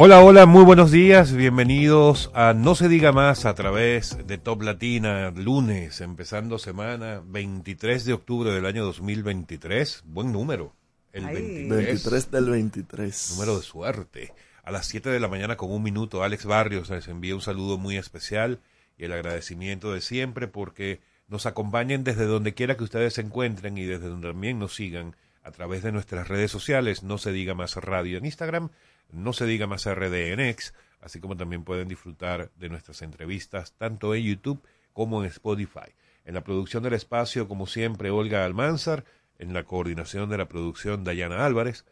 Hola, 0.00 0.22
hola, 0.22 0.46
muy 0.46 0.62
buenos 0.62 0.92
días, 0.92 1.32
bienvenidos 1.32 2.30
a 2.32 2.54
No 2.54 2.76
se 2.76 2.88
diga 2.88 3.10
más 3.10 3.46
a 3.46 3.56
través 3.56 4.16
de 4.28 4.38
Top 4.38 4.62
Latina, 4.62 5.32
lunes, 5.32 6.00
empezando 6.00 6.60
semana 6.60 7.20
23 7.26 8.04
de 8.04 8.12
octubre 8.12 8.52
del 8.52 8.64
año 8.64 8.84
2023, 8.84 10.04
buen 10.06 10.30
número, 10.30 10.72
el 11.12 11.24
Ay. 11.24 11.34
23, 11.34 11.68
23 11.68 12.30
del 12.30 12.50
23. 12.50 13.30
número 13.32 13.56
de 13.56 13.62
suerte. 13.64 14.32
A 14.62 14.70
las 14.70 14.86
7 14.86 15.10
de 15.10 15.18
la 15.18 15.26
mañana 15.26 15.56
con 15.56 15.72
un 15.72 15.82
minuto, 15.82 16.22
Alex 16.22 16.46
Barrios 16.46 16.90
les 16.90 17.08
envía 17.08 17.34
un 17.34 17.40
saludo 17.40 17.76
muy 17.76 17.96
especial 17.96 18.60
y 18.96 19.04
el 19.04 19.12
agradecimiento 19.12 19.92
de 19.92 20.00
siempre 20.00 20.46
porque 20.46 21.00
nos 21.26 21.44
acompañen 21.44 22.04
desde 22.04 22.26
donde 22.26 22.54
quiera 22.54 22.76
que 22.76 22.84
ustedes 22.84 23.14
se 23.14 23.22
encuentren 23.22 23.76
y 23.76 23.84
desde 23.84 24.06
donde 24.06 24.28
también 24.28 24.60
nos 24.60 24.76
sigan 24.76 25.16
a 25.42 25.50
través 25.50 25.82
de 25.82 25.90
nuestras 25.90 26.28
redes 26.28 26.52
sociales, 26.52 27.02
no 27.02 27.18
se 27.18 27.32
diga 27.32 27.54
más 27.54 27.74
radio 27.74 28.18
en 28.18 28.26
Instagram, 28.26 28.70
no 29.10 29.32
se 29.32 29.46
diga 29.46 29.66
más 29.66 29.86
RD 29.86 30.32
en 30.32 30.40
X, 30.40 30.74
así 31.00 31.20
como 31.20 31.36
también 31.36 31.64
pueden 31.64 31.88
disfrutar 31.88 32.50
de 32.56 32.68
nuestras 32.68 33.02
entrevistas 33.02 33.72
tanto 33.72 34.14
en 34.14 34.24
YouTube 34.24 34.62
como 34.92 35.22
en 35.22 35.28
Spotify. 35.28 35.92
En 36.24 36.34
la 36.34 36.42
producción 36.42 36.82
del 36.82 36.94
espacio, 36.94 37.48
como 37.48 37.66
siempre, 37.66 38.10
Olga 38.10 38.44
Almanzar, 38.44 39.04
en 39.38 39.54
la 39.54 39.64
coordinación 39.64 40.28
de 40.28 40.38
la 40.38 40.48
producción, 40.48 41.04
Dayana 41.04 41.46
Álvarez, 41.46 41.84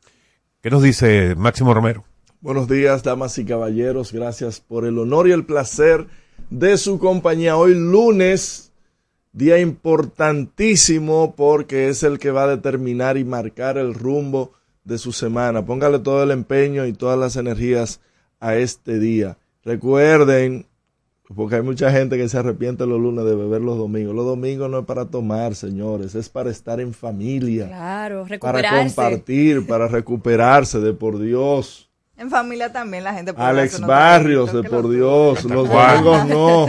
¿Qué 0.60 0.70
nos 0.70 0.82
dice 0.82 1.34
Máximo 1.36 1.72
Romero? 1.72 2.04
Buenos 2.40 2.68
días, 2.68 3.02
damas 3.02 3.38
y 3.38 3.44
caballeros. 3.44 4.12
Gracias 4.12 4.60
por 4.60 4.84
el 4.84 4.98
honor 4.98 5.28
y 5.28 5.32
el 5.32 5.46
placer 5.46 6.06
de 6.50 6.76
su 6.76 6.98
compañía. 6.98 7.56
Hoy 7.56 7.74
lunes, 7.74 8.72
día 9.32 9.58
importantísimo 9.58 11.34
porque 11.36 11.88
es 11.88 12.02
el 12.02 12.18
que 12.18 12.30
va 12.30 12.44
a 12.44 12.48
determinar 12.48 13.16
y 13.16 13.24
marcar 13.24 13.78
el 13.78 13.94
rumbo 13.94 14.52
de 14.84 14.98
su 14.98 15.12
semana. 15.12 15.64
Póngale 15.64 15.98
todo 15.98 16.22
el 16.22 16.30
empeño 16.30 16.86
y 16.86 16.92
todas 16.92 17.18
las 17.18 17.36
energías 17.36 18.00
a 18.38 18.56
este 18.56 18.98
día. 18.98 19.38
Recuerden, 19.66 20.64
porque 21.34 21.56
hay 21.56 21.62
mucha 21.62 21.90
gente 21.90 22.16
que 22.16 22.28
se 22.28 22.38
arrepiente 22.38 22.86
los 22.86 23.00
lunes 23.00 23.24
de 23.24 23.34
beber 23.34 23.60
los 23.60 23.76
domingos. 23.76 24.14
Los 24.14 24.24
domingos 24.24 24.70
no 24.70 24.78
es 24.78 24.84
para 24.86 25.06
tomar, 25.06 25.56
señores, 25.56 26.14
es 26.14 26.28
para 26.28 26.50
estar 26.50 26.80
en 26.80 26.94
familia, 26.94 27.66
Claro, 27.66 28.24
para 28.40 28.84
compartir, 28.84 29.66
para 29.66 29.88
recuperarse 29.88 30.78
de 30.78 30.92
por 30.92 31.18
Dios. 31.18 31.85
En 32.18 32.30
familia 32.30 32.72
también 32.72 33.04
la 33.04 33.12
gente 33.12 33.34
puede 33.34 33.46
Alex 33.46 33.80
Barrios, 33.80 34.46
de 34.46 34.62
traguitos, 34.62 34.82
por 34.82 34.90
Dios, 34.90 35.38
¿Hasta 35.38 35.54
los 35.54 35.68
domingos 35.68 36.26
no. 36.26 36.66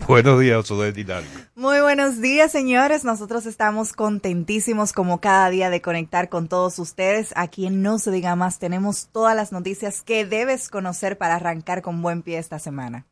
Buenos 0.08 0.40
días, 0.40 0.70
Hidalgo. 0.70 1.28
Muy 1.54 1.80
buenos 1.80 2.20
días, 2.22 2.50
señores. 2.50 3.04
Nosotros 3.04 3.44
estamos 3.44 3.92
contentísimos 3.92 4.94
como 4.94 5.20
cada 5.20 5.50
día 5.50 5.68
de 5.68 5.82
conectar 5.82 6.30
con 6.30 6.48
todos 6.48 6.78
ustedes. 6.78 7.34
Aquí 7.36 7.66
en 7.66 7.82
No 7.82 7.98
se 7.98 8.10
diga 8.10 8.34
más 8.36 8.58
tenemos 8.58 9.08
todas 9.12 9.36
las 9.36 9.52
noticias 9.52 10.00
que 10.00 10.24
debes 10.24 10.70
conocer 10.70 11.18
para 11.18 11.34
arrancar 11.34 11.82
con 11.82 12.00
buen 12.00 12.22
pie 12.22 12.38
esta 12.38 12.58
semana. 12.58 13.04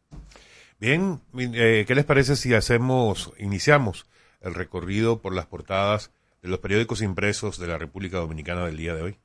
Bien, 0.80 1.20
eh, 1.36 1.84
¿qué 1.86 1.94
les 1.94 2.06
parece 2.06 2.34
si 2.34 2.54
hacemos, 2.54 3.32
iniciamos 3.38 4.06
el 4.40 4.54
recorrido 4.54 5.20
por 5.20 5.34
las 5.34 5.44
portadas 5.44 6.12
de 6.40 6.48
los 6.48 6.60
periódicos 6.60 7.02
impresos 7.02 7.58
de 7.58 7.66
la 7.66 7.76
República 7.76 8.16
Dominicana 8.16 8.64
del 8.64 8.78
día 8.78 8.94
de 8.94 9.02
hoy? 9.02 9.18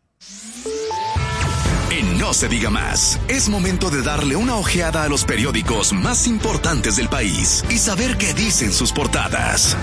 En 1.96 2.18
No 2.18 2.34
se 2.34 2.48
diga 2.48 2.72
más, 2.72 3.22
es 3.28 3.50
momento 3.50 3.92
de 3.92 4.02
darle 4.02 4.36
una 4.36 4.56
ojeada 4.56 5.04
a 5.04 5.10
los 5.10 5.26
periódicos 5.26 5.94
más 5.94 6.26
importantes 6.26 6.96
del 6.96 7.08
país 7.08 7.64
y 7.70 7.78
saber 7.78 8.18
qué 8.18 8.34
dicen 8.34 8.72
sus 8.72 8.92
portadas. 8.92 9.78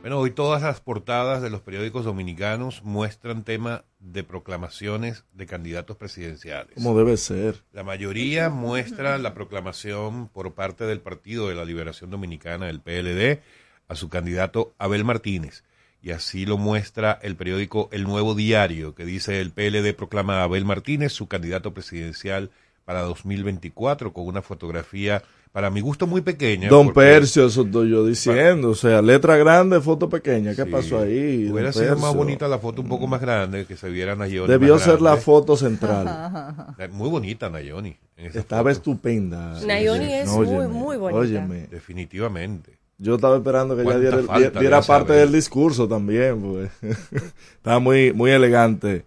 Bueno, 0.00 0.20
hoy 0.20 0.30
todas 0.30 0.62
las 0.62 0.80
portadas 0.80 1.42
de 1.42 1.50
los 1.50 1.60
periódicos 1.60 2.04
dominicanos 2.04 2.84
muestran 2.84 3.42
tema 3.42 3.84
de 3.98 4.22
proclamaciones 4.22 5.24
de 5.32 5.46
candidatos 5.46 5.96
presidenciales. 5.96 6.74
Como 6.76 6.96
debe 6.96 7.16
ser. 7.16 7.64
La 7.72 7.82
mayoría 7.82 8.48
muestra 8.48 9.18
la 9.18 9.34
proclamación 9.34 10.28
por 10.28 10.54
parte 10.54 10.84
del 10.84 11.00
Partido 11.00 11.48
de 11.48 11.56
la 11.56 11.64
Liberación 11.64 12.10
Dominicana, 12.10 12.70
el 12.70 12.80
PLD, 12.80 13.42
a 13.88 13.96
su 13.96 14.08
candidato 14.08 14.72
Abel 14.78 15.04
Martínez. 15.04 15.64
Y 16.08 16.10
así 16.10 16.46
lo 16.46 16.56
muestra 16.56 17.18
el 17.20 17.36
periódico 17.36 17.90
El 17.92 18.04
Nuevo 18.04 18.34
Diario, 18.34 18.94
que 18.94 19.04
dice 19.04 19.42
el 19.42 19.50
PLD 19.50 19.92
proclama 19.94 20.40
a 20.40 20.44
Abel 20.44 20.64
Martínez 20.64 21.12
su 21.12 21.28
candidato 21.28 21.74
presidencial 21.74 22.48
para 22.86 23.02
2024 23.02 24.14
con 24.14 24.26
una 24.26 24.40
fotografía, 24.40 25.22
para 25.52 25.68
mi 25.68 25.82
gusto, 25.82 26.06
muy 26.06 26.22
pequeña. 26.22 26.70
Don 26.70 26.86
porque 26.86 27.00
Percio, 27.00 27.44
eso 27.44 27.60
estoy 27.60 27.90
yo 27.90 28.06
diciendo. 28.06 28.70
O 28.70 28.74
sea, 28.74 29.02
letra 29.02 29.36
grande, 29.36 29.82
foto 29.82 30.08
pequeña. 30.08 30.54
¿Qué 30.54 30.64
sí, 30.64 30.70
pasó 30.70 30.98
ahí? 30.98 31.46
Hubiera 31.52 31.74
sido 31.74 31.98
más 31.98 32.14
bonita 32.14 32.48
la 32.48 32.58
foto 32.58 32.80
un 32.80 32.88
poco 32.88 33.06
más 33.06 33.20
grande, 33.20 33.66
que 33.66 33.76
se 33.76 33.90
viera 33.90 34.16
Nayoni. 34.16 34.48
Debió 34.48 34.76
más 34.76 34.84
ser 34.84 35.02
la 35.02 35.18
foto 35.18 35.58
central. 35.58 36.54
Muy 36.90 37.10
bonita 37.10 37.50
Nayoni. 37.50 37.94
Estaba 38.16 38.62
foto. 38.62 38.70
estupenda. 38.70 39.60
Nayoni 39.60 40.10
es 40.10 40.28
muy, 40.30 40.46
Óyeme, 40.46 40.68
muy 40.68 40.96
bonita. 40.96 41.20
Óyeme. 41.20 41.66
Definitivamente. 41.66 42.77
Yo 42.98 43.14
estaba 43.14 43.36
esperando 43.36 43.76
que 43.76 43.82
ella 43.82 43.92
¿Cuánta 43.92 44.10
diera, 44.10 44.40
diera 44.58 44.60
le 44.60 44.76
hace 44.76 44.92
a 44.92 44.96
parte 44.96 45.12
del 45.12 45.30
discurso 45.30 45.86
también. 45.88 46.40
Pues. 46.42 46.70
estaba 47.56 47.78
muy, 47.78 48.12
muy 48.12 48.32
elegante. 48.32 49.06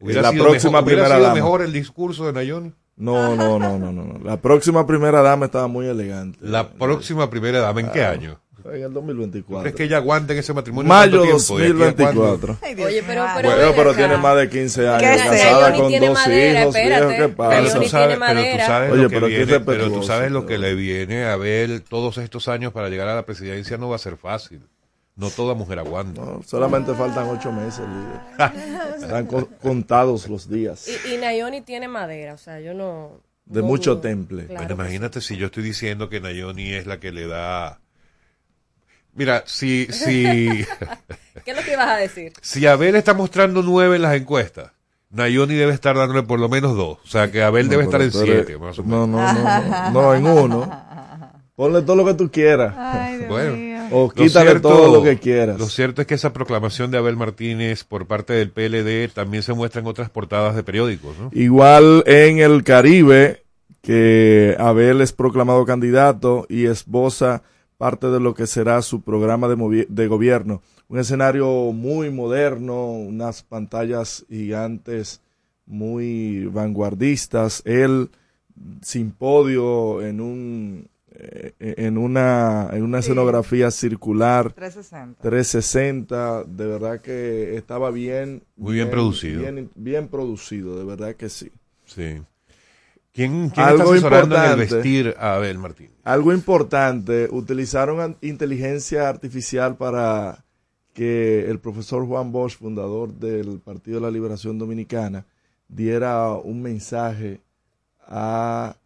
Hubiera 0.00 0.22
la 0.22 0.30
sido 0.30 0.44
próxima 0.44 0.72
mejor, 0.72 0.84
primera 0.84 1.08
sido 1.08 1.20
dama. 1.20 1.34
mejor 1.34 1.62
el 1.62 1.72
discurso 1.72 2.26
de 2.26 2.32
Nayoni. 2.34 2.72
No, 2.96 3.34
no, 3.34 3.58
no, 3.58 3.78
no, 3.78 3.90
no, 3.90 4.04
no. 4.04 4.18
La 4.22 4.36
próxima 4.36 4.86
primera 4.86 5.22
dama 5.22 5.46
estaba 5.46 5.66
muy 5.66 5.86
elegante. 5.86 6.38
La 6.42 6.72
próxima 6.72 7.30
primera 7.30 7.60
dama, 7.60 7.80
¿en 7.80 7.90
qué 7.90 8.04
año? 8.04 8.38
En 8.64 8.82
el 8.82 8.92
2024. 8.92 9.62
¿Crees 9.62 9.74
que 9.76 9.84
ella 9.84 9.96
aguante 9.98 10.32
en 10.32 10.38
ese 10.38 10.52
matrimonio? 10.52 10.88
Mayo 10.88 11.22
tiempo? 11.22 11.58
¿De 11.58 11.64
aquí 11.64 11.72
a 11.72 11.74
cuándo? 11.76 12.22
2024. 12.46 12.58
Ay, 12.62 12.72
Oye, 12.84 13.02
pero- 13.06 13.24
pero- 13.36 13.50
Bueno, 13.50 13.72
pero 13.76 13.94
tiene 13.94 14.16
más 14.18 14.36
de 14.36 14.48
15 14.48 14.88
años 14.88 15.00
¿Qué 15.02 15.16
casada 15.28 15.74
con 15.76 15.88
tiene 15.88 16.06
dos 16.08 16.14
madera, 16.18 16.60
hijos. 16.62 16.76
espérate. 16.76 17.06
viejo, 17.06 17.10
¿Qué 17.10 17.28
Pero 17.28 17.36
pasa? 17.36 17.62
tú 17.62 17.68
tiene 17.70 17.88
sabes, 17.88 18.06
pero 18.06 18.14
tú 18.14 18.20
madera. 18.20 18.66
sabes 18.66 18.92
Oye, 18.92 19.02
lo 19.02 19.08
que 19.08 19.14
pero 19.14 19.26
viene, 19.26 19.60
pero 19.60 19.90
tú 19.92 20.02
sabes 20.02 20.30
lo 20.30 20.40
que 20.42 20.46
pero- 20.54 20.60
le 20.62 20.74
viene 20.74 21.24
a 21.24 21.36
ver 21.36 21.80
todos 21.80 22.18
estos 22.18 22.48
años 22.48 22.72
para 22.72 22.88
llegar 22.88 23.08
a 23.08 23.14
la 23.14 23.24
presidencia 23.26 23.76
no 23.78 23.88
va 23.88 23.96
a 23.96 23.98
ser 23.98 24.16
fácil. 24.16 24.62
No 25.14 25.28
toda 25.28 25.54
mujer 25.54 25.78
aguanta. 25.78 26.22
No, 26.22 26.42
solamente 26.46 26.94
faltan 26.94 27.28
ocho 27.28 27.52
meses, 27.52 27.80
líder. 27.86 28.52
Están 29.02 29.26
co- 29.26 29.46
contados 29.60 30.26
los 30.28 30.48
días. 30.48 30.88
Y, 30.88 31.14
y 31.14 31.16
Nayoni 31.18 31.60
tiene 31.60 31.86
madera, 31.86 32.32
o 32.32 32.38
sea, 32.38 32.60
yo 32.60 32.72
no... 32.72 33.20
De 33.44 33.60
no 33.60 33.66
mucho 33.66 33.90
dudo. 33.96 34.00
temple. 34.02 34.46
Claro 34.46 34.64
Bueno, 34.68 34.74
imagínate 34.82 35.20
si 35.20 35.36
yo 35.36 35.46
estoy 35.46 35.64
diciendo 35.64 36.08
que 36.08 36.20
Nayoni 36.22 36.72
es 36.72 36.86
la 36.86 36.98
que 36.98 37.12
le 37.12 37.26
da... 37.26 37.80
Mira, 39.14 39.42
si, 39.46 39.86
si. 39.90 40.64
¿Qué 41.44 41.50
es 41.50 41.56
lo 41.56 41.62
que 41.62 41.72
ibas 41.72 41.88
a 41.88 41.96
decir? 41.96 42.32
si 42.40 42.66
Abel 42.66 42.94
está 42.96 43.14
mostrando 43.14 43.62
nueve 43.62 43.96
en 43.96 44.02
las 44.02 44.14
encuestas, 44.16 44.70
Nayoni 45.10 45.54
debe 45.54 45.72
estar 45.72 45.96
dándole 45.96 46.22
por 46.22 46.40
lo 46.40 46.48
menos 46.48 46.76
dos. 46.76 46.98
O 47.04 47.06
sea, 47.06 47.30
que 47.30 47.42
Abel 47.42 47.66
No, 47.66 47.70
debe 47.72 47.84
estar 47.84 48.00
en 48.00 48.08
eres- 48.08 48.22
siete, 48.22 48.58
más 48.58 48.78
o 48.78 48.82
menos. 48.84 49.08
No, 49.08 49.18
no, 49.18 49.32
no, 49.34 49.90
no, 49.90 50.02
no, 50.02 50.14
en 50.14 50.26
uno. 50.26 50.92
Ponle 51.54 51.82
todo 51.82 51.96
lo 51.96 52.04
que 52.06 52.14
tú 52.14 52.30
quieras. 52.30 52.74
Ay, 52.76 53.18
Dios 53.18 53.28
Bueno, 53.28 53.56
mío. 53.56 53.78
o 53.92 54.10
quítale 54.10 54.58
todo 54.60 54.90
lo 54.90 55.02
que 55.02 55.18
quieras. 55.18 55.58
Lo 55.58 55.66
cierto 55.66 56.00
es 56.00 56.06
que 56.08 56.14
esa 56.14 56.32
proclamación 56.32 56.90
de 56.90 56.96
Abel 56.96 57.16
Martínez 57.18 57.84
por 57.84 58.06
parte 58.06 58.32
del 58.32 58.50
PLD 58.50 59.12
también 59.12 59.42
se 59.42 59.52
muestra 59.52 59.82
en 59.82 59.86
otras 59.86 60.08
portadas 60.08 60.56
de 60.56 60.62
periódicos. 60.62 61.14
¿no? 61.18 61.28
Igual 61.32 62.02
en 62.06 62.38
el 62.38 62.64
Caribe, 62.64 63.42
que 63.82 64.56
Abel 64.58 65.02
es 65.02 65.12
proclamado 65.12 65.66
candidato 65.66 66.46
y 66.48 66.64
esboza 66.66 67.42
parte 67.82 68.06
de 68.06 68.20
lo 68.20 68.32
que 68.32 68.46
será 68.46 68.80
su 68.80 69.00
programa 69.00 69.48
de, 69.48 69.86
de 69.88 70.06
gobierno. 70.06 70.62
Un 70.86 71.00
escenario 71.00 71.72
muy 71.72 72.10
moderno, 72.10 72.92
unas 72.92 73.42
pantallas 73.42 74.24
gigantes 74.28 75.20
muy 75.66 76.46
vanguardistas. 76.46 77.60
Él 77.64 78.10
sin 78.82 79.10
podio 79.10 80.00
en 80.00 80.20
un 80.20 80.88
eh, 81.10 81.54
en 81.58 81.98
una 81.98 82.70
en 82.72 82.84
una 82.84 83.00
escenografía 83.00 83.72
circular 83.72 84.52
360. 84.52 85.20
360 85.20 86.44
de 86.44 86.66
verdad 86.68 87.00
que 87.00 87.56
estaba 87.56 87.90
bien 87.90 88.44
muy 88.56 88.74
bien, 88.74 88.90
producido 88.90 89.40
bien, 89.40 89.70
bien, 89.74 90.06
producido 90.06 90.78
de 90.78 90.84
verdad 90.84 91.16
que 91.16 91.28
sí 91.28 91.50
sí 91.84 92.22
quién, 93.12 93.50
quién 93.50 93.68
está 93.68 93.84
asesorando 93.84 94.36
en 94.36 94.50
el 94.50 94.56
vestir 94.56 95.14
a 95.18 95.34
Abel 95.36 95.58
Martín 95.58 95.90
algo 96.04 96.32
importante 96.32 97.28
utilizaron 97.30 98.16
inteligencia 98.20 99.08
artificial 99.08 99.76
para 99.76 100.44
que 100.92 101.48
el 101.48 101.58
profesor 101.58 102.06
Juan 102.06 102.32
Bosch 102.32 102.56
fundador 102.56 103.12
del 103.14 103.60
Partido 103.60 103.96
de 103.96 104.02
la 104.02 104.10
Liberación 104.10 104.58
Dominicana 104.58 105.24
diera 105.68 106.32
un 106.32 106.60
mensaje 106.60 107.40
a 108.06 108.76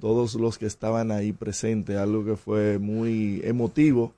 todos 0.00 0.34
los 0.34 0.56
que 0.56 0.66
estaban 0.66 1.10
ahí 1.12 1.32
presentes, 1.32 1.98
algo 1.98 2.24
que 2.24 2.36
fue 2.36 2.78
muy 2.78 3.42
emotivo 3.44 4.14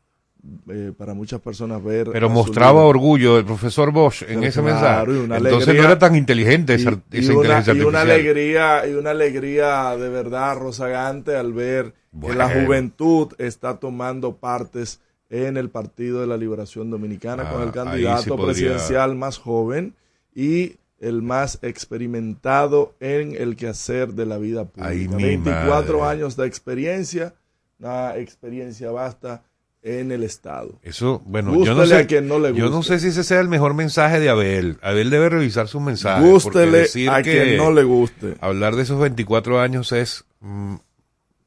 eh, 0.69 0.93
para 0.97 1.15
muchas 1.15 1.41
personas 1.41 1.83
ver. 1.85 2.11
Pero 2.11 2.29
mostraba 2.29 2.83
orgullo 2.83 3.39
el 3.39 3.45
profesor 3.45 3.93
Bosch 3.93 4.23
en 4.23 4.43
ese 4.43 4.61
mensaje. 4.61 5.11
Entonces 5.11 5.75
no 5.75 5.85
era 5.85 5.99
tan 5.99 6.17
inteligente 6.17 6.75
esa, 6.75 6.91
y, 6.91 7.19
inteligencia 7.19 7.73
una, 7.73 7.83
y 7.83 7.85
una 7.85 8.01
alegría 8.01 8.87
y 8.89 8.95
una 8.95 9.11
alegría 9.11 9.97
de 9.97 10.09
verdad 10.09 10.57
rozagante 10.57 11.37
al 11.37 11.53
ver 11.53 11.95
que 12.21 12.35
la 12.35 12.49
juventud 12.49 13.33
está 13.39 13.79
tomando 13.79 14.37
partes 14.37 15.01
en 15.31 15.57
el 15.57 15.71
Partido 15.71 16.21
de 16.21 16.27
la 16.27 16.37
Liberación 16.37 16.91
Dominicana 16.91 17.49
con 17.49 17.63
el 17.63 17.69
ah, 17.69 17.73
candidato 17.73 18.37
presidencial 18.37 19.15
más 19.15 19.39
joven 19.39 19.95
y 20.35 20.77
el 21.01 21.23
más 21.23 21.59
experimentado 21.63 22.95
en 23.01 23.35
el 23.35 23.57
quehacer 23.57 24.13
de 24.13 24.27
la 24.27 24.39
vida 24.39 24.65
pública. 24.65 25.17
24 25.17 26.05
años 26.05 26.37
de 26.37 26.47
experiencia, 26.47 27.35
una 27.79 28.17
experiencia 28.17 28.91
basta 28.91 29.43
en 29.83 30.13
el 30.13 30.23
Estado. 30.23 30.79
Eso, 30.83 31.23
bueno, 31.27 31.65
yo 31.65 31.75
no, 31.75 31.87
sé, 31.87 32.07
yo 32.55 32.71
no 32.71 32.83
sé 32.83 33.01
si 33.01 33.09
ese 33.09 33.25
sea 33.25 33.41
el 33.41 33.49
mejor 33.49 33.75
mensaje 33.75 34.21
de 34.21 34.29
Abel. 34.29 34.79
Abel 34.81 35.11
debe 35.11 35.29
revisar 35.29 35.69
su 35.69 35.81
mensaje. 35.81 36.25
Gústele 36.25 36.87
a 37.11 37.23
quien 37.23 37.57
no 37.57 37.73
le 37.73 37.83
guste. 37.83 38.37
Hablar 38.41 38.77
de 38.77 38.83
esos 38.83 39.01
24 39.01 39.61
años 39.61 39.93
es, 39.93 40.25
mm, 40.41 40.77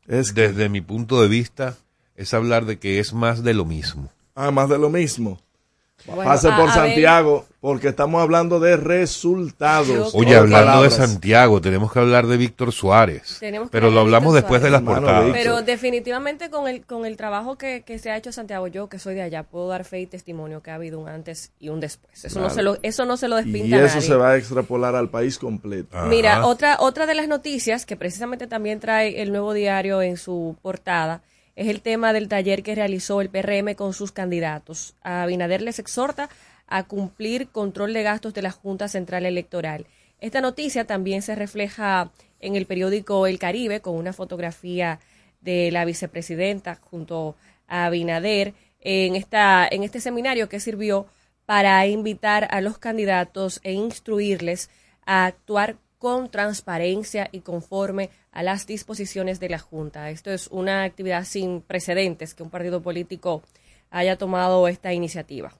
es 0.08 0.36
desde 0.36 0.70
mi 0.70 0.82
punto 0.82 1.22
de 1.22 1.30
vista, 1.30 1.78
es 2.16 2.34
hablar 2.34 2.66
de 2.66 2.78
que 2.78 3.00
es 3.00 3.14
más 3.14 3.44
de 3.44 3.54
lo 3.54 3.66
mismo. 3.66 4.12
Ah, 4.36 4.52
más 4.52 4.70
de 4.70 4.78
lo 4.78 4.90
mismo. 4.90 5.40
Pase 6.06 6.50
por 6.52 6.72
Santiago, 6.72 7.46
porque 7.60 7.88
estamos 7.88 8.22
hablando 8.22 8.60
de 8.60 8.78
resultados. 8.78 10.14
Oye, 10.14 10.36
hablando 10.36 10.84
de 10.84 10.92
Santiago, 10.92 11.62
tenemos 11.62 11.92
que 11.92 12.00
hablar 12.00 12.28
de 12.28 12.38
Víctor 12.38 12.72
Suárez. 12.72 13.42
pero 13.72 13.90
lo 13.90 14.02
hablamos 14.02 14.36
después 14.36 14.62
de 14.62 14.70
las 14.70 14.84
portadas. 14.84 15.32
Pero 15.34 15.64
definitivamente 15.64 16.50
con 16.50 16.68
el, 16.68 16.86
con 16.86 17.06
el 17.06 17.18
trabajo 17.18 17.58
que, 17.58 17.84
se 18.00 18.12
ha 18.12 18.18
hecho 18.18 18.32
Santiago, 18.32 18.68
yo 18.68 18.88
que 18.88 19.00
soy 19.00 19.16
de 19.16 19.24
allá, 19.24 19.44
puedo 19.44 19.68
dar 19.68 19.84
fe 19.84 20.02
y 20.02 20.06
testimonio 20.06 20.62
que 20.62 20.72
ha 20.72 20.76
habido 20.76 21.00
un 21.00 21.08
antes 21.08 21.52
y 21.60 21.70
un 21.70 21.80
después. 21.80 22.26
Eso, 22.26 22.40
no, 22.40 22.50
se 22.50 22.62
lo, 22.62 22.78
eso 22.84 23.06
no 23.06 23.18
se 23.18 23.28
lo 23.28 23.38
despinta. 23.38 23.76
Y 23.76 23.80
eso 23.80 24.02
se 24.02 24.16
va 24.16 24.32
a 24.32 24.38
extrapolar 24.38 24.96
al 24.96 25.10
país 25.10 25.40
completo. 25.40 25.98
Mira, 26.06 26.46
otra, 26.46 26.78
otra 26.80 27.06
de 27.08 27.16
las 27.16 27.28
noticias 27.28 27.86
que 27.86 27.96
precisamente 27.96 28.48
también 28.48 28.80
trae 28.80 29.22
el 29.22 29.32
nuevo 29.32 29.54
diario 29.54 30.02
en 30.02 30.18
su 30.18 30.56
portada 30.62 31.22
es 31.56 31.68
el 31.68 31.82
tema 31.82 32.14
del 32.14 32.28
taller 32.28 32.64
que 32.64 32.76
realizó 32.76 33.22
el 33.22 33.30
PRM 33.30 33.76
con 33.76 33.94
sus 33.94 34.12
candidatos. 34.12 34.96
A 35.02 35.24
Abinader 35.24 35.62
les 35.62 35.80
exhorta 35.80 36.30
a 36.68 36.84
cumplir 36.84 37.50
control 37.50 37.94
de 37.94 38.04
gastos 38.04 38.34
de 38.34 38.42
la 38.42 38.52
Junta 38.52 38.88
Central 38.88 39.26
Electoral. 39.26 39.86
Esta 40.20 40.42
noticia 40.42 40.86
también 40.86 41.22
se 41.22 41.36
refleja 41.36 42.12
en 42.40 42.56
el 42.56 42.66
periódico 42.66 43.28
El 43.28 43.40
Caribe 43.40 43.82
con 43.82 43.96
una 43.96 44.14
fotografía 44.14 45.00
de 45.42 45.72
la 45.72 45.86
vicepresidenta 45.86 46.76
junto 46.76 47.36
a 47.68 47.86
Abinader 47.86 48.54
en, 48.82 49.16
esta, 49.16 49.68
en 49.70 49.84
este 49.84 50.00
seminario 50.00 50.50
que 50.50 50.60
sirvió 50.60 51.08
para 51.46 51.86
invitar 51.88 52.48
a 52.52 52.62
los 52.62 52.78
candidatos 52.78 53.60
e 53.64 53.74
instruirles 53.74 54.70
a 55.06 55.26
actuar 55.26 55.78
con 56.06 56.30
transparencia 56.30 57.30
y 57.32 57.40
conforme 57.40 58.12
a 58.32 58.44
las 58.44 58.68
disposiciones 58.68 59.40
de 59.40 59.50
la 59.50 59.58
Junta. 59.58 60.12
Esto 60.12 60.30
es 60.30 60.46
una 60.52 60.84
actividad 60.84 61.26
sin 61.26 61.62
precedentes 61.62 62.36
que 62.36 62.44
un 62.44 62.52
partido 62.52 62.84
político 62.84 63.42
haya 63.90 64.16
tomado 64.16 64.68
esta 64.68 64.94
iniciativa. 64.94 65.52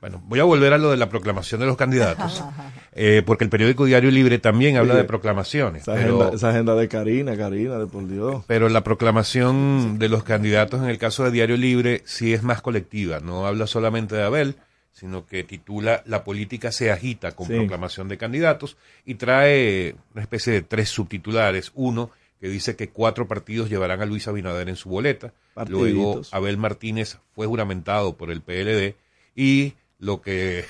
Bueno, 0.00 0.22
voy 0.24 0.40
a 0.40 0.44
volver 0.44 0.72
a 0.72 0.78
lo 0.78 0.90
de 0.90 0.96
la 0.96 1.10
proclamación 1.10 1.60
de 1.60 1.66
los 1.66 1.76
candidatos, 1.76 2.42
eh, 2.92 3.22
porque 3.26 3.44
el 3.44 3.50
periódico 3.50 3.84
Diario 3.84 4.10
Libre 4.10 4.38
también 4.38 4.78
habla 4.78 4.94
de 4.94 5.04
proclamaciones. 5.04 5.82
Esa, 5.82 6.48
agenda, 6.48 6.74
de 6.74 6.88
Karina, 6.88 7.36
Karina, 7.36 7.76
de 7.76 7.86
por 7.86 8.08
Dios. 8.08 8.44
Pero 8.46 8.70
la 8.70 8.82
proclamación 8.82 9.98
de 9.98 10.08
los 10.08 10.24
candidatos 10.24 10.80
en 10.80 10.88
el 10.88 10.96
caso 10.96 11.24
de 11.24 11.32
Diario 11.32 11.58
Libre 11.58 12.00
sí 12.06 12.32
es 12.32 12.42
más 12.42 12.62
colectiva, 12.62 13.20
no 13.20 13.46
habla 13.46 13.66
solamente 13.66 14.16
de 14.16 14.22
Abel, 14.22 14.56
sino 14.96 15.26
que 15.26 15.44
titula 15.44 16.02
La 16.06 16.24
política 16.24 16.72
se 16.72 16.90
agita 16.90 17.32
con 17.32 17.48
proclamación 17.48 18.08
de 18.08 18.16
candidatos 18.16 18.78
y 19.04 19.16
trae 19.16 19.94
una 20.14 20.22
especie 20.22 20.54
de 20.54 20.62
tres 20.62 20.88
subtitulares. 20.88 21.70
Uno 21.74 22.10
que 22.40 22.48
dice 22.48 22.76
que 22.76 22.88
cuatro 22.88 23.28
partidos 23.28 23.68
llevarán 23.68 24.00
a 24.00 24.06
Luis 24.06 24.26
Abinader 24.26 24.70
en 24.70 24.76
su 24.76 24.88
boleta. 24.88 25.34
Luego 25.68 26.22
Abel 26.32 26.56
Martínez 26.56 27.18
fue 27.34 27.46
juramentado 27.46 28.16
por 28.16 28.30
el 28.30 28.40
PLD 28.40 28.94
y 29.34 29.74
lo 29.98 30.22
que 30.22 30.64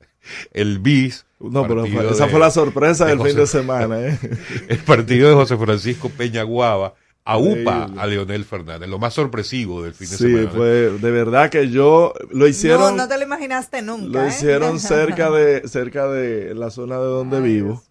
el 0.54 0.78
BIS. 0.78 1.26
No, 1.38 1.68
pero 1.68 1.84
esa 1.84 2.28
fue 2.28 2.40
la 2.40 2.50
sorpresa 2.50 3.04
del 3.04 3.20
fin 3.20 3.36
de 3.36 3.46
semana. 3.46 4.00
¿eh? 4.00 4.18
El 4.68 4.78
partido 4.78 5.28
de 5.28 5.34
José 5.34 5.58
Francisco 5.58 6.08
Peña 6.08 6.44
Guava 7.26 7.32
a 7.32 7.38
UPA 7.38 7.90
a 7.96 8.06
Leonel 8.06 8.44
Fernández, 8.44 8.88
lo 8.88 8.98
más 8.98 9.14
sorpresivo 9.14 9.82
del 9.82 9.94
fin 9.94 10.08
de 10.08 10.16
semana. 10.16 10.50
Sí, 10.50 10.56
fue 10.56 10.68
de 10.68 11.10
verdad 11.10 11.50
que 11.50 11.68
yo 11.68 12.14
lo 12.30 12.46
hicieron. 12.46 12.96
No, 12.96 13.04
no 13.04 13.08
te 13.08 13.16
lo 13.16 13.24
imaginaste 13.24 13.82
nunca. 13.82 14.06
Lo 14.06 14.24
¿eh? 14.24 14.28
hicieron 14.28 14.78
cerca 14.80 15.30
de 15.30 15.66
cerca 15.68 16.08
de 16.08 16.54
la 16.54 16.70
zona 16.70 16.98
de 16.98 17.04
donde 17.06 17.40
vivo. 17.40 17.82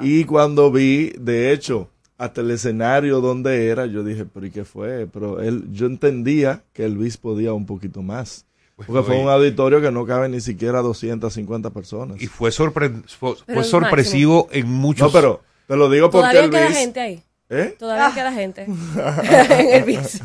y 0.00 0.24
cuando 0.24 0.70
vi, 0.70 1.12
de 1.18 1.52
hecho, 1.52 1.88
hasta 2.18 2.40
el 2.42 2.50
escenario 2.50 3.20
donde 3.20 3.68
era, 3.68 3.86
yo 3.86 4.04
dije, 4.04 4.26
pero 4.26 4.46
¿y 4.46 4.50
qué 4.50 4.64
fue? 4.64 5.06
Pero 5.06 5.40
él, 5.40 5.64
yo 5.72 5.86
entendía 5.86 6.62
que 6.72 6.84
el 6.84 6.92
Luis 6.92 7.16
podía 7.16 7.52
un 7.52 7.66
poquito 7.66 8.02
más. 8.02 8.44
Porque 8.76 9.02
fue 9.02 9.18
un 9.18 9.30
auditorio 9.30 9.80
que 9.80 9.90
no 9.90 10.04
cabe 10.04 10.28
ni 10.28 10.42
siquiera 10.42 10.82
250 10.82 11.70
personas. 11.70 12.20
Y 12.20 12.26
fue, 12.26 12.50
fue, 12.52 13.64
sorpresivo 13.64 14.48
en 14.52 14.68
muchos. 14.68 15.06
No, 15.06 15.12
pero 15.18 15.40
te 15.66 15.76
lo 15.76 15.88
digo 15.88 16.10
porque 16.10 16.28
Todavía 16.28 16.50
queda 16.50 16.72
gente 16.72 17.00
ahí. 17.00 17.22
¿Eh? 17.48 17.76
Todavía 17.78 18.12
queda 18.12 18.32
gente 18.32 18.62
en 18.64 19.70
el 19.72 19.84
bis. 19.84 20.20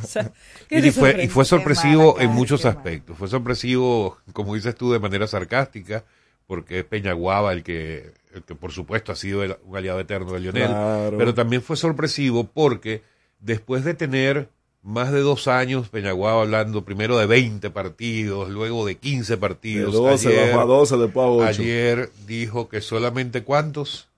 y, 0.70 0.92
fue, 0.92 1.24
y 1.24 1.28
fue 1.28 1.46
sorpresivo 1.46 2.20
en 2.20 2.32
muchos 2.32 2.66
aspectos. 2.66 3.18
Fue 3.18 3.28
sorpresivo, 3.28 4.18
como 4.34 4.56
dices 4.56 4.75
tú, 4.75 4.92
de 4.92 5.00
manera 5.00 5.28
sarcástica, 5.28 6.04
porque 6.48 6.80
es 6.80 6.86
Peñaguaba 6.86 7.54
el 7.54 7.63
que, 7.63 8.12
el 8.34 8.44
que 8.44 8.56
por 8.56 8.72
supuesto 8.72 9.12
ha 9.12 9.16
sido 9.16 9.44
un 9.66 9.78
aliado 9.78 10.00
eterno 10.00 10.34
de 10.34 10.40
Lionel. 10.40 10.72
Pero 11.18 11.34
también 11.34 11.62
fue 11.62 11.78
sorpresivo 11.78 12.46
porque 12.46 13.04
después 13.40 13.84
de 13.84 13.94
tener 13.94 14.50
más 14.84 15.12
de 15.12 15.20
dos 15.20 15.48
años 15.48 15.90
Peñaguaba 15.90 16.42
hablando 16.42 16.84
primero 16.84 17.18
de 17.18 17.28
20 17.28 17.70
partidos, 17.70 18.50
luego 18.50 18.86
de 18.86 18.98
15 18.98 19.38
partidos. 19.38 19.94
De 19.94 20.00
12, 20.00 20.28
ayer, 20.28 20.56
a 20.56 20.66
12, 20.66 20.98
después 20.98 21.24
a 21.24 21.30
8. 21.30 21.46
Ayer 21.48 22.10
dijo 22.25 22.68
que 22.68 22.82
solamente 22.82 23.44
cuántos? 23.44 24.11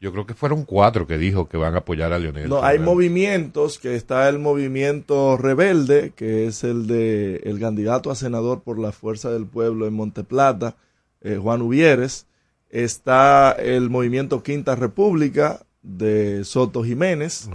Yo 0.00 0.12
creo 0.12 0.26
que 0.26 0.34
fueron 0.34 0.64
cuatro 0.64 1.08
que 1.08 1.18
dijo 1.18 1.48
que 1.48 1.56
van 1.56 1.74
a 1.74 1.78
apoyar 1.78 2.12
a 2.12 2.18
Leonel. 2.20 2.48
No, 2.48 2.62
hay 2.62 2.78
movimientos, 2.78 3.80
que 3.80 3.96
está 3.96 4.28
el 4.28 4.38
movimiento 4.38 5.36
rebelde, 5.36 6.12
que 6.14 6.46
es 6.46 6.62
el 6.62 6.86
de 6.86 7.36
el 7.44 7.58
candidato 7.58 8.10
a 8.12 8.14
senador 8.14 8.62
por 8.62 8.78
la 8.78 8.92
Fuerza 8.92 9.30
del 9.30 9.46
Pueblo 9.46 9.88
en 9.88 9.94
Monteplata, 9.94 10.76
eh, 11.20 11.38
Juan 11.40 11.62
Uvieres. 11.62 12.26
Está 12.70 13.52
el 13.52 13.90
movimiento 13.90 14.42
Quinta 14.42 14.76
República 14.76 15.66
de 15.82 16.44
Soto 16.44 16.84
Jiménez. 16.84 17.48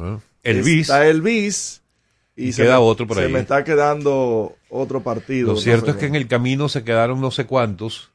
el 0.44 0.64
BIS. 0.64 0.82
Está 0.82 1.08
el 1.08 1.22
BIS. 1.22 1.82
Y, 2.36 2.52
se 2.52 2.64
queda 2.64 2.80
otro 2.80 3.08
por 3.08 3.20
ahí. 3.20 3.26
Se 3.26 3.30
me 3.30 3.40
está 3.40 3.64
quedando 3.64 4.56
otro 4.70 5.02
partido. 5.02 5.54
Lo 5.54 5.58
cierto 5.58 5.92
es 5.92 5.98
que 5.98 6.08
en 6.08 6.16
el 6.16 6.28
camino 6.28 6.68
se 6.68 6.84
quedaron 6.84 7.22
no 7.22 7.32
sé 7.32 7.46
cuántos 7.46 8.13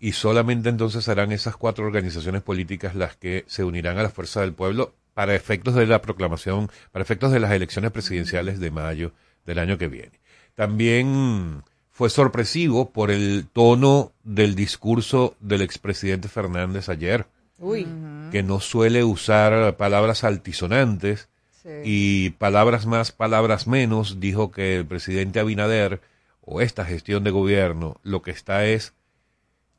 y 0.00 0.12
solamente 0.12 0.68
entonces 0.68 1.04
serán 1.04 1.32
esas 1.32 1.56
cuatro 1.56 1.84
organizaciones 1.86 2.42
políticas 2.42 2.94
las 2.94 3.16
que 3.16 3.44
se 3.48 3.64
unirán 3.64 3.98
a 3.98 4.02
la 4.02 4.10
fuerza 4.10 4.40
del 4.42 4.52
pueblo 4.52 4.94
para 5.14 5.34
efectos 5.34 5.74
de 5.74 5.86
la 5.86 6.00
proclamación, 6.02 6.70
para 6.92 7.02
efectos 7.02 7.32
de 7.32 7.40
las 7.40 7.50
elecciones 7.52 7.90
presidenciales 7.90 8.60
de 8.60 8.70
mayo 8.70 9.12
del 9.46 9.58
año 9.58 9.78
que 9.78 9.88
viene. 9.88 10.12
también 10.54 11.62
fue 11.90 12.10
sorpresivo 12.10 12.90
por 12.90 13.10
el 13.10 13.46
tono 13.52 14.12
del 14.22 14.54
discurso 14.54 15.34
del 15.40 15.62
expresidente 15.62 16.28
Fernández 16.28 16.88
ayer, 16.88 17.26
Uy. 17.58 17.86
que 18.30 18.44
no 18.44 18.60
suele 18.60 19.02
usar 19.02 19.76
palabras 19.76 20.22
altisonantes 20.24 21.28
Sí. 21.62 21.68
y 21.84 22.30
palabras 22.30 22.86
más, 22.86 23.10
palabras 23.10 23.66
menos, 23.66 24.20
dijo 24.20 24.52
que 24.52 24.76
el 24.76 24.86
presidente 24.86 25.40
Abinader 25.40 26.00
o 26.40 26.60
esta 26.60 26.84
gestión 26.84 27.24
de 27.24 27.30
gobierno 27.32 27.96
lo 28.04 28.22
que 28.22 28.30
está 28.30 28.64
es, 28.64 28.94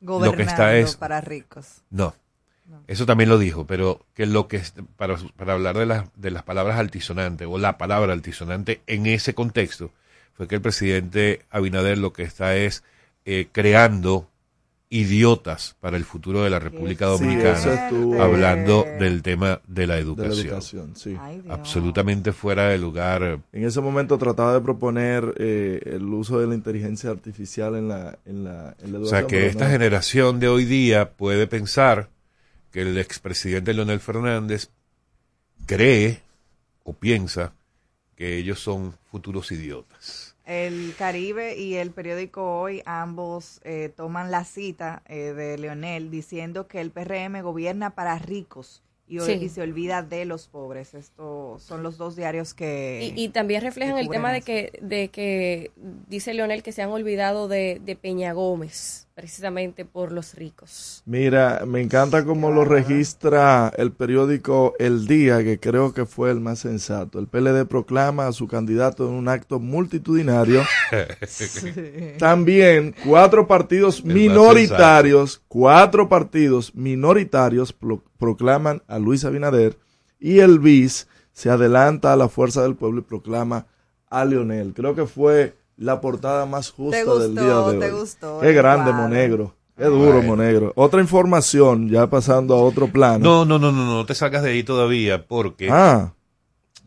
Gobernando 0.00 0.36
que 0.36 0.42
está 0.44 0.76
es- 0.76 0.96
para 0.96 1.20
ricos. 1.20 1.82
no, 1.90 2.14
eso 2.86 3.04
también 3.04 3.28
lo 3.28 3.38
dijo, 3.38 3.66
pero 3.66 4.06
que 4.14 4.26
lo 4.26 4.48
que 4.48 4.58
es- 4.58 4.74
para, 4.96 5.16
para 5.36 5.52
hablar 5.54 5.76
de, 5.76 5.86
las 5.86 6.04
de 6.16 6.30
las 6.30 6.42
palabras 6.44 6.78
altisonantes 6.78 7.46
o 7.50 7.58
la 7.58 7.76
palabra 7.78 8.12
altisonante 8.12 8.80
en 8.86 9.06
ese 9.06 9.34
contexto 9.34 9.90
fue 10.34 10.48
que 10.48 10.54
el 10.54 10.62
presidente 10.62 11.42
Abinader 11.50 11.98
lo 11.98 12.12
que 12.12 12.22
está 12.22 12.56
es 12.56 12.82
eh, 13.26 13.48
creando 13.52 14.29
idiotas 14.92 15.76
para 15.80 15.96
el 15.96 16.04
futuro 16.04 16.42
de 16.42 16.50
la 16.50 16.58
República 16.58 17.06
Sí, 17.16 17.24
Dominicana, 17.24 17.88
hablando 18.22 18.84
del 18.98 19.22
tema 19.22 19.60
de 19.68 19.86
la 19.86 19.94
de 19.94 19.98
la 19.98 19.98
educación. 19.98 20.46
educación, 20.48 20.96
sí. 20.96 21.16
Ay. 21.20 21.42
Absolutamente 21.48 22.32
fuera 22.32 22.68
de 22.70 22.78
lugar. 22.78 23.40
En 23.52 23.64
ese 23.64 23.80
momento 23.80 24.18
trataba 24.18 24.52
de 24.52 24.60
proponer 24.60 25.32
eh, 25.38 25.80
el 25.84 26.02
uso 26.12 26.40
de 26.40 26.48
la 26.48 26.54
inteligencia 26.56 27.10
artificial 27.10 27.76
en 27.76 27.86
la, 27.88 28.18
en 28.26 28.42
la, 28.44 28.74
en 28.82 28.92
la 28.92 28.98
O 28.98 29.02
educación. 29.02 29.08
sea, 29.08 29.26
que 29.28 29.46
esta 29.46 29.66
no. 29.66 29.70
generación 29.70 30.40
de 30.40 30.48
hoy 30.48 30.64
día 30.64 31.12
puede 31.12 31.46
pensar 31.46 32.08
que 32.72 32.82
el 32.82 32.98
expresidente 32.98 33.72
Leonel 33.74 34.00
Fernández 34.00 34.70
cree 35.66 36.20
o 36.82 36.94
piensa 36.94 37.52
que 38.16 38.36
ellos 38.38 38.58
son 38.60 38.94
futuros 39.10 39.52
idiotas. 39.52 39.89
El 40.50 40.94
Caribe 40.98 41.56
y 41.56 41.74
el 41.76 41.92
periódico 41.92 42.60
Hoy 42.60 42.82
ambos 42.84 43.60
eh, 43.62 43.88
toman 43.96 44.32
la 44.32 44.44
cita 44.44 45.02
eh, 45.06 45.32
de 45.32 45.56
Leonel 45.58 46.10
diciendo 46.10 46.66
que 46.66 46.80
el 46.80 46.90
PRM 46.90 47.40
gobierna 47.42 47.90
para 47.94 48.18
ricos 48.18 48.82
y, 49.06 49.18
o- 49.20 49.24
Sí. 49.26 49.32
y 49.40 49.48
se 49.48 49.62
olvida 49.62 50.02
de 50.02 50.24
los 50.24 50.48
pobres. 50.48 50.94
Estos 50.94 51.62
son 51.62 51.84
los 51.84 51.98
dos 51.98 52.16
diarios 52.16 52.52
que... 52.54 53.12
Y, 53.14 53.24
y 53.24 53.28
también 53.28 53.62
reflejan 53.62 53.98
el 53.98 54.08
tema 54.08 54.32
de 54.32 54.42
que, 54.42 54.72
de 54.82 55.08
que 55.08 55.70
dice 56.08 56.34
Leonel 56.34 56.62
que 56.64 56.72
se 56.72 56.82
han 56.82 56.90
olvidado 56.90 57.46
de, 57.46 57.80
de 57.84 57.94
Peña 57.96 58.32
Gómez, 58.32 59.06
precisamente 59.20 59.84
por 59.84 60.12
los 60.12 60.34
ricos. 60.34 61.02
Mira, 61.04 61.64
me 61.66 61.82
encanta 61.82 62.24
cómo 62.24 62.50
lo 62.50 62.64
registra 62.64 63.70
el 63.76 63.92
periódico 63.92 64.72
El 64.78 65.06
Día, 65.06 65.44
que 65.44 65.60
creo 65.60 65.92
que 65.92 66.06
fue 66.06 66.30
el 66.30 66.40
más 66.40 66.60
sensato. 66.60 67.18
El 67.18 67.26
PLD 67.26 67.66
proclama 67.66 68.26
a 68.28 68.32
su 68.32 68.48
candidato 68.48 69.06
en 69.06 69.12
un 69.12 69.28
acto 69.28 69.60
multitudinario. 69.60 70.62
También 72.18 72.94
cuatro 73.04 73.46
partidos 73.46 74.02
minoritarios, 74.04 75.42
cuatro 75.48 76.08
partidos 76.08 76.74
minoritarios 76.74 77.74
pro- 77.74 78.02
proclaman 78.18 78.82
a 78.88 78.98
Luis 78.98 79.26
Abinader 79.26 79.76
y 80.18 80.38
el 80.38 80.58
BIS 80.60 81.08
se 81.34 81.50
adelanta 81.50 82.14
a 82.14 82.16
la 82.16 82.30
fuerza 82.30 82.62
del 82.62 82.74
pueblo 82.74 83.00
y 83.00 83.04
proclama 83.04 83.66
a 84.08 84.24
Leonel. 84.24 84.72
Creo 84.72 84.94
que 84.94 85.04
fue 85.04 85.59
la 85.80 86.00
portada 86.00 86.44
más 86.46 86.70
justa 86.70 86.98
Te 86.98 87.04
del 87.06 87.28
gustó, 87.30 87.40
día 87.42 87.72
de 87.72 87.78
te 87.86 87.92
hoy. 87.94 88.00
gustó 88.00 88.40
Qué 88.40 88.52
grande. 88.52 88.92
Monegro. 88.92 89.56
Qué 89.76 89.84
duro 89.86 90.12
Bueno. 90.16 90.22
Monegro. 90.22 90.72
Otra 90.76 91.00
información, 91.00 91.88
ya 91.88 92.06
pasando 92.08 92.54
a 92.54 92.58
otro 92.62 92.88
plano. 92.88 93.18
No, 93.24 93.44
no, 93.46 93.58
no, 93.58 93.72
no, 93.72 93.86
no 93.86 94.04
te 94.06 94.14
sacas 94.14 94.42
de 94.42 94.50
ahí 94.50 94.62
todavía 94.62 95.26
porque 95.26 95.68
Ah, 95.70 96.12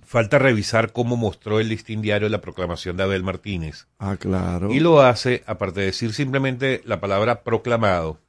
falta 0.05 0.37
revisar 0.37 0.93
cómo 0.93 1.17
mostró 1.17 1.59
el 1.59 1.69
listín 1.69 2.03
diario 2.03 2.29
la 2.29 2.39
proclamación 2.39 2.95
de 2.95 3.01
Abel 3.03 3.23
Martínez. 3.23 3.87
ah, 3.97 4.15
claro. 4.19 4.71
Y 4.71 4.79
lo 4.79 5.01
hace, 5.01 5.43
aparte 5.47 5.79
de 5.79 5.87
decir 5.87 6.13
simplemente 6.13 6.81
la 6.85 6.99
palabra 7.01 7.41
proclamado, 7.41 8.19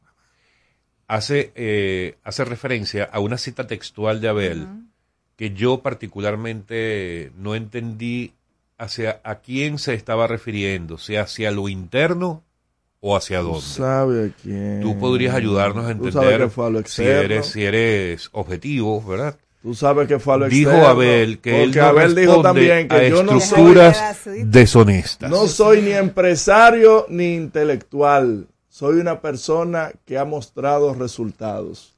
hace, 1.09 1.53
eh, 1.57 2.17
hace 2.25 2.47
referencia 2.47 3.05
a 3.13 3.21
una 3.21 3.37
cita 3.37 3.67
textual 3.67 4.23
de 4.23 4.29
Abel 4.29 4.67
que 5.37 5.51
yo 5.53 5.83
particularmente 5.83 7.33
no 7.37 7.55
entendí 7.55 8.33
hacia 8.79 9.21
a 9.25 9.37
quién 9.37 9.79
se 9.79 9.95
estaba 9.95 10.27
refiriendo, 10.27 10.99
si 10.99 11.17
hacia 11.17 11.51
lo 11.51 11.69
interno 11.69 12.43
o 13.01 13.17
hacia 13.17 13.41
Tú 13.41 13.47
dónde. 13.47 13.61
sabes 13.61 14.31
a 14.33 14.35
quién. 14.43 14.81
Tú 14.81 14.99
podrías 14.99 15.35
ayudarnos 15.35 15.85
a 15.87 15.95
Tú 15.95 16.11
sabes 16.11 16.17
entender 16.17 16.41
que 16.41 16.49
fue 16.49 16.67
a 16.67 16.71
lo 16.71 16.79
si 16.79 16.83
externo. 16.83 17.21
eres, 17.23 17.47
si 17.47 17.65
eres 17.65 18.29
objetivo, 18.33 19.03
¿verdad? 19.03 19.37
Tú 19.63 19.75
sabes 19.75 20.09
que 20.09 20.19
fue 20.19 20.35
a 20.35 20.37
lo 20.39 20.49
Dijo 20.49 20.71
externo, 20.71 20.89
Abel 20.91 21.39
que 21.39 21.63
él 21.63 21.75
no 21.75 21.85
Abel 21.85 22.15
dijo 22.15 22.43
también 22.43 22.89
que 22.89 22.97
a 22.97 23.09
yo 23.09 23.23
no 23.23 23.33
soy, 23.33 23.39
estructuras 23.39 24.21
deshonestas. 24.45 25.31
no 25.31 25.47
soy 25.47 25.81
ni 25.83 25.93
empresario 25.93 27.07
ni 27.09 27.35
intelectual. 27.35 28.47
Soy 28.69 28.97
una 28.99 29.21
persona 29.21 29.93
que 30.05 30.19
ha 30.19 30.25
mostrado 30.25 30.93
resultados. 30.95 31.95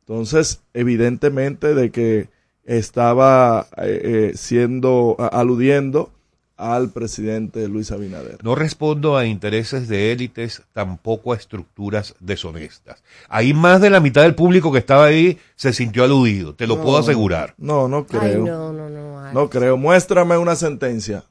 Entonces, 0.00 0.60
evidentemente 0.74 1.74
de 1.74 1.90
que 1.90 2.28
estaba 2.64 3.66
eh, 3.78 4.30
eh, 4.32 4.32
siendo, 4.36 5.16
aludiendo 5.18 6.12
al 6.56 6.90
presidente 6.90 7.68
Luis 7.68 7.92
Abinader. 7.92 8.38
No 8.42 8.54
respondo 8.54 9.16
a 9.16 9.26
intereses 9.26 9.88
de 9.88 10.12
élites, 10.12 10.62
tampoco 10.72 11.32
a 11.32 11.36
estructuras 11.36 12.14
deshonestas. 12.20 13.02
Ahí 13.28 13.52
más 13.52 13.80
de 13.80 13.90
la 13.90 14.00
mitad 14.00 14.22
del 14.22 14.34
público 14.34 14.72
que 14.72 14.78
estaba 14.78 15.04
ahí 15.06 15.38
se 15.54 15.72
sintió 15.72 16.04
aludido, 16.04 16.54
te 16.54 16.66
lo 16.66 16.76
puedo 16.80 16.92
No, 16.98 17.02
asegurar. 17.04 17.54
No, 17.58 17.88
no 17.88 18.06
Ay, 18.10 18.18
creo. 18.18 18.44
no, 18.46 18.72
no, 18.72 18.88
no. 18.88 19.18
Alex. 19.20 19.34
No 19.34 19.50
creo. 19.50 19.76
Muéstrame 19.76 20.36
una 20.38 20.56
sentencia. 20.56 21.24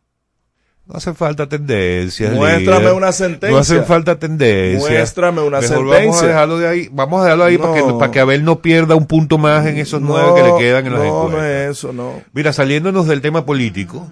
No 0.87 0.97
hace 0.97 1.15
falta 1.15 1.49
tendencias. 1.49 2.31
Muéstrame 2.31 2.81
líder. 2.81 2.93
una 2.93 3.11
sentencia. 3.11 3.49
No 3.49 3.57
hacen 3.57 3.85
falta 3.85 4.19
tendencias. 4.19 4.87
Muéstrame 4.91 5.41
una 5.41 5.59
Mejor 5.59 5.77
sentencia. 5.77 5.99
Vamos 6.05 6.21
a 6.21 6.27
dejarlo 6.27 6.57
de 6.59 6.67
ahí. 6.67 6.89
Vamos 6.91 7.21
a 7.21 7.23
dejarlo 7.23 7.43
ahí 7.45 7.57
para, 7.57 7.73
que, 7.73 7.79
No. 7.79 7.97
para 7.97 8.11
que 8.11 8.19
Abel 8.19 8.43
no 8.43 8.59
pierda 8.61 8.93
un 8.95 9.07
punto 9.07 9.39
más 9.39 9.65
en 9.65 9.77
esos 9.79 9.99
nueve 9.99 10.33
que 10.35 10.43
le 10.43 10.57
quedan 10.59 10.85
en 10.85 10.93
las 10.93 11.01
no, 11.01 11.07
encuestas. 11.07 11.41
no 11.41 11.43
es 11.47 11.71
eso, 11.71 11.91
no. 11.93 12.21
Mira, 12.33 12.53
saliéndonos 12.53 13.07
del 13.07 13.21
tema 13.21 13.47
político, 13.47 14.11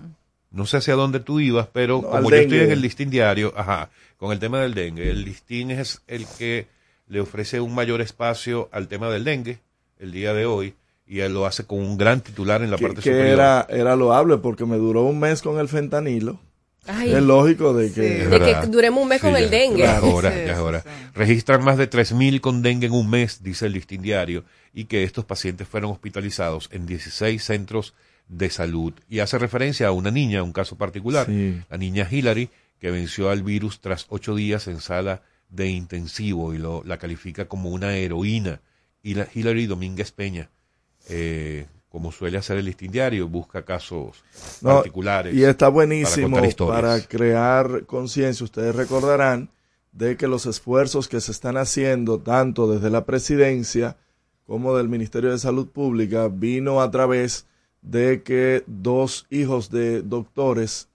no 0.53 0.65
sé 0.65 0.77
hacia 0.77 0.93
dónde 0.95 1.19
tú 1.19 1.39
ibas, 1.41 1.67
pero 1.73 2.01
No, 2.01 2.09
como 2.09 2.29
yo 2.29 2.35
estoy 2.37 2.59
en 2.59 2.71
el 2.71 2.81
listín 2.81 3.09
diario, 3.09 3.53
ajá, 3.57 3.89
con 4.17 4.31
el 4.31 4.39
tema 4.39 4.61
del 4.61 4.73
dengue, 4.73 5.09
el 5.09 5.25
listín 5.25 5.69
es 5.71 6.01
el 6.07 6.25
que 6.37 6.67
le 7.07 7.19
ofrece 7.19 7.59
un 7.59 7.75
mayor 7.75 7.99
espacio 7.99 8.69
al 8.71 8.87
tema 8.87 9.09
del 9.09 9.23
dengue 9.25 9.59
el 9.99 10.11
día 10.13 10.33
de 10.33 10.45
hoy 10.45 10.73
y 11.05 11.19
él 11.19 11.33
lo 11.33 11.45
hace 11.45 11.65
con 11.65 11.79
un 11.79 11.97
gran 11.97 12.21
titular 12.21 12.61
en 12.63 12.71
la 12.71 12.77
Que, 12.77 12.83
parte 12.87 13.01
que 13.01 13.09
superior. 13.09 13.27
era, 13.33 13.67
era 13.69 13.95
loable 13.97 14.37
porque 14.37 14.65
me 14.65 14.77
duró 14.77 15.03
un 15.03 15.19
mes 15.19 15.41
con 15.41 15.59
el 15.59 15.67
fentanilo. 15.67 16.39
Ay, 16.85 17.13
Es 17.13 17.21
lógico 17.23 17.73
de 17.73 17.91
que... 17.91 18.23
Es 18.23 18.29
de 18.29 18.39
que 18.39 18.67
duremos 18.67 19.01
un 19.03 19.09
mes 19.09 19.21
con 19.21 19.31
ya, 19.33 19.39
el 19.39 19.49
dengue. 19.49 19.79
Ya 19.83 19.97
es 19.97 20.03
hora, 20.03 20.31
Sí, 20.31 20.37
ya 20.37 20.51
es 20.51 20.57
sí, 20.57 20.63
hora. 20.63 20.81
sí. 20.81 20.89
Registran 21.13 21.63
más 21.63 21.77
de 21.77 21.89
3.000 21.89 22.41
con 22.41 22.61
dengue 22.61 22.87
en 22.87 22.93
un 22.93 23.09
mes, 23.09 23.41
dice 23.43 23.65
el 23.67 23.73
listín 23.73 24.01
diario, 24.01 24.43
y 24.73 24.85
que 24.85 25.03
estos 25.03 25.23
pacientes 25.25 25.67
fueron 25.67 25.91
hospitalizados 25.91 26.69
en 26.73 26.85
16 26.85 27.41
centros 27.43 27.93
de 28.37 28.49
salud. 28.49 28.93
Y 29.09 29.19
hace 29.19 29.37
referencia 29.37 29.87
a 29.87 29.91
una 29.91 30.11
niña, 30.11 30.43
un 30.43 30.53
caso 30.53 30.77
particular, 30.77 31.25
Sí. 31.27 31.61
la 31.69 31.77
niña 31.77 32.07
Hillary, 32.09 32.49
que 32.79 32.91
venció 32.91 33.29
al 33.29 33.43
virus 33.43 33.79
tras 33.79 34.05
ocho 34.09 34.35
días 34.35 34.67
en 34.67 34.81
sala 34.81 35.21
de 35.49 35.69
intensivo 35.69 36.53
y 36.53 36.57
lo, 36.57 36.83
la 36.85 36.97
califica 36.97 37.45
como 37.45 37.69
una 37.69 37.95
heroína. 37.95 38.61
Y 39.01 39.15
la 39.15 39.27
Hillary 39.33 39.67
Domínguez 39.67 40.11
Peña, 40.11 40.49
eh, 41.09 41.67
como 41.89 42.11
suele 42.11 42.37
hacer 42.37 42.57
el 42.57 42.65
listín 42.65 42.91
diario, 42.91 43.27
busca 43.27 43.63
casos 43.63 44.23
No, 44.61 44.75
particulares. 44.75 45.33
Y 45.35 45.43
está 45.43 45.65
para 45.67 45.69
buenísimo 45.69 46.43
historias. 46.43 46.81
para, 46.81 47.07
crear 47.07 47.85
conciencia. 47.85 48.43
Ustedes 48.43 48.75
recordarán 48.75 49.49
de 49.91 50.17
que 50.17 50.27
los 50.27 50.45
esfuerzos 50.47 51.07
que 51.07 51.21
se 51.21 51.31
están 51.31 51.55
haciendo, 51.57 52.19
tanto 52.19 52.71
desde 52.71 52.89
la 52.89 53.05
presidencia 53.05 53.97
como 54.47 54.75
del 54.75 54.89
Ministerio 54.89 55.29
de 55.31 55.37
Salud 55.37 55.67
Pública, 55.67 56.29
vino 56.29 56.81
a 56.81 56.89
través 56.89 57.45
de 57.83 58.23
que 58.23 58.63
dos 58.65 59.27
hijos 59.29 59.69
de 59.69 60.01
doctores 60.01 60.87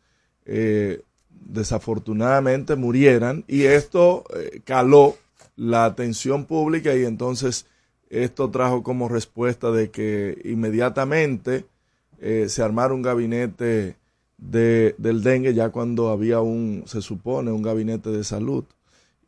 eh, 0.47 1.02
desafortunadamente 1.30 2.76
murieran 2.76 3.45
y 3.47 3.64
esto 3.64 4.25
eh, 4.35 4.61
caló 4.64 5.16
la 5.57 5.85
atención 5.85 6.47
pública 6.47 6.95
y 6.97 7.04
entonces 7.04 7.66
esto 8.11 8.50
trajo 8.50 8.83
como 8.83 9.09
respuesta 9.09 9.71
de 9.71 9.90
que 9.90 10.40
inmediatamente 10.45 11.66
eh, 12.21 12.47
se 12.49 12.62
armara 12.62 12.95
un 12.95 13.02
gabinete 13.02 13.97
de, 14.38 14.95
del 14.99 15.23
dengue 15.23 15.52
ya 15.52 15.68
cuando 15.71 16.09
había 16.09 16.40
un, 16.40 16.85
se 16.87 17.02
supone, 17.02 17.50
un 17.50 17.62
gabinete 17.62 18.11
de 18.11 18.25
salud 18.25 18.64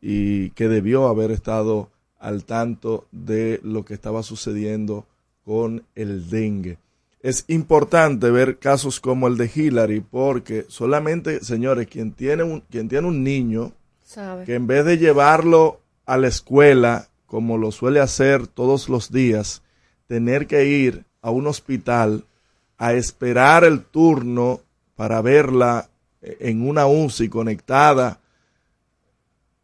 y 0.01 0.51
que 0.51 0.69
debió 0.69 1.09
haber 1.09 1.31
estado 1.31 1.91
al 2.19 2.45
tanto 2.45 3.07
de 3.13 3.61
lo 3.63 3.85
que 3.85 3.95
estaba 3.95 4.23
sucediendo 4.23 5.07
con 5.45 5.85
el 5.95 6.31
dengue. 6.31 6.79
Es 7.23 7.45
importante 7.49 8.31
ver 8.31 8.59
casos 8.59 8.99
como 8.99 9.29
el 9.29 9.37
de 9.37 9.51
Hillary 9.55 10.01
porque 10.01 10.65
solamente, 10.69 11.45
señores, 11.45 11.87
quien 11.87 12.13
tiene 12.13 12.43
un, 12.43 12.61
quien 12.63 12.89
tiene 12.89 13.07
un 13.07 13.23
niño 13.23 13.73
¿Sabe? 14.03 14.45
que 14.45 14.55
en 14.55 14.67
vez 14.67 14.87
de 14.87 14.97
llevarlo 14.97 15.81
a 16.07 16.17
la 16.17 16.29
escuela, 16.29 17.09
como 17.27 17.59
lo 17.59 17.73
suele 17.73 18.01
hacer 18.01 18.47
todos 18.47 18.89
los 18.89 19.13
días, 19.13 19.63
tener 20.07 20.47
que 20.47 20.65
ir 20.67 21.05
a 21.21 21.31
un 21.31 21.47
hospital 21.47 22.25
a 22.79 22.95
esperar 22.95 23.65
el 23.65 23.85
turno 23.85 24.61
para 24.97 25.21
verla 25.21 25.91
en 26.23 26.67
una 26.67 26.87
UCI 26.87 27.29
conectada, 27.29 28.21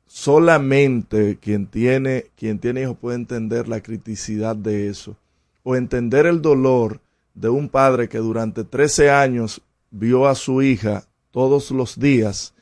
solamente 0.06 1.38
quien 1.40 1.66
tiene, 1.66 2.26
quien 2.36 2.58
tiene 2.58 2.82
hijos 2.82 2.98
puede 2.98 3.16
entender 3.16 3.68
la 3.68 3.80
criticidad 3.80 4.54
de 4.54 4.88
eso, 4.88 5.16
o 5.62 5.74
entender 5.74 6.26
el 6.26 6.42
dolor 6.42 7.00
de 7.36 7.50
un 7.50 7.68
padre 7.68 8.08
que 8.08 8.18
durante 8.18 8.64
13 8.64 9.10
años 9.10 9.62
vio 9.90 10.26
a 10.26 10.34
su 10.34 10.62
hija 10.62 11.04
todos 11.30 11.70
los 11.70 12.00
días 12.00 12.54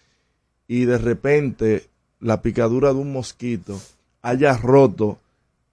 y 0.67 0.85
de 0.85 0.99
repente 0.99 1.89
la 2.21 2.43
picadura 2.43 2.93
de 2.93 2.99
un 2.99 3.13
mosquito 3.13 3.81
haya 4.21 4.57
roto 4.57 5.19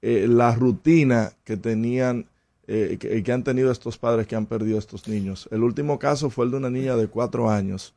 eh, 0.01 0.27
la 0.29 0.53
rutina 0.55 1.33
que 1.43 1.57
tenían 1.57 2.27
eh, 2.67 2.97
que, 2.99 3.31
han 3.31 3.43
tenido 3.43 3.71
estos 3.71 3.97
padres 3.97 4.27
que 4.27 4.35
han 4.35 4.45
perdido 4.45 4.77
estos 4.77 5.07
niños. 5.07 5.49
El 5.51 5.63
último 5.63 5.99
caso 5.99 6.29
fue 6.29 6.45
el 6.45 6.51
de 6.51 6.57
una 6.57 6.69
niña 6.69 6.95
de 6.95 7.07
cuatro 7.07 7.49
años. 7.49 7.93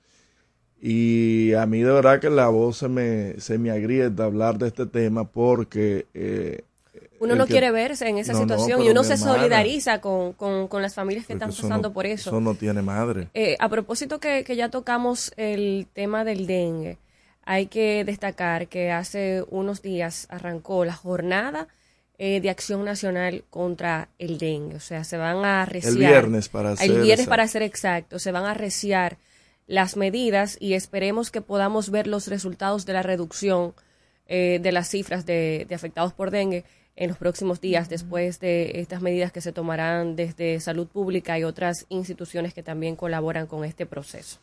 Y 0.80 1.52
a 1.52 1.66
mí 1.66 1.80
de 1.80 1.92
verdad 1.92 2.18
que 2.18 2.30
la 2.30 2.49
voz 2.49 2.78
se 2.78 2.88
me, 2.88 3.40
se 3.40 3.58
me 3.58 3.70
agrieta 3.70 4.25
hablar 4.25 4.58
de 4.58 4.68
este 4.68 4.87
tema 4.87 5.25
porque... 5.25 6.06
Eh, 6.14 6.62
uno 7.24 7.34
no 7.34 7.46
quiere 7.46 7.70
verse 7.70 8.08
en 8.08 8.18
esa 8.18 8.32
no, 8.32 8.40
situación 8.40 8.78
no, 8.80 8.84
y 8.86 8.88
uno 8.90 9.04
se 9.04 9.16
solidariza 9.16 10.00
con, 10.00 10.32
con, 10.34 10.68
con, 10.68 10.82
las 10.82 10.94
familias 10.94 11.26
que 11.26 11.32
están 11.32 11.50
pasando 11.50 11.88
no, 11.88 11.92
por 11.92 12.06
eso. 12.06 12.30
Eso 12.30 12.40
no 12.40 12.54
tiene 12.54 12.82
madre. 12.82 13.28
Eh, 13.34 13.56
a 13.58 13.68
propósito 13.68 14.20
que, 14.20 14.44
que 14.44 14.56
ya 14.56 14.68
tocamos 14.68 15.32
el 15.36 15.86
tema 15.92 16.24
del 16.24 16.46
dengue, 16.46 16.98
hay 17.44 17.66
que 17.66 18.04
destacar 18.04 18.68
que 18.68 18.90
hace 18.90 19.44
unos 19.50 19.82
días 19.82 20.26
arrancó 20.30 20.84
la 20.84 20.94
jornada 20.94 21.68
eh, 22.16 22.40
de 22.40 22.48
acción 22.48 22.84
nacional 22.84 23.44
contra 23.50 24.08
el 24.18 24.38
dengue. 24.38 24.76
O 24.76 24.80
sea, 24.80 25.04
se 25.04 25.16
van 25.16 25.44
a 25.44 25.62
arreciar. 25.62 25.92
El 25.92 25.98
viernes 25.98 26.48
para 26.48 26.76
ser 26.76 26.86
El 26.86 26.92
viernes 26.92 27.12
exacto. 27.12 27.30
para 27.30 27.48
ser 27.48 27.62
exacto. 27.62 28.18
Se 28.18 28.32
van 28.32 28.44
a 28.44 28.52
arreciar 28.52 29.18
las 29.66 29.96
medidas 29.96 30.56
y 30.60 30.74
esperemos 30.74 31.30
que 31.30 31.40
podamos 31.40 31.90
ver 31.90 32.06
los 32.06 32.28
resultados 32.28 32.86
de 32.86 32.92
la 32.92 33.02
reducción 33.02 33.74
eh, 34.26 34.58
de 34.62 34.72
las 34.72 34.88
cifras 34.88 35.26
de, 35.26 35.66
de, 35.68 35.74
afectados 35.74 36.12
por 36.12 36.30
dengue 36.30 36.64
en 36.96 37.08
los 37.08 37.18
próximos 37.18 37.60
días 37.60 37.88
después 37.88 38.40
de 38.40 38.80
estas 38.80 39.02
medidas 39.02 39.32
que 39.32 39.40
se 39.40 39.52
tomarán 39.52 40.16
desde 40.16 40.60
salud 40.60 40.86
pública 40.86 41.38
y 41.38 41.44
otras 41.44 41.86
instituciones 41.88 42.54
que 42.54 42.62
también 42.62 42.96
colaboran 42.96 43.46
con 43.46 43.64
este 43.64 43.86
proceso. 43.86 44.38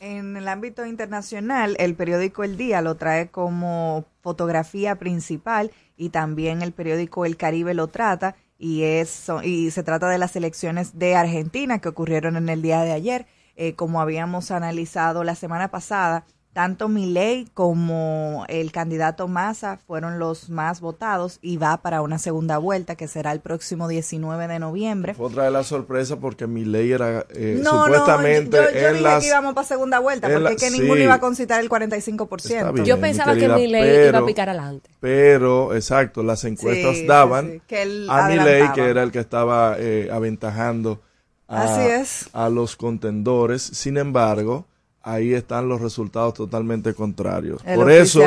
En 0.00 0.36
el 0.36 0.48
ámbito 0.48 0.84
internacional, 0.84 1.76
el 1.78 1.94
periódico 1.94 2.44
El 2.44 2.56
Día 2.56 2.82
lo 2.82 2.96
trae 2.96 3.28
como 3.28 4.04
fotografía 4.20 4.96
principal 4.96 5.70
y 5.96 6.10
también 6.10 6.62
el 6.62 6.72
periódico 6.72 7.24
El 7.24 7.36
Caribe 7.36 7.72
lo 7.72 7.86
trata 7.86 8.36
y, 8.58 8.82
es, 8.82 9.30
y 9.42 9.70
se 9.70 9.82
trata 9.82 10.08
de 10.08 10.18
las 10.18 10.36
elecciones 10.36 10.98
de 10.98 11.16
Argentina 11.16 11.78
que 11.78 11.88
ocurrieron 11.88 12.36
en 12.36 12.48
el 12.48 12.60
día 12.60 12.82
de 12.82 12.92
ayer. 12.92 13.26
Eh, 13.56 13.74
como 13.74 14.00
habíamos 14.00 14.50
analizado 14.50 15.22
la 15.22 15.36
semana 15.36 15.68
pasada, 15.68 16.26
tanto 16.54 16.88
Milei 16.88 17.48
como 17.52 18.44
el 18.48 18.70
candidato 18.70 19.26
Massa 19.26 19.78
fueron 19.86 20.20
los 20.20 20.48
más 20.50 20.80
votados 20.80 21.40
y 21.42 21.56
va 21.56 21.78
para 21.78 22.00
una 22.00 22.18
segunda 22.18 22.58
vuelta 22.58 22.94
que 22.94 23.08
será 23.08 23.32
el 23.32 23.40
próximo 23.40 23.88
19 23.88 24.46
de 24.46 24.58
noviembre. 24.60 25.14
Fue 25.14 25.26
otra 25.26 25.44
de 25.44 25.50
las 25.50 25.66
sorpresas 25.66 26.18
porque 26.20 26.46
Milei 26.46 26.92
era 26.92 27.26
eh, 27.30 27.60
no, 27.60 27.84
supuestamente 27.84 28.56
no, 28.56 28.64
yo, 28.68 28.70
yo, 28.70 28.86
en 28.86 28.92
dije 28.92 29.02
las, 29.02 29.22
que 29.22 29.28
íbamos 29.28 29.54
para 29.54 29.66
segunda 29.66 29.98
vuelta 29.98 30.28
porque 30.28 30.40
la, 30.42 30.50
es 30.52 30.62
que 30.62 30.70
sí, 30.70 30.78
ninguno 30.78 31.00
iba 31.00 31.14
a 31.14 31.20
concitar 31.20 31.60
el 31.60 31.68
45%. 31.68 32.72
bien, 32.72 32.86
yo 32.86 33.00
pensaba 33.00 33.34
querida, 33.34 33.56
que 33.56 33.60
Milei 33.60 34.08
iba 34.08 34.18
a 34.20 34.24
picar 34.24 34.48
adelante. 34.48 34.90
Pero, 35.00 35.74
exacto, 35.74 36.22
las 36.22 36.44
encuestas 36.44 36.98
Sí, 36.98 37.06
daban 37.06 37.50
sí, 37.50 37.62
que 37.66 38.06
a 38.08 38.28
Milei 38.28 38.72
que 38.72 38.88
era 38.88 39.02
el 39.02 39.10
que 39.10 39.18
estaba 39.18 39.74
eh, 39.76 40.08
aventajando 40.12 41.02
a, 41.48 41.64
Así 41.64 41.90
es. 41.90 42.30
a 42.32 42.48
los 42.48 42.76
contendores. 42.76 43.60
Sin 43.62 43.96
embargo, 43.96 44.66
ahí 45.04 45.34
están 45.34 45.68
los 45.68 45.80
resultados 45.80 46.34
totalmente 46.34 46.94
contrarios. 46.94 47.60
El 47.64 47.76
Por 47.76 47.90
eso, 47.90 48.20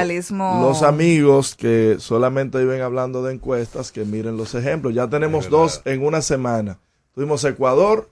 los 0.61 0.83
amigos 0.83 1.55
que 1.55 1.97
solamente 1.99 2.59
viven 2.59 2.81
hablando 2.81 3.23
de 3.23 3.33
encuestas, 3.33 3.91
que 3.91 4.05
miren 4.05 4.37
los 4.37 4.53
ejemplos. 4.55 4.93
Ya 4.93 5.07
tenemos 5.09 5.45
Es 5.45 5.51
dos 5.51 5.81
en 5.85 6.05
una 6.05 6.21
semana. 6.21 6.79
Tuvimos 7.15 7.43
Ecuador, 7.43 8.09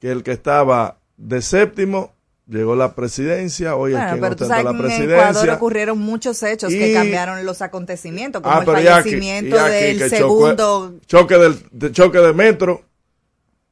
que 0.00 0.10
el 0.10 0.22
que 0.24 0.32
estaba 0.32 0.98
de 1.16 1.40
séptimo 1.40 2.12
llegó 2.48 2.74
la 2.74 2.96
presidencia, 2.96 3.76
hoy 3.76 3.92
es 3.92 3.98
Bueno, 3.98 4.10
quien 4.12 4.20
pero 4.22 4.34
tú 4.36 4.44
sabes 4.46 4.64
la 4.64 4.70
que 4.72 4.76
en 4.78 4.84
Ecuador 4.86 5.06
presidencia. 5.06 5.54
ocurrieron 5.54 5.98
muchos 5.98 6.42
hechos 6.42 6.70
que 6.72 6.92
cambiaron 6.92 7.46
los 7.46 7.62
acontecimientos, 7.62 8.42
como 8.42 8.52
Ah, 8.56 8.58
el 8.58 8.64
pero 8.64 8.80
ya 8.80 8.96
aquí- 8.96 9.10
fallecimiento 9.10 9.54
y 9.54 9.58
aquí 9.60 9.98
del 9.98 10.10
segundo... 10.10 10.94
Choque, 11.06 11.36
choque, 11.36 11.38
del, 11.38 11.56
de, 11.70 11.92
choque 11.92 12.18
de 12.18 12.32
metro, 12.32 12.82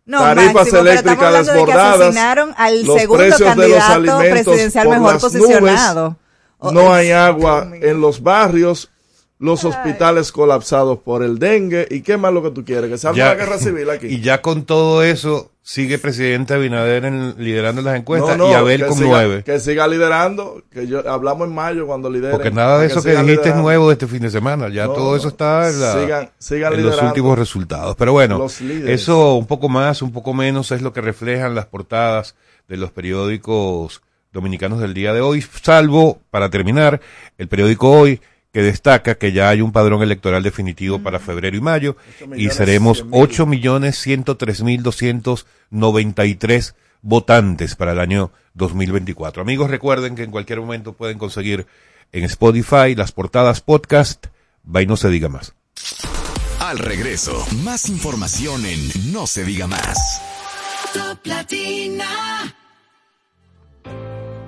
No, 0.09 0.19
tarifas 0.21 0.55
Máximo, 0.55 0.79
pero 0.81 0.91
estamos 0.91 0.91
eléctricas 0.91 1.47
de 1.47 1.53
desbordadas, 1.53 2.01
asesinaron 2.01 2.55
al 2.57 2.85
los 2.85 3.01
segundo 3.01 3.19
precios 3.19 3.39
de 3.41 3.47
los 3.47 3.57
candidato 3.79 3.93
alimentos 3.93 4.31
presidencial 4.45 4.85
por 4.87 4.95
mejor 4.95 5.13
las 5.13 5.23
posicionado. 5.23 6.17
O- 6.59 6.73
no 6.73 6.81
es- 6.81 6.89
hay 6.89 7.11
agua 7.13 7.69
en 7.75 8.01
los 8.01 8.23
barrios, 8.23 8.91
los 9.39 9.65
hospitales 9.65 10.33
colapsados 10.33 10.99
por 10.99 11.23
el 11.23 11.39
dengue. 11.39 11.87
¿Y 11.91 12.01
qué 12.01 12.17
más 12.17 12.33
lo 12.33 12.43
que 12.43 12.51
tú 12.51 12.65
quieres? 12.65 12.91
Que 12.91 12.97
Ya- 13.15 13.27
la 13.27 13.35
guerra 13.37 13.59
civil 13.59 13.89
aquí. 13.91 14.07
Y 14.11 14.21
ya 14.21 14.43
con 14.43 14.65
todo 14.65 15.03
eso, 15.05 15.53
sigue 15.71 15.99
presidente 15.99 16.55
Abinader 16.55 17.05
en- 17.05 17.35
liderando 17.37 17.83
las 17.83 17.95
encuestas 17.99 18.39
No, 18.39 18.47
no, 18.47 18.51
y 18.51 18.55
Abel 18.55 18.87
con 18.87 18.97
siga- 18.97 19.07
nueve. 19.07 19.43
Que 19.45 19.61
siga 19.61 19.87
liderando, 19.87 20.63
que 20.71 20.87
yo 20.87 21.07
hablamos 21.07 21.47
en 21.47 21.55
mayo 21.55 21.87
cuando 21.87 22.09
lidere. 22.09 22.33
Porque 22.33 22.51
nada 22.51 22.79
de 22.79 22.87
eso 22.87 23.03
que, 23.03 23.15
dijiste 23.15 23.51
es 23.51 23.55
nuevo 23.55 23.89
de 23.89 23.93
este 23.93 24.07
fin 24.07 24.23
de 24.23 24.31
semana. 24.31 24.71
Ya 24.71 24.87
No, 24.87 24.95
todo 24.95 25.15
eso 25.15 25.29
está 25.29 25.69
en, 25.69 25.79
la- 25.79 25.95
Sigan- 25.95 26.31
sigan 26.39 26.73
en 26.73 26.87
los 26.87 27.03
últimos 27.03 27.39
resultados. 27.39 27.97
Pero 27.97 28.13
bueno, 28.13 28.47
eso 28.87 29.35
un 29.35 29.47
poco 29.47 29.69
más, 29.69 30.01
un 30.01 30.11
poco 30.11 30.33
menos 30.33 30.73
es 30.73 30.81
lo 30.81 30.95
que 30.95 31.03
reflejan 31.03 31.55
las 31.55 31.67
portadas 31.67 32.35
de 32.67 32.79
los 32.79 32.91
periódicos 32.91 34.01
dominicanos 34.33 34.81
del 34.81 34.95
día 34.95 35.13
de 35.13 35.21
hoy, 35.21 35.45
salvo, 35.63 36.19
para 36.31 36.49
terminar, 36.49 36.99
el 37.37 37.47
periódico 37.49 37.91
Hoy, 37.91 38.23
que 38.53 38.63
destaca 38.63 39.17
que 39.17 39.33
ya 39.33 39.49
hay 39.51 39.61
un 39.61 39.73
padrón 39.73 40.03
electoral 40.03 40.43
definitivo 40.43 41.01
para 41.01 41.19
febrero 41.19 41.57
y 41.57 41.61
mayo 41.61 41.97
y 42.37 42.51
seremos 42.51 42.99
cien 42.99 43.11
mil. 43.11 43.21
ocho 43.23 43.47
millones 43.47 43.99
ciento 43.99 44.37
tres 44.37 44.63
mil 44.63 44.83
doscientos 44.83 45.47
noventa 45.71 46.25
y 46.25 46.35
tres 46.35 46.75
votantes 47.03 47.77
para 47.77 47.93
el 47.93 48.01
año 48.01 48.33
2024. 48.55 49.43
Amigos, 49.43 49.71
recuerden 49.71 50.17
que 50.17 50.25
en 50.25 50.31
cualquier 50.31 50.61
momento 50.61 50.95
pueden 50.95 51.19
conseguir 51.19 51.67
en 52.13 52.25
Spotify 52.25 52.95
las 52.97 53.13
portadas 53.13 53.61
podcast, 53.61 54.27
va 54.65 54.83
y 54.83 54.87
no 54.87 54.97
se 54.97 55.11
diga 55.11 55.29
más. 55.29 55.55
Al 56.61 56.79
regreso, 56.79 57.47
más 57.63 57.89
información 57.89 58.67
en 58.67 59.13
No 59.13 59.27
se 59.27 59.45
diga 59.45 59.67
más. 59.67 60.21
Top 60.93 61.25
Latina. 61.25 62.55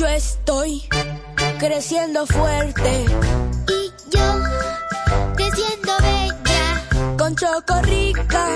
Yo 0.00 0.08
estoy 0.08 0.88
creciendo 1.58 2.24
fuerte 2.24 3.04
Y 3.68 3.92
yo, 4.08 4.32
creciendo 5.36 5.92
bella, 6.00 7.16
con 7.18 7.36
Chocorrica, 7.36 8.48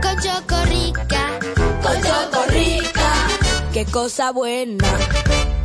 con 0.00 0.18
Chocorrica, 0.22 1.38
con 1.82 2.02
Chocorrica. 2.02 3.12
Qué 3.74 3.84
cosa 3.84 4.32
buena. 4.32 4.86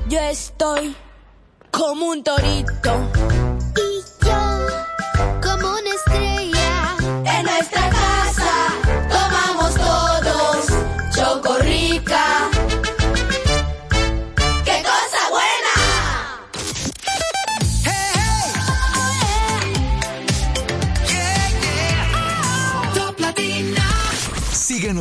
Yo 0.10 0.20
estoy 0.20 0.98
como 1.72 2.08
un 2.08 2.26
torito. 2.26 3.51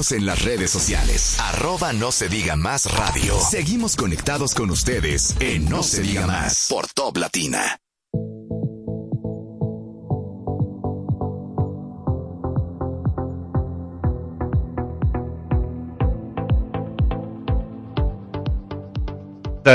Síguenos 0.00 0.12
en 0.12 0.26
las 0.26 0.44
redes 0.44 0.70
sociales. 0.70 1.38
Arroba 1.40 1.92
no 1.92 2.10
se 2.10 2.28
diga 2.28 2.56
más 2.56 2.90
radio. 2.96 3.38
Seguimos 3.38 3.96
conectados 3.96 4.54
con 4.54 4.70
ustedes 4.70 5.36
en 5.40 5.68
No 5.68 5.82
se 5.82 6.00
diga 6.02 6.26
más 6.26 6.68
por 6.70 6.86
Top 6.88 7.16
Latina. 7.18 7.78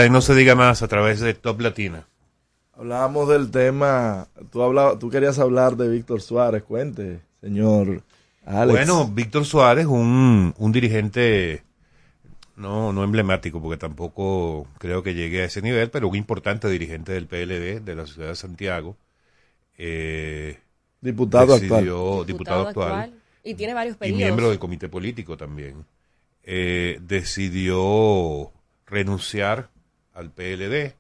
No 0.10 0.22
se 0.22 0.34
diga 0.34 0.56
más 0.56 0.82
a 0.82 0.88
través 0.88 1.20
de 1.20 1.34
Top 1.36 1.62
Latina. 1.62 2.08
Hablábamos 2.74 3.30
del 3.30 3.52
tema, 3.52 4.28
tú, 4.52 4.62
hablabas, 4.62 5.00
tú 5.00 5.10
querías 5.10 5.40
hablar 5.40 5.78
de 5.78 5.88
Víctor 5.88 6.22
Suárez, 6.22 6.64
cuente, 6.64 7.22
señor 7.40 8.04
Alex. 8.46 8.72
Bueno, 8.78 9.08
Víctor 9.08 9.46
Suárez, 9.46 9.86
un, 9.88 10.54
un 10.58 10.72
dirigente 10.72 11.64
no, 12.56 12.94
no 12.94 13.04
emblemático, 13.04 13.62
porque 13.62 13.78
tampoco 13.78 14.68
creo 14.78 15.04
que 15.04 15.14
llegue 15.14 15.42
a 15.42 15.46
ese 15.46 15.62
nivel, 15.62 15.90
pero 15.90 16.08
un 16.08 16.16
importante 16.16 16.70
dirigente 16.70 17.12
del 17.12 17.28
PLD 17.28 17.82
de 17.84 17.96
la 17.96 18.06
ciudad 18.06 18.30
de 18.30 18.36
Santiago. 18.36 18.96
Eh, 19.78 20.60
diputado 21.02 21.54
decidió- 21.60 22.22
actual. 22.22 22.26
Diputado 22.28 22.68
actual. 22.68 23.14
Y 23.44 23.56
tiene 23.56 23.74
varios 23.74 23.96
y 23.96 24.00
periodos. 24.00 24.20
miembro 24.22 24.50
del 24.50 24.60
comité 24.60 24.90
político 24.90 25.38
también, 25.38 25.86
eh, 26.44 27.00
decidió 27.02 28.52
renunciar 28.88 29.70
al 30.14 30.32
PLD 30.32 30.96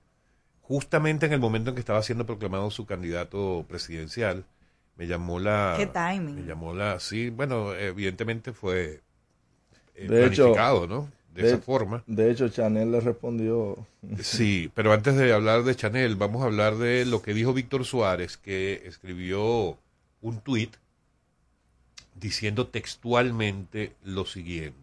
justamente 0.61 1.25
en 1.25 1.33
el 1.33 1.39
momento 1.39 1.69
en 1.69 1.75
que 1.75 1.79
estaba 1.79 2.03
siendo 2.03 2.25
proclamado 2.25 2.69
su 2.71 2.85
candidato 2.85 3.65
presidencial. 3.67 4.45
Me 4.97 5.07
llamó 5.07 5.39
la... 5.39 5.75
Qué 5.77 5.87
timing. 5.87 6.35
Me 6.35 6.43
llamó 6.43 6.73
la... 6.73 6.99
Sí, 6.99 7.29
bueno, 7.29 7.73
evidentemente 7.73 8.53
fue 8.53 9.01
eh, 9.95 10.07
De 10.07 10.25
hecho- 10.25 10.53
planificado, 10.53 10.87
¿no? 10.87 11.11
De, 11.33 11.47
esa 11.47 11.57
forma. 11.57 12.01
De 12.07 12.31
hecho, 12.31 12.47
Chanel 12.47 12.93
le 12.93 13.01
respondió. 13.01 13.85
Sí, 14.21 14.71
pero 14.73 14.93
antes 14.93 15.17
de 15.17 15.33
hablar 15.33 15.63
de 15.63 15.75
Chanel, 15.75 16.15
vamos 16.15 16.41
a 16.41 16.45
hablar 16.45 16.77
de 16.77 17.03
lo 17.03 17.21
que 17.21 17.33
dijo 17.33 17.53
Víctor 17.53 17.83
Suárez, 17.83 18.37
que 18.37 18.83
escribió 18.85 19.77
un 20.21 20.39
tuit 20.39 20.77
diciendo 22.13 22.67
textualmente 22.67 23.95
lo 24.01 24.25
siguiente. 24.25 24.79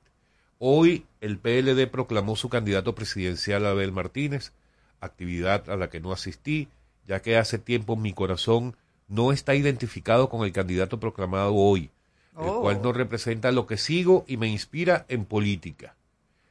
Hoy 0.59 1.07
el 1.23 1.39
PLD 1.39 1.89
proclamó 1.89 2.37
su 2.37 2.51
candidato 2.51 2.95
presidencial 2.95 3.65
Abel 3.65 3.91
Martínez, 3.91 4.53
actividad 5.01 5.71
a 5.71 5.77
la 5.77 5.89
que 5.89 6.01
no 6.01 6.13
asistí, 6.13 6.69
ya 7.07 7.23
que 7.23 7.39
hace 7.39 7.59
tiempo 7.59 7.97
mi 7.97 8.13
corazón 8.13 8.77
no 9.09 9.33
está 9.33 9.55
identificado 9.55 10.29
con 10.29 10.45
el 10.45 10.53
candidato 10.53 10.99
proclamado 11.01 11.55
hoy, 11.55 11.91
el 12.39 12.49
Oh. 12.49 12.63
cual 12.63 12.81
no 12.81 12.93
representa 12.93 13.53
lo 13.53 13.67
que 13.67 13.77
sigo 13.77 14.25
y 14.27 14.37
me 14.39 14.49
inspira 14.49 15.05
en 15.09 15.25
política. 15.27 15.95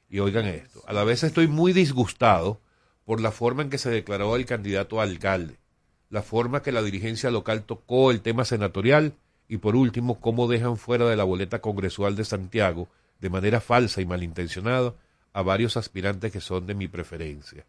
Y 0.09 0.19
oigan 0.19 0.45
esto, 0.45 0.83
a 0.85 0.93
la 0.93 1.03
vez 1.03 1.23
estoy 1.23 1.47
muy 1.47 1.73
disgustado 1.73 2.59
por 3.05 3.19
la 3.21 3.31
forma 3.31 3.63
en 3.63 3.69
que 3.69 3.77
se 3.77 3.89
declaró 3.89 4.35
el 4.35 4.45
candidato 4.45 4.99
a 4.99 5.03
alcalde, 5.03 5.55
la 6.09 6.21
forma 6.21 6.61
que 6.61 6.71
la 6.71 6.83
dirigencia 6.83 7.31
local 7.31 7.63
tocó 7.63 8.11
el 8.11 8.21
tema 8.21 8.45
senatorial 8.45 9.13
y 9.47 9.57
por 9.57 9.75
último 9.75 10.19
cómo 10.19 10.47
dejan 10.47 10.77
fuera 10.77 11.07
de 11.09 11.15
la 11.15 11.23
boleta 11.23 11.59
congresual 11.61 12.15
de 12.15 12.25
Santiago 12.25 12.87
de 13.19 13.29
manera 13.29 13.59
falsa 13.61 14.01
y 14.01 14.05
malintencionada 14.05 14.93
a 15.33 15.41
varios 15.41 15.77
aspirantes 15.77 16.31
que 16.31 16.41
son 16.41 16.67
de 16.67 16.73
mi 16.75 16.87
preferencia. 16.87 17.65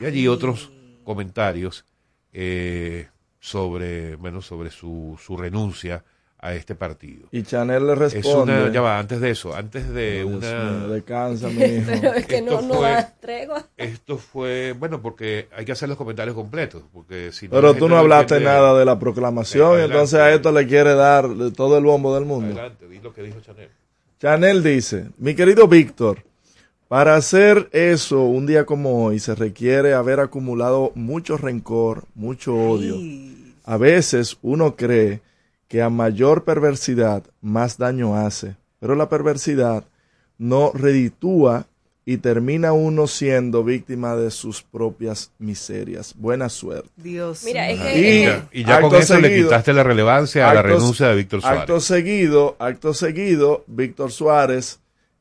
Y 0.00 0.04
allí 0.06 0.26
otros 0.28 0.72
comentarios 1.04 1.84
eh, 2.32 3.08
sobre, 3.48 4.16
bueno, 4.16 4.40
sobre 4.40 4.70
su, 4.70 5.18
su 5.22 5.36
renuncia 5.36 6.02
a 6.38 6.54
este 6.54 6.74
partido. 6.74 7.28
Y 7.30 7.42
Chanel 7.42 7.86
le 7.86 7.92
Es 7.92 7.98
responde. 7.98 8.52
una, 8.64 8.72
ya 8.72 8.80
va, 8.80 8.98
antes 8.98 9.20
de 9.20 9.30
eso, 9.30 9.54
antes 9.54 9.86
de 9.92 10.24
Dios 10.24 10.26
una... 10.26 10.86
descansa, 10.88 11.48
mi 11.48 11.62
hijo. 11.62 11.90
Pero 11.90 12.12
es 12.14 12.26
que 12.26 12.40
no, 12.40 12.52
Esto 12.60 12.66
no 12.68 12.74
fue- 12.74 12.88
da 12.90 13.14
tregua. 13.20 13.66
Esto 13.76 14.16
fue, 14.16 14.72
bueno, 14.78 15.02
porque 15.02 15.48
hay 15.54 15.66
que 15.66 15.72
hacer 15.72 15.90
los 15.90 15.98
comentarios 15.98 16.34
completos, 16.34 16.82
porque 16.90 17.32
si 17.32 17.46
no 17.48 17.52
Pero 17.52 17.72
la 17.74 17.78
tú 17.78 17.86
no 17.88 17.98
hablaste 17.98 18.36
entiende- 18.36 18.54
nada 18.60 18.78
de 18.78 18.84
la 18.86 18.98
proclamación, 18.98 19.78
y 19.80 19.84
entonces 19.84 20.18
a 20.20 20.32
esto 20.32 20.52
le 20.52 20.66
quiere 20.66 20.94
dar 20.94 21.26
todo 21.54 21.76
el 21.76 21.84
bombo 21.84 22.14
del 22.14 22.24
mundo. 22.24 22.46
Adelante, 22.58 22.88
di 22.88 22.98
lo 23.00 23.12
que 23.12 23.22
dijo 23.22 23.40
Chanel. 23.40 23.68
Chanel 24.18 24.62
dice, 24.62 25.08
mi 25.18 25.34
querido 25.34 25.68
Víctor, 25.68 26.24
para 26.94 27.16
hacer 27.16 27.68
eso 27.72 28.20
un 28.22 28.46
día 28.46 28.66
como 28.66 29.04
hoy 29.04 29.18
se 29.18 29.34
requiere 29.34 29.94
haber 29.94 30.20
acumulado 30.20 30.92
mucho 30.94 31.36
rencor, 31.36 32.04
mucho 32.14 32.54
odio. 32.54 32.94
A 33.64 33.76
veces 33.76 34.38
uno 34.42 34.76
cree 34.76 35.20
que 35.66 35.82
a 35.82 35.90
mayor 35.90 36.44
perversidad 36.44 37.24
más 37.40 37.78
daño 37.78 38.14
hace, 38.14 38.54
pero 38.78 38.94
la 38.94 39.08
perversidad 39.08 39.82
no 40.38 40.70
reditúa 40.72 41.66
y 42.06 42.18
termina 42.18 42.72
uno 42.72 43.08
siendo 43.08 43.64
víctima 43.64 44.14
de 44.14 44.30
sus 44.30 44.62
propias 44.62 45.32
miserias. 45.40 46.14
Buena 46.16 46.48
suerte. 46.48 46.90
Dios 46.94 47.42
Mira, 47.42 47.70
es 47.70 47.80
mío. 47.80 47.88
que- 47.92 47.98
Y, 47.98 48.22
ya, 48.24 48.48
y 48.52 48.64
ya 48.64 48.80
con 48.80 48.94
eso 48.94 49.18
le 49.18 49.34
quitaste 49.34 49.72
la 49.72 49.82
relevancia 49.82 50.48
a 50.48 50.54
la 50.54 50.62
renuncia 50.62 51.08
de 51.08 51.16
Víctor 51.16 51.40
Suárez. 51.40 51.60
Acto 51.62 51.80
seguido, 51.80 52.54
acto 52.60 52.94
seguido, 52.94 53.64
Víctor 53.66 54.12
Suárez 54.12 54.78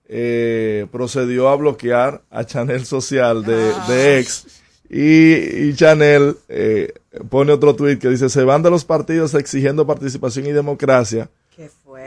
eh, 0.08 0.86
procedió 0.92 1.50
a 1.50 1.56
bloquear 1.56 2.22
a 2.30 2.44
Chanel 2.46 2.86
Social 2.86 3.44
de, 3.44 3.72
Ah. 3.76 3.86
de 3.88 4.20
ex. 4.20 4.62
Y, 4.90 5.70
y 5.70 5.74
Chanel 5.76 6.38
eh, 6.50 6.94
pone 7.30 7.52
otro 7.52 7.76
tuit 7.76 8.00
que 8.00 8.10
dice, 8.10 8.30
se 8.30 8.44
van 8.44 8.62
de 8.62 8.70
los 8.70 8.86
partidos 8.86 9.34
exigiendo 9.34 9.88
participación 9.88 10.46
y 10.46 10.52
democracia. 10.52 11.30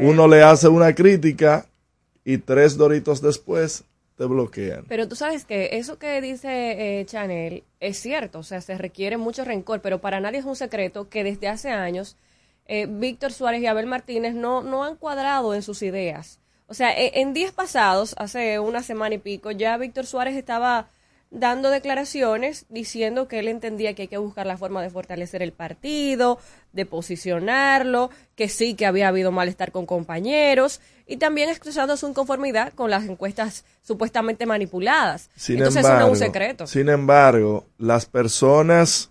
Uno 0.00 0.28
le 0.28 0.42
hace 0.42 0.68
una 0.68 0.94
crítica 0.94 1.66
y 2.24 2.38
tres 2.38 2.76
doritos 2.76 3.22
después 3.22 3.84
te 4.16 4.24
bloquean. 4.24 4.84
Pero 4.88 5.08
tú 5.08 5.16
sabes 5.16 5.44
que 5.44 5.70
eso 5.72 5.98
que 5.98 6.20
dice 6.20 7.00
eh, 7.00 7.04
Chanel 7.06 7.64
es 7.80 7.98
cierto, 7.98 8.40
o 8.40 8.42
sea, 8.42 8.60
se 8.60 8.76
requiere 8.78 9.16
mucho 9.16 9.44
rencor, 9.44 9.80
pero 9.80 10.00
para 10.00 10.20
nadie 10.20 10.38
es 10.40 10.44
un 10.44 10.56
secreto 10.56 11.08
que 11.08 11.24
desde 11.24 11.48
hace 11.48 11.70
años 11.70 12.16
eh, 12.66 12.86
Víctor 12.88 13.32
Suárez 13.32 13.62
y 13.62 13.66
Abel 13.66 13.86
Martínez 13.86 14.34
no, 14.34 14.62
no 14.62 14.84
han 14.84 14.96
cuadrado 14.96 15.54
en 15.54 15.62
sus 15.62 15.82
ideas. 15.82 16.40
O 16.66 16.74
sea, 16.74 16.90
e- 16.92 17.20
en 17.20 17.32
días 17.32 17.52
pasados, 17.52 18.14
hace 18.18 18.58
una 18.58 18.82
semana 18.82 19.14
y 19.14 19.18
pico, 19.18 19.50
ya 19.50 19.76
Víctor 19.76 20.06
Suárez 20.06 20.36
estaba 20.36 20.88
dando 21.30 21.70
declaraciones 21.70 22.66
diciendo 22.68 23.28
que 23.28 23.40
él 23.40 23.48
entendía 23.48 23.94
que 23.94 24.02
hay 24.02 24.08
que 24.08 24.16
buscar 24.16 24.46
la 24.46 24.56
forma 24.56 24.82
de 24.82 24.90
fortalecer 24.90 25.42
el 25.42 25.52
partido, 25.52 26.38
de 26.72 26.86
posicionarlo, 26.86 28.10
que 28.36 28.48
sí 28.48 28.74
que 28.74 28.86
había 28.86 29.08
habido 29.08 29.32
malestar 29.32 29.72
con 29.72 29.86
compañeros 29.86 30.80
y 31.06 31.16
también 31.16 31.48
expresando 31.48 31.96
su 31.96 32.08
inconformidad 32.08 32.72
con 32.72 32.90
las 32.90 33.04
encuestas 33.04 33.64
supuestamente 33.82 34.46
manipuladas. 34.46 35.30
Sin 35.36 35.58
Entonces 35.58 35.84
embargo, 35.84 35.98
eso 35.98 36.06
no 36.06 36.14
es 36.14 36.20
un 36.20 36.26
secreto. 36.26 36.66
Sin 36.66 36.88
embargo, 36.88 37.66
las 37.78 38.06
personas 38.06 39.10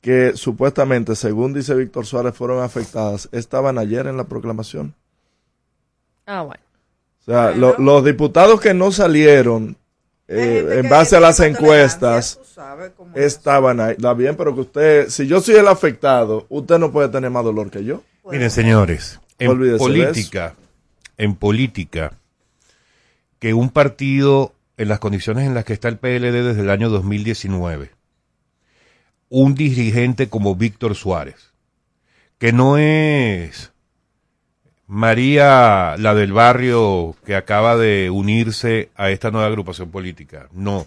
que 0.00 0.36
supuestamente, 0.36 1.16
según 1.16 1.54
dice 1.54 1.74
Víctor 1.74 2.04
Suárez, 2.04 2.34
fueron 2.34 2.62
afectadas, 2.62 3.28
estaban 3.32 3.78
ayer 3.78 4.06
en 4.06 4.16
la 4.16 4.24
proclamación. 4.24 4.94
Ah, 6.26 6.42
bueno. 6.42 6.63
O 7.26 7.30
sea, 7.30 7.50
Bueno. 7.50 7.74
lo- 7.78 7.78
los 7.78 8.04
diputados 8.04 8.60
que 8.60 8.74
no 8.74 8.92
salieron 8.92 9.76
eh, 10.26 10.80
en 10.82 10.88
base 10.88 11.16
a 11.16 11.20
las 11.20 11.38
encuestas 11.40 12.40
estaban 13.14 13.78
ahí. 13.80 13.92
Está 13.92 14.14
bien, 14.14 14.36
pero 14.36 14.54
que 14.54 14.60
usted, 14.62 15.08
si 15.10 15.26
yo 15.26 15.40
soy 15.42 15.56
el 15.56 15.68
afectado, 15.68 16.46
usted 16.48 16.78
no 16.78 16.90
puede 16.92 17.08
tener 17.10 17.30
más 17.30 17.44
dolor 17.44 17.70
que 17.70 17.84
yo. 17.84 18.02
Miren, 18.30 18.50
señores, 18.50 19.20
en 19.38 19.50
Olvídese 19.50 19.78
política, 19.78 20.54
en 21.18 21.34
política, 21.34 22.12
que 23.38 23.52
un 23.52 23.68
partido 23.68 24.54
en 24.78 24.88
las 24.88 24.98
condiciones 24.98 25.46
en 25.46 25.52
las 25.54 25.66
que 25.66 25.74
está 25.74 25.88
el 25.88 25.98
PLD 25.98 26.42
desde 26.42 26.62
el 26.62 26.70
año 26.70 26.88
2019, 26.88 27.90
un 29.28 29.54
dirigente 29.54 30.30
como 30.30 30.56
Víctor 30.56 30.94
Suárez, 30.94 31.52
que 32.38 32.52
no 32.54 32.78
es 32.78 33.72
María, 34.86 35.96
la 35.98 36.14
del 36.14 36.32
barrio 36.32 37.16
que 37.24 37.36
acaba 37.36 37.76
de 37.76 38.10
unirse 38.10 38.90
a 38.96 39.10
esta 39.10 39.30
nueva 39.30 39.46
agrupación 39.46 39.90
política, 39.90 40.48
no. 40.52 40.86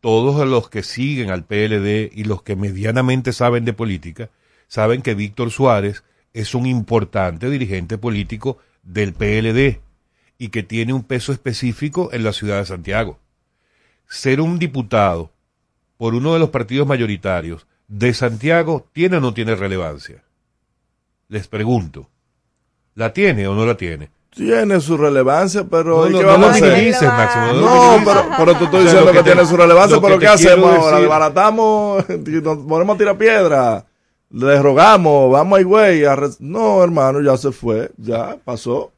Todos 0.00 0.46
los 0.46 0.70
que 0.70 0.84
siguen 0.84 1.30
al 1.30 1.44
PLD 1.44 2.12
y 2.12 2.24
los 2.24 2.42
que 2.42 2.54
medianamente 2.54 3.32
saben 3.32 3.64
de 3.64 3.72
política, 3.72 4.30
saben 4.68 5.02
que 5.02 5.14
Víctor 5.14 5.50
Suárez 5.50 6.04
es 6.32 6.54
un 6.54 6.66
importante 6.66 7.50
dirigente 7.50 7.98
político 7.98 8.58
del 8.84 9.12
PLD 9.12 9.80
y 10.38 10.48
que 10.48 10.62
tiene 10.62 10.92
un 10.92 11.02
peso 11.02 11.32
específico 11.32 12.10
en 12.12 12.22
la 12.22 12.32
ciudad 12.32 12.58
de 12.58 12.66
Santiago. 12.66 13.18
Ser 14.08 14.40
un 14.40 14.58
diputado 14.58 15.32
por 15.96 16.14
uno 16.14 16.34
de 16.34 16.38
los 16.38 16.50
partidos 16.50 16.86
mayoritarios 16.86 17.66
de 17.88 18.14
Santiago 18.14 18.88
tiene 18.92 19.16
o 19.16 19.20
no 19.20 19.34
tiene 19.34 19.54
relevancia. 19.54 20.22
Les 21.28 21.48
pregunto, 21.48 22.08
¿la 22.94 23.12
tiene 23.12 23.46
o 23.48 23.54
no 23.54 23.64
la 23.66 23.76
tiene? 23.76 24.10
Tiene 24.34 24.80
su 24.80 24.96
relevancia, 24.96 25.64
pero 25.70 26.02
No, 26.02 26.08
¿y 26.08 26.12
no, 26.12 26.18
¿qué 26.20 26.24
no 26.24 26.30
vamos 26.30 26.46
a 26.46 26.48
lo 26.50 26.54
hacer? 26.56 26.72
minimices, 26.72 27.02
Máximo, 27.08 27.46
no 27.52 28.00
pero, 28.04 28.24
pero 28.38 28.56
te 28.56 28.64
estoy 28.64 28.80
O 28.80 28.82
sea, 28.82 28.92
diciendo 28.92 29.00
lo 29.00 29.12
que, 29.12 29.18
que 29.18 29.24
te- 29.24 29.30
tiene 29.32 29.46
su 29.46 29.56
relevancia, 29.58 29.96
lo 29.96 30.02
pero 30.02 30.14
que 30.18 30.20
¿qué 30.24 30.32
hacemos 30.32 30.74
ahora? 30.78 30.98
¿Desbaratamos? 31.00 32.04
¿Nos 32.42 32.58
ponemos 32.58 32.94
a 32.94 32.98
tirar 32.98 33.18
piedra? 33.18 33.84
¿Le 34.30 34.62
rogamos? 34.62 35.30
¿Vamos 35.30 35.58
ahí, 35.58 35.64
güey? 35.64 36.04
a 36.06 36.16
re- 36.16 36.28
No, 36.38 36.82
hermano, 36.82 37.20
ya 37.20 37.36
se 37.36 37.52
fue, 37.52 37.90
ya 37.98 38.38
pasó. 38.42 38.92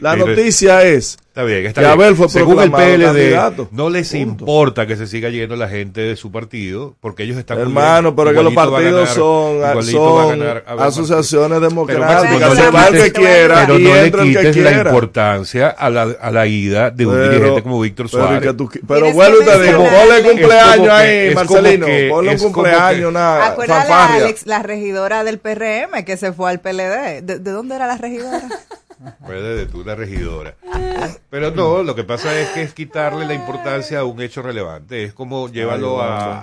La 0.00 0.16
noticia 0.16 0.82
es 0.82 1.16
Está 1.34 1.42
bien, 1.42 1.66
está 1.66 1.80
que 1.80 1.86
bien. 1.88 2.00
Abel 2.00 2.14
fue 2.14 2.28
Según 2.28 2.60
el 2.60 2.70
PLD, 2.70 3.34
no 3.72 3.90
les 3.90 4.08
Punto. 4.10 4.44
importa 4.44 4.86
que 4.86 4.96
se 4.96 5.08
siga 5.08 5.30
yendo 5.30 5.56
la 5.56 5.68
gente 5.68 6.00
de 6.00 6.14
su 6.14 6.30
partido, 6.30 6.94
porque 7.00 7.24
ellos 7.24 7.36
están 7.38 7.58
Hermano, 7.58 8.12
bien. 8.12 8.16
pero 8.26 8.36
que 8.36 8.44
los 8.44 8.54
partidos 8.54 8.92
ganar- 8.92 9.06
son, 9.08 9.56
igualito 9.56 10.14
va 10.14 10.22
a 10.22 10.26
son 10.28 10.38
ganar 10.38 10.64
asociaciones 10.78 11.58
Pero, 11.58 11.68
democráticas. 11.70 12.40
No 12.40 12.54
le 12.54 12.70
va 12.70 12.86
el 12.86 13.02
que 13.02 13.12
quiera 13.12 13.60
pero 13.66 13.78
y 13.80 13.82
no 13.82 13.94
le 13.94 14.04
entra 14.06 14.22
el 14.22 14.52
que 14.52 14.60
la 14.62 14.72
importancia 14.82 15.68
a 15.70 15.90
la, 15.90 16.02
a 16.20 16.30
la 16.30 16.46
ida 16.46 16.90
de 16.92 17.04
un 17.06 17.14
Pero- 17.14 17.28
dirigente 17.32 17.62
como 17.64 17.80
Víctor 17.80 18.06
pero, 18.12 18.22
Suárez. 18.24 18.42
¿y 18.42 18.46
que 18.46 18.54
tú 18.54 18.70
pero 18.86 19.00
Tienes 19.00 19.14
vuelvo 19.16 19.36
y 19.36 19.44
que 19.44 19.50
te 19.50 19.62
digo, 19.64 19.78
ponle 19.84 20.22
cumpleaños 20.30 20.88
ahí, 20.88 21.34
Marcelino. 21.34 21.86
ponle 22.10 22.30
un 22.30 22.38
cumpleaños, 22.52 23.10
una 23.10 23.46
Acuérdate 23.46 23.80
a 23.80 23.84
fanfarria. 23.86 24.24
Alex, 24.26 24.46
la 24.46 24.62
regidora 24.62 25.24
del 25.24 25.38
PRM 25.38 26.04
que 26.04 26.16
se 26.16 26.32
fue 26.32 26.48
al 26.50 26.60
PLD. 26.60 27.22
¿De, 27.22 27.38
de 27.40 27.50
dónde 27.50 27.74
era 27.74 27.88
la 27.88 27.96
regidora? 27.96 28.42
Puede 29.26 29.54
de 29.56 29.66
tú, 29.66 29.84
la 29.84 29.94
regidora. 29.94 30.54
Pero 31.30 31.50
no, 31.50 31.82
lo 31.82 31.94
que 31.94 32.04
pasa 32.04 32.38
es 32.38 32.48
que 32.50 32.62
es 32.62 32.74
quitarle 32.74 33.26
la 33.26 33.34
importancia 33.34 34.00
a 34.00 34.04
un 34.04 34.20
hecho 34.20 34.42
relevante. 34.42 35.04
Es 35.04 35.12
como 35.14 35.48
llévalo 35.48 36.00
a, 36.02 36.42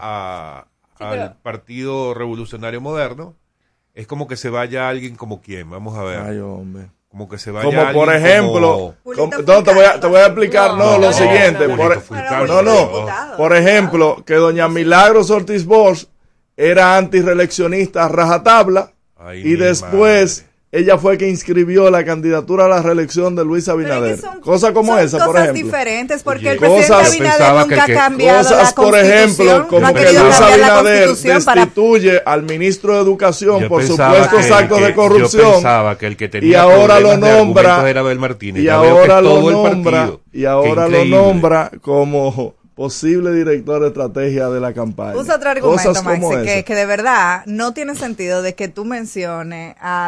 a- 0.59 0.67
Sí, 0.97 1.03
al 1.03 1.37
Partido 1.41 2.13
Revolucionario 2.13 2.79
Moderno. 2.81 3.35
Es 3.95 4.05
como 4.07 4.27
que 4.27 4.37
se 4.37 4.49
vaya 4.49 4.87
alguien 4.87 5.15
como 5.15 5.41
quién, 5.41 5.69
vamos 5.69 5.97
a 5.97 6.03
ver. 6.03 6.19
Ay, 6.19 6.37
hombre. 6.39 6.89
como 7.09 7.27
que 7.27 7.37
se 7.37 7.51
vaya 7.51 7.65
Como 7.65 7.81
alguien 7.81 7.95
por 8.05 8.13
ejemplo, 8.15 8.95
como- 9.03 9.15
como- 9.15 9.37
no, 9.45 9.63
te 9.63 9.73
voy 9.73 9.83
a, 9.85 9.99
te 9.99 10.07
voy 10.07 10.17
a 10.21 10.25
explicar, 10.27 10.71
no, 10.71 10.77
No, 10.77 10.91
lo 10.99 11.07
no, 11.07 11.13
siguiente. 11.13 11.67
no, 11.67 11.75
por, 11.75 11.87
Julito 11.95 12.01
Fulcano. 12.01 12.45
no, 12.45 12.61
no, 12.61 13.37
por 13.37 13.53
ejemplo, 13.55 14.23
que 14.25 14.35
doña 14.35 14.67
Milagros 14.69 15.29
Ortiz 15.31 15.65
Bosch 15.65 16.05
era 16.55 16.95
antireeleccionista 16.97 18.05
a 18.05 18.07
rajatabla 18.07 18.91
Ay, 19.17 19.39
y 19.43 19.55
después 19.55 20.41
madre. 20.43 20.50
Ella 20.73 20.97
fue 20.97 21.17
que 21.17 21.27
inscribió 21.27 21.89
la 21.91 22.05
candidatura 22.05 22.63
a 22.65 22.67
la 22.69 22.81
reelección 22.81 23.35
de 23.35 23.43
Luis 23.43 23.65
Pero 23.65 23.79
es 23.81 23.85
Abinader. 23.91 24.15
que 24.15 24.21
son- 24.21 24.39
Cosas 24.39 24.71
como 24.71 24.93
son 24.93 25.03
esa, 25.03 25.17
por 25.17 25.27
cosas 25.27 25.41
ejemplo. 25.49 25.63
diferentes 25.65 26.23
porque 26.23 26.39
Oye, 26.39 26.51
el 26.51 26.57
presidente 26.59 26.87
cosas- 26.87 27.07
Abinader 27.09 27.53
nunca 27.67 27.85
que- 27.85 27.91
ha 27.91 27.95
cambiado 27.95 28.37
Cosas, 28.37 28.75
la 28.77 28.83
por 28.83 28.97
ejemplo, 28.97 29.67
como 29.67 29.87
no 29.87 29.93
que 29.93 30.01
Luis 30.13 30.39
Abinader 30.41 31.05
constitución 31.07 31.43
para 31.43 31.61
destituye 31.65 32.21
al 32.25 32.43
ministro 32.43 32.93
de 32.95 33.01
Educación 33.01 33.61
Yo 33.61 33.67
por 33.67 33.83
supuestos 33.83 34.45
que 34.45 34.53
actos 34.53 34.77
que- 34.79 34.85
de 34.85 34.93
corrupción. 34.95 35.41
Yo 35.43 35.51
pensaba 35.53 35.97
que 35.97 36.07
el 36.07 36.15
que 36.17 36.29
tenía 36.29 36.49
y 36.49 36.53
ahora 36.55 36.99
lo 37.01 37.17
nombra 37.17 37.89
era 37.89 37.99
Abel 37.99 38.19
Martínez. 38.19 38.63
y 38.63 38.69
ahora 38.69 39.19
lo 39.21 39.41
nombra 39.51 40.11
y 40.31 40.45
ahora 40.45 40.87
lo 40.87 41.03
nombra 41.05 41.69
como 41.81 42.55
posible 42.81 43.31
director 43.31 43.79
de 43.81 43.89
estrategia 43.89 44.49
de 44.49 44.59
la 44.59 44.73
campaña. 44.73 45.15
Usa 45.15 45.35
otro 45.35 45.51
argumento, 45.51 45.83
Cosas 45.89 46.03
como 46.03 46.31
Maxi, 46.31 46.45
que, 46.47 46.63
que 46.63 46.73
de 46.73 46.85
verdad 46.87 47.43
no 47.45 47.73
tiene 47.75 47.93
sentido 47.95 48.41
de 48.41 48.55
que 48.55 48.67
tú 48.69 48.85
menciones 48.85 49.75
a, 49.79 50.07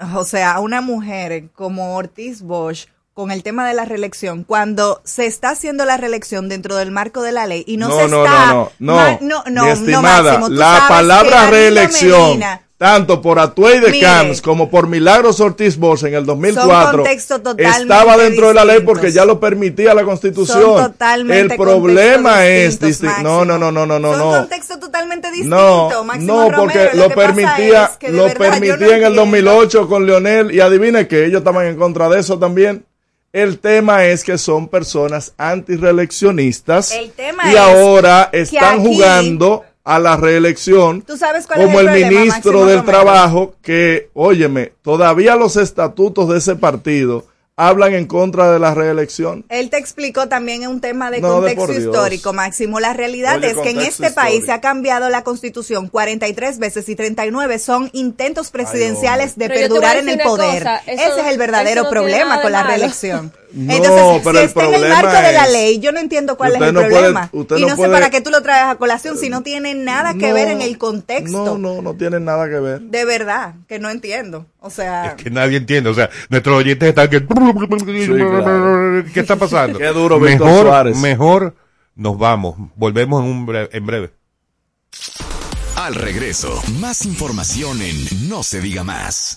a- 0.00 0.18
o 0.18 0.24
sea, 0.24 0.52
a 0.54 0.60
una 0.60 0.80
mujer 0.80 1.50
como 1.54 1.94
Ortiz 1.96 2.42
Bosch 2.42 2.86
con 3.14 3.30
el 3.30 3.42
tema 3.44 3.68
de 3.68 3.74
la 3.74 3.84
reelección, 3.84 4.42
cuando 4.44 5.02
se 5.04 5.26
está 5.26 5.50
haciendo 5.50 5.84
la 5.84 5.96
reelección 5.98 6.48
dentro 6.48 6.74
del 6.76 6.90
marco 6.90 7.22
de 7.22 7.30
la 7.32 7.46
ley 7.46 7.62
y 7.66 7.76
no, 7.76 7.88
no, 7.88 7.96
se 7.96 8.08
no, 8.08 8.24
está... 8.24 8.46
no, 8.46 8.72
no, 8.78 8.96
no, 8.96 9.18
no, 9.20 9.42
no, 9.50 9.66
estimada, 9.66 10.38
Máximo, 10.38 10.48
la 10.48 10.86
palabra 10.88 11.48
reelección, 11.50 12.20
Medina- 12.30 12.62
tanto 12.80 13.20
por 13.20 13.38
Atuey 13.38 13.78
de 13.78 13.90
Mire, 13.90 14.06
Camps 14.06 14.40
como 14.40 14.70
por 14.70 14.86
Milagros 14.86 15.38
Ortiz 15.40 15.76
Bosch 15.76 16.04
en 16.04 16.14
el 16.14 16.24
2004, 16.24 17.02
contextos 17.02 17.42
totalmente 17.42 17.82
estaba 17.82 18.16
dentro 18.16 18.48
de 18.48 18.54
la 18.54 18.64
ley 18.64 18.80
porque 18.80 19.12
ya 19.12 19.26
lo 19.26 19.38
permitía 19.38 19.92
la 19.92 20.02
Constitución. 20.04 20.94
El 21.28 21.48
problema 21.56 22.46
es 22.46 22.80
distintos, 22.80 23.18
disti- 23.18 23.22
no, 23.22 23.44
no, 23.44 23.58
no, 23.58 23.70
no, 23.70 23.84
no, 23.84 23.98
no, 23.98 24.14
Son 24.14 24.32
contextos 24.40 24.80
totalmente 24.80 25.30
distintos, 25.30 25.60
No, 25.92 26.04
Máximo 26.04 26.32
no, 26.34 26.42
Romero, 26.50 26.62
porque 26.62 26.90
lo 26.96 27.10
permitía, 27.10 27.84
es 27.84 27.96
que 27.98 28.06
de 28.10 28.16
lo 28.16 28.22
verdad 28.24 28.38
yo 28.38 28.44
no 28.46 28.50
permitía 28.50 28.72
en 28.72 28.80
el 28.80 28.92
entiendo. 29.18 29.20
2008 29.20 29.86
con 29.86 30.06
Leonel 30.06 30.50
y 30.54 30.60
adivine 30.60 31.06
que 31.06 31.26
ellos 31.26 31.40
estaban 31.40 31.66
en 31.66 31.76
contra 31.76 32.08
de 32.08 32.20
eso 32.20 32.38
también. 32.38 32.86
El 33.30 33.58
tema 33.58 34.06
es 34.06 34.24
que 34.24 34.38
son 34.38 34.68
personas 34.68 35.34
antireeleccionistas 35.36 36.92
El 36.92 37.10
tema 37.12 37.52
y 37.52 37.56
ahora 37.56 38.30
están 38.32 38.80
aquí- 38.80 38.86
jugando 38.88 39.64
a 39.84 39.98
la 39.98 40.16
reelección 40.16 41.02
¿Tú 41.02 41.16
sabes 41.16 41.46
cuál 41.46 41.60
es 41.60 41.66
como 41.66 41.80
el 41.80 41.86
el, 41.88 41.92
problema, 41.92 42.20
ministro 42.20 42.52
Máximo 42.52 42.66
del 42.66 42.78
Romero? 42.80 42.92
Trabajo 43.02 43.54
que, 43.62 44.10
óyeme, 44.14 44.72
todavía 44.82 45.36
los 45.36 45.56
estatutos 45.56 46.28
de 46.28 46.38
ese 46.38 46.56
partido 46.56 47.26
hablan 47.56 47.92
en 47.92 48.06
contra 48.06 48.50
de 48.50 48.58
la 48.58 48.72
reelección. 48.72 49.44
Él 49.50 49.68
te 49.68 49.76
explicó 49.76 50.28
también 50.28 50.66
un 50.66 50.80
tema 50.80 51.10
de 51.10 51.20
No, 51.20 51.28
contexto 51.42 51.74
histórico, 51.74 52.32
Máximo. 52.32 52.80
La 52.80 52.94
realidad 52.94 53.36
Oye, 53.36 53.50
es 53.50 53.56
que 53.58 53.70
en 53.70 53.80
este 53.80 54.10
país 54.12 54.46
se 54.46 54.52
ha 54.52 54.62
cambiado 54.62 55.10
la 55.10 55.24
constitución 55.24 55.88
43 55.88 56.58
veces 56.58 56.88
y 56.88 56.96
39 56.96 57.58
son 57.58 57.90
intentos 57.92 58.50
presidenciales 58.50 59.36
de 59.36 59.48
Pero 59.48 59.60
perdurar 59.60 59.98
en 59.98 60.08
el 60.08 60.20
poder. 60.20 60.62
cosa, 60.62 60.76
eso- 60.86 61.02
Ese 61.12 61.20
es 61.20 61.26
el 61.26 61.36
verdadero 61.36 61.82
no 61.82 61.90
problema 61.90 62.40
con 62.40 62.50
la 62.52 62.62
reelección. 62.62 63.30
No, 63.52 63.72
Entonces, 63.74 64.20
pero 64.22 64.32
si 64.32 64.38
el 64.38 64.44
está 64.44 64.64
en 64.66 64.74
el 64.74 64.88
marco 64.88 65.12
de 65.22 65.32
la 65.32 65.46
ley, 65.48 65.78
yo 65.80 65.92
no 65.92 65.98
entiendo 66.00 66.36
cuál 66.36 66.54
es 66.56 66.60
el 66.62 66.72
no 66.74 66.80
puede- 66.80 66.92
problema. 66.92 67.28
usted 67.32 67.56
y 67.56 67.60
no 67.62 67.68
no, 67.68 67.76
puede- 67.76 67.88
sé 67.88 67.92
para 67.94 68.10
qué 68.10 68.20
tú 68.20 68.30
lo 68.30 68.42
traes 68.42 68.64
a 68.66 68.74
colación 68.76 69.16
si 69.18 69.28
no 69.28 69.42
tiene 69.42 69.74
nada 69.74 70.14
que 70.14 70.28
No, 70.28 70.34
ver 70.34 70.48
en 70.48 70.62
el 70.62 70.78
contexto. 70.78 71.44
No, 71.44 71.58
no, 71.58 71.82
no 71.82 71.94
tienen 71.94 72.24
nada 72.24 72.48
que 72.48 72.60
ver. 72.60 72.80
De 72.80 73.04
verdad, 73.04 73.54
que 73.68 73.78
no 73.78 73.90
entiendo. 73.90 74.46
O 74.60 74.70
sea, 74.70 75.14
Es 75.16 75.22
que 75.22 75.30
nadie 75.30 75.56
entiende, 75.56 75.90
o 75.90 75.94
sea, 75.94 76.10
nuestros 76.28 76.56
oyentes 76.58 76.88
están 76.90 77.08
que... 77.08 77.26
claro. 77.26 79.04
¿Qué 79.12 79.20
está 79.20 79.36
pasando? 79.36 79.78
Qué 79.80 79.86
duro, 79.88 80.20
Víctor 80.20 80.46
mejor, 80.46 80.66
Suárez. 80.66 80.96
mejor 80.98 81.54
nos 81.96 82.18
vamos, 82.18 82.54
volvemos 82.76 83.22
en, 83.24 83.30
un 83.30 83.46
bre- 83.46 83.68
en 83.72 83.86
breve. 83.86 84.10
Al 85.76 85.94
regreso, 85.94 86.62
más 86.78 87.06
información 87.06 87.80
en 87.82 88.28
No 88.28 88.42
se 88.42 88.60
diga 88.60 88.84
más. 88.84 89.36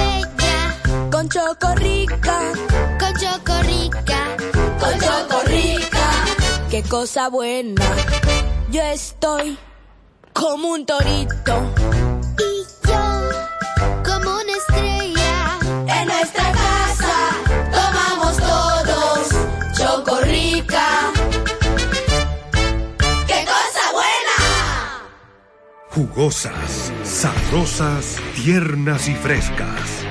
con 1.21 1.29
Chocorrica, 1.29 2.39
con 2.99 3.13
Chocorrica, 3.13 4.37
con 4.79 4.99
Chocorrica. 4.99 6.09
Qué 6.71 6.81
cosa 6.81 7.29
buena. 7.29 7.85
Yo 8.71 8.81
estoy 8.81 9.55
como 10.33 10.69
un 10.69 10.83
torito 10.83 11.73
y 12.39 12.87
yo 12.87 13.03
como 14.03 14.31
una 14.31 14.53
estrella. 14.61 15.59
En 15.99 16.07
nuestra 16.07 16.51
casa 16.53 17.17
tomamos 17.71 18.37
todos 18.37 19.29
Chocorrica. 19.77 21.11
¡Qué 23.27 23.45
cosa 23.45 23.83
buena! 23.93 25.03
Jugosas, 25.91 26.91
sabrosas, 27.03 28.17
tiernas 28.35 29.07
y 29.07 29.13
frescas. 29.13 30.10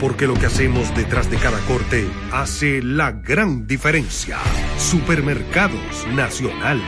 porque 0.00 0.26
lo 0.26 0.34
que 0.34 0.46
hacemos 0.46 0.94
detrás 0.96 1.30
de 1.30 1.36
cada 1.36 1.58
corte 1.66 2.10
hace 2.32 2.82
la 2.82 3.12
gran 3.12 3.66
diferencia. 3.66 4.38
Supermercados 4.78 6.06
Nacional. 6.14 6.80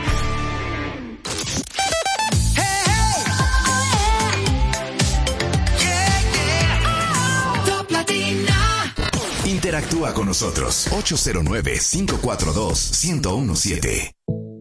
Interactúa 9.45 10.13
con 10.15 10.27
nosotros 10.27 10.89
809 10.91 11.79
542 11.79 13.05
1017. 13.05 14.52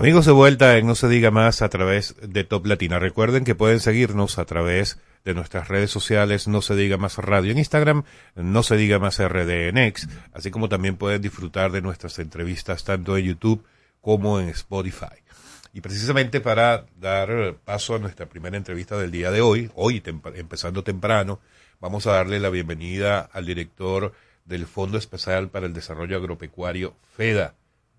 Amigos 0.00 0.24
de 0.24 0.32
vuelta 0.32 0.78
en 0.78 0.86
No 0.86 0.94
se 0.94 1.08
diga 1.08 1.30
más 1.30 1.60
a 1.60 1.68
través 1.68 2.16
de 2.22 2.42
Top 2.42 2.64
Latina. 2.64 2.98
Recuerden 2.98 3.44
que 3.44 3.54
pueden 3.54 3.80
seguirnos 3.80 4.38
a 4.38 4.46
través 4.46 4.98
de 5.26 5.34
nuestras 5.34 5.68
redes 5.68 5.90
sociales 5.90 6.48
No 6.48 6.62
se 6.62 6.74
diga 6.74 6.96
más 6.96 7.18
radio 7.18 7.52
en 7.52 7.58
Instagram, 7.58 8.04
No 8.34 8.62
se 8.62 8.78
diga 8.78 8.98
más 8.98 9.22
RD 9.22 9.68
en 9.68 9.76
X, 9.76 10.08
así 10.32 10.50
como 10.50 10.70
también 10.70 10.96
pueden 10.96 11.20
disfrutar 11.20 11.70
de 11.70 11.82
nuestras 11.82 12.18
entrevistas 12.18 12.82
tanto 12.82 13.18
en 13.18 13.26
YouTube 13.26 13.62
como 14.00 14.40
en 14.40 14.48
Spotify. 14.48 15.20
Y 15.74 15.82
precisamente 15.82 16.40
para 16.40 16.86
dar 16.98 17.56
paso 17.66 17.94
a 17.94 17.98
nuestra 17.98 18.24
primera 18.24 18.56
entrevista 18.56 18.96
del 18.96 19.10
día 19.10 19.30
de 19.30 19.42
hoy, 19.42 19.70
hoy 19.74 20.02
empezando 20.34 20.82
temprano, 20.82 21.40
vamos 21.78 22.06
a 22.06 22.12
darle 22.12 22.40
la 22.40 22.48
bienvenida 22.48 23.28
al 23.30 23.44
director 23.44 24.14
del 24.46 24.64
Fondo 24.64 24.96
Especial 24.96 25.50
para 25.50 25.66
el 25.66 25.74
Desarrollo 25.74 26.16
Agropecuario, 26.16 26.94
FEDA, 27.14 27.52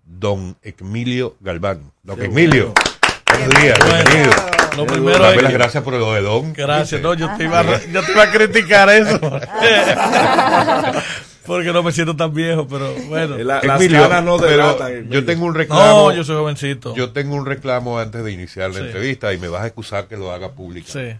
don 0.04 0.56
Emilio 0.62 1.36
Galván. 1.40 1.92
Don 2.02 2.20
Emilio, 2.22 2.72
buenos 3.28 3.62
días, 3.62 3.78
bienvenido. 3.84 4.32
Lo 4.76 4.86
primero 4.86 5.18
Dame 5.18 5.42
las 5.42 5.52
gracias 5.52 5.84
por 5.84 5.92
lo 5.94 6.12
de 6.14 6.22
don. 6.22 6.52
Gracias, 6.54 7.00
no, 7.02 7.12
yo 7.14 7.28
te, 7.36 7.44
iba 7.44 7.60
a, 7.60 7.84
yo 7.86 8.02
te 8.02 8.12
iba 8.12 8.22
a 8.22 8.30
criticar 8.30 8.88
eso. 8.88 9.20
Porque 11.46 11.72
no 11.72 11.82
me 11.82 11.90
siento 11.92 12.14
tan 12.14 12.32
viejo, 12.32 12.68
pero 12.68 12.94
bueno. 13.08 13.36
La, 13.38 13.60
Emilio, 13.60 14.08
las 14.08 14.24
no 14.24 14.38
delatan, 14.38 15.08
yo 15.10 15.24
tengo 15.24 15.44
un 15.44 15.54
reclamo. 15.54 16.10
No, 16.10 16.16
yo 16.16 16.24
soy 16.24 16.36
jovencito. 16.36 16.94
Yo 16.94 17.10
tengo 17.10 17.34
un 17.34 17.46
reclamo 17.46 17.98
antes 17.98 18.22
de 18.22 18.32
iniciar 18.32 18.70
la 18.70 18.78
Sí. 18.78 18.84
entrevista 18.86 19.32
y 19.32 19.38
me 19.38 19.48
vas 19.48 19.62
a 19.62 19.66
excusar 19.66 20.06
que 20.06 20.16
lo 20.16 20.32
haga 20.32 20.52
público. 20.52 20.88
Sí. 20.90 21.16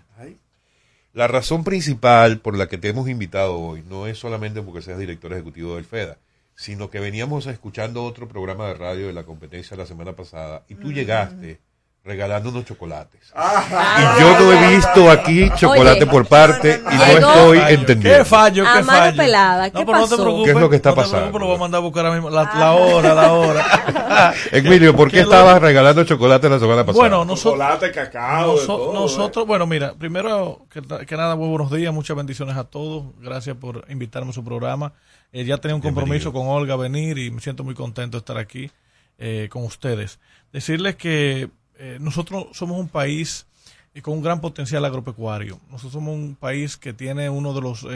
La 1.15 1.29
razón 1.29 1.63
principal 1.63 2.39
por 2.39 2.57
la 2.57 2.69
que 2.69 2.79
te 2.79 2.89
hemos 2.89 3.07
invitado 3.07 3.59
hoy 3.59 3.83
no 3.87 4.07
es 4.07 4.19
solamente 4.19 4.63
porque 4.63 4.81
seas 4.81 4.99
director 4.99 5.31
ejecutivo 5.35 5.77
del 5.77 5.85
FEDA, 5.85 6.17
sino 6.63 6.91
que 6.91 7.01
veníamos 7.01 7.47
escuchando 7.49 8.05
otro 8.05 8.29
programa 8.29 8.69
de 8.69 8.75
radio 8.75 9.09
de 9.09 9.13
la 9.13 9.25
competencia 9.25 9.77
la 9.77 9.85
semana 9.85 10.13
pasada 10.13 10.63
y 10.69 10.77
tú 10.77 10.93
llegaste 10.93 11.61
regalando 12.05 12.51
unos 12.51 12.65
chocolates. 12.65 13.33
y 13.33 14.21
yo 14.21 14.39
no 14.41 14.53
he 14.53 14.75
visto 14.75 15.09
aquí 15.11 15.49
chocolate 15.57 16.03
Oye, 16.03 16.07
por 16.07 16.27
parte 16.27 16.81
y 16.91 16.95
no 16.97 17.05
estoy 17.05 17.59
Qué 17.61 17.73
entendiendo. 17.75 18.25
fallo, 18.25 18.67
A 18.67 18.75
qué 18.79 18.83
mano 18.83 18.99
fallo. 19.01 19.17
pelada, 19.17 19.71
¿qué 19.71 19.79
no, 19.81 19.87
pero 19.87 19.99
no 19.99 20.05
te 20.05 20.11
pasó? 20.11 20.23
preocupes. 20.23 20.45
¿Qué 20.45 20.51
es 20.57 20.61
lo 20.61 20.71
que 20.71 20.77
está 20.77 20.89
no 20.91 20.95
pasando? 20.97 21.39
lo 21.39 21.47
voy 21.47 21.57
a 21.57 21.59
mandar 21.59 21.79
a 21.79 21.83
buscar 21.83 22.07
ahora 22.07 22.17
mismo. 22.21 22.31
La, 22.31 22.43
la 22.57 22.73
hora, 22.73 23.15
la 23.15 23.33
hora. 23.33 24.35
Emilio, 24.53 24.95
¿por 24.97 25.11
qué 25.11 25.19
lo- 25.19 25.23
estabas 25.25 25.61
regalando 25.63 26.03
chocolate 26.05 26.49
la 26.49 26.59
semana 26.59 26.85
pasada? 26.85 27.01
Bueno, 27.03 27.25
nosotros. 27.25 27.55
Chocolate, 27.61 27.91
cacao, 27.93 28.55
de 28.57 28.61
Noso- 28.63 28.67
todo, 28.67 28.93
nosotros, 28.95 29.47
bueno, 29.47 29.67
mira, 29.67 29.95
primero 29.95 30.67
que, 30.71 30.83
que 31.07 31.17
nada, 31.17 31.35
muy 31.37 31.49
buenos 31.49 31.71
días, 31.73 31.93
muchas 31.95 32.17
bendiciones 32.17 32.57
a 32.57 32.65
todos. 32.65 33.05
Gracias 33.21 33.57
por 33.57 33.85
invitarme 33.89 34.31
a 34.31 34.33
su 34.33 34.45
programa. 34.45 34.93
Eh, 35.33 35.45
ya 35.45 35.59
tenía 35.59 35.75
un 35.75 35.81
compromiso 35.81 36.33
con 36.33 36.47
Olga 36.47 36.77
venir 36.77 37.19
y 37.19 37.31
me 37.31 37.41
siento 37.41 37.65
muy 37.65 37.75
contento 37.75 38.17
de 38.17 38.21
estar 38.21 38.37
aquí 38.37 38.71
eh, 39.19 39.49
con 39.51 39.65
ustedes. 39.65 40.19
Decirles 40.53 40.97
que 40.97 41.49
eh, 41.79 41.99
nosotros 42.01 42.47
somos 42.53 42.79
un 42.79 42.89
país 42.89 43.47
eh, 43.95 44.03
con 44.03 44.15
un 44.15 44.23
gran 44.23 44.41
potencial 44.41 44.85
agropecuario. 44.85 45.61
Nosotros 45.71 45.93
somos 45.93 46.15
un 46.15 46.35
país 46.35 46.77
que 46.77 46.93
tiene 46.93 47.31
uno 47.31 47.55
de 47.55 47.61
los 47.61 47.87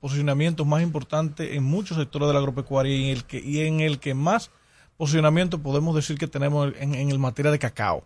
posicionamientos 0.00 0.66
más 0.66 0.82
importantes 0.82 1.52
en 1.52 1.62
muchos 1.62 1.96
sectores 1.96 2.28
de 2.28 2.34
la 2.34 2.40
agropecuaria 2.40 2.94
y 2.94 3.04
en 3.04 3.16
el 3.16 3.24
que, 3.24 3.38
y 3.38 3.60
en 3.60 3.80
el 3.80 3.98
que 3.98 4.14
más 4.14 4.50
posicionamiento 4.96 5.62
podemos 5.62 5.94
decir 5.94 6.18
que 6.18 6.26
tenemos 6.26 6.72
en, 6.78 6.94
en 6.94 7.10
el 7.10 7.18
materia 7.18 7.52
de 7.52 7.58
cacao 7.58 8.04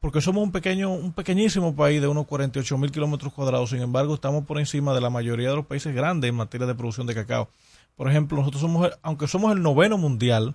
porque 0.00 0.20
somos 0.20 0.42
un 0.42 0.52
pequeño, 0.52 0.92
un 0.92 1.14
pequeñísimo 1.14 1.74
país 1.74 1.98
de 1.98 2.08
unos 2.08 2.26
48 2.26 2.76
mil 2.76 2.92
kilómetros 2.92 3.32
cuadrados, 3.32 3.70
sin 3.70 3.80
embargo 3.80 4.12
estamos 4.12 4.44
por 4.44 4.58
encima 4.58 4.92
de 4.92 5.00
la 5.00 5.08
mayoría 5.08 5.48
de 5.48 5.56
los 5.56 5.64
países 5.64 5.94
grandes 5.94 6.28
en 6.28 6.34
materia 6.34 6.66
de 6.66 6.74
producción 6.74 7.06
de 7.06 7.14
cacao. 7.14 7.48
Por 7.96 8.08
ejemplo, 8.08 8.38
nosotros 8.38 8.60
somos, 8.60 8.90
aunque 9.02 9.26
somos 9.28 9.52
el 9.52 9.62
noveno 9.62 9.98
mundial, 9.98 10.54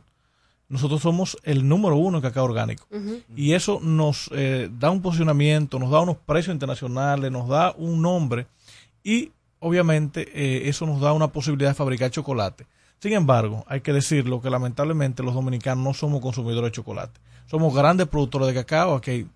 nosotros 0.67 1.01
somos 1.01 1.37
el 1.43 1.67
número 1.67 1.95
uno 1.95 2.17
en 2.17 2.21
cacao 2.21 2.45
orgánico. 2.45 2.87
Y 3.35 3.53
eso 3.53 3.79
nos 3.81 4.29
eh, 4.33 4.69
da 4.71 4.91
un 4.91 5.01
posicionamiento, 5.01 5.79
nos 5.79 5.89
da 5.89 5.99
unos 5.99 6.17
precios 6.17 6.53
internacionales, 6.53 7.31
nos 7.31 7.47
da 7.47 7.73
un 7.75 8.01
nombre 8.01 8.47
y 9.03 9.31
obviamente 9.59 10.29
eh, 10.33 10.69
eso 10.69 10.85
nos 10.85 11.01
da 11.01 11.13
una 11.13 11.29
posibilidad 11.29 11.71
de 11.71 11.75
fabricar 11.75 12.11
chocolate. 12.11 12.67
Sin 12.99 13.13
embargo, 13.13 13.63
hay 13.67 13.81
que 13.81 13.93
decirlo 13.93 14.41
que 14.41 14.49
lamentablemente 14.49 15.23
los 15.23 15.33
dominicanos 15.33 15.83
no 15.83 15.93
somos 15.93 16.21
consumidores 16.21 16.71
de 16.71 16.75
chocolate. 16.75 17.19
Somos 17.47 17.73
grandes 17.73 18.07
productores 18.07 18.47
de 18.49 18.53
cacao, 18.53 18.95
aquí 18.95 19.11
hay 19.11 19.27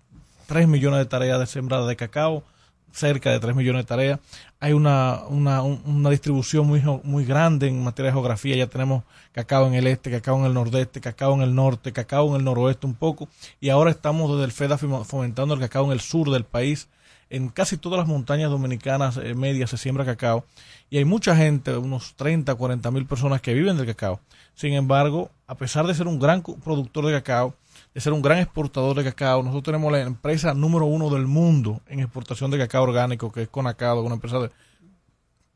3 0.46 0.68
millones 0.68 1.00
de 1.00 1.06
tareas 1.06 1.40
de 1.40 1.46
sembrada 1.46 1.86
de 1.86 1.96
cacao, 1.96 2.44
cerca 2.94 3.30
de 3.30 3.40
3 3.40 3.54
millones 3.54 3.82
de 3.82 3.86
tareas. 3.88 4.20
Hay 4.60 4.72
una, 4.72 5.22
una, 5.28 5.62
un- 5.62 5.82
una 5.84 6.10
distribución 6.10 6.66
muy, 6.66 6.82
muy 7.02 7.24
grande 7.24 7.68
en 7.68 7.82
materia 7.82 8.10
de 8.10 8.14
geografía. 8.14 8.56
Ya 8.56 8.66
tenemos 8.68 9.04
cacao 9.32 9.66
en 9.66 9.74
el 9.74 9.86
este, 9.86 10.10
cacao 10.10 10.38
en 10.38 10.46
el 10.46 10.54
nordeste, 10.54 11.00
cacao 11.00 11.34
en 11.34 11.42
el 11.42 11.54
norte, 11.54 11.92
cacao 11.92 12.28
en 12.30 12.36
el 12.36 12.44
noroeste 12.44 12.86
un 12.86 12.94
poco. 12.94 13.28
Y 13.60 13.68
ahora 13.70 13.90
estamos 13.90 14.30
desde 14.30 14.44
el 14.44 14.52
FEDA 14.52 14.78
fomentando 14.78 15.54
el 15.54 15.60
cacao 15.60 15.86
en 15.86 15.92
el 15.92 16.00
sur 16.00 16.30
del 16.30 16.44
país. 16.44 16.88
En 17.30 17.48
casi 17.48 17.76
todas 17.78 17.98
las 17.98 18.06
montañas 18.06 18.50
dominicanas 18.50 19.16
eh, 19.16 19.34
medias 19.34 19.70
se 19.70 19.76
siembra 19.78 20.04
cacao. 20.04 20.44
Y 20.90 20.98
hay 20.98 21.04
mucha 21.04 21.34
gente, 21.34 21.76
unos 21.76 22.14
30, 22.14 22.54
40 22.54 22.90
mil 22.90 23.06
personas 23.06 23.40
que 23.40 23.54
viven 23.54 23.76
del 23.76 23.86
cacao. 23.86 24.20
Sin 24.54 24.72
embargo, 24.74 25.30
a 25.48 25.56
pesar 25.56 25.86
de 25.86 25.94
ser 25.94 26.06
un 26.06 26.20
gran 26.20 26.42
productor 26.42 27.06
de 27.06 27.12
cacao, 27.12 27.54
de 27.94 28.00
ser 28.00 28.12
un 28.12 28.22
gran 28.22 28.38
exportador 28.38 28.96
de 28.96 29.04
cacao. 29.04 29.42
Nosotros 29.42 29.62
tenemos 29.64 29.92
la 29.92 30.00
empresa 30.00 30.52
número 30.52 30.84
uno 30.86 31.10
del 31.10 31.26
mundo 31.26 31.80
en 31.86 32.00
exportación 32.00 32.50
de 32.50 32.58
cacao 32.58 32.82
orgánico, 32.82 33.30
que 33.30 33.42
es 33.42 33.48
Conacado, 33.48 34.02
una 34.02 34.16
empresa 34.16 34.40
de, 34.40 34.50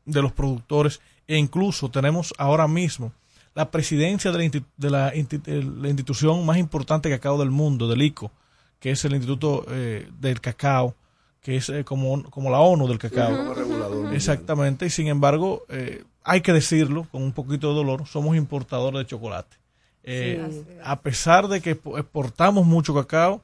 de 0.05 0.21
los 0.21 0.31
productores. 0.31 1.01
E 1.27 1.37
incluso 1.37 1.91
tenemos 1.91 2.33
ahora 2.37 2.67
mismo 2.67 3.11
la 3.55 3.69
presidencia 3.69 4.31
de 4.31 4.37
la, 4.37 4.43
insti- 4.45 4.65
de 4.77 4.89
la, 4.89 5.13
insti- 5.13 5.81
la 5.81 5.87
institución 5.89 6.45
más 6.45 6.57
importante 6.57 7.09
de 7.09 7.15
cacao 7.17 7.37
del 7.37 7.51
mundo, 7.51 7.87
del 7.87 8.01
ICO, 8.01 8.31
que 8.79 8.91
es 8.91 9.03
el 9.03 9.13
Instituto 9.13 9.65
eh, 9.69 10.09
del 10.19 10.39
Cacao, 10.39 10.95
que 11.41 11.57
es 11.57 11.67
eh, 11.69 11.83
como, 11.83 12.23
como 12.29 12.49
la 12.49 12.59
ONU 12.59 12.87
del 12.87 12.97
cacao. 12.99 13.35
Como 13.35 13.53
regulador 13.53 13.95
mundial. 13.95 14.15
Exactamente, 14.15 14.85
y 14.85 14.89
sin 14.89 15.07
embargo, 15.07 15.63
eh, 15.67 16.05
hay 16.23 16.41
que 16.41 16.53
decirlo 16.53 17.05
con 17.11 17.21
un 17.21 17.33
poquito 17.33 17.69
de 17.69 17.75
dolor, 17.75 18.07
somos 18.07 18.37
importadores 18.37 18.99
de 19.01 19.05
chocolate. 19.07 19.57
Eh, 20.11 20.47
Sí. 20.51 20.65
a 20.83 20.99
pesar 21.01 21.47
de 21.47 21.61
que 21.61 21.75
expo- 21.81 21.99
exportamos 21.99 22.65
mucho 22.65 22.93
cacao, 22.95 23.41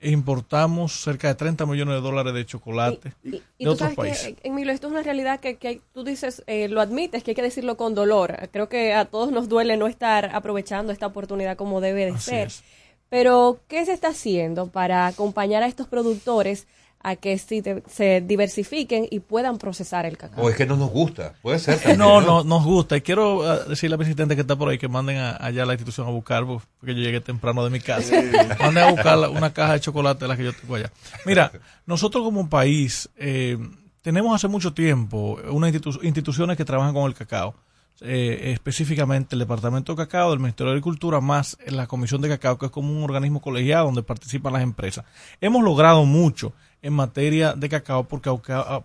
e 0.00 0.10
importamos 0.12 0.92
cerca 1.02 1.26
de 1.26 1.34
30 1.34 1.66
millones 1.66 1.96
de 1.96 2.00
dólares 2.00 2.32
de 2.32 2.46
chocolate 2.46 3.14
Y, 3.24 3.42
y 3.58 3.64
de 3.64 3.68
otros 3.68 3.78
sabes 3.78 3.96
países. 3.96 4.36
que, 4.36 4.48
Emilio, 4.48 4.72
esto 4.72 4.86
es 4.86 4.92
una 4.92 5.02
realidad 5.02 5.40
que, 5.40 5.56
que 5.56 5.80
tú 5.92 6.04
dices, 6.04 6.44
eh, 6.46 6.68
lo 6.68 6.80
admites, 6.80 7.24
que 7.24 7.32
hay 7.32 7.34
que 7.34 7.42
decirlo 7.42 7.76
con 7.76 7.96
dolor. 7.96 8.48
Creo 8.52 8.68
que 8.68 8.94
a 8.94 9.06
todos 9.06 9.32
nos 9.32 9.48
duele 9.48 9.76
no 9.76 9.88
estar 9.88 10.30
aprovechando 10.34 10.92
esta 10.92 11.06
oportunidad 11.08 11.56
como 11.56 11.80
debe 11.80 12.04
de 12.06 12.12
Así 12.12 12.30
ser. 12.30 12.46
es. 12.46 12.62
Pero, 13.08 13.58
¿qué 13.66 13.84
se 13.86 13.92
está 13.92 14.08
haciendo 14.08 14.68
para 14.68 15.06
acompañar 15.08 15.62
a 15.62 15.66
estos 15.66 15.88
productores 15.88 16.68
a 17.00 17.14
que 17.16 17.38
sí 17.38 17.62
te- 17.62 17.82
se 17.88 18.20
diversifiquen 18.20 19.06
y 19.10 19.20
puedan 19.20 19.56
procesar 19.58 20.04
el 20.06 20.16
cacao? 20.18 20.44
O 20.44 20.50
es 20.50 20.56
que 20.56 20.66
no 20.66 20.76
nos 20.76 20.90
gusta. 20.90 21.34
Puede 21.42 21.58
ser. 21.58 21.76
también, 21.78 21.98
No, 21.98 22.20
no, 22.20 22.42
nos 22.44 22.64
gusta. 22.64 22.96
Y 22.96 23.00
quiero 23.02 23.50
eh, 23.54 23.60
decirle 23.68 23.94
a 23.94 23.98
mi 23.98 24.04
asistente 24.04 24.34
que 24.34 24.40
está 24.42 24.56
por 24.56 24.68
ahí 24.68 24.78
que 24.78 24.88
manden 24.88 25.16
a- 25.18 25.36
allá 25.40 25.62
a 25.62 25.66
la 25.66 25.74
institución 25.74 26.06
a 26.08 26.10
buscar, 26.10 26.44
porque 26.44 26.94
yo 26.94 27.00
llegué 27.00 27.20
temprano 27.20 27.62
de 27.64 27.70
mi 27.70 27.80
casa. 27.80 28.14
Manden 28.60 28.84
a 28.84 28.90
buscar 28.90 29.18
una 29.30 29.52
caja 29.52 29.74
de 29.74 29.80
chocolate 29.80 30.24
de 30.24 30.28
la 30.28 30.36
que 30.36 30.44
yo 30.44 30.52
tengo 30.52 30.74
allá. 30.74 30.90
Mira, 31.24 31.52
nosotros 31.86 32.24
como 32.24 32.48
país 32.50 33.08
eh, 33.16 33.56
tenemos 34.02 34.34
hace 34.34 34.48
mucho 34.48 34.72
tiempo 34.74 35.38
unas 35.50 35.72
institu- 35.72 36.00
instituciones 36.02 36.56
que 36.56 36.64
trabajan 36.64 36.94
con 36.94 37.04
el 37.06 37.14
cacao. 37.14 37.54
eh, 38.00 38.52
específicamente 38.52 39.34
el 39.34 39.40
Departamento 39.40 39.92
de 39.92 39.96
Cacao 39.96 40.30
del 40.30 40.38
Ministerio 40.38 40.70
de 40.70 40.74
Agricultura 40.78 41.20
más 41.20 41.56
la 41.66 41.86
Comisión 41.88 42.20
de 42.20 42.28
Cacao, 42.28 42.56
que 42.58 42.66
es 42.66 42.72
como 42.72 42.92
un 42.92 43.02
organismo 43.02 43.40
colegiado 43.40 43.86
donde 43.86 44.04
participan 44.04 44.52
las 44.52 44.62
empresas. 44.62 45.04
Hemos 45.40 45.64
logrado 45.64 46.04
mucho 46.04 46.52
en 46.82 46.92
materia 46.92 47.54
de 47.54 47.68
cacao 47.68 48.04
porque, 48.04 48.30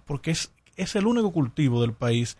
porque 0.05 0.31
es, 0.31 0.51
es 0.75 0.95
el 0.95 1.07
único 1.07 1.31
cultivo 1.31 1.81
del 1.81 1.93
país 1.93 2.37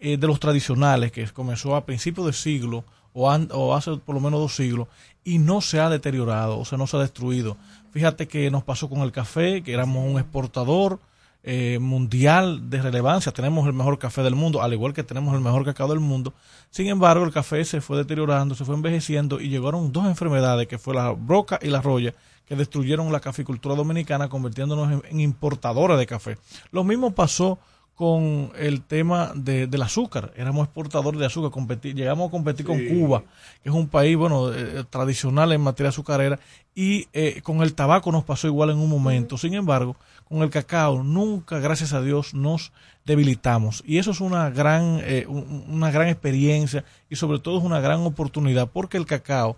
eh, 0.00 0.16
de 0.16 0.26
los 0.26 0.40
tradicionales 0.40 1.12
que 1.12 1.26
comenzó 1.28 1.76
a 1.76 1.86
principios 1.86 2.26
de 2.26 2.32
siglo 2.32 2.84
o, 3.12 3.30
o 3.30 3.74
hace 3.74 3.96
por 3.96 4.14
lo 4.14 4.20
menos 4.20 4.40
dos 4.40 4.56
siglos 4.56 4.88
y 5.24 5.38
no 5.38 5.60
se 5.60 5.80
ha 5.80 5.88
deteriorado, 5.88 6.58
o 6.58 6.64
sea, 6.64 6.78
no 6.78 6.86
se 6.86 6.96
ha 6.96 7.00
destruido. 7.00 7.56
Fíjate 7.90 8.28
que 8.28 8.50
nos 8.50 8.62
pasó 8.62 8.88
con 8.88 9.00
el 9.00 9.12
café, 9.12 9.62
que 9.62 9.72
éramos 9.72 10.04
un 10.04 10.18
exportador, 10.18 11.00
eh, 11.48 11.78
mundial 11.78 12.68
de 12.68 12.82
relevancia. 12.82 13.30
Tenemos 13.30 13.68
el 13.68 13.72
mejor 13.72 14.00
café 14.00 14.24
del 14.24 14.34
mundo, 14.34 14.62
al 14.62 14.72
igual 14.72 14.92
que 14.92 15.04
tenemos 15.04 15.32
el 15.32 15.40
mejor 15.40 15.64
cacao 15.64 15.86
del 15.86 16.00
mundo. 16.00 16.34
Sin 16.70 16.88
embargo, 16.88 17.24
el 17.24 17.32
café 17.32 17.64
se 17.64 17.80
fue 17.80 17.96
deteriorando, 17.98 18.56
se 18.56 18.64
fue 18.64 18.74
envejeciendo 18.74 19.40
y 19.40 19.48
llegaron 19.48 19.92
dos 19.92 20.06
enfermedades, 20.06 20.66
que 20.66 20.76
fue 20.76 20.96
la 20.96 21.12
broca 21.12 21.60
y 21.62 21.68
la 21.68 21.80
roya, 21.80 22.14
que 22.46 22.56
destruyeron 22.56 23.12
la 23.12 23.20
caficultura 23.20 23.74
dominicana, 23.74 24.28
convirtiéndonos 24.28 25.04
en, 25.10 25.20
importadores 25.20 25.98
de 25.98 26.06
café. 26.06 26.38
Lo 26.70 26.84
mismo 26.84 27.14
pasó 27.14 27.58
con 27.96 28.52
el 28.58 28.82
tema 28.82 29.32
de, 29.34 29.66
del 29.66 29.82
azúcar. 29.82 30.32
Éramos 30.36 30.66
exportadores 30.66 31.18
de 31.18 31.26
azúcar, 31.26 31.80
llegamos 31.80 32.28
a 32.28 32.30
competir 32.30 32.66
con 32.66 32.78
Cuba, 32.86 33.22
que 33.62 33.70
es 33.70 33.74
un 33.74 33.88
país 33.88 34.16
bueno 34.16 34.52
eh, 34.52 34.84
tradicional 34.90 35.50
en 35.52 35.62
materia 35.62 35.88
azucarera, 35.88 36.38
y 36.74 37.08
eh, 37.14 37.40
con 37.42 37.62
el 37.62 37.74
tabaco 37.74 38.12
nos 38.12 38.24
pasó 38.24 38.46
igual 38.48 38.70
en 38.70 38.76
un 38.76 38.90
momento. 38.90 39.38
Sin 39.38 39.54
embargo, 39.54 39.96
con 40.28 40.42
el 40.42 40.50
cacao 40.50 41.02
nunca, 41.02 41.58
gracias 41.58 41.94
a 41.94 42.02
Dios, 42.02 42.34
nos 42.34 42.70
debilitamos. 43.06 43.82
Y 43.86 43.96
eso 43.96 44.10
es 44.10 44.20
una 44.20 44.50
gran, 44.50 45.00
eh, 45.02 45.26
una 45.26 45.90
gran 45.90 46.08
experiencia 46.08 46.84
y 47.08 47.16
sobre 47.16 47.38
todo 47.38 47.58
es 47.58 47.64
una 47.64 47.80
gran 47.80 48.00
oportunidad 48.00 48.68
porque 48.70 48.98
el 48.98 49.06
cacao 49.06 49.56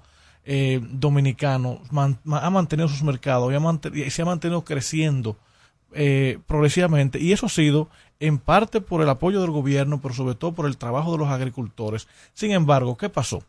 eh, 0.51 0.81
dominicano 0.83 1.83
ha 1.93 2.49
mantenido 2.49 2.89
sus 2.89 3.03
mercados 3.03 3.53
y, 3.93 4.11
se 4.11 4.23
ha 4.23 4.25
mantenido 4.25 4.65
creciendo 4.65 5.37
eh, 5.93 6.39
progresivamente. 6.47 7.21
Y 7.21 7.33
eso 7.33 7.45
ha 7.45 7.51
sido 7.51 7.91
en 8.19 8.39
parte 8.39 8.81
por 8.81 9.03
el 9.03 9.11
apoyo 9.11 9.43
del 9.43 9.51
gobierno, 9.51 10.01
pero 10.01 10.15
sobre 10.15 10.35
todo 10.35 10.55
por 10.55 10.65
el 10.65 10.79
trabajo 10.79 11.13
de 11.13 11.19
los 11.19 11.29
agricultores. 11.29 12.09
Sin 12.33 12.53
embargo, 12.53 12.97
¿qué 12.97 13.11
pasó? 13.11 13.43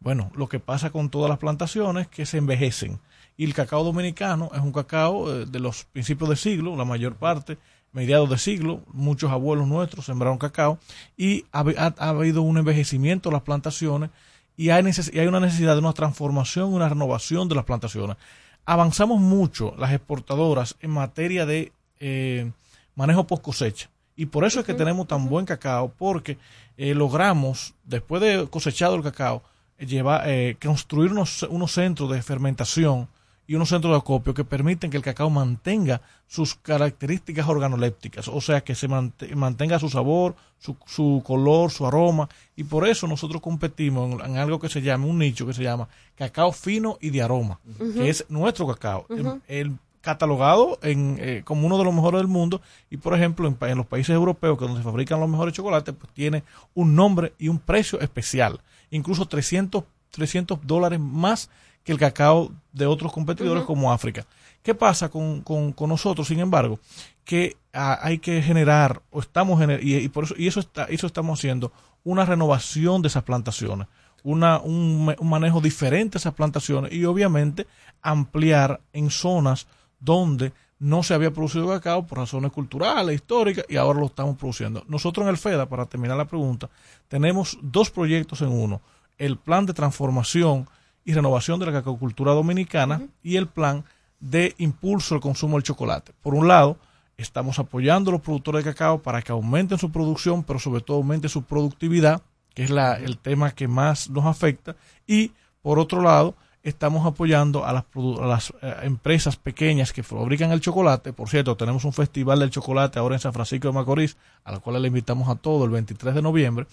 Bueno, 0.00 0.30
lo 0.34 0.48
que 0.48 0.58
pasa 0.58 0.88
con 0.88 1.10
todas 1.10 1.28
las 1.28 1.38
plantaciones 1.38 2.08
que 2.08 2.24
se 2.24 2.38
envejecen 2.38 3.00
y 3.36 3.44
el 3.44 3.52
cacao 3.52 3.84
dominicano 3.84 4.48
es 4.54 4.60
un 4.60 4.72
cacao 4.72 5.30
eh, 5.30 5.44
de 5.44 5.60
los 5.60 5.84
principios 5.84 6.30
del 6.30 6.38
siglo, 6.38 6.74
la 6.74 6.86
mayor 6.86 7.16
parte, 7.16 7.58
mediados 7.92 8.30
de 8.30 8.38
siglo, 8.38 8.80
muchos 8.94 9.30
abuelos 9.30 9.68
nuestros 9.68 10.06
sembraron 10.06 10.38
cacao 10.38 10.78
y 11.18 11.44
ha, 11.52 11.60
habido 11.98 12.40
un 12.40 12.56
envejecimiento 12.56 13.28
de 13.28 13.34
las 13.34 13.42
plantaciones 13.42 14.08
y 14.56 14.70
hay, 14.70 14.84
hay 14.84 15.26
una 15.26 15.40
necesidad 15.40 15.74
de 15.74 15.80
una 15.80 15.92
transformación, 15.92 16.72
una 16.72 16.88
renovación 16.88 17.48
de 17.48 17.54
las 17.54 17.64
plantaciones. 17.64 18.16
Avanzamos 18.64 19.20
mucho 19.20 19.74
las 19.78 19.92
exportadoras 19.92 20.76
en 20.80 20.90
materia 20.90 21.46
de 21.46 21.72
eh, 22.00 22.50
manejo 22.94 23.26
post 23.26 23.42
cosecha. 23.42 23.90
Y 24.16 24.26
por 24.26 24.44
eso 24.44 24.60
es 24.60 24.66
que 24.66 24.74
tenemos 24.74 25.06
tan 25.06 25.28
buen 25.28 25.44
cacao, 25.44 25.92
porque 25.96 26.38
eh, 26.78 26.94
logramos, 26.94 27.74
después 27.84 28.22
de 28.22 28.48
cosechado 28.48 28.94
el 28.96 29.02
cacao, 29.02 29.42
llevar, 29.78 30.26
construir 30.56 31.12
unos, 31.12 31.42
unos 31.42 31.72
centros 31.72 32.10
de 32.10 32.22
fermentación 32.22 33.08
y 33.46 33.54
unos 33.54 33.68
centros 33.68 33.92
de 33.92 33.98
acopio 33.98 34.34
que 34.34 34.44
permiten 34.44 34.90
que 34.90 34.96
el 34.96 35.02
cacao 35.02 35.30
mantenga 35.30 36.00
sus 36.26 36.54
características 36.56 37.46
organolépticas, 37.48 38.28
o 38.28 38.40
sea, 38.40 38.62
que 38.62 38.74
se 38.74 38.88
mantenga 38.88 39.78
su 39.78 39.88
sabor, 39.88 40.34
su, 40.58 40.76
su, 40.86 41.22
color, 41.24 41.70
su 41.70 41.86
aroma, 41.86 42.28
y 42.56 42.64
por 42.64 42.88
eso 42.88 43.06
nosotros 43.06 43.40
competimos 43.40 44.20
en, 44.24 44.36
algo 44.36 44.58
que 44.58 44.68
se 44.68 44.82
llama, 44.82 45.06
un 45.06 45.18
nicho 45.18 45.46
que 45.46 45.54
se 45.54 45.62
llama 45.62 45.88
cacao 46.16 46.52
fino 46.52 46.98
y 47.00 47.10
de 47.10 47.22
aroma, 47.22 47.60
que 47.94 48.08
es 48.08 48.24
nuestro 48.28 48.66
cacao. 48.66 49.06
el, 49.46 49.76
catalogado 50.06 50.78
en, 50.82 51.16
eh, 51.18 51.42
como 51.44 51.66
uno 51.66 51.78
de 51.78 51.82
los 51.84 51.92
mejores 51.92 52.20
del 52.20 52.28
mundo 52.28 52.62
y 52.90 52.96
por 52.96 53.12
ejemplo 53.12 53.48
en, 53.48 53.58
en 53.60 53.76
los 53.76 53.86
países 53.86 54.14
europeos 54.14 54.56
que 54.56 54.64
donde 54.64 54.78
se 54.78 54.84
fabrican 54.84 55.18
los 55.18 55.28
mejores 55.28 55.52
chocolates 55.52 55.92
pues 55.98 56.12
tiene 56.14 56.44
un 56.74 56.94
nombre 56.94 57.32
y 57.40 57.48
un 57.48 57.58
precio 57.58 57.98
especial 57.98 58.60
incluso 58.92 59.26
300 59.26 59.82
300 60.12 60.60
dólares 60.62 61.00
más 61.00 61.50
que 61.86 61.92
el 61.92 61.98
cacao 61.98 62.50
de 62.72 62.84
otros 62.84 63.12
competidores 63.12 63.62
como 63.62 63.92
África. 63.92 64.26
¿Qué 64.60 64.74
pasa 64.74 65.08
con, 65.08 65.42
con, 65.42 65.88
nosotros, 65.88 66.26
sin 66.26 66.40
embargo? 66.40 66.80
Que 67.24 67.56
ah, 67.72 68.00
hay 68.02 68.18
que 68.18 68.42
generar, 68.42 69.02
o 69.12 69.20
estamos 69.20 69.62
y, 69.80 70.08
por 70.08 70.24
eso, 70.24 70.34
y 70.36 70.48
eso, 70.48 70.58
está, 70.58 70.86
eso 70.86 71.06
estamos 71.06 71.38
haciendo, 71.38 71.72
una 72.02 72.24
renovación 72.24 73.02
de 73.02 73.08
esas 73.08 73.22
plantaciones, 73.22 73.86
una, 74.24 74.58
un, 74.58 75.14
un 75.16 75.30
manejo 75.30 75.60
diferente 75.60 76.14
de 76.14 76.18
esas 76.18 76.34
plantaciones 76.34 76.92
y 76.92 77.04
obviamente 77.04 77.68
ampliar 78.02 78.80
en 78.92 79.08
zonas 79.10 79.68
donde 80.00 80.52
no 80.80 81.04
se 81.04 81.14
había 81.14 81.30
producido 81.30 81.68
cacao 81.68 82.04
por 82.04 82.18
razones 82.18 82.50
culturales, 82.50 83.14
históricas, 83.14 83.64
y 83.68 83.76
ahora 83.76 84.00
lo 84.00 84.06
estamos 84.06 84.36
produciendo. 84.36 84.84
Nosotros 84.88 85.22
en 85.22 85.30
el 85.30 85.38
FEDA, 85.38 85.68
para 85.68 85.86
terminar 85.86 86.16
la 86.16 86.26
pregunta, 86.26 86.68
tenemos 87.06 87.56
dos 87.62 87.92
proyectos 87.92 88.40
en 88.42 88.48
uno. 88.48 88.82
El 89.18 89.38
plan 89.38 89.64
de 89.66 89.72
transformación 89.72 90.68
y 91.06 91.14
renovación 91.14 91.58
de 91.60 91.66
la 91.66 91.72
cacacultura 91.72 92.32
dominicana 92.32 93.00
y 93.22 93.36
el 93.36 93.46
plan 93.46 93.84
de 94.18 94.54
impulso 94.58 95.14
al 95.14 95.20
consumo 95.20 95.56
del 95.56 95.62
chocolate. 95.62 96.12
Por 96.20 96.34
un 96.34 96.48
lado, 96.48 96.78
estamos 97.16 97.60
apoyando 97.60 98.10
a 98.10 98.14
los 98.14 98.20
productores 98.20 98.64
de 98.64 98.72
cacao 98.72 99.00
para 99.00 99.22
que 99.22 99.30
aumenten 99.30 99.78
su 99.78 99.92
producción, 99.92 100.42
pero 100.42 100.58
sobre 100.58 100.80
todo 100.80 100.96
aumente 100.98 101.28
su 101.28 101.44
productividad, 101.44 102.22
que 102.54 102.64
es 102.64 102.70
la, 102.70 102.96
el 102.96 103.18
tema 103.18 103.52
que 103.52 103.68
más 103.68 104.10
nos 104.10 104.26
afecta. 104.26 104.74
Y 105.06 105.30
por 105.62 105.78
otro 105.78 106.02
lado, 106.02 106.34
estamos 106.64 107.06
apoyando 107.06 107.64
a 107.64 107.72
las, 107.72 107.84
a 107.94 108.26
las 108.26 108.52
eh, 108.60 108.74
empresas 108.82 109.36
pequeñas 109.36 109.92
que 109.92 110.02
fabrican 110.02 110.50
el 110.50 110.60
chocolate. 110.60 111.12
Por 111.12 111.28
cierto, 111.28 111.56
tenemos 111.56 111.84
un 111.84 111.92
festival 111.92 112.40
del 112.40 112.50
chocolate 112.50 112.98
ahora 112.98 113.14
en 113.14 113.20
San 113.20 113.32
Francisco 113.32 113.68
de 113.68 113.74
Macorís, 113.74 114.16
a 114.42 114.50
la 114.50 114.58
cual 114.58 114.82
le 114.82 114.88
invitamos 114.88 115.28
a 115.28 115.36
todos 115.36 115.64
el 115.66 115.70
23 115.70 116.16
de 116.16 116.22
noviembre 116.22 116.66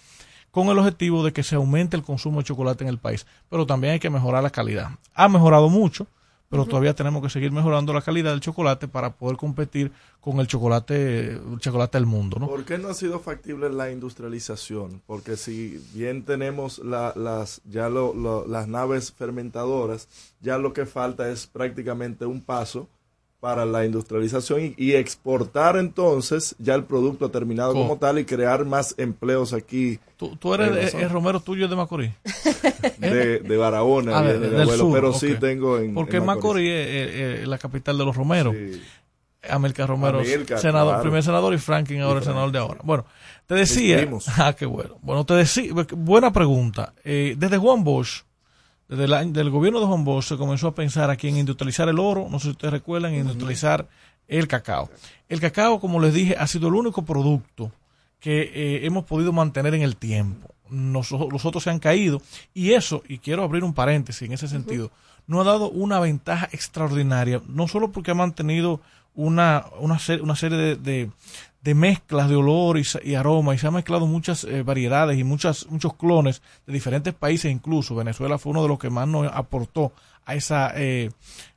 con 0.54 0.68
el 0.68 0.78
objetivo 0.78 1.24
de 1.24 1.32
que 1.32 1.42
se 1.42 1.56
aumente 1.56 1.96
el 1.96 2.04
consumo 2.04 2.38
de 2.38 2.44
chocolate 2.44 2.84
en 2.84 2.88
el 2.88 2.98
país. 2.98 3.26
Pero 3.50 3.66
también 3.66 3.94
hay 3.94 3.98
que 3.98 4.08
mejorar 4.08 4.40
la 4.40 4.50
calidad. 4.50 4.90
Ha 5.12 5.28
mejorado 5.28 5.68
mucho, 5.68 6.06
pero 6.48 6.64
todavía 6.64 6.94
tenemos 6.94 7.20
que 7.24 7.28
seguir 7.28 7.50
mejorando 7.50 7.92
la 7.92 8.02
calidad 8.02 8.30
del 8.30 8.38
chocolate 8.38 8.86
para 8.86 9.14
poder 9.14 9.36
competir 9.36 9.90
con 10.20 10.38
el 10.38 10.46
chocolate, 10.46 11.32
el 11.32 11.58
chocolate 11.58 11.98
del 11.98 12.06
mundo. 12.06 12.38
¿no? 12.38 12.46
¿Por 12.46 12.64
qué 12.64 12.78
no 12.78 12.86
ha 12.86 12.94
sido 12.94 13.18
factible 13.18 13.68
la 13.68 13.90
industrialización? 13.90 15.02
Porque 15.08 15.36
si 15.36 15.84
bien 15.92 16.24
tenemos 16.24 16.78
las, 16.78 17.60
ya 17.64 17.88
las 17.88 18.68
naves 18.68 19.10
fermentadoras, 19.10 20.06
ya 20.40 20.56
lo 20.56 20.72
que 20.72 20.86
falta 20.86 21.28
es 21.30 21.48
prácticamente 21.48 22.26
un 22.26 22.40
paso 22.40 22.88
para 23.44 23.66
la 23.66 23.84
industrialización 23.84 24.74
y, 24.74 24.92
exportar 24.94 25.76
entonces 25.76 26.56
ya 26.58 26.74
el 26.74 26.84
producto 26.84 27.30
terminado 27.30 27.74
como 27.74 27.98
tal 27.98 28.18
y 28.18 28.24
crear 28.24 28.64
más 28.64 28.94
empleos 28.96 29.52
aquí. 29.52 29.98
¿Tú, 30.16 30.54
eres 30.54 30.94
el, 30.94 31.10
Romero 31.10 31.40
tuyo 31.40 31.68
de 31.68 31.76
Macorís? 31.76 32.12
de, 32.98 33.40
de 33.40 33.56
Barahona, 33.58 34.20
ah, 34.20 34.24
pero 34.90 35.12
sí 35.12 35.34
tengo 35.38 35.76
en 35.76 35.92
Porque 35.92 36.22
Macorís, 36.22 36.70
es, 36.70 37.46
la 37.46 37.58
capital 37.58 37.98
de 37.98 38.06
los 38.06 38.16
Romeros. 38.16 38.54
Sí. 38.56 38.82
América 39.50 39.86
Romero, 39.86 40.22
senador, 40.56 41.02
primer 41.02 41.22
senador 41.22 41.52
y 41.52 41.58
Franklin 41.58 42.00
ahora 42.00 42.20
el 42.20 42.24
senador 42.24 42.50
de 42.50 42.58
ahora. 42.60 42.80
Bueno, 42.82 43.04
te 43.46 43.56
decía, 43.56 44.08
ah, 44.38 44.54
qué 44.58 44.64
bueno. 44.64 44.96
Bueno, 45.02 45.26
te 45.26 45.34
decía, 45.34 45.70
buena 45.94 46.32
pregunta. 46.32 46.94
Eh, 47.04 47.34
desde 47.36 47.58
Juan 47.58 47.84
Bosch, 47.84 48.22
desde 48.96 49.20
el 49.20 49.32
del 49.32 49.50
gobierno 49.50 49.80
de 49.80 49.86
Juan 49.86 50.04
Bosch 50.04 50.28
se 50.28 50.36
comenzó 50.36 50.68
a 50.68 50.74
pensar 50.74 51.10
aquí 51.10 51.28
en 51.28 51.36
industrializar 51.36 51.88
el 51.88 51.98
oro, 51.98 52.28
no 52.30 52.38
sé 52.38 52.44
si 52.44 52.50
ustedes 52.50 52.72
recuerdan, 52.72 53.14
en 53.14 53.20
industrializar 53.20 53.88
el 54.28 54.48
cacao. 54.48 54.90
El 55.28 55.40
cacao, 55.40 55.80
como 55.80 56.00
les 56.00 56.14
dije, 56.14 56.36
ha 56.38 56.46
sido 56.46 56.68
el 56.68 56.74
único 56.74 57.04
producto 57.04 57.72
que 58.20 58.42
eh, 58.42 58.86
hemos 58.86 59.04
podido 59.04 59.32
mantener 59.32 59.74
en 59.74 59.82
el 59.82 59.96
tiempo. 59.96 60.48
los 60.70 61.12
otros 61.12 61.62
se 61.62 61.70
han 61.70 61.78
caído 61.78 62.22
y 62.54 62.72
eso, 62.72 63.02
y 63.08 63.18
quiero 63.18 63.42
abrir 63.42 63.64
un 63.64 63.74
paréntesis 63.74 64.22
en 64.22 64.32
ese 64.32 64.48
sentido, 64.48 64.90
nos 65.26 65.42
ha 65.42 65.50
dado 65.50 65.70
una 65.70 66.00
ventaja 66.00 66.48
extraordinaria, 66.52 67.42
no 67.46 67.68
solo 67.68 67.92
porque 67.92 68.10
ha 68.10 68.14
mantenido 68.14 68.80
una, 69.14 69.66
una, 69.78 69.98
una 70.22 70.36
serie 70.36 70.58
de, 70.58 70.76
de 70.76 71.10
mezclas 71.72 72.28
de 72.28 72.36
olor 72.36 72.78
y, 72.78 73.14
aroma 73.14 73.54
y 73.54 73.58
se 73.58 73.66
han 73.66 73.74
mezclado 73.74 74.06
muchas 74.06 74.44
eh, 74.44 74.62
variedades 74.62 75.18
y 75.18 75.24
muchas, 75.24 75.66
muchos 75.70 75.94
clones 75.94 76.42
de 76.66 76.72
diferentes 76.74 77.14
países 77.14 77.50
incluso. 77.50 77.94
Venezuela 77.94 78.36
fue 78.36 78.50
uno 78.50 78.62
de 78.62 78.68
los 78.68 78.78
que 78.78 78.90
más 78.90 79.08
nos 79.08 79.32
aportó 79.32 79.92
a 80.26 80.34
esa, 80.34 80.72
eh, 80.74 81.10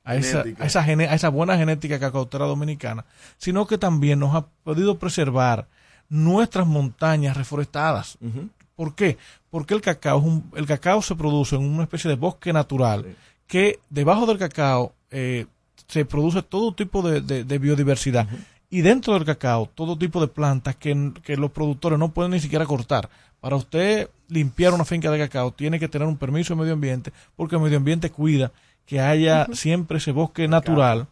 a, 0.05 0.15
esa, 0.15 0.43
a, 0.59 0.65
esa 0.65 0.81
a 0.81 1.15
esa 1.15 1.29
buena 1.29 1.57
genética 1.57 1.99
cacautera 1.99 2.45
dominicana, 2.45 3.05
sino 3.37 3.67
que 3.67 3.77
también 3.77 4.19
nos 4.19 4.33
ha 4.35 4.45
podido 4.63 4.97
preservar 4.97 5.67
nuestras 6.09 6.67
montañas 6.67 7.35
reforestadas. 7.35 8.17
¿Por 8.75 8.95
qué? 8.95 9.17
Porque 9.49 9.73
el 9.73 9.81
cacao, 9.81 10.43
el 10.55 10.65
cacao 10.65 11.01
se 11.01 11.15
produce 11.15 11.55
en 11.55 11.63
una 11.63 11.83
especie 11.83 12.09
de 12.09 12.15
bosque 12.15 12.53
natural 12.53 13.15
que 13.47 13.79
debajo 13.89 14.25
del 14.25 14.37
cacao 14.37 14.93
eh, 15.09 15.47
se 15.87 16.05
produce 16.05 16.43
todo 16.43 16.73
tipo 16.73 17.01
de, 17.01 17.57
biodiversidad 17.59 18.27
y 18.69 18.81
dentro 18.81 19.13
del 19.13 19.25
cacao 19.25 19.69
todo 19.73 19.97
tipo 19.97 20.19
de 20.19 20.27
plantas 20.27 20.75
que, 20.75 21.13
que, 21.23 21.37
los 21.37 21.51
productores 21.51 21.97
no 21.97 22.09
pueden 22.09 22.31
ni 22.31 22.39
siquiera 22.39 22.65
cortar. 22.65 23.09
Para 23.39 23.55
usted 23.55 24.09
limpiar 24.27 24.73
una 24.73 24.85
finca 24.85 25.09
de 25.11 25.19
cacao 25.19 25.51
tiene 25.51 25.79
que 25.79 25.87
tener 25.87 26.07
un 26.07 26.17
permiso 26.17 26.53
de 26.53 26.61
medio 26.61 26.73
ambiente 26.73 27.13
porque 27.35 27.55
el 27.55 27.61
medio 27.61 27.77
ambiente 27.77 28.09
cuida 28.09 28.51
que 28.85 28.99
haya 28.99 29.47
siempre 29.53 29.97
ese 29.97 30.11
bosque 30.11 30.47
natural, 30.47 31.07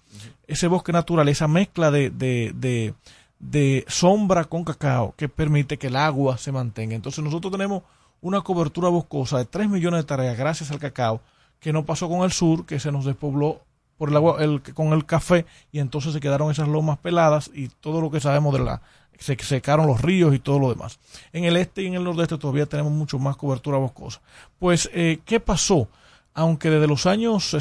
ese 0.48 0.68
bosque 0.68 0.92
natural, 0.92 1.28
esa 1.28 1.48
mezcla 1.48 1.92
de, 1.92 2.10
de, 2.10 2.54
de, 2.56 2.94
de 3.40 3.86
sombra 3.88 4.46
con 4.46 4.64
cacao 4.64 5.14
que 5.18 5.30
permite 5.30 5.78
que 5.78 5.88
el 5.88 5.96
agua 5.98 6.38
se 6.38 6.52
mantenga. 6.52 6.96
Entonces 6.96 7.24
nosotros 7.24 7.52
tenemos 7.52 7.84
una 8.22 8.42
cobertura 8.42 8.90
boscosa 8.90 9.38
de 9.38 9.46
3 9.46 9.70
millones 9.70 10.00
de 10.00 10.08
tareas 10.08 10.38
gracias 10.38 10.72
al 10.72 10.80
cacao 10.80 11.22
que 11.60 11.74
no 11.74 11.86
pasó 11.86 12.08
con 12.08 12.24
el 12.24 12.32
sur, 12.32 12.66
que 12.66 12.80
se 12.80 12.92
nos 12.92 13.06
despobló 13.06 13.62
por 13.98 14.10
el 14.10 14.16
agua, 14.16 14.44
el, 14.44 14.62
con 14.62 14.94
el 14.94 15.06
café 15.06 15.46
y 15.72 15.80
entonces 15.80 16.14
se 16.14 16.20
quedaron 16.20 16.52
esas 16.52 16.68
lomas 16.68 16.98
peladas 16.98 17.50
y 17.54 17.70
todo 17.70 18.02
lo 18.02 18.12
que 18.12 18.20
sabemos 18.20 18.54
de 18.54 18.60
la 18.60 18.82
se 19.20 19.38
secaron 19.38 19.88
los 19.88 20.02
ríos 20.02 20.36
y 20.36 20.40
todo 20.40 20.60
lo 20.60 20.70
demás. 20.70 21.00
En 21.32 21.46
el 21.46 21.58
este 21.58 21.84
y 21.84 21.88
en 21.88 21.94
el 21.96 22.04
nordeste 22.04 22.38
todavía 22.38 22.66
tenemos 22.66 22.92
mucho 22.92 23.20
más 23.20 23.38
cobertura 23.38 23.78
boscosa. 23.78 24.22
Pues, 24.60 24.90
eh, 24.94 25.20
¿qué 25.26 25.40
pasó? 25.40 25.88
Aunque 26.34 26.70
desde 26.70 26.88
los 26.88 27.06
años 27.06 27.56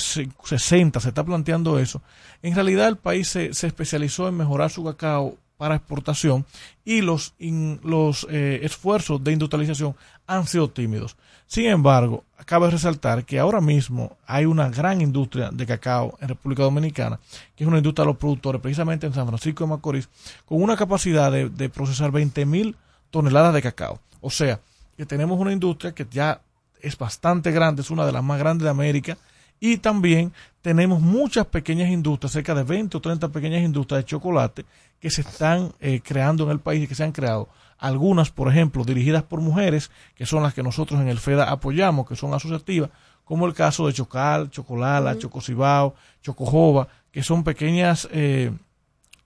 60 0.44 0.98
se 0.98 1.08
está 1.08 1.22
planteando 1.22 1.78
eso, 1.78 2.02
en 2.42 2.56
realidad 2.56 2.88
el 2.88 2.96
país 2.96 3.28
se, 3.28 3.54
se 3.54 3.68
especializó 3.68 4.26
en 4.26 4.36
mejorar 4.36 4.70
su 4.70 4.82
cacao 4.82 5.36
para 5.56 5.76
exportación 5.76 6.44
y 6.84 7.00
los, 7.00 7.34
los 7.82 8.26
eh, 8.30 8.60
esfuerzos 8.62 9.22
de 9.22 9.32
industrialización 9.32 9.94
han 10.26 10.46
sido 10.46 10.68
tímidos. 10.70 11.16
Sin 11.46 11.66
embargo, 11.66 12.24
cabe 12.44 12.70
resaltar 12.70 13.24
que 13.24 13.38
ahora 13.38 13.60
mismo 13.60 14.16
hay 14.26 14.44
una 14.44 14.68
gran 14.68 15.00
industria 15.00 15.50
de 15.50 15.66
cacao 15.66 16.16
en 16.20 16.28
República 16.28 16.62
Dominicana, 16.62 17.18
que 17.56 17.64
es 17.64 17.68
una 17.68 17.78
industria 17.78 18.04
de 18.04 18.12
los 18.12 18.18
productores, 18.18 18.60
precisamente 18.60 19.06
en 19.06 19.14
San 19.14 19.26
Francisco 19.26 19.64
de 19.64 19.70
Macorís, 19.70 20.08
con 20.44 20.62
una 20.62 20.76
capacidad 20.76 21.30
de, 21.30 21.68
procesar 21.68 22.10
20 22.10 22.44
mil 22.46 22.76
toneladas 23.10 23.54
de 23.54 23.62
cacao. 23.62 24.00
O 24.20 24.30
sea, 24.30 24.60
que 24.96 25.06
tenemos 25.06 25.38
una 25.38 25.52
industria 25.52 25.92
que 25.92 26.06
ya 26.10 26.40
es 26.80 26.96
bastante 26.98 27.50
grande, 27.50 27.82
es 27.82 27.90
una 27.90 28.06
de 28.06 28.12
las 28.12 28.22
más 28.22 28.38
grandes 28.38 28.64
de 28.64 28.70
América, 28.70 29.16
y 29.60 29.78
también 29.78 30.32
tenemos 30.60 31.00
muchas 31.00 31.46
pequeñas 31.46 31.90
industrias, 31.90 32.32
cerca 32.32 32.54
de 32.54 32.64
20 32.64 32.96
o 32.96 33.00
30 33.00 33.28
pequeñas 33.28 33.62
industrias 33.62 34.02
de 34.02 34.06
chocolate 34.06 34.64
que 35.00 35.10
se 35.10 35.20
están 35.20 35.72
eh, 35.80 36.00
creando 36.02 36.44
en 36.44 36.50
el 36.50 36.60
país 36.60 36.84
y 36.84 36.86
que 36.86 36.94
se 36.94 37.04
han 37.04 37.12
creado. 37.12 37.48
Algunas, 37.78 38.30
por 38.30 38.48
ejemplo, 38.48 38.84
dirigidas 38.84 39.22
por 39.22 39.40
mujeres, 39.40 39.90
que 40.14 40.26
son 40.26 40.42
las 40.42 40.54
que 40.54 40.62
nosotros 40.62 41.00
en 41.00 41.08
el 41.08 41.18
FEDA 41.18 41.50
apoyamos, 41.50 42.06
que 42.08 42.16
son 42.16 42.32
asociativas, 42.34 42.90
como 43.24 43.46
el 43.46 43.54
caso 43.54 43.86
de 43.86 43.92
Chocal, 43.92 44.50
Chocolala, 44.50 45.18
Chococibao, 45.18 45.94
Chocojoba, 46.22 46.88
que 47.10 47.22
son 47.22 47.44
pequeñas 47.44 48.08
eh, 48.12 48.52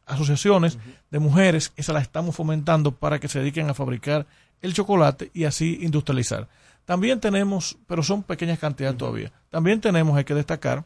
asociaciones 0.07 0.79
de 1.11 1.19
mujeres, 1.19 1.73
esas 1.77 1.95
las 1.95 2.03
estamos 2.03 2.35
fomentando 2.35 2.93
para 2.93 3.19
que 3.19 3.29
se 3.29 3.41
dediquen 3.41 3.69
a 3.69 3.75
fabricar 3.75 4.27
el 4.61 4.75
chocolate 4.75 5.31
y 5.35 5.45
así 5.45 5.79
industrializar. 5.83 6.49
También 6.85 7.21
tenemos, 7.21 7.77
pero 7.87 8.03
son 8.03 8.23
pequeñas 8.23 8.59
cantidades 8.59 8.97
todavía, 8.97 9.33
también 9.51 9.81
tenemos, 9.81 10.17
hay 10.17 10.25
que 10.25 10.35
destacar, 10.35 10.85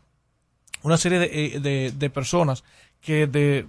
una 0.83 0.97
serie 0.97 1.21
de, 1.21 1.57
eh, 1.57 1.93
de, 1.93 2.11
personas 2.11 2.65
que 3.01 3.29
de, 3.29 3.67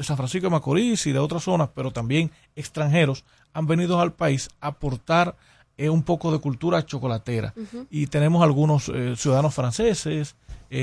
de, 0.00 0.04
San 0.04 0.16
Francisco 0.16 0.46
de 0.46 0.50
Macorís 0.50 1.06
y 1.06 1.12
de 1.12 1.18
otras 1.18 1.44
zonas, 1.44 1.70
pero 1.74 1.90
también 1.90 2.30
extranjeros, 2.56 3.24
han 3.52 3.66
venido 3.66 4.00
al 4.00 4.12
país 4.12 4.48
a 4.60 4.68
aportar 4.68 5.36
eh, 5.76 5.88
un 5.88 6.02
poco 6.02 6.32
de 6.32 6.38
cultura 6.38 6.84
chocolatera. 6.84 7.54
Y 7.90 8.06
tenemos 8.06 8.42
algunos 8.42 8.88
eh, 8.88 9.14
ciudadanos 9.16 9.54
franceses, 9.54 10.36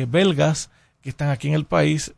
belgas, 0.07 0.69
que 1.01 1.09
están 1.09 1.29
aquí 1.29 1.47
en 1.47 1.53
el 1.53 1.65
país, 1.65 2.13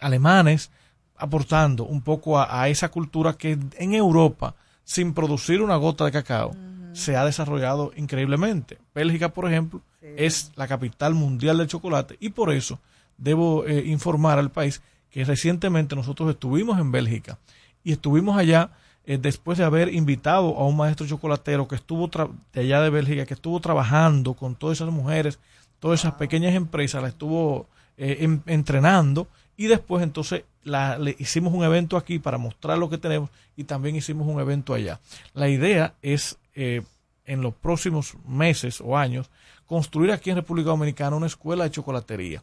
alemanes, 0.00 0.70
aportando 1.18 1.84
un 1.84 2.00
poco 2.00 2.40
a, 2.40 2.68
esa 2.68 2.88
cultura 2.88 3.34
que 3.34 3.58
en 3.76 3.94
Europa, 3.94 4.54
sin 4.84 5.12
producir 5.12 5.60
una 5.60 5.76
gota 5.76 6.04
de 6.04 6.12
cacao, 6.12 6.54
se 6.92 7.16
ha 7.16 7.24
desarrollado 7.24 7.92
increíblemente. 7.96 8.78
Bélgica, 8.94 9.28
por 9.28 9.46
ejemplo, 9.46 9.82
es 10.00 10.52
la 10.56 10.66
capital 10.66 11.14
mundial 11.14 11.58
del 11.58 11.68
chocolate 11.68 12.16
y 12.20 12.30
por 12.30 12.52
eso 12.52 12.78
debo 13.16 13.66
eh, 13.66 13.84
informar 13.86 14.38
al 14.38 14.50
país 14.50 14.80
que 15.10 15.24
recientemente 15.24 15.96
nosotros 15.96 16.30
estuvimos 16.30 16.78
en 16.78 16.92
Bélgica 16.92 17.38
y 17.84 17.92
estuvimos 17.92 18.36
allá 18.36 18.70
eh, 19.04 19.18
después 19.18 19.56
de 19.56 19.64
haber 19.64 19.94
invitado 19.94 20.56
a 20.58 20.66
un 20.66 20.76
maestro 20.76 21.06
chocolatero 21.06 21.66
que 21.66 21.76
estuvo 21.76 22.08
de 22.52 22.60
allá 22.60 22.82
de 22.82 22.90
Bélgica, 22.90 23.24
que 23.24 23.34
estuvo 23.34 23.58
trabajando 23.60 24.34
con 24.34 24.54
todas 24.54 24.78
esas 24.78 24.92
mujeres, 24.92 25.38
todas 25.80 26.00
esas 26.00 26.14
pequeñas 26.14 26.54
empresas, 26.54 27.00
la 27.00 27.08
estuvo 27.08 27.66
eh, 27.96 28.28
entrenando 28.46 29.28
y 29.56 29.66
después 29.66 30.02
entonces 30.02 30.44
la, 30.62 30.98
le 30.98 31.16
hicimos 31.18 31.54
un 31.54 31.64
evento 31.64 31.96
aquí 31.96 32.18
para 32.18 32.38
mostrar 32.38 32.78
lo 32.78 32.90
que 32.90 32.98
tenemos 32.98 33.30
y 33.56 33.64
también 33.64 33.96
hicimos 33.96 34.28
un 34.28 34.40
evento 34.40 34.74
allá. 34.74 35.00
La 35.34 35.48
idea 35.48 35.94
es 36.02 36.38
eh, 36.54 36.82
en 37.24 37.42
los 37.42 37.54
próximos 37.54 38.14
meses 38.26 38.80
o 38.80 38.96
años 38.96 39.30
construir 39.66 40.12
aquí 40.12 40.30
en 40.30 40.36
República 40.36 40.70
Dominicana 40.70 41.16
una 41.16 41.26
escuela 41.26 41.64
de 41.64 41.70
chocolatería. 41.70 42.42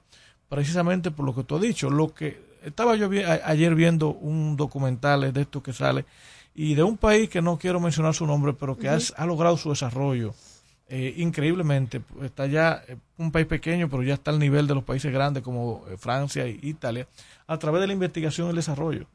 Precisamente 0.50 1.12
por 1.12 1.26
lo 1.26 1.36
que 1.36 1.44
tú 1.44 1.56
has 1.56 1.62
dicho, 1.62 1.90
lo 1.90 2.14
que 2.14 2.40
estaba 2.66 2.96
yo 2.96 3.10
ayer 3.46 3.76
viendo 3.76 4.10
un 4.10 4.58
documental 4.58 5.32
de 5.32 5.42
esto 5.42 5.64
que 5.64 5.74
sale 5.74 6.06
y 6.54 6.76
de 6.76 6.84
un 6.84 6.98
país 6.98 7.30
que 7.30 7.42
no 7.42 7.58
quiero 7.58 7.80
mencionar 7.80 8.14
su 8.14 8.26
nombre, 8.26 8.54
pero 8.54 8.78
que 8.78 8.90
ha 8.90 9.26
logrado 9.26 9.58
su 9.58 9.70
desarrollo 9.70 10.34
eh, 10.88 11.16
increíblemente. 11.18 12.04
Está 12.22 12.46
ya 12.46 12.84
eh, 12.88 12.96
un 13.18 13.32
país 13.32 13.48
pequeño, 13.48 13.90
pero 13.90 14.04
ya 14.04 14.14
está 14.14 14.30
al 14.30 14.38
nivel 14.38 14.68
de 14.68 14.76
los 14.76 14.84
países 14.84 15.12
grandes 15.12 15.42
como 15.42 15.84
eh, 15.90 15.98
Francia 15.98 16.46
e 16.46 16.60
Italia, 16.62 17.08
a 17.48 17.58
través 17.58 17.82
de 17.82 17.88
la 17.88 17.94
investigación 17.94 18.48
y 18.48 18.50
el 18.52 18.56
desarrollo. 18.56 19.08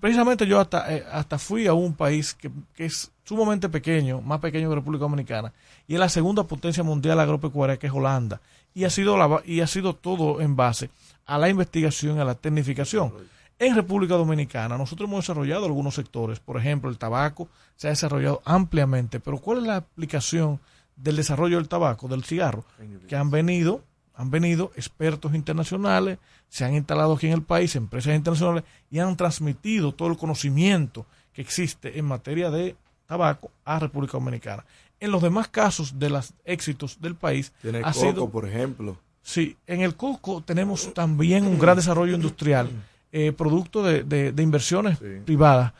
Precisamente 0.00 0.46
yo 0.46 0.58
hasta, 0.58 0.86
hasta 1.12 1.38
fui 1.38 1.66
a 1.66 1.74
un 1.74 1.92
país 1.92 2.34
que, 2.34 2.50
es 2.78 3.12
sumamente 3.24 3.68
pequeño, 3.68 4.22
más 4.22 4.40
pequeño 4.40 4.70
que 4.70 4.76
República 4.76 5.02
Dominicana, 5.02 5.52
y 5.86 5.94
es 5.94 6.00
la 6.00 6.08
segunda 6.08 6.44
potencia 6.44 6.82
mundial 6.82 7.20
agropecuaria, 7.20 7.76
que 7.76 7.88
es 7.88 7.92
Holanda. 7.92 8.40
Y 8.74 8.84
ha 8.84 8.90
sido, 8.90 9.18
la, 9.18 9.42
y 9.44 9.60
ha 9.60 9.66
sido 9.66 9.94
todo 9.94 10.40
en 10.40 10.56
base 10.56 10.88
a 11.28 11.38
la 11.38 11.48
investigación 11.48 12.18
a 12.18 12.24
la 12.24 12.34
tecnificación. 12.34 13.12
En 13.58 13.74
República 13.74 14.14
Dominicana 14.14 14.78
nosotros 14.78 15.08
hemos 15.08 15.24
desarrollado 15.24 15.66
algunos 15.66 15.94
sectores, 15.94 16.40
por 16.40 16.56
ejemplo, 16.56 16.90
el 16.90 16.98
tabaco 16.98 17.48
se 17.76 17.86
ha 17.86 17.90
desarrollado 17.90 18.40
ampliamente, 18.44 19.20
pero 19.20 19.38
¿cuál 19.38 19.58
es 19.58 19.64
la 19.64 19.76
aplicación 19.76 20.58
del 20.96 21.16
desarrollo 21.16 21.58
del 21.58 21.68
tabaco, 21.68 22.08
del 22.08 22.24
cigarro, 22.24 22.64
que 23.06 23.14
han 23.14 23.30
venido, 23.30 23.84
han 24.14 24.30
venido 24.30 24.72
expertos 24.74 25.34
internacionales, 25.34 26.18
se 26.48 26.64
han 26.64 26.74
instalado 26.74 27.12
aquí 27.12 27.26
en 27.26 27.34
el 27.34 27.42
país, 27.42 27.76
empresas 27.76 28.16
internacionales, 28.16 28.64
y 28.90 28.98
han 28.98 29.16
transmitido 29.16 29.92
todo 29.92 30.08
el 30.08 30.16
conocimiento 30.16 31.06
que 31.34 31.42
existe 31.42 31.98
en 31.98 32.06
materia 32.06 32.50
de 32.50 32.74
tabaco 33.06 33.50
a 33.64 33.78
República 33.78 34.12
Dominicana. 34.12 34.64
En 34.98 35.10
los 35.10 35.22
demás 35.22 35.48
casos 35.48 35.98
de 35.98 36.10
los 36.10 36.32
éxitos 36.44 37.00
del 37.00 37.14
país, 37.14 37.52
Tiene 37.60 37.82
ha 37.84 37.92
coco, 37.92 38.30
por 38.30 38.48
ejemplo. 38.48 38.98
Sí, 39.22 39.56
en 39.66 39.82
el 39.82 39.94
coco 39.94 40.42
tenemos 40.42 40.92
también 40.94 41.46
un 41.46 41.58
gran 41.58 41.76
desarrollo 41.76 42.14
industrial, 42.14 42.70
eh, 43.12 43.32
producto 43.32 43.82
de, 43.82 44.02
de, 44.02 44.42
inversiones 44.42 44.98
privadas. 45.24 45.72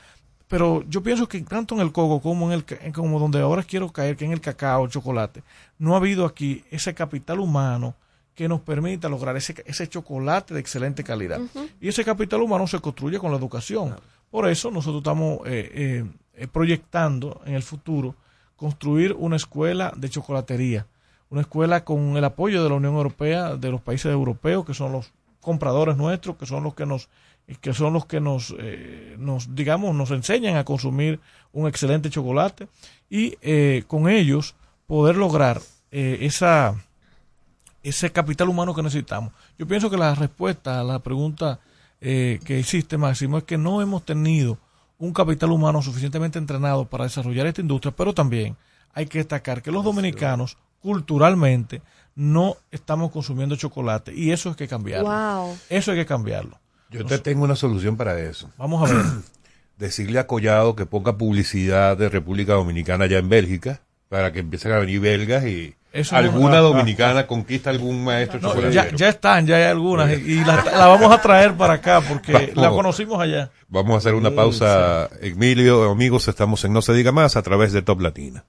Pero 0.49 0.82
yo 0.89 1.03
pienso 1.03 1.28
que 1.28 1.41
tanto 1.43 1.74
en 1.74 1.80
el 1.80 1.93
coco 1.93 2.20
como 2.20 2.51
en 2.51 2.64
el 2.82 2.93
como 2.93 3.18
donde 3.18 3.41
ahora 3.41 3.62
quiero 3.62 3.91
caer, 3.91 4.16
que 4.16 4.24
en 4.24 4.32
el 4.32 4.41
cacao, 4.41 4.84
el 4.84 4.91
chocolate, 4.91 5.43
no 5.78 5.95
ha 5.95 5.99
habido 5.99 6.24
aquí 6.24 6.64
ese 6.70 6.95
capital 6.95 7.41
humano 7.41 7.95
que 8.39 8.49
nos 8.49 8.61
permita 8.61 9.09
lograr 9.09 9.36
ese, 9.36 9.53
ese 9.66 9.89
chocolate 9.89 10.55
de 10.55 10.61
excelente 10.61 11.03
calidad. 11.03 11.41
Y 11.80 11.89
ese 11.89 12.05
capital 12.05 12.41
humano 12.41 12.68
se 12.68 12.78
construye 12.78 13.18
con 13.18 13.32
la 13.32 13.36
educación. 13.36 13.97
Por 14.30 14.49
eso 14.49 14.70
nosotros 14.70 15.01
estamos 15.01 15.41
eh, 15.47 15.70
eh, 15.74 16.05
eh, 16.34 16.47
proyectando 16.47 17.41
en 17.47 17.55
el 17.55 17.64
futuro 17.64 18.14
construir 18.55 19.12
una 19.18 19.34
escuela 19.34 19.93
de 19.97 20.09
chocolatería, 20.09 20.86
una 21.31 21.43
escuela 21.43 21.85
con 21.85 22.16
el 22.16 22.24
apoyo 22.24 22.62
de 22.62 22.68
la 22.68 22.76
Unión 22.76 22.95
Europea, 22.95 23.57
de 23.57 23.70
los 23.70 23.81
países 23.81 24.12
europeos, 24.12 24.64
que 24.64 24.74
son 24.74 24.93
los 24.93 25.12
compradores 25.41 25.97
nuestros, 25.97 26.37
que 26.37 26.47
son 26.47 26.64
los 26.64 26.74
que 26.74 26.87
nos 26.87 27.09
que 27.62 27.72
son 27.72 27.95
los 27.95 28.05
que 28.05 28.20
nos, 28.20 28.55
eh, 28.59 29.16
nos, 29.18 29.55
digamos, 29.55 29.95
nos 29.95 30.11
enseñan 30.11 30.57
a 30.57 30.64
consumir 30.64 31.18
un 31.53 31.66
excelente 31.66 32.11
chocolate 32.11 32.68
y 33.09 33.37
eh, 33.41 33.85
con 33.87 34.09
ellos 34.09 34.55
poder 34.87 35.16
lograr 35.16 35.61
eh, 35.91 36.18
esa, 36.20 36.74
ese 37.83 38.12
capital 38.12 38.51
humano 38.51 38.74
que 38.74 38.83
necesitamos. 38.83 39.33
Yo 39.59 39.66
pienso 39.66 39.89
que 39.89 39.97
la 39.97 40.14
respuesta 40.14 40.81
a 40.81 40.85
la 40.85 40.99
pregunta 40.99 41.59
que 42.01 42.61
hiciste, 42.61 42.97
Máximo, 42.97 43.39
es 43.39 43.45
que 43.45 43.59
no 43.59 43.83
hemos 43.83 44.05
tenido 44.05 44.59
un 44.99 45.12
capital 45.12 45.51
humano 45.51 45.83
suficientemente 45.83 46.39
entrenado 46.39 46.85
para 46.85 47.05
desarrollar 47.05 47.47
esta 47.47 47.61
industria, 47.61 47.93
pero 47.97 48.14
también 48.14 48.57
hay 48.93 49.07
que 49.07 49.18
destacar 49.18 49.62
que 49.62 49.72
los 49.72 49.83
dominicanos 49.83 50.59
culturalmente 50.81 51.83
no 52.14 52.57
estamos 52.72 53.12
consumiendo 53.12 53.55
chocolate 53.55 54.12
y 54.12 54.33
eso 54.33 54.51
hay 54.51 54.55
que 54.57 54.68
cambiarlo. 54.68 55.57
Eso 55.70 55.93
hay 55.93 55.99
que 55.99 56.07
cambiarlo. 56.07 56.59
Yo 56.91 57.05
te 57.05 57.18
tengo 57.18 57.45
una 57.45 57.55
solución 57.55 57.97
para 57.97 58.18
eso. 58.18 58.51
Vamos 58.59 58.91
a 58.91 58.93
ver. 58.93 59.05
Decirle 59.79 60.18
a 60.18 60.26
Collado 60.26 60.74
que 60.74 60.87
ponga 60.87 61.16
publicidad 61.16 61.97
de 61.97 62.09
República 62.09 62.55
Dominicana 62.55 63.05
allá 63.05 63.18
en 63.18 63.29
Bélgica 63.29 63.83
para 64.09 64.33
que 64.33 64.41
empiecen 64.41 64.72
a 64.72 64.79
venir 64.79 65.01
belgas 65.01 65.45
y, 65.45 65.76
alguna 66.11 66.59
dominicana 66.59 67.26
conquista 67.26 67.70
algún 67.70 68.05
maestro 68.05 68.70
ya, 68.70 68.91
ya, 68.95 69.09
están, 69.09 69.47
ya 69.47 69.57
hay 69.57 69.64
algunas 69.64 70.11
y, 70.11 70.45
la, 70.45 70.87
vamos 70.87 71.12
a 71.12 71.20
traer 71.20 71.55
para 71.55 71.74
acá 71.74 72.01
porque 72.01 72.53
la 72.55 72.70
conocimos 72.70 73.20
allá. 73.20 73.51
Vamos 73.68 73.95
a 73.95 73.99
hacer 73.99 74.14
una 74.14 74.31
pausa, 74.31 75.09
Emilio, 75.20 75.91
amigos, 75.91 76.26
estamos 76.26 76.64
en 76.64 76.72
No 76.72 76.83
se 76.83 76.95
diga 76.95 77.12
más 77.12 77.37
a 77.37 77.43
través 77.43 77.72
de 77.72 77.83
Top 77.83 78.01
Latina. 78.01 78.45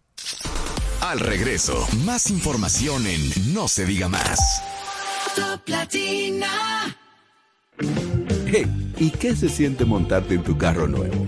Al 1.09 1.19
regreso, 1.19 1.87
más 2.05 2.29
información 2.29 3.07
en 3.07 3.51
No 3.51 3.67
se 3.67 3.83
diga 3.83 4.07
más. 4.07 4.39
Top 5.35 5.67
Latina. 5.67 6.95
Hey, 8.45 8.93
¿y 8.99 9.09
qué 9.09 9.35
se 9.35 9.49
siente 9.49 9.85
montarte 9.85 10.35
en 10.35 10.43
tu 10.43 10.55
carro 10.55 10.87
nuevo? 10.87 11.25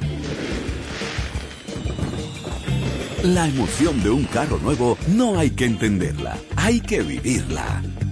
La 3.24 3.48
emoción 3.48 4.04
de 4.04 4.12
un 4.12 4.26
carro 4.26 4.60
nuevo 4.60 5.00
no 5.08 5.40
hay 5.40 5.50
que 5.50 5.66
entenderla, 5.66 6.38
hay 6.58 6.80
que 6.80 7.02
vivirla. 7.02 7.82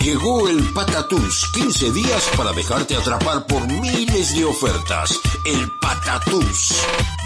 Llegó 0.00 0.48
el 0.48 0.62
Patatús, 0.72 1.50
15 1.52 1.92
días 1.92 2.30
para 2.34 2.52
dejarte 2.52 2.96
atrapar 2.96 3.46
por 3.46 3.66
miles 3.66 4.34
de 4.34 4.46
ofertas. 4.46 5.20
El 5.44 5.70
Patatús. 5.78 6.74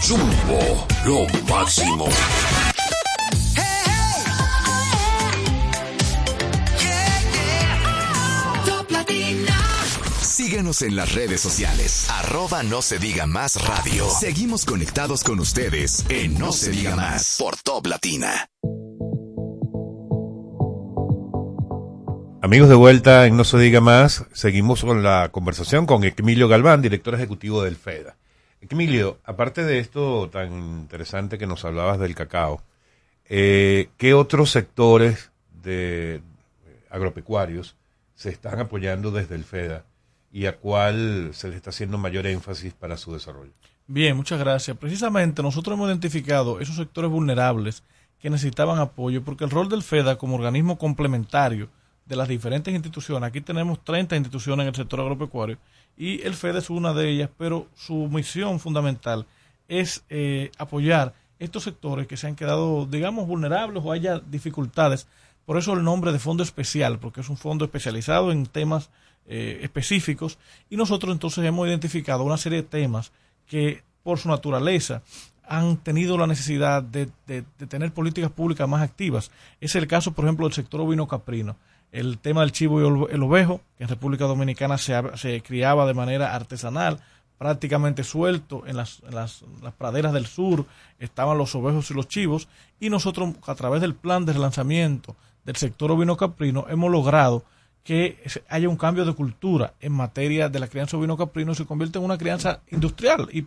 Jumbo, 0.07 0.87
lo 1.07 1.27
máximo. 1.49 2.09
Síguenos 10.20 10.83
en 10.83 10.97
las 10.97 11.14
redes 11.14 11.41
sociales. 11.41 12.11
Arroba 12.11 12.64
no 12.64 12.83
se 12.83 12.99
diga 12.99 13.27
más 13.27 13.55
radio. 13.64 14.11
Seguimos 14.11 14.64
conectados 14.64 15.22
con 15.22 15.39
ustedes 15.39 16.05
en 16.09 16.37
No, 16.37 16.53
se, 16.53 16.70
diga, 16.70 16.97
más 16.97 17.37
por 17.39 17.57
Top 17.57 17.87
Latina. 17.87 18.51
Amigos 22.45 22.69
de 22.69 22.75
vuelta 22.75 23.25
en 23.25 23.39
No 23.39 23.45
se 23.45 23.57
diga 23.57 23.81
más, 23.81 24.27
seguimos 24.35 24.85
con 24.85 25.03
la 25.03 25.31
conversación 25.33 25.87
con 25.87 26.05
Emilio 26.05 26.47
Galván, 26.47 26.83
director 26.83 27.15
ejecutivo 27.15 27.63
del 27.63 27.75
FEDA. 27.75 28.17
Emilio, 28.61 29.17
aparte 29.25 29.65
de 29.65 29.79
esto 29.79 30.29
tan 30.29 30.53
interesante 30.53 31.39
que 31.39 31.47
nos 31.47 31.65
hablabas 31.65 31.99
del 31.99 32.15
cacao, 32.15 32.61
eh, 33.31 33.89
¿qué 33.97 34.13
otros 34.13 34.51
sectores 34.51 35.31
de 35.63 36.21
agropecuarios 36.91 37.77
se 38.15 38.29
están 38.29 38.61
apoyando 38.61 39.11
desde 39.11 39.37
el 39.37 39.45
FEDA 39.45 39.87
y 40.31 40.45
a 40.45 40.59
cuál 40.59 41.31
se 41.33 41.49
le 41.49 41.57
está 41.57 41.71
haciendo 41.71 41.97
mayor 41.97 42.27
énfasis 42.27 42.75
para 42.75 42.99
su 42.99 43.15
desarrollo. 43.15 43.53
Bien, 43.87 44.15
muchas 44.15 44.39
gracias. 44.39 44.77
Precisamente 44.77 45.43
nosotros 45.43 45.79
hemos 45.79 45.89
identificado 45.89 46.61
esos 46.61 46.77
sectores 46.77 47.11
vulnerables 47.11 47.85
que 48.21 48.29
necesitaban 48.29 48.81
apoyo 48.81 49.25
porque 49.25 49.45
el 49.45 49.51
rol 49.51 49.71
del 49.71 49.83
FEDA 49.83 50.19
como 50.19 50.35
organismo 50.35 50.77
complementario 50.77 51.71
de 52.07 52.17
las 52.17 52.29
diferentes 52.29 52.75
instituciones, 52.75 53.27
aquí 53.27 53.41
tenemos 53.41 53.83
30 53.83 54.17
instituciones 54.17 54.65
en 54.65 54.69
el 54.69 54.75
sector 54.75 55.01
agropecuario 55.01 55.59
y 55.97 56.21
el 56.23 56.35
FEDA 56.35 56.59
es 56.59 56.71
una 56.71 56.93
de 56.93 57.09
ellas, 57.09 57.31
pero 57.39 57.69
su 57.75 58.09
misión 58.09 58.61
fundamental 58.61 59.27
es 59.69 60.05
eh, 60.11 60.51
apoyar 60.59 61.15
estos 61.39 61.63
sectores 61.63 62.07
que 62.07 62.17
se 62.17 62.27
han 62.27 62.37
quedado, 62.37 62.87
digamos, 62.87 63.27
vulnerables 63.27 63.83
o 63.85 63.93
haya 63.93 64.19
dificultades. 64.19 65.07
Por 65.47 65.59
eso 65.59 65.75
el 65.75 65.85
nombre 65.85 66.13
de 66.13 66.19
fondo 66.19 66.43
especial, 66.43 66.99
porque 66.99 67.21
es 67.21 67.29
un 67.29 67.37
fondo 67.37 67.65
especializado 67.65 68.33
en 68.33 68.47
temas 68.47 68.91
eh, 69.27 69.61
específicos 69.63 70.39
y 70.69 70.77
nosotros 70.77 71.13
entonces 71.13 71.45
hemos 71.45 71.67
identificado 71.69 72.25
una 72.25 72.37
serie 72.37 72.63
de 72.63 72.69
temas 72.69 73.13
que 73.47 73.83
por 74.03 74.19
su 74.19 74.29
naturaleza 74.29 75.03
han 75.47 75.77
tenido 75.79 76.17
la 76.17 76.27
necesidad 76.27 76.83
de, 76.83 77.07
tener 77.69 77.93
políticas 77.93 78.31
públicas 78.31 78.69
más 78.69 78.83
activas. 78.83 79.31
Es 79.61 79.75
el 79.75 79.87
caso, 79.87 80.13
por 80.13 80.25
ejemplo, 80.25 80.47
del 80.47 80.55
sector 80.55 80.81
ovino 80.81 81.07
caprino. 81.07 81.57
El 81.95 82.19
tema 82.19 82.41
del 82.41 82.51
chivo 82.51 82.81
y 82.81 83.15
el 83.15 83.23
ovejo, 83.23 83.61
que 83.79 83.85
en 83.85 83.89
República 83.89 84.25
Dominicana 84.25 84.79
se, 84.79 85.01
se 85.17 85.41
criaba 85.43 85.87
de 85.87 85.95
manera 85.95 86.35
artesanal, 86.35 86.99
prácticamente 87.39 88.03
suelto 88.03 88.65
en 88.67 88.77
las, 88.77 89.01
en 89.07 89.15
las, 89.15 89.45
las, 89.63 89.75
praderas 89.75 90.13
del 90.13 90.27
sur, 90.27 90.67
estaban 90.99 91.39
los 91.39 91.55
ovejos 91.55 91.91
y 91.91 91.95
los 91.95 92.09
chivos, 92.09 92.49
y 92.81 92.91
nosotros 92.91 93.35
a 93.47 93.55
través 93.55 93.81
del 93.81 93.95
plan 93.95 94.27
de 94.27 94.33
relanzamiento 94.33 95.15
del 95.45 95.55
sector 95.55 95.93
ovino 95.93 96.17
caprino 96.17 96.67
hemos 96.69 96.91
logrado 96.91 97.45
que 97.85 98.19
haya 98.49 98.69
un 98.69 98.77
cambio 98.77 99.05
de 99.05 99.13
cultura 99.13 99.75
en 99.81 99.93
materia 99.93 100.49
de 100.49 100.59
la 100.59 100.69
crianza 100.69 100.97
ovino 100.97 101.17
caprino 101.17 101.55
se 101.55 101.67
convierte 101.67 101.99
en 101.99 102.05
una 102.05 102.19
crianza 102.19 102.61
industrial 102.71 103.29
y, 103.31 103.47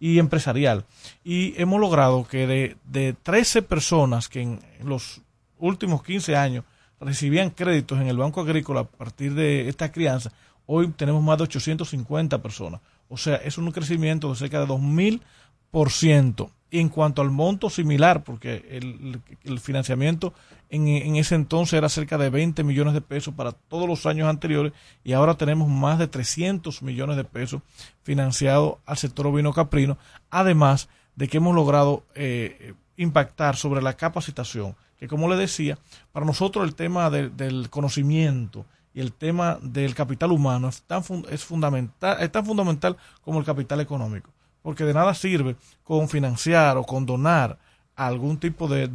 y 0.00 0.18
empresarial. 0.18 0.86
Y 1.22 1.54
hemos 1.60 1.78
logrado 1.78 2.26
que 2.26 2.48
de, 2.48 2.76
de 2.84 3.14
13 3.22 3.62
personas 3.62 4.28
que 4.28 4.40
en 4.40 4.60
los 4.82 5.20
últimos 5.58 6.02
15 6.02 6.34
años 6.34 6.64
recibían 7.00 7.50
créditos 7.50 8.00
en 8.00 8.08
el 8.08 8.16
Banco 8.16 8.40
Agrícola 8.40 8.80
a 8.80 8.84
partir 8.84 9.34
de 9.34 9.68
esta 9.68 9.92
crianza, 9.92 10.32
hoy 10.66 10.88
tenemos 10.88 11.22
más 11.22 11.38
de 11.38 11.44
850 11.44 12.42
personas. 12.42 12.80
O 13.08 13.16
sea, 13.16 13.36
es 13.36 13.58
un 13.58 13.70
crecimiento 13.70 14.28
de 14.30 14.36
cerca 14.36 14.60
de 14.60 14.66
2.000%. 14.66 16.50
Y 16.68 16.80
en 16.80 16.88
cuanto 16.88 17.22
al 17.22 17.30
monto 17.30 17.70
similar, 17.70 18.24
porque 18.24 18.66
el, 18.70 19.20
el 19.44 19.60
financiamiento 19.60 20.34
en, 20.68 21.16
ese 21.16 21.34
entonces 21.34 21.74
era 21.74 21.88
cerca 21.88 22.18
de 22.18 22.30
20 22.30 22.64
millones 22.64 22.94
de 22.94 23.00
pesos 23.00 23.34
para 23.34 23.52
todos 23.52 23.88
los 23.88 24.06
años 24.06 24.28
anteriores 24.28 24.72
y 25.04 25.12
ahora 25.12 25.34
tenemos 25.34 25.68
más 25.68 25.98
de 25.98 26.08
300 26.08 26.82
millones 26.82 27.16
de 27.16 27.24
pesos 27.24 27.62
financiados 28.02 28.76
al 28.84 28.96
sector 28.96 29.26
ovino 29.26 29.52
caprino, 29.52 29.96
además 30.30 30.88
de 31.14 31.28
que 31.28 31.36
hemos 31.36 31.54
logrado 31.54 32.04
eh, 32.14 32.74
impactar 32.96 33.56
sobre 33.56 33.82
la 33.82 33.94
capacitación, 33.94 34.74
que 34.98 35.08
como 35.08 35.28
le 35.28 35.36
decía, 35.36 35.78
para 36.12 36.26
nosotros 36.26 36.66
el 36.66 36.74
tema 36.74 37.10
del 37.10 37.68
conocimiento 37.70 38.64
y 38.94 39.00
el 39.00 39.12
tema 39.12 39.58
del 39.62 39.94
capital 39.94 40.32
humano 40.32 40.68
es 40.68 40.82
tan, 40.82 41.02
es, 41.30 41.44
fundamental, 41.44 42.16
es 42.20 42.32
tan 42.32 42.46
fundamental 42.46 42.96
como 43.22 43.38
el 43.38 43.44
capital 43.44 43.80
económico, 43.80 44.30
porque 44.62 44.84
de 44.84 44.94
nada 44.94 45.14
sirve 45.14 45.56
con 45.84 46.08
financiar 46.08 46.76
o 46.76 46.84
con 46.84 47.04
donar 47.04 47.58
algún 47.94 48.38
tipo 48.38 48.68
de 48.68 48.88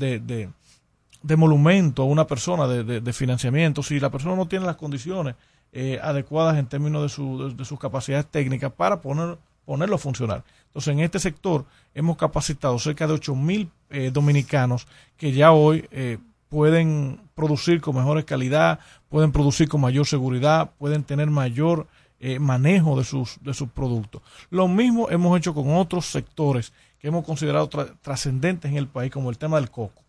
de 1.21 1.35
monumento 1.35 2.01
a 2.01 2.05
una 2.05 2.25
persona, 2.25 2.67
de, 2.67 3.13
financiamiento, 3.13 3.83
si 3.83 3.99
la 3.99 4.09
persona 4.09 4.35
no 4.35 4.47
tiene 4.47 4.65
las 4.65 4.75
condiciones 4.75 5.35
eh, 5.71 5.99
adecuadas 6.01 6.57
en 6.57 6.67
términos 6.67 7.03
de, 7.03 7.09
su, 7.09 7.55
de, 7.55 7.65
sus 7.65 7.79
capacidades 7.79 8.25
técnicas 8.27 8.71
para 8.73 9.01
poner, 9.01 9.37
ponerlo 9.65 9.95
a 9.95 9.99
funcionar. 9.99 10.43
Entonces, 10.67 10.93
en 10.93 10.99
este 11.01 11.19
sector 11.19 11.65
hemos 11.93 12.17
capacitado 12.17 12.77
cerca 12.79 13.07
de 13.07 13.13
8 13.13 13.35
mil 13.35 13.69
eh, 13.91 14.11
dominicanos 14.11 14.87
que 15.17 15.31
ya 15.31 15.51
hoy 15.51 15.87
eh, 15.91 16.17
pueden 16.49 17.21
producir 17.35 17.79
con 17.81 17.95
mejores 17.95 18.25
calidad, 18.25 18.79
pueden 19.09 19.31
producir 19.31 19.67
con 19.69 19.81
mayor 19.81 20.05
seguridad, 20.05 20.71
pueden 20.77 21.03
tener 21.03 21.29
mayor 21.29 21.87
eh, 22.19 22.39
manejo 22.39 22.97
de 22.97 23.03
sus, 23.03 23.37
de 23.41 23.53
sus 23.53 23.69
productos. 23.69 24.21
Lo 24.49 24.67
mismo 24.67 25.09
hemos 25.09 25.37
hecho 25.37 25.53
con 25.53 25.75
otros 25.75 26.05
sectores 26.05 26.73
que 26.99 27.07
hemos 27.07 27.25
considerado 27.25 27.69
tra- 27.69 27.95
trascendentes 28.01 28.69
en 28.69 28.77
el 28.77 28.87
país, 28.87 29.11
como 29.11 29.29
el 29.29 29.37
tema 29.37 29.57
del 29.57 29.71
coco. 29.71 30.03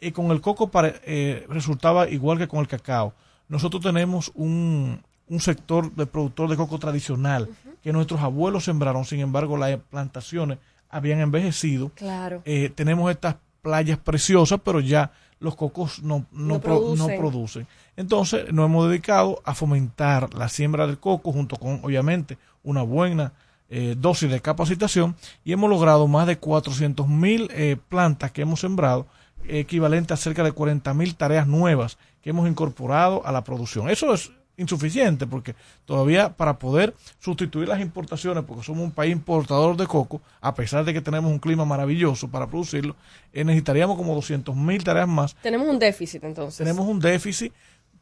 Y 0.00 0.12
con 0.12 0.30
el 0.30 0.40
coco 0.40 0.70
eh, 1.04 1.44
resultaba 1.48 2.08
igual 2.08 2.38
que 2.38 2.48
con 2.48 2.60
el 2.60 2.68
cacao. 2.68 3.12
Nosotros 3.48 3.82
tenemos 3.82 4.30
un, 4.34 5.02
un 5.28 5.40
sector 5.40 5.92
de 5.92 6.06
productor 6.06 6.48
de 6.48 6.56
coco 6.56 6.78
tradicional 6.78 7.48
que 7.82 7.92
nuestros 7.92 8.20
abuelos 8.20 8.64
sembraron, 8.64 9.04
sin 9.04 9.20
embargo 9.20 9.56
las 9.56 9.76
plantaciones 9.90 10.58
habían 10.90 11.20
envejecido. 11.20 11.90
Claro. 11.94 12.42
Eh, 12.44 12.70
tenemos 12.74 13.10
estas 13.10 13.36
playas 13.62 13.98
preciosas, 13.98 14.60
pero 14.64 14.80
ya 14.80 15.10
los 15.40 15.54
cocos 15.54 16.02
no, 16.02 16.26
no, 16.32 16.54
No 16.54 16.60
pro- 16.60 16.94
no 16.96 17.06
producen. 17.06 17.18
producen. 17.18 17.66
Entonces 17.96 18.52
nos 18.52 18.66
hemos 18.66 18.88
dedicado 18.88 19.40
a 19.44 19.54
fomentar 19.54 20.32
la 20.34 20.48
siembra 20.48 20.86
del 20.86 20.98
coco 20.98 21.32
junto 21.32 21.56
con, 21.56 21.80
obviamente, 21.84 22.38
una 22.62 22.82
buena 22.82 23.32
eh, 23.70 23.94
dosis 23.98 24.30
de 24.30 24.40
capacitación 24.40 25.14
y 25.44 25.52
hemos 25.52 25.68
logrado 25.70 26.08
más 26.08 26.26
de 26.26 26.38
400 26.38 27.06
mil 27.08 27.48
eh, 27.52 27.76
plantas 27.88 28.32
que 28.32 28.42
hemos 28.42 28.60
sembrado, 28.60 29.06
equivalente 29.46 30.14
a 30.14 30.16
cerca 30.16 30.42
de 30.42 30.52
40 30.52 30.92
mil 30.94 31.14
tareas 31.14 31.46
nuevas 31.46 31.98
que 32.22 32.30
hemos 32.30 32.48
incorporado 32.48 33.24
a 33.26 33.32
la 33.32 33.44
producción. 33.44 33.88
Eso 33.90 34.12
es 34.14 34.30
insuficiente 34.58 35.26
porque 35.26 35.54
todavía 35.86 36.36
para 36.36 36.58
poder 36.58 36.94
sustituir 37.18 37.68
las 37.68 37.80
importaciones, 37.80 38.44
porque 38.44 38.64
somos 38.64 38.84
un 38.84 38.90
país 38.90 39.12
importador 39.12 39.76
de 39.76 39.86
coco, 39.86 40.20
a 40.40 40.54
pesar 40.54 40.84
de 40.84 40.92
que 40.92 41.00
tenemos 41.00 41.30
un 41.30 41.38
clima 41.38 41.64
maravilloso 41.64 42.28
para 42.28 42.46
producirlo, 42.46 42.94
eh, 43.32 43.44
necesitaríamos 43.44 43.96
como 43.96 44.14
200 44.14 44.54
mil 44.54 44.84
tareas 44.84 45.08
más. 45.08 45.34
Tenemos 45.36 45.68
un 45.68 45.78
déficit 45.78 46.24
entonces. 46.24 46.58
tenemos 46.58 46.86
un 46.86 47.00
déficit 47.00 47.52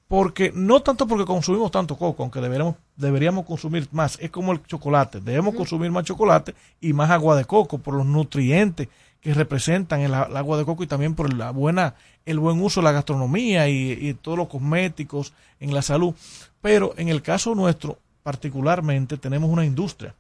porque 0.09 0.53
no 0.55 0.81
tanto 0.81 1.07
porque 1.07 1.25
consumimos 1.25 1.71
tanto 1.71 1.97
coco, 1.97 2.23
aunque 2.23 2.41
deberíamos, 2.41 2.77
deberíamos 2.97 3.45
consumir 3.45 3.89
más, 3.91 4.19
es 4.21 4.31
como 4.31 4.53
el 4.53 4.63
chocolate, 4.65 5.21
debemos 5.21 5.55
consumir 5.55 5.91
más 5.91 6.05
chocolate 6.05 6.55
y 6.81 6.93
más 6.93 7.11
agua 7.11 7.37
de 7.37 7.45
coco 7.45 7.79
por 7.79 7.95
los 7.95 8.07
nutrientes 8.07 8.89
que 9.21 9.35
representan 9.35 10.01
el, 10.01 10.15
agua 10.15 10.57
de 10.59 10.65
coco 10.65 10.83
y 10.83 10.87
también 10.87 11.15
por 11.15 11.33
la 11.33 11.51
buena, 11.51 11.95
el 12.25 12.39
buen 12.39 12.63
uso 12.63 12.81
de 12.81 12.85
la 12.85 12.93
gastronomía 12.93 13.69
y, 13.69 13.93
y 13.93 14.15
todos 14.15 14.39
los 14.39 14.49
cosméticos 14.49 15.33
en 15.61 15.75
la 15.75 15.83
salud. 15.83 16.15
Pero 16.61 16.95
en 16.97 17.09
el 17.09 17.23
caso 17.23 17.55
nuestro, 17.55 17.99
particularmente, 18.23 19.17
tenemos 19.17 19.51
una 19.51 19.65
industria. 19.65 20.15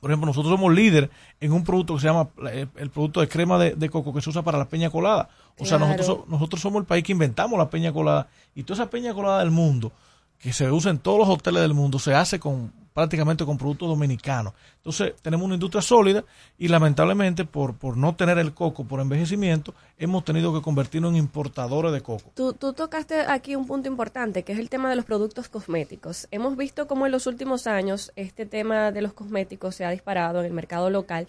Por 0.00 0.10
ejemplo, 0.10 0.26
nosotros 0.26 0.52
somos 0.54 0.72
líder 0.72 1.10
en 1.40 1.52
un 1.52 1.62
producto 1.64 1.94
que 1.94 2.00
se 2.00 2.06
llama 2.06 2.28
eh, 2.50 2.66
el 2.76 2.90
producto 2.90 3.20
de 3.20 3.28
crema 3.28 3.58
de, 3.58 3.74
de 3.74 3.90
coco 3.90 4.14
que 4.14 4.22
se 4.22 4.30
usa 4.30 4.42
para 4.42 4.56
la 4.58 4.64
peña 4.68 4.88
colada. 4.90 5.28
O 5.58 5.66
sea, 5.66 5.78
nosotros, 5.78 6.06
so- 6.06 6.24
nosotros 6.28 6.62
somos 6.62 6.80
el 6.80 6.86
país 6.86 7.04
que 7.04 7.12
inventamos 7.12 7.58
la 7.58 7.68
peña 7.68 7.92
colada 7.92 8.28
y 8.54 8.62
toda 8.62 8.82
esa 8.82 8.90
peña 8.90 9.12
colada 9.12 9.40
del 9.40 9.50
mundo 9.50 9.92
que 10.38 10.54
se 10.54 10.70
usa 10.70 10.90
en 10.90 10.98
todos 10.98 11.18
los 11.18 11.28
hoteles 11.28 11.60
del 11.60 11.74
mundo 11.74 11.98
se 11.98 12.14
hace 12.14 12.40
con 12.40 12.72
prácticamente 12.94 13.44
con 13.44 13.58
productos 13.58 13.88
dominicanos. 13.90 14.54
Entonces, 14.80 15.12
tenemos 15.20 15.44
una 15.44 15.54
industria 15.54 15.82
sólida 15.82 16.24
y 16.56 16.68
lamentablemente 16.68 17.44
por, 17.44 17.74
por 17.74 17.98
no 17.98 18.16
tener 18.16 18.38
el 18.38 18.54
coco 18.54 18.84
por 18.84 19.00
envejecimiento, 19.00 19.74
hemos 19.98 20.24
tenido 20.24 20.54
que 20.54 20.62
convertirnos 20.62 21.10
en 21.10 21.18
importadores 21.18 21.92
de 21.92 22.00
coco. 22.00 22.32
Tú, 22.34 22.54
tú 22.54 22.72
tocaste 22.72 23.20
aquí 23.20 23.54
un 23.56 23.66
punto 23.66 23.88
importante, 23.88 24.42
que 24.42 24.52
es 24.52 24.58
el 24.58 24.70
tema 24.70 24.88
de 24.88 24.96
los 24.96 25.04
productos 25.04 25.50
cosméticos. 25.50 26.28
Hemos 26.30 26.56
visto 26.56 26.86
cómo 26.86 27.04
en 27.04 27.12
los 27.12 27.26
últimos 27.26 27.66
años 27.66 28.10
este 28.16 28.46
tema 28.46 28.90
de 28.90 29.02
los 29.02 29.12
cosméticos 29.12 29.74
se 29.74 29.84
ha 29.84 29.90
disparado 29.90 30.40
en 30.40 30.46
el 30.46 30.52
mercado 30.52 30.88
local 30.88 31.26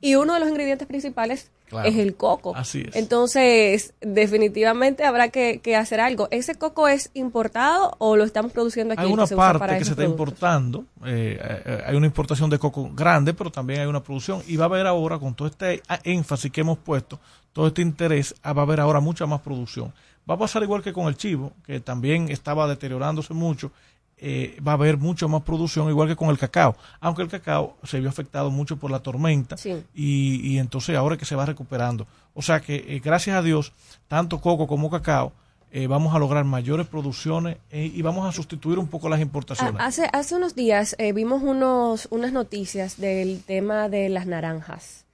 y 0.00 0.14
uno 0.14 0.34
de 0.34 0.40
los 0.40 0.48
ingredientes 0.48 0.86
principales 0.86 1.50
Claro. 1.66 1.88
es 1.88 1.96
el 1.96 2.14
coco. 2.14 2.54
Así 2.54 2.84
es. 2.86 2.94
Entonces, 2.94 3.94
definitivamente 4.02 5.04
habrá 5.04 5.30
que, 5.30 5.60
que 5.60 5.76
hacer 5.76 5.98
algo. 5.98 6.28
¿Ese 6.30 6.56
coco 6.56 6.88
es 6.88 7.10
importado 7.14 7.96
o 7.98 8.16
lo 8.16 8.24
estamos 8.24 8.52
produciendo 8.52 8.92
aquí? 8.92 9.00
Hay 9.00 9.08
que 9.08 9.14
una 9.14 9.24
usa 9.24 9.36
parte 9.36 9.58
para 9.60 9.78
que 9.78 9.84
se 9.84 9.92
está 9.92 10.02
productos? 10.02 10.26
importando, 10.28 10.84
eh, 11.06 11.38
eh, 11.40 11.82
hay 11.86 11.96
una 11.96 12.06
importación 12.06 12.50
de 12.50 12.58
coco 12.58 12.83
grande, 12.92 13.34
pero 13.34 13.50
también 13.50 13.80
hay 13.80 13.86
una 13.86 14.02
producción 14.02 14.42
y 14.46 14.56
va 14.56 14.64
a 14.64 14.68
haber 14.68 14.86
ahora, 14.86 15.18
con 15.18 15.34
todo 15.34 15.48
este 15.48 15.82
énfasis 16.02 16.50
que 16.50 16.60
hemos 16.62 16.78
puesto, 16.78 17.18
todo 17.52 17.68
este 17.68 17.82
interés, 17.82 18.34
ah, 18.42 18.52
va 18.52 18.62
a 18.62 18.64
haber 18.64 18.80
ahora 18.80 19.00
mucha 19.00 19.26
más 19.26 19.40
producción. 19.40 19.92
Va 20.28 20.34
a 20.34 20.38
pasar 20.38 20.62
igual 20.62 20.82
que 20.82 20.92
con 20.92 21.06
el 21.06 21.16
chivo, 21.16 21.52
que 21.66 21.80
también 21.80 22.28
estaba 22.30 22.66
deteriorándose 22.66 23.34
mucho, 23.34 23.70
eh, 24.16 24.58
va 24.66 24.72
a 24.72 24.74
haber 24.74 24.96
mucho 24.96 25.28
más 25.28 25.42
producción, 25.42 25.88
igual 25.88 26.08
que 26.08 26.16
con 26.16 26.30
el 26.30 26.38
cacao, 26.38 26.76
aunque 27.00 27.22
el 27.22 27.28
cacao 27.28 27.76
se 27.82 28.00
vio 28.00 28.08
afectado 28.08 28.50
mucho 28.50 28.76
por 28.78 28.90
la 28.90 29.00
tormenta 29.00 29.56
Sí. 29.56 29.82
y, 29.94 30.40
y 30.52 30.58
entonces 30.58 30.96
ahora 30.96 31.14
es 31.16 31.18
que 31.18 31.24
se 31.26 31.36
va 31.36 31.44
recuperando. 31.44 32.06
O 32.32 32.40
sea 32.42 32.60
que 32.60 32.76
eh, 32.76 33.00
gracias 33.04 33.36
a 33.36 33.42
Dios, 33.42 33.72
tanto 34.08 34.40
coco 34.40 34.66
como 34.66 34.88
cacao, 34.90 35.32
eh, 35.76 35.88
vamos 35.88 36.14
a 36.14 36.20
lograr 36.20 36.44
mayores 36.44 36.86
producciones 36.86 37.56
eh, 37.72 37.90
y 37.92 38.00
vamos 38.02 38.24
a 38.28 38.30
sustituir 38.32 38.78
un 38.78 38.86
poco 38.86 39.08
las 39.08 39.20
importaciones. 39.20 39.74
Ah, 39.80 39.86
hace, 39.86 40.08
hace 40.12 40.36
unos 40.36 40.54
días 40.54 40.94
eh, 40.98 41.12
vimos 41.12 41.42
unos, 41.42 42.06
unas 42.12 42.32
noticias 42.32 42.96
del 43.00 43.42
tema 43.44 43.88
de 43.88 44.08
las 44.08 44.26
naranjas. 44.26 45.04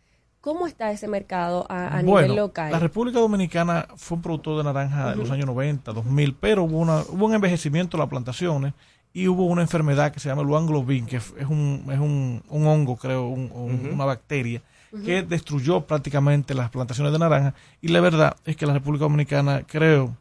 ¿Cómo 0.42 0.66
está 0.66 0.90
ese 0.90 1.08
mercado 1.08 1.64
a, 1.70 1.98
a 1.98 2.02
bueno, 2.02 2.28
nivel 2.28 2.36
local? 2.36 2.70
la 2.72 2.78
República 2.78 3.18
Dominicana 3.20 3.88
fue 3.96 4.16
un 4.16 4.22
productor 4.22 4.58
de 4.58 4.64
naranja 4.64 5.12
en 5.12 5.18
los 5.18 5.30
años 5.30 5.46
90, 5.46 5.92
2000, 5.92 6.34
pero 6.34 6.64
hubo, 6.64 6.78
una, 6.78 7.00
hubo 7.08 7.24
un 7.26 7.34
envejecimiento 7.34 7.96
de 7.96 8.02
las 8.02 8.10
plantaciones 8.10 8.74
y 9.14 9.28
hubo 9.28 9.44
una 9.46 9.62
enfermedad 9.62 10.12
que 10.12 10.20
se 10.20 10.28
llama 10.28 10.42
el 10.42 10.48
Wanglobin, 10.48 11.06
que 11.06 11.16
es 11.16 11.32
un, 11.48 11.84
es 11.90 11.98
un, 11.98 12.42
un 12.48 12.66
hongo, 12.66 12.96
creo, 12.96 13.28
un- 13.28 13.90
una 13.92 14.04
bacteria, 14.04 14.62
que 15.04 15.22
destruyó 15.22 15.82
prácticamente 15.86 16.52
las 16.54 16.68
plantaciones 16.70 17.12
de 17.12 17.18
naranja. 17.18 17.54
Y 17.80 17.88
la 17.88 18.00
verdad 18.00 18.36
es 18.44 18.56
que 18.56 18.66
la 18.66 18.72
República 18.74 19.04
Dominicana, 19.04 19.62
creo, 19.66 20.16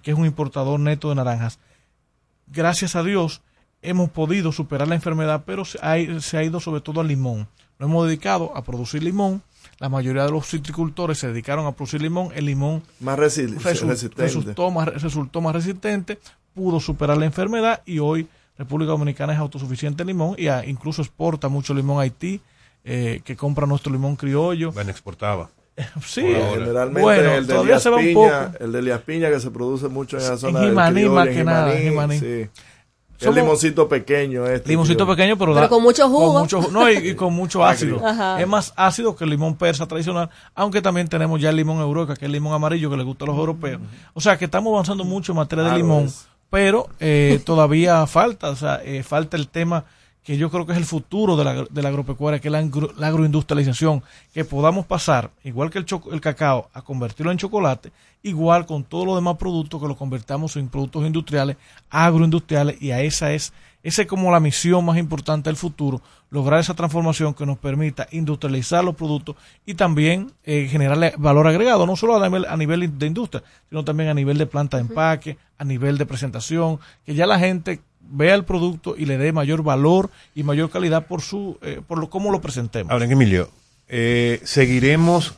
que 0.00 0.10
es 0.12 0.16
un 0.16 0.26
importador 0.26 0.80
neto 0.80 1.08
de 1.08 1.14
naranjas. 1.16 1.58
Gracias 2.46 2.96
a 2.96 3.02
Dios 3.02 3.42
hemos 3.82 4.10
podido 4.10 4.52
superar 4.52 4.88
la 4.88 4.94
enfermedad, 4.94 5.42
pero 5.44 5.64
se 5.64 5.78
ha, 5.82 6.20
se 6.20 6.38
ha 6.38 6.44
ido 6.44 6.60
sobre 6.60 6.80
todo 6.80 7.00
al 7.00 7.08
limón. 7.08 7.48
Nos 7.78 7.88
hemos 7.90 8.06
dedicado 8.06 8.56
a 8.56 8.62
producir 8.62 9.02
limón. 9.02 9.42
La 9.78 9.88
mayoría 9.88 10.24
de 10.24 10.30
los 10.30 10.46
citricultores 10.46 11.18
se 11.18 11.28
dedicaron 11.28 11.66
a 11.66 11.72
producir 11.72 12.00
limón. 12.00 12.28
El 12.34 12.44
limón 12.46 12.82
Más 13.00 13.18
resu- 13.18 13.58
resistente. 13.58 14.22
resultó, 14.22 14.70
más, 14.70 14.86
resultó 15.02 15.40
más 15.40 15.54
resistente, 15.54 16.18
pudo 16.54 16.78
superar 16.78 17.16
la 17.18 17.24
enfermedad 17.26 17.82
y 17.86 17.98
hoy 17.98 18.28
República 18.58 18.90
Dominicana 18.92 19.32
es 19.32 19.38
autosuficiente 19.38 20.02
en 20.02 20.08
limón 20.08 20.34
y 20.38 20.46
ah, 20.48 20.62
incluso 20.64 21.02
exporta 21.02 21.48
mucho 21.48 21.74
limón 21.74 21.98
a 21.98 22.02
Haití, 22.02 22.40
eh, 22.84 23.20
que 23.24 23.34
compra 23.34 23.66
nuestro 23.66 23.90
limón 23.92 24.14
criollo. 24.14 24.70
Bueno, 24.72 24.90
exportaba. 24.90 25.50
Sí. 26.06 26.20
Generalmente 26.22 27.00
bueno, 27.00 27.32
el 27.34 27.46
de 27.46 27.52
todavía 27.52 27.62
Elías 27.76 27.82
se 27.82 27.90
va 27.90 27.96
un 27.96 28.02
Piña, 28.04 28.14
poco. 28.52 28.64
el 28.64 28.72
de 28.72 28.78
Elías 28.78 29.00
Piña 29.02 29.30
que 29.30 29.40
se 29.40 29.50
produce 29.50 29.88
mucho 29.88 30.16
en 30.18 30.22
la 30.24 30.28
En 30.32 30.38
zona 30.38 30.60
del 30.60 30.68
Jimaní, 30.70 30.94
criollo, 30.94 31.14
más 31.14 31.26
en 31.28 31.34
que 31.34 31.44
nada, 31.44 31.72
Jimaní, 31.72 31.88
Jimaní. 31.88 32.18
sí. 32.18 32.50
Somos- 33.18 33.36
el 33.36 33.42
limoncito 33.44 33.88
pequeño 33.88 34.46
este. 34.46 34.68
Limoncito 34.68 35.06
pequeño, 35.06 35.38
pero, 35.38 35.52
Pero 35.52 35.60
da- 35.62 35.68
con 35.68 35.80
mucho 35.82 36.08
jugo. 36.08 36.40
mucho 36.40 36.60
no, 36.72 36.90
y, 36.90 36.96
y 37.10 37.14
con 37.14 37.32
mucho 37.32 37.64
ácido. 37.64 38.04
Ajá. 38.04 38.40
Es 38.40 38.48
más 38.48 38.72
ácido 38.76 39.14
que 39.14 39.22
el 39.22 39.30
limón 39.30 39.54
persa 39.54 39.86
tradicional, 39.86 40.28
aunque 40.56 40.82
también 40.82 41.06
tenemos 41.08 41.40
ya 41.40 41.50
el 41.50 41.56
limón 41.56 41.78
Europa, 41.78 42.14
que 42.16 42.24
es 42.24 42.26
el 42.26 42.32
limón 42.32 42.52
amarillo 42.52 42.90
que 42.90 42.96
le 42.96 43.04
gusta 43.04 43.24
a 43.24 43.28
los 43.28 43.36
europeos. 43.36 43.80
O 44.14 44.20
sea, 44.20 44.36
que 44.36 44.46
estamos 44.46 44.72
avanzando 44.72 45.04
mucho 45.04 45.30
en 45.32 45.36
materia 45.36 45.62
de 45.62 45.70
Claro, 45.70 45.82
limón, 45.84 46.04
es. 46.06 46.26
pero 46.50 46.88
eh, 46.98 47.40
todavía 47.46 48.04
falta, 48.08 48.50
o 48.50 48.56
sea, 48.56 48.80
eh, 48.84 49.04
falta 49.04 49.36
el 49.36 49.46
tema 49.48 49.84
que 50.24 50.36
yo 50.36 50.50
creo 50.50 50.64
que 50.66 50.72
es 50.72 50.78
el 50.78 50.84
futuro 50.84 51.36
de 51.36 51.44
la, 51.44 51.64
de 51.64 51.82
la 51.82 51.88
agropecuaria, 51.88 52.40
que 52.40 52.48
es 52.48 52.52
la, 52.52 52.58
agro- 52.58 52.92
la 52.96 53.08
agroindustrialización, 53.08 54.02
que 54.32 54.44
podamos 54.44 54.86
pasar, 54.86 55.30
igual 55.42 55.70
que 55.70 55.78
el, 55.78 55.86
el 56.12 56.20
cacao, 56.20 56.68
a 56.72 56.82
convertirlo 56.82 57.32
en 57.32 57.38
chocolate, 57.38 57.90
igual 58.22 58.64
con 58.66 58.84
todos 58.84 59.04
los 59.04 59.16
demás 59.16 59.36
productos 59.36 59.80
que 59.82 59.88
lo 59.88 59.96
convertamos 59.96 60.56
en 60.56 60.68
productos 60.68 61.04
industriales, 61.04 61.56
agroindustriales, 61.90 62.80
y 62.80 62.90
a 62.92 63.00
esa 63.00 63.32
es, 63.32 63.52
esa 63.82 64.02
es 64.02 64.08
como 64.08 64.30
la 64.30 64.38
misión 64.38 64.84
más 64.84 64.96
importante 64.96 65.50
del 65.50 65.56
futuro, 65.56 66.00
lograr 66.30 66.60
esa 66.60 66.74
transformación 66.74 67.34
que 67.34 67.44
nos 67.44 67.58
permita 67.58 68.06
industrializar 68.12 68.84
los 68.84 68.94
productos 68.94 69.34
y 69.66 69.74
también 69.74 70.30
eh, 70.44 70.68
generarle 70.70 71.14
valor 71.18 71.48
agregado, 71.48 71.84
no 71.84 71.96
solo 71.96 72.16
a 72.16 72.28
nivel, 72.28 72.46
a 72.48 72.56
nivel 72.56 72.96
de 72.96 73.06
industria, 73.06 73.42
sino 73.68 73.84
también 73.84 74.08
a 74.08 74.14
nivel 74.14 74.38
de 74.38 74.46
planta 74.46 74.76
de 74.76 74.82
empaque, 74.82 75.36
a 75.58 75.64
nivel 75.64 75.98
de 75.98 76.06
presentación, 76.06 76.78
que 77.04 77.14
ya 77.16 77.26
la 77.26 77.38
gente 77.40 77.80
vea 78.12 78.34
el 78.34 78.44
producto 78.44 78.94
y 78.96 79.06
le 79.06 79.16
dé 79.18 79.32
mayor 79.32 79.62
valor 79.62 80.10
y 80.34 80.42
mayor 80.42 80.70
calidad 80.70 81.06
por 81.06 81.22
su 81.22 81.58
eh, 81.62 81.80
por 81.86 81.98
lo 81.98 82.08
cómo 82.10 82.30
lo 82.30 82.40
presentemos. 82.40 82.90
Ahora, 82.92 83.06
Emilio, 83.06 83.50
eh, 83.88 84.40
seguiremos, 84.44 85.34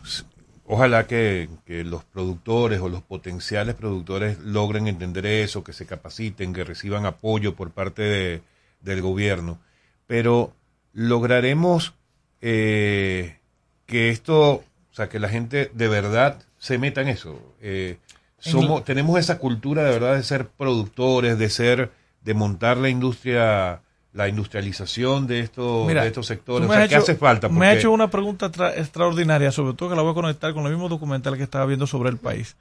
ojalá 0.66 1.06
que, 1.06 1.48
que 1.66 1.84
los 1.84 2.04
productores 2.04 2.80
o 2.80 2.88
los 2.88 3.02
potenciales 3.02 3.74
productores 3.74 4.38
logren 4.40 4.86
entender 4.88 5.24
eso, 5.26 5.62
que 5.64 5.72
se 5.72 5.86
capaciten, 5.86 6.52
que 6.52 6.64
reciban 6.64 7.06
apoyo 7.06 7.54
por 7.54 7.70
parte 7.70 8.02
de- 8.02 8.42
del 8.80 9.00
gobierno, 9.00 9.58
pero 10.06 10.52
lograremos 10.92 11.94
eh, 12.42 13.38
que 13.86 14.10
esto, 14.10 14.50
o 14.52 14.64
sea, 14.92 15.08
que 15.08 15.18
la 15.18 15.28
gente 15.28 15.70
de 15.74 15.88
verdad 15.88 16.42
se 16.58 16.78
meta 16.78 17.00
en 17.00 17.08
eso. 17.08 17.40
Eh, 17.62 17.96
somos, 18.38 18.84
tenemos 18.84 19.18
esa 19.18 19.38
cultura 19.38 19.84
de 19.84 19.90
verdad 19.92 20.16
de 20.16 20.22
ser 20.22 20.48
productores, 20.48 21.38
de 21.38 21.48
ser, 21.48 21.90
de 22.24 22.34
montar 22.34 22.76
la 22.78 22.88
industria, 22.88 23.80
la 24.12 24.28
industrialización 24.28 25.26
de 25.26 25.40
estos, 25.40 25.86
Mira, 25.86 26.02
de 26.02 26.08
estos 26.08 26.26
sectores. 26.26 26.68
O 26.68 26.72
sea, 26.72 26.88
¿qué 26.88 26.96
hace 26.96 27.14
falta? 27.16 27.48
Me 27.48 27.66
ha 27.66 27.74
hecho 27.74 27.92
una 27.92 28.08
pregunta 28.10 28.50
tra- 28.50 28.72
extraordinaria, 28.76 29.50
sobre 29.52 29.74
todo 29.74 29.90
que 29.90 29.96
la 29.96 30.02
voy 30.02 30.12
a 30.12 30.14
conectar 30.14 30.54
con 30.54 30.64
el 30.64 30.70
mismo 30.72 30.88
documental 30.88 31.36
que 31.36 31.42
estaba 31.42 31.66
viendo 31.66 31.86
sobre 31.86 32.10
el 32.10 32.16
país. 32.16 32.56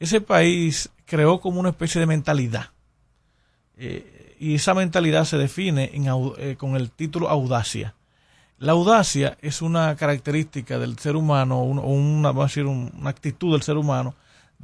Ese 0.00 0.20
país 0.20 0.90
creó 1.06 1.40
como 1.40 1.60
una 1.60 1.68
especie 1.70 2.00
de 2.00 2.06
mentalidad. 2.06 2.70
Eh, 3.76 4.36
y 4.38 4.54
esa 4.56 4.74
mentalidad 4.74 5.24
se 5.24 5.38
define 5.38 5.90
en 5.94 6.06
eh, 6.38 6.56
con 6.56 6.76
el 6.76 6.90
título 6.90 7.28
audacia. 7.28 7.94
La 8.58 8.72
audacia 8.72 9.36
es 9.42 9.62
una 9.62 9.96
característica 9.96 10.78
del 10.78 10.98
ser 10.98 11.16
humano, 11.16 11.62
un- 11.62 11.78
o 11.78 11.82
una, 11.82 12.28
vamos 12.28 12.44
a 12.44 12.46
decir, 12.46 12.66
un- 12.66 12.92
una 12.98 13.10
actitud 13.10 13.52
del 13.52 13.62
ser 13.62 13.76
humano 13.76 14.14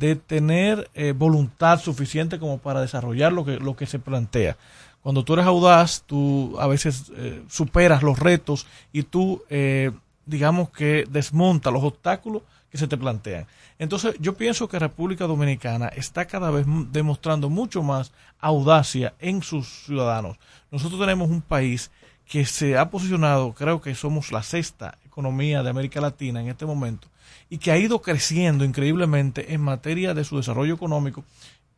de 0.01 0.17
tener 0.17 0.91
eh, 0.95 1.13
voluntad 1.13 1.79
suficiente 1.79 2.39
como 2.39 2.57
para 2.57 2.81
desarrollar 2.81 3.35
lo 3.35 3.45
que, 3.45 3.59
lo 3.59 3.77
que 3.77 3.85
se 3.85 3.99
plantea. 3.99 4.57
Cuando 5.03 5.25
tú 5.25 5.35
eres 5.35 5.45
audaz, 5.45 6.05
tú 6.07 6.57
a 6.59 6.67
veces 6.67 7.13
eh, 7.17 7.43
superas 7.49 8.03
los 8.03 8.19
retos 8.19 8.67
y 8.95 9.03
tú, 9.03 9.43
eh, 9.51 9.93
digamos 10.25 10.71
que 10.71 11.05
desmontas 11.11 11.71
los 11.71 11.85
obstáculos 11.85 12.43
que 12.71 12.79
se 12.79 12.89
te 12.89 12.97
plantean. 12.97 13.47
Entonces, 13.79 14.15
yo 14.21 14.35
pienso 14.35 14.69
que 14.69 14.79
República 14.79 15.27
Dominicana 15.27 15.89
está 15.89 16.25
cada 16.25 16.51
vez 16.51 16.65
demostrando 16.91 17.51
mucho 17.51 17.83
más 17.83 18.13
audacia 18.39 19.13
en 19.19 19.43
sus 19.43 19.85
ciudadanos. 19.85 20.39
Nosotros 20.71 20.99
tenemos 20.99 21.29
un 21.29 21.43
país 21.43 21.91
que 22.31 22.45
se 22.47 22.79
ha 22.79 22.91
posicionado, 22.91 23.53
creo 23.55 23.81
que 23.81 23.93
somos 23.97 24.31
la 24.31 24.45
sexta 24.45 24.97
economía 25.05 25.65
de 25.65 25.71
América 25.71 26.01
Latina 26.01 26.41
en 26.41 26.49
este 26.49 26.65
momento, 26.65 27.09
y 27.49 27.59
que 27.59 27.73
ha 27.73 27.77
ido 27.77 28.01
creciendo 28.01 28.65
increíblemente 28.65 29.53
en 29.53 29.61
materia 29.63 30.15
de 30.15 30.23
su 30.23 30.37
desarrollo 30.37 30.75
económico, 30.75 31.25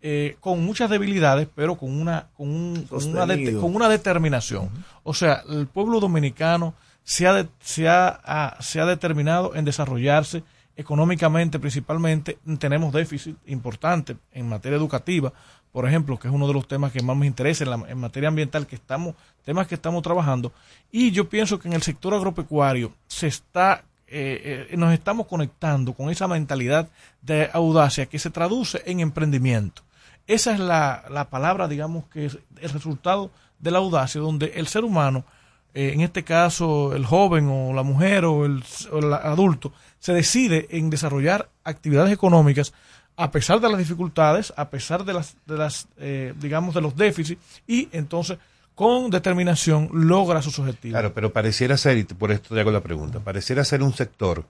eh, 0.03 0.36
con 0.40 0.62
muchas 0.62 0.90
debilidades, 0.90 1.48
pero 1.55 1.76
con 1.78 1.90
una, 1.98 2.26
con 2.36 2.50
un- 2.50 2.82
con 2.82 2.98
una, 3.12 3.24
de- 3.26 3.36
con 3.62 3.74
una 3.74 3.88
determinación. 3.88 4.68
O 5.05 5.14
sea, 5.14 5.42
el 5.48 5.66
pueblo 5.68 6.00
dominicano 6.00 6.74
se 7.03 7.26
ha, 7.26 7.32
de- 7.32 7.48
se, 7.61 7.88
ha, 7.88 8.20
ha- 8.22 8.61
se 8.61 8.78
ha 8.78 8.84
determinado 8.84 9.55
en 9.55 9.64
desarrollarse 9.64 10.42
económicamente 10.76 11.59
principalmente. 11.59 12.38
Tenemos 12.59 12.92
déficit 12.92 13.36
importante 13.46 14.16
en 14.32 14.48
materia 14.50 14.76
educativa, 14.76 15.32
por 15.72 15.86
ejemplo, 15.88 16.18
que 16.18 16.28
es 16.28 16.34
uno 16.34 16.46
de 16.46 16.54
los 16.54 16.68
temas 16.68 16.92
que 16.92 17.02
más 17.02 17.16
me 17.16 17.26
interesa 17.26 17.64
en, 17.64 17.70
la- 17.70 17.88
en 17.88 17.98
materia 17.98 18.28
ambiental, 18.28 18.66
que 18.66 18.76
estamos, 18.76 19.14
temas 19.44 19.66
que 19.66 19.74
estamos 19.74 20.02
trabajando. 20.02 20.52
Y 20.90 21.10
yo 21.10 21.28
pienso 21.28 21.58
que 21.58 21.68
en 21.68 21.74
el 21.74 21.82
sector 21.82 22.12
agropecuario 22.14 22.92
se 23.06 23.26
está 23.28 23.84
eh, 24.14 24.68
eh, 24.70 24.76
nos 24.76 24.92
estamos 24.92 25.26
conectando 25.26 25.94
con 25.94 26.10
esa 26.10 26.28
mentalidad 26.28 26.90
de 27.22 27.48
audacia 27.54 28.04
que 28.04 28.18
se 28.18 28.28
traduce 28.28 28.82
en 28.84 29.00
emprendimiento. 29.00 29.80
Esa 30.26 30.52
es 30.52 30.60
la, 30.60 31.04
la 31.08 31.30
palabra, 31.30 31.66
digamos, 31.66 32.04
que 32.12 32.26
es 32.26 32.38
el 32.60 32.68
resultado 32.70 33.30
de 33.58 33.70
la 33.70 33.78
audacia, 33.78 34.20
donde 34.20 34.52
el 34.56 34.66
ser 34.66 34.84
humano, 34.84 35.24
eh, 35.72 35.92
en 35.94 36.02
este 36.02 36.24
caso 36.24 36.94
el 36.94 37.06
joven 37.06 37.48
o 37.48 37.72
la 37.72 37.82
mujer 37.84 38.26
o 38.26 38.44
el, 38.44 38.62
o 38.92 38.98
el 38.98 39.14
adulto, 39.14 39.72
se 39.98 40.12
decide 40.12 40.66
en 40.70 40.90
desarrollar 40.90 41.48
actividades 41.64 42.12
económicas 42.12 42.74
a 43.16 43.30
pesar 43.30 43.60
de 43.60 43.68
las 43.68 43.78
dificultades, 43.78 44.52
a 44.56 44.70
pesar 44.70 45.04
de 45.04 45.12
las, 45.12 45.36
de 45.46 45.56
las 45.56 45.86
eh, 45.98 46.34
digamos, 46.40 46.74
de 46.74 46.80
los 46.80 46.96
déficits, 46.96 47.40
y 47.66 47.88
entonces 47.92 48.38
con 48.74 49.10
determinación 49.10 49.90
logra 49.92 50.40
sus 50.42 50.58
objetivos. 50.58 50.94
Claro, 50.94 51.12
pero 51.14 51.32
pareciera 51.32 51.76
ser, 51.76 51.98
y 51.98 52.04
por 52.04 52.32
esto 52.32 52.54
te 52.54 52.60
hago 52.60 52.70
la 52.70 52.80
pregunta, 52.80 53.20
pareciera 53.20 53.64
ser 53.64 53.82
un 53.82 53.92
sector 53.94 54.44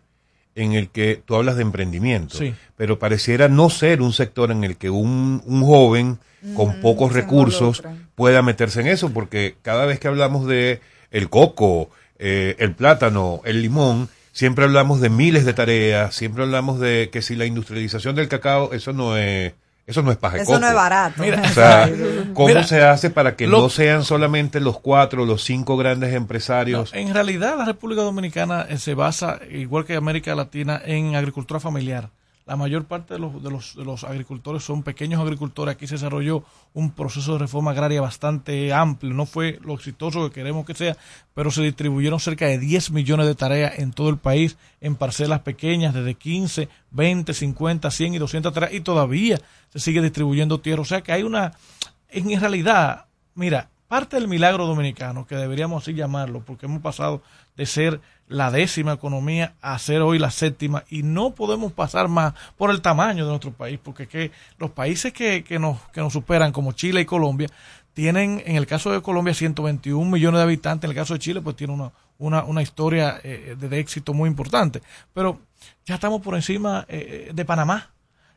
en 0.54 0.72
el 0.74 0.90
que 0.90 1.20
tú 1.24 1.34
hablas 1.34 1.56
de 1.56 1.62
emprendimiento, 1.62 2.36
Sí. 2.38 2.54
pero 2.76 2.98
pareciera 2.98 3.48
no 3.48 3.68
ser 3.70 4.00
un 4.02 4.12
sector 4.12 4.50
en 4.50 4.64
el 4.64 4.76
que 4.76 4.90
un, 4.90 5.42
un 5.46 5.62
joven 5.62 6.18
con 6.56 6.80
pocos 6.80 7.12
recursos 7.12 7.82
pueda 8.14 8.42
meterse 8.42 8.80
en 8.80 8.88
eso, 8.88 9.10
porque 9.12 9.56
cada 9.62 9.86
vez 9.86 9.98
que 9.98 10.08
hablamos 10.08 10.46
de 10.46 10.80
el 11.10 11.30
coco, 11.30 11.90
eh, 12.18 12.54
el 12.58 12.74
plátano, 12.74 13.40
el 13.44 13.62
limón, 13.62 14.08
siempre 14.32 14.64
hablamos 14.64 15.00
de 15.00 15.08
miles 15.10 15.44
de 15.44 15.52
tareas, 15.52 16.14
siempre 16.14 16.42
hablamos 16.42 16.80
de 16.80 17.10
que 17.12 17.22
si 17.22 17.36
la 17.36 17.44
industrialización 17.46 18.14
del 18.16 18.28
cacao, 18.28 18.72
eso 18.72 18.92
no 18.92 19.16
es, 19.16 19.52
eso 19.86 20.02
no 20.02 20.10
es 20.10 20.16
paja 20.16 20.38
Eso 20.38 20.58
no 20.58 20.66
es 20.68 20.74
barato. 20.74 21.22
Mira, 21.22 21.42
O 21.44 21.48
sea, 21.54 21.90
¿cómo 22.34 22.48
Mira, 22.48 22.64
se 22.64 22.82
hace 22.82 23.10
para 23.10 23.36
que 23.36 23.46
lo- 23.46 23.60
no 23.60 23.68
sean 23.68 24.04
solamente 24.04 24.58
los 24.60 24.78
cuatro, 24.80 25.24
los 25.26 25.42
cinco 25.44 25.76
grandes 25.76 26.14
empresarios? 26.14 26.92
No, 26.92 26.98
en 26.98 27.12
realidad 27.12 27.56
la 27.58 27.64
República 27.66 28.02
Dominicana 28.02 28.66
eh, 28.68 28.78
se 28.78 28.94
basa, 28.94 29.38
igual 29.50 29.84
que 29.84 29.96
América 29.96 30.34
Latina, 30.34 30.80
en 30.84 31.14
agricultura 31.16 31.60
familiar. 31.60 32.10
La 32.52 32.56
mayor 32.56 32.84
parte 32.84 33.14
de 33.14 33.18
los, 33.18 33.42
de 33.42 33.50
los, 33.50 33.74
de 33.76 33.82
los 33.82 34.04
agricultores 34.04 34.62
son 34.62 34.82
pequeños 34.82 35.22
agricultores. 35.22 35.74
Aquí 35.74 35.86
se 35.86 35.94
desarrolló 35.94 36.44
un 36.74 36.90
proceso 36.90 37.32
de 37.32 37.38
reforma 37.38 37.70
agraria 37.70 38.02
bastante 38.02 38.74
amplio. 38.74 39.14
No 39.14 39.24
fue 39.24 39.58
lo 39.64 39.72
exitoso 39.72 40.28
que 40.28 40.34
queremos 40.34 40.66
que 40.66 40.74
sea, 40.74 40.98
pero 41.32 41.50
se 41.50 41.62
distribuyeron 41.62 42.20
cerca 42.20 42.44
de 42.44 42.58
10 42.58 42.90
millones 42.90 43.24
de 43.24 43.34
tareas 43.34 43.78
en 43.78 43.92
todo 43.92 44.10
el 44.10 44.18
país 44.18 44.58
en 44.82 44.96
parcelas 44.96 45.40
pequeñas, 45.40 45.94
desde 45.94 46.12
15, 46.12 46.68
20, 46.90 47.32
50, 47.32 47.90
100 47.90 48.14
y 48.16 48.18
200 48.18 48.52
tareas. 48.52 48.74
Y 48.74 48.82
todavía 48.82 49.40
se 49.70 49.78
sigue 49.78 50.02
distribuyendo 50.02 50.60
tierra. 50.60 50.82
O 50.82 50.84
sea 50.84 51.00
que 51.00 51.12
hay 51.12 51.22
una... 51.22 51.52
En 52.10 52.38
realidad, 52.38 53.06
mira, 53.34 53.70
parte 53.92 54.16
del 54.16 54.28
milagro 54.28 54.66
dominicano, 54.66 55.26
que 55.26 55.36
deberíamos 55.36 55.82
así 55.82 55.94
llamarlo, 55.94 56.42
porque 56.44 56.66
hemos 56.66 56.82
pasado 56.82 57.22
de 57.56 57.66
ser 57.66 58.00
la 58.28 58.50
décima 58.50 58.94
economía 58.94 59.54
a 59.60 59.78
ser 59.78 60.00
hoy 60.00 60.18
la 60.18 60.30
séptima 60.30 60.84
y 60.88 61.02
no 61.02 61.34
podemos 61.34 61.72
pasar 61.72 62.08
más 62.08 62.34
por 62.56 62.70
el 62.70 62.80
tamaño 62.80 63.24
de 63.24 63.30
nuestro 63.30 63.52
país, 63.52 63.78
porque 63.82 64.06
que 64.08 64.30
los 64.58 64.70
países 64.70 65.12
que, 65.12 65.44
que, 65.44 65.58
nos, 65.58 65.80
que 65.90 66.00
nos 66.00 66.12
superan, 66.12 66.52
como 66.52 66.72
Chile 66.72 67.02
y 67.02 67.04
Colombia, 67.04 67.48
tienen, 67.94 68.42
en 68.46 68.56
el 68.56 68.66
caso 68.66 68.90
de 68.90 69.02
Colombia, 69.02 69.34
121 69.34 70.10
millones 70.10 70.38
de 70.38 70.42
habitantes, 70.42 70.84
en 70.84 70.90
el 70.90 70.96
caso 70.96 71.14
de 71.14 71.20
Chile, 71.20 71.40
pues 71.42 71.56
tiene 71.56 71.74
una, 71.74 71.92
una, 72.18 72.44
una 72.44 72.62
historia 72.62 73.20
eh, 73.22 73.54
de, 73.58 73.78
éxito 73.78 74.14
muy 74.14 74.28
importante. 74.28 74.80
Pero 75.12 75.40
ya 75.84 75.96
estamos 75.96 76.22
por 76.22 76.34
encima 76.34 76.86
eh, 76.88 77.30
de 77.34 77.44
Panamá. 77.44 77.90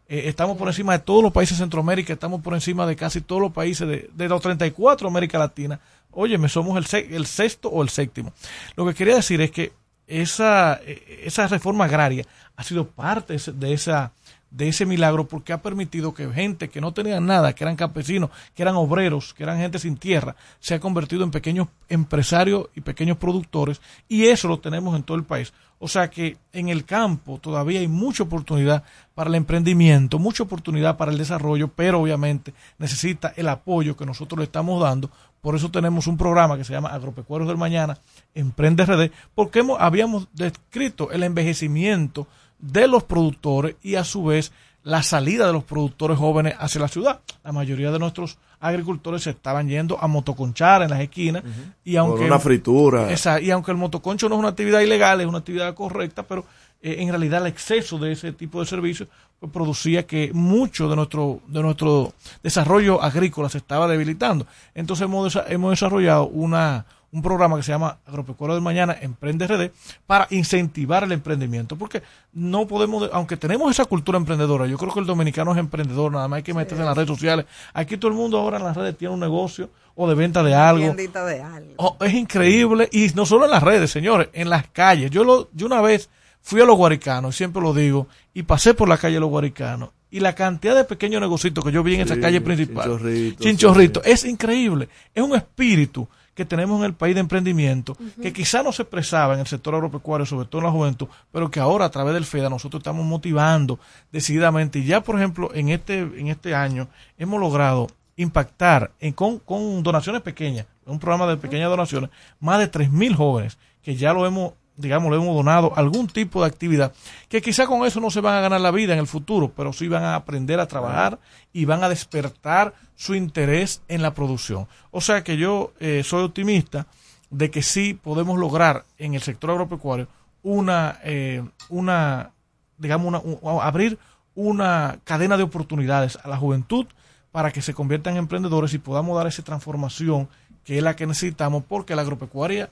Eh, 0.07 0.23
estamos 0.25 0.57
por 0.57 0.67
encima 0.67 0.93
de 0.93 0.99
todos 0.99 1.23
los 1.23 1.31
países 1.31 1.57
de 1.57 1.63
Centroamérica, 1.63 2.13
estamos 2.13 2.41
por 2.41 2.53
encima 2.53 2.85
de 2.85 2.95
casi 2.95 3.21
todos 3.21 3.41
los 3.41 3.53
países 3.53 3.87
de, 3.87 4.09
de 4.13 4.29
los 4.29 4.41
34 4.41 5.07
de 5.07 5.11
América 5.11 5.39
Latina. 5.39 5.79
Óyeme, 6.15 6.49
somos 6.49 6.77
el, 6.77 6.85
se- 6.85 7.15
el 7.15 7.25
sexto 7.25 7.69
o 7.69 7.83
el 7.83 7.89
séptimo. 7.89 8.33
Lo 8.75 8.85
que 8.85 8.93
quería 8.93 9.15
decir 9.15 9.41
es 9.41 9.51
que 9.51 9.73
esa, 10.07 10.79
eh, 10.83 11.21
esa 11.25 11.47
reforma 11.47 11.85
agraria 11.85 12.25
ha 12.55 12.63
sido 12.63 12.87
parte 12.87 13.37
de 13.53 13.73
esa 13.73 14.11
de 14.51 14.69
ese 14.69 14.85
milagro 14.85 15.27
porque 15.27 15.51
ha 15.51 15.61
permitido 15.61 16.13
que 16.13 16.31
gente 16.31 16.69
que 16.69 16.79
no 16.79 16.93
tenía 16.93 17.19
nada, 17.19 17.51
que 17.53 17.65
eran 17.65 17.75
campesinos, 17.75 18.29
que 18.53 18.61
eran 18.61 18.75
obreros, 18.77 19.33
que 19.33 19.43
eran 19.43 19.57
gente 19.57 19.79
sin 19.79 19.97
tierra, 19.97 20.37
se 20.61 20.73
ha 20.75 20.79
convertido 20.79 21.25
en 21.25 21.31
pequeños 21.31 21.67
empresarios 21.89 22.69
y 22.73 22.79
pequeños 22.79 23.17
productores 23.17 23.81
y 24.07 24.27
eso 24.27 24.47
lo 24.47 24.59
tenemos 24.61 24.95
en 24.95 25.03
todo 25.03 25.17
el 25.17 25.25
país. 25.25 25.51
O 25.77 25.89
sea 25.89 26.09
que 26.09 26.37
en 26.53 26.69
el 26.69 26.85
campo 26.85 27.37
todavía 27.37 27.81
hay 27.81 27.89
mucha 27.89 28.23
oportunidad 28.23 28.83
para 29.13 29.27
el 29.29 29.35
emprendimiento, 29.35 30.19
mucha 30.19 30.43
oportunidad 30.43 30.95
para 30.95 31.11
el 31.11 31.17
desarrollo, 31.17 31.67
pero 31.67 31.99
obviamente 31.99 32.53
necesita 32.77 33.33
el 33.35 33.49
apoyo 33.49 33.97
que 33.97 34.05
nosotros 34.05 34.37
le 34.39 34.45
estamos 34.45 34.81
dando. 34.81 35.11
Por 35.45 35.55
eso 35.55 35.69
tenemos 35.69 36.07
un 36.07 36.17
programa 36.17 36.57
que 36.57 36.63
se 36.63 36.73
llama 36.73 36.89
Agropecuarios 36.89 37.47
del 37.47 37.55
Mañana, 37.59 37.99
Emprende 38.33 38.83
RD, 38.83 39.11
porque 39.35 39.59
hemos, 39.59 39.79
habíamos 39.79 40.27
descrito 40.33 41.11
el 41.11 41.21
envejecimiento 41.21 42.25
de 42.57 42.87
los 42.87 43.03
productores 43.03 43.75
y 43.83 43.93
a 43.93 44.03
su 44.03 44.23
vez 44.25 44.51
la 44.81 45.03
salida 45.03 45.45
de 45.45 45.53
los 45.53 45.63
productores 45.63 46.17
jóvenes 46.17 46.55
hacia 46.57 46.81
la 46.81 46.87
ciudad. 46.87 47.19
La 47.43 47.51
mayoría 47.51 47.91
de 47.91 47.99
nuestros 47.99 48.39
agricultores 48.59 49.21
se 49.21 49.29
estaban 49.29 49.67
yendo 49.69 50.01
a 50.01 50.07
motoconchar 50.07 50.81
en 50.81 50.89
las 50.89 50.99
esquinas 51.01 51.43
y 51.83 51.95
aunque 51.95 52.21
Por 52.21 52.25
una 52.25 52.39
fritura. 52.39 53.11
Esa- 53.11 53.39
y 53.39 53.51
aunque 53.51 53.69
el 53.69 53.77
motoconcho 53.77 54.27
no 54.27 54.33
es 54.35 54.39
una 54.39 54.49
actividad 54.49 54.79
ilegal, 54.79 55.21
es 55.21 55.27
una 55.27 55.37
actividad 55.37 55.75
correcta, 55.75 56.23
pero 56.23 56.43
eh, 56.81 56.95
en 57.01 57.09
realidad 57.09 57.41
el 57.41 57.51
exceso 57.51 57.99
de 57.99 58.13
ese 58.13 58.31
tipo 58.31 58.59
de 58.61 58.65
servicios 58.65 59.09
pues, 59.39 59.51
producía 59.51 60.05
que 60.05 60.31
mucho 60.33 60.89
de 60.89 60.95
nuestro 60.95 61.39
de 61.47 61.61
nuestro 61.61 62.13
desarrollo 62.43 63.01
agrícola 63.01 63.49
se 63.49 63.57
estaba 63.59 63.87
debilitando. 63.87 64.45
Entonces 64.73 65.05
hemos, 65.05 65.33
desa- 65.33 65.45
hemos 65.49 65.71
desarrollado 65.71 66.27
una 66.27 66.85
un 67.11 67.21
programa 67.21 67.55
que 67.55 67.63
se 67.63 67.71
llama 67.71 67.97
Agropecuario 68.05 68.55
del 68.55 68.63
Mañana, 68.63 68.97
Emprende 68.99 69.47
RD, 69.47 69.71
para 70.05 70.27
incentivar 70.31 71.05
el 71.05 71.13
emprendimiento. 71.13 71.77
Porque 71.77 72.03
no 72.33 72.67
podemos, 72.67 73.09
aunque 73.13 73.37
tenemos 73.37 73.71
esa 73.71 73.85
cultura 73.85 74.17
emprendedora, 74.17 74.67
yo 74.67 74.77
creo 74.77 74.93
que 74.93 74.99
el 74.99 75.05
dominicano 75.05 75.53
es 75.53 75.57
emprendedor, 75.57 76.11
nada 76.11 76.27
más 76.27 76.37
hay 76.37 76.43
que 76.43 76.53
meterse 76.53 76.81
en 76.81 76.87
las 76.87 76.97
redes 76.97 77.07
sociales. 77.07 77.45
Aquí 77.73 77.95
todo 77.95 78.11
el 78.11 78.17
mundo 78.17 78.37
ahora 78.37 78.57
en 78.57 78.65
las 78.65 78.75
redes 78.75 78.97
tiene 78.97 79.13
un 79.13 79.21
negocio 79.21 79.69
o 79.95 80.09
de 80.09 80.15
venta 80.15 80.43
de 80.43 80.55
algo. 80.55 80.83
Tiendita 80.93 81.23
de 81.25 81.41
algo. 81.41 81.73
Oh, 81.77 81.95
es 82.01 82.13
increíble 82.13 82.89
y 82.91 83.07
no 83.15 83.25
solo 83.25 83.45
en 83.45 83.51
las 83.51 83.63
redes, 83.63 83.91
señores, 83.91 84.27
en 84.33 84.49
las 84.49 84.67
calles. 84.67 85.09
Yo 85.09 85.23
lo, 85.23 85.47
yo 85.53 85.67
una 85.67 85.79
vez 85.79 86.09
fui 86.41 86.59
a 86.59 86.65
los 86.65 86.75
guaricanos, 86.75 87.33
y 87.33 87.37
siempre 87.37 87.61
lo 87.61 87.73
digo, 87.73 88.07
y 88.35 88.43
pasé 88.43 88.73
por 88.73 88.87
la 88.87 88.97
calle 88.97 89.15
de 89.15 89.21
los 89.21 89.29
guaricanos. 89.29 89.89
Y 90.11 90.19
la 90.19 90.35
cantidad 90.35 90.75
de 90.75 90.83
pequeños 90.83 91.21
negocios 91.21 91.53
que 91.53 91.71
yo 91.71 91.81
vi 91.81 91.95
en 91.95 92.01
esa 92.01 92.19
calle 92.19 92.41
principal, 92.41 92.83
chinchorrito, 92.83 93.43
chinchorrito, 93.43 94.03
es 94.03 94.25
increíble. 94.25 94.89
Es 95.15 95.23
un 95.23 95.35
espíritu 95.35 96.07
que 96.35 96.43
tenemos 96.45 96.79
en 96.79 96.85
el 96.85 96.93
país 96.93 97.15
de 97.15 97.21
emprendimiento 97.21 97.97
que 98.21 98.33
quizá 98.33 98.61
no 98.61 98.73
se 98.73 98.81
expresaba 98.83 99.33
en 99.33 99.39
el 99.39 99.47
sector 99.47 99.73
agropecuario, 99.73 100.25
sobre 100.25 100.47
todo 100.47 100.59
en 100.59 100.65
la 100.65 100.71
juventud, 100.71 101.07
pero 101.31 101.49
que 101.49 101.61
ahora 101.61 101.85
a 101.85 101.89
través 101.89 102.13
del 102.13 102.25
FEDA 102.25 102.49
nosotros 102.49 102.81
estamos 102.81 103.05
motivando 103.05 103.79
decididamente. 104.11 104.79
Y 104.79 104.85
ya, 104.85 105.01
por 105.01 105.15
ejemplo, 105.15 105.51
en 105.53 105.69
este, 105.69 105.99
en 105.99 106.27
este 106.27 106.53
año 106.53 106.89
hemos 107.17 107.39
logrado 107.39 107.87
impactar 108.17 108.91
en, 108.99 109.13
con, 109.13 109.39
con 109.39 109.81
donaciones 109.81 110.21
pequeñas, 110.21 110.65
un 110.85 110.99
programa 110.99 111.25
de 111.27 111.37
pequeñas 111.37 111.69
donaciones, 111.69 112.09
más 112.41 112.59
de 112.59 112.69
3.000 112.69 113.15
jóvenes 113.15 113.57
que 113.81 113.95
ya 113.95 114.11
lo 114.11 114.25
hemos 114.25 114.53
digamos, 114.77 115.09
le 115.11 115.17
hemos 115.17 115.35
donado 115.35 115.71
algún 115.75 116.07
tipo 116.07 116.41
de 116.41 116.47
actividad, 116.47 116.93
que 117.29 117.41
quizá 117.41 117.65
con 117.67 117.85
eso 117.85 117.99
no 117.99 118.09
se 118.11 118.21
van 118.21 118.35
a 118.35 118.41
ganar 118.41 118.59
la 118.61 118.71
vida 118.71 118.93
en 118.93 118.99
el 118.99 119.07
futuro, 119.07 119.51
pero 119.55 119.71
sí 119.73 119.87
van 119.87 120.03
a 120.03 120.15
aprender 120.15 120.59
a 120.59 120.67
trabajar 120.67 121.19
y 121.53 121.65
van 121.65 121.83
a 121.83 121.89
despertar 121.89 122.73
su 122.95 123.15
interés 123.15 123.81
en 123.87 124.01
la 124.01 124.13
producción. 124.13 124.67
O 124.91 125.01
sea 125.01 125.23
que 125.23 125.37
yo 125.37 125.73
eh, 125.79 126.03
soy 126.03 126.23
optimista 126.23 126.87
de 127.29 127.49
que 127.51 127.61
sí 127.63 127.93
podemos 127.93 128.37
lograr 128.37 128.85
en 128.97 129.13
el 129.15 129.21
sector 129.21 129.49
agropecuario 129.51 130.07
una, 130.43 130.99
eh, 131.03 131.43
una 131.69 132.31
digamos, 132.77 133.07
una, 133.07 133.19
un- 133.19 133.39
abrir 133.61 133.97
una 134.35 134.99
cadena 135.05 135.37
de 135.37 135.43
oportunidades 135.43 136.17
a 136.23 136.27
la 136.27 136.37
juventud 136.37 136.85
para 137.31 137.51
que 137.51 137.61
se 137.61 137.73
conviertan 137.73 138.13
en 138.13 138.19
emprendedores 138.19 138.73
y 138.73 138.77
podamos 138.79 139.17
dar 139.17 139.27
esa 139.27 139.43
transformación 139.43 140.27
que 140.63 140.77
es 140.77 140.83
la 140.83 140.95
que 140.95 141.07
necesitamos 141.07 141.63
porque 141.67 141.95
la 141.95 142.01
agropecuaria 142.01 142.69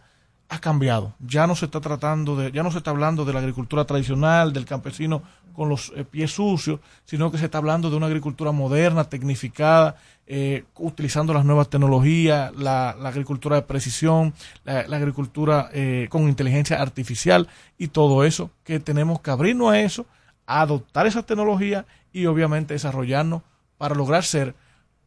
ha 0.50 0.60
cambiado. 0.60 1.14
Ya 1.20 1.48
no 1.48 1.56
se 1.56 1.66
está 1.66 1.82
tratando 1.82 2.36
de, 2.36 2.52
ya 2.52 2.64
no 2.64 2.72
se 2.72 2.78
está 2.78 2.91
hablando 2.91 3.26
de 3.26 3.34
la 3.34 3.39
agricultura 3.39 3.86
tradicional, 3.86 4.54
del 4.54 4.66
campesino 4.66 5.24
con 5.54 5.70
los 5.70 5.91
eh, 5.96 6.04
pies 6.04 6.32
sucios, 6.32 6.80
sino 7.06 7.32
que 7.32 7.38
se 7.38 7.46
está 7.46 7.58
hablando 7.58 7.89
de 7.89 7.96
una 7.96 8.08
agricultura 8.08 8.52
moderna, 8.52 9.06
tecnificada, 9.06 9.96
eh, 10.26 10.64
utilizando 10.78 11.34
las 11.34 11.46
nuevas 11.46 11.70
tecnologías, 11.70 12.56
la, 12.56 12.91
agricultura 12.91 13.58
de 13.58 13.62
precisión, 13.64 14.34
la, 14.64 14.82
agricultura 14.96 15.70
eh, 15.74 16.08
con 16.10 16.24
inteligencia 16.24 16.82
artificial 16.82 17.48
y 17.78 17.88
todo 17.88 18.24
eso, 18.24 18.50
que 18.64 18.80
tenemos 18.80 19.22
que 19.22 19.32
abrirnos 19.32 19.72
a 19.72 19.82
eso, 19.82 20.06
a 20.46 20.62
adoptar 20.62 21.08
esa 21.08 21.24
tecnología 21.24 21.86
y 22.12 22.26
obviamente 22.26 22.74
desarrollarnos 22.74 23.41
para 23.78 23.96
lograr 23.96 24.24
ser 24.24 24.56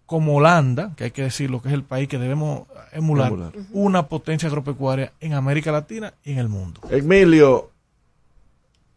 como 0.07 0.36
Holanda, 0.36 0.92
que 0.96 1.04
hay 1.04 1.11
que 1.11 1.22
decirlo 1.22 1.61
que 1.61 1.68
es 1.68 1.74
el 1.74 1.82
país 1.82 2.09
que 2.09 2.18
debemos 2.18 2.62
emular, 2.92 3.28
Emular. 3.32 3.52
una 3.72 4.07
potencia 4.09 4.48
agropecuaria 4.48 5.12
en 5.20 5.34
América 5.34 5.72
Latina 5.72 6.14
y 6.24 6.32
en 6.32 6.38
el 6.38 6.48
mundo. 6.48 6.80
Emilio, 6.90 7.70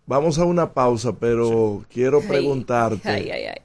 vamos 0.05 0.37
a 0.39 0.45
una 0.45 0.71
pausa, 0.73 1.13
pero 1.13 1.83
quiero 1.91 2.19
Ay, 2.21 2.27
preguntarte. 2.27 3.09
ay, 3.09 3.29
ay, 3.31 3.43
ay. 3.45 3.61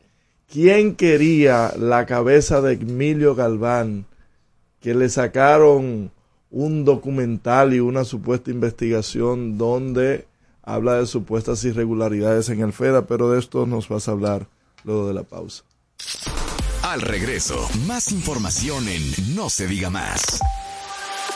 ¿Quién 0.51 0.95
quería 0.95 1.72
la 1.78 2.07
cabeza 2.07 2.61
de 2.61 2.74
Emilio 2.74 3.34
Galván 3.34 4.07
que 4.80 4.95
le 4.95 5.09
sacaron 5.09 6.11
un 6.51 6.84
documental 6.84 7.74
y 7.74 7.80
una 7.80 8.05
supuesta 8.05 8.51
investigación 8.51 9.59
donde 9.59 10.26
habla 10.62 10.95
de 10.95 11.07
supuestas 11.07 11.64
irregularidades 11.64 12.49
en 12.51 12.61
el 12.61 12.72
FEDA? 12.72 13.07
Pero 13.07 13.30
de 13.30 13.38
esto 13.40 13.66
nos 13.66 13.88
vas 13.88 14.07
a 14.09 14.12
hablar 14.12 14.47
luego 14.84 15.09
de 15.09 15.14
la 15.14 15.24
pausa. 15.24 15.64
Al 16.95 17.01
regreso, 17.01 17.68
más 17.86 18.12
información 18.12 18.86
en 18.86 19.34
No 19.34 19.51
se 19.51 19.66
diga 19.66 19.90
más. 19.90 20.38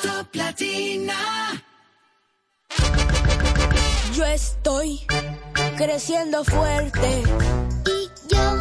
Top 0.01 0.29
Latina. 0.35 1.17
Yo 4.15 4.25
estoy 4.25 5.05
creciendo 5.77 6.45
fuerte. 6.45 7.25
Y 7.87 8.33
yo 8.33 8.61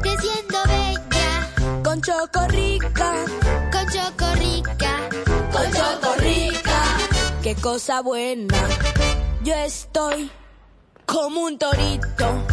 creciendo 0.00 0.58
bella. 0.68 1.82
Con 1.82 2.00
Chocorrica. 2.00 3.12
Con 3.72 3.88
Chocorrica. 3.88 5.08
Con 5.50 5.72
Chocorrica. 5.72 6.82
Qué 7.42 7.56
cosa 7.56 8.00
buena. 8.00 8.54
Yo 9.42 9.54
estoy 9.54 10.30
como 11.04 11.40
un 11.40 11.58
torito. 11.58 12.46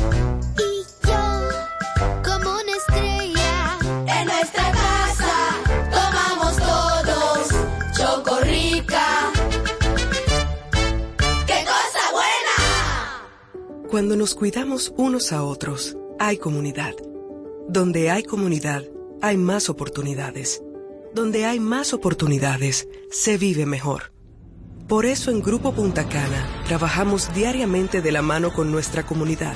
Y 0.57 1.07
yo 1.07 1.49
como 2.23 2.49
una 2.49 2.71
estrella. 2.77 3.12
Nuestra 4.53 4.71
casa 4.71 5.33
tomamos 5.91 6.57
todos 6.57 7.47
Chocorrica. 7.97 9.31
¡Qué 11.47 11.65
cosa 11.65 12.11
buena! 12.11 13.87
Cuando 13.89 14.15
nos 14.15 14.35
cuidamos 14.35 14.93
unos 14.95 15.31
a 15.31 15.43
otros, 15.43 15.97
hay 16.19 16.37
comunidad. 16.37 16.93
Donde 17.67 18.11
hay 18.11 18.23
comunidad, 18.23 18.83
hay 19.21 19.37
más 19.37 19.69
oportunidades. 19.69 20.61
Donde 21.15 21.45
hay 21.45 21.59
más 21.59 21.93
oportunidades, 21.93 22.87
se 23.09 23.37
vive 23.37 23.65
mejor. 23.65 24.13
Por 24.87 25.05
eso 25.05 25.31
en 25.31 25.41
Grupo 25.41 25.73
Punta 25.73 26.07
Cana 26.09 26.63
trabajamos 26.67 27.33
diariamente 27.33 28.01
de 28.01 28.11
la 28.11 28.21
mano 28.21 28.53
con 28.53 28.71
nuestra 28.71 29.03
comunidad, 29.03 29.55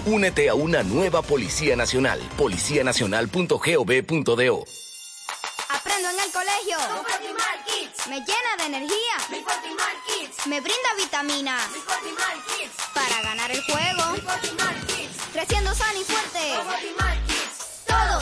Únete 0.07 0.49
a 0.49 0.55
una 0.55 0.83
nueva 0.85 1.23
Policía 1.23 1.75
Nacional. 1.75 2.21
Policianacional.gov.do. 2.39 4.65
Aprendo 5.69 6.09
en 6.09 6.21
el 6.21 6.31
colegio. 6.31 6.77
Con 6.87 7.05
Fortimal 7.05 7.65
Kids. 7.67 8.07
Me 8.09 8.21
llena 8.21 8.57
de 8.59 8.65
energía. 8.67 9.17
Mi 9.29 9.41
Fortimal 9.41 9.97
Kids. 10.07 10.47
Me 10.47 10.61
brinda 10.61 10.95
vitaminas. 10.97 11.69
Mi 11.73 11.81
Fortimal 11.81 12.41
Kids. 12.47 12.71
Para 12.95 13.23
ganar 13.23 13.51
el 13.51 13.61
juego. 13.65 14.13
Mi 14.13 14.21
Fortimal 14.21 14.87
Kids. 14.87 15.17
Creciendo 15.33 15.75
sano 15.75 16.01
y 16.01 16.05
fuerte. 16.05 16.55
Con 16.57 16.67
Fortimal 16.67 17.17
Kids. 17.17 17.22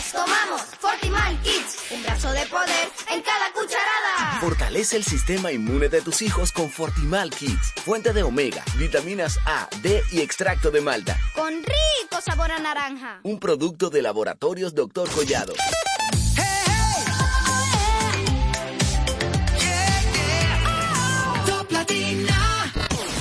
Todos 0.00 0.12
tomamos 0.12 0.62
Fortimal 0.78 1.42
Kids. 1.42 1.76
Un 1.90 2.02
brazo 2.02 2.32
de 2.32 2.46
poder 2.46 2.88
en 3.12 3.20
cada 3.20 3.52
cucharada. 3.52 4.40
Fortalece 4.40 4.96
el 4.96 5.04
sistema 5.04 5.52
inmune 5.52 5.90
de 5.90 6.00
tus 6.00 6.22
hijos 6.22 6.52
con 6.52 6.70
Fortimal 6.70 7.28
Kids. 7.30 7.74
Fuente 7.84 8.14
de 8.14 8.22
omega, 8.22 8.64
vitaminas 8.78 9.38
A, 9.44 9.68
D 9.82 10.02
y 10.10 10.20
extracto 10.20 10.70
de 10.70 10.80
malta. 10.80 11.18
Con 11.34 11.52
rico 11.52 12.22
sabor 12.24 12.50
a 12.50 12.58
naranja. 12.58 13.20
Un 13.24 13.38
producto 13.38 13.90
de 13.90 14.00
laboratorios 14.00 14.74
Dr. 14.74 15.06
Collado. 15.10 15.52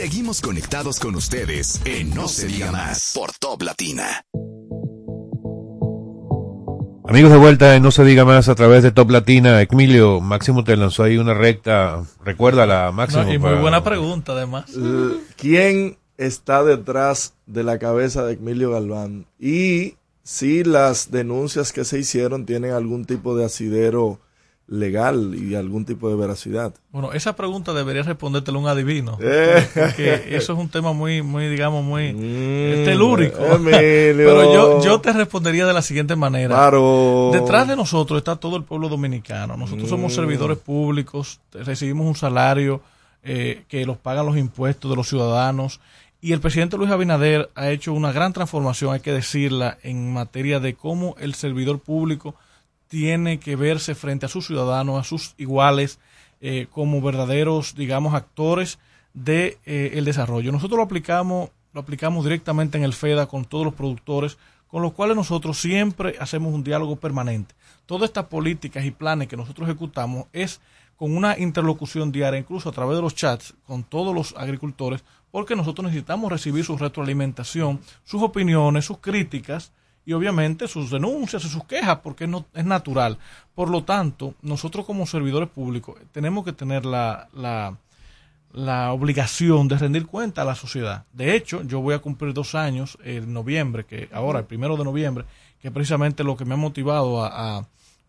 Seguimos 0.00 0.40
conectados 0.40 0.98
con 0.98 1.14
ustedes 1.14 1.78
en 1.84 2.14
No 2.14 2.26
se 2.26 2.46
diga 2.46 2.72
más 2.72 3.12
por 3.14 3.32
Top 3.32 3.60
Latina. 3.60 4.24
Amigos 7.06 7.30
de 7.30 7.36
vuelta 7.36 7.76
en 7.76 7.82
No 7.82 7.90
se 7.90 8.02
diga 8.06 8.24
más 8.24 8.48
a 8.48 8.54
través 8.54 8.82
de 8.82 8.92
Top 8.92 9.10
Latina. 9.10 9.60
Emilio, 9.60 10.22
Máximo 10.22 10.64
te 10.64 10.74
lanzó 10.78 11.02
ahí 11.02 11.18
una 11.18 11.34
recta. 11.34 12.02
Recuerda 12.24 12.64
la 12.64 12.90
Máximo. 12.92 13.24
No, 13.24 13.28
y 13.34 13.38
muy 13.38 13.50
para- 13.50 13.60
buena 13.60 13.84
pregunta, 13.84 14.32
además. 14.32 14.70
L- 14.74 15.16
¿Quién 15.36 15.98
está 16.16 16.64
detrás 16.64 17.34
de 17.44 17.62
la 17.62 17.78
cabeza 17.78 18.24
de 18.24 18.32
Emilio 18.32 18.70
Galván? 18.70 19.26
Y 19.38 19.96
si 20.22 20.64
las 20.64 21.10
denuncias 21.10 21.74
que 21.74 21.84
se 21.84 21.98
hicieron 21.98 22.46
tienen 22.46 22.70
algún 22.72 23.04
tipo 23.04 23.36
de 23.36 23.44
asidero 23.44 24.18
legal 24.70 25.34
y 25.34 25.56
algún 25.56 25.84
tipo 25.84 26.08
de 26.08 26.14
veracidad. 26.14 26.72
Bueno, 26.92 27.12
esa 27.12 27.34
pregunta 27.34 27.72
debería 27.74 28.02
respondértelo 28.04 28.58
un 28.60 28.68
adivino. 28.68 29.18
Eh. 29.22 29.66
Porque 29.74 30.36
eso 30.36 30.52
es 30.52 30.58
un 30.58 30.68
tema 30.68 30.92
muy, 30.92 31.22
muy 31.22 31.48
digamos, 31.48 31.84
muy 31.84 32.12
Mm, 32.12 32.84
telúrico. 32.84 33.44
Emilio. 33.44 33.74
Pero 34.28 34.54
yo, 34.54 34.82
yo 34.84 35.00
te 35.00 35.12
respondería 35.12 35.66
de 35.66 35.72
la 35.72 35.82
siguiente 35.82 36.14
manera. 36.16 36.54
Claro. 36.54 37.30
Detrás 37.32 37.66
de 37.66 37.74
nosotros 37.76 38.18
está 38.18 38.36
todo 38.36 38.56
el 38.56 38.62
pueblo 38.62 38.88
dominicano. 38.88 39.56
Nosotros 39.56 39.88
somos 39.88 40.12
Mm. 40.12 40.14
servidores 40.14 40.58
públicos, 40.58 41.40
recibimos 41.52 42.06
un 42.06 42.14
salario 42.14 42.80
eh, 43.22 43.64
que 43.68 43.84
los 43.84 43.98
pagan 43.98 44.24
los 44.24 44.38
impuestos 44.38 44.88
de 44.90 44.96
los 44.96 45.08
ciudadanos. 45.08 45.80
Y 46.22 46.32
el 46.32 46.40
presidente 46.40 46.76
Luis 46.76 46.90
Abinader 46.90 47.50
ha 47.54 47.70
hecho 47.70 47.92
una 47.92 48.12
gran 48.12 48.32
transformación, 48.32 48.94
hay 48.94 49.00
que 49.00 49.12
decirla, 49.12 49.78
en 49.82 50.12
materia 50.12 50.60
de 50.60 50.74
cómo 50.74 51.16
el 51.18 51.34
servidor 51.34 51.80
público 51.80 52.34
tiene 52.90 53.38
que 53.38 53.54
verse 53.54 53.94
frente 53.94 54.26
a 54.26 54.28
sus 54.28 54.48
ciudadanos, 54.48 54.98
a 54.98 55.04
sus 55.04 55.34
iguales, 55.38 56.00
eh, 56.40 56.66
como 56.72 57.00
verdaderos, 57.00 57.76
digamos, 57.76 58.14
actores 58.14 58.80
de 59.14 59.58
eh, 59.64 59.92
el 59.94 60.04
desarrollo. 60.04 60.50
Nosotros 60.50 60.76
lo 60.76 60.82
aplicamos, 60.82 61.50
lo 61.72 61.82
aplicamos 61.82 62.24
directamente 62.24 62.78
en 62.78 62.84
el 62.84 62.92
FEDA 62.92 63.26
con 63.26 63.44
todos 63.44 63.64
los 63.64 63.74
productores, 63.74 64.38
con 64.66 64.82
los 64.82 64.92
cuales 64.92 65.14
nosotros 65.14 65.60
siempre 65.60 66.16
hacemos 66.18 66.52
un 66.52 66.64
diálogo 66.64 66.96
permanente. 66.96 67.54
Todas 67.86 68.08
estas 68.08 68.24
políticas 68.26 68.84
y 68.84 68.90
planes 68.90 69.28
que 69.28 69.36
nosotros 69.36 69.68
ejecutamos 69.68 70.26
es 70.32 70.60
con 70.96 71.16
una 71.16 71.38
interlocución 71.38 72.10
diaria, 72.10 72.40
incluso 72.40 72.70
a 72.70 72.72
través 72.72 72.96
de 72.96 73.02
los 73.02 73.14
chats, 73.14 73.54
con 73.68 73.84
todos 73.84 74.12
los 74.12 74.34
agricultores, 74.36 75.04
porque 75.30 75.54
nosotros 75.54 75.86
necesitamos 75.86 76.32
recibir 76.32 76.64
su 76.64 76.76
retroalimentación, 76.76 77.78
sus 78.02 78.20
opiniones, 78.20 78.84
sus 78.84 78.98
críticas 78.98 79.70
y 80.10 80.12
obviamente 80.12 80.66
sus 80.66 80.90
denuncias 80.90 81.44
y 81.44 81.48
sus 81.48 81.62
quejas, 81.62 82.00
porque 82.02 82.24
es, 82.24 82.30
no, 82.30 82.44
es 82.52 82.64
natural. 82.64 83.16
Por 83.54 83.70
lo 83.70 83.84
tanto, 83.84 84.34
nosotros 84.42 84.84
como 84.84 85.06
servidores 85.06 85.48
públicos 85.48 85.94
tenemos 86.10 86.44
que 86.44 86.52
tener 86.52 86.84
la, 86.84 87.28
la, 87.32 87.76
la 88.52 88.92
obligación 88.92 89.68
de 89.68 89.78
rendir 89.78 90.06
cuenta 90.06 90.42
a 90.42 90.44
la 90.44 90.56
sociedad. 90.56 91.04
De 91.12 91.36
hecho, 91.36 91.62
yo 91.62 91.80
voy 91.80 91.94
a 91.94 92.00
cumplir 92.00 92.34
dos 92.34 92.56
años 92.56 92.98
en 93.04 93.32
noviembre, 93.32 93.84
que 93.84 94.08
ahora, 94.12 94.40
el 94.40 94.46
primero 94.46 94.76
de 94.76 94.82
noviembre, 94.82 95.26
que 95.62 95.70
precisamente 95.70 96.24
lo 96.24 96.36
que 96.36 96.44
me 96.44 96.54
ha 96.54 96.56
motivado 96.56 97.22
a, 97.24 97.58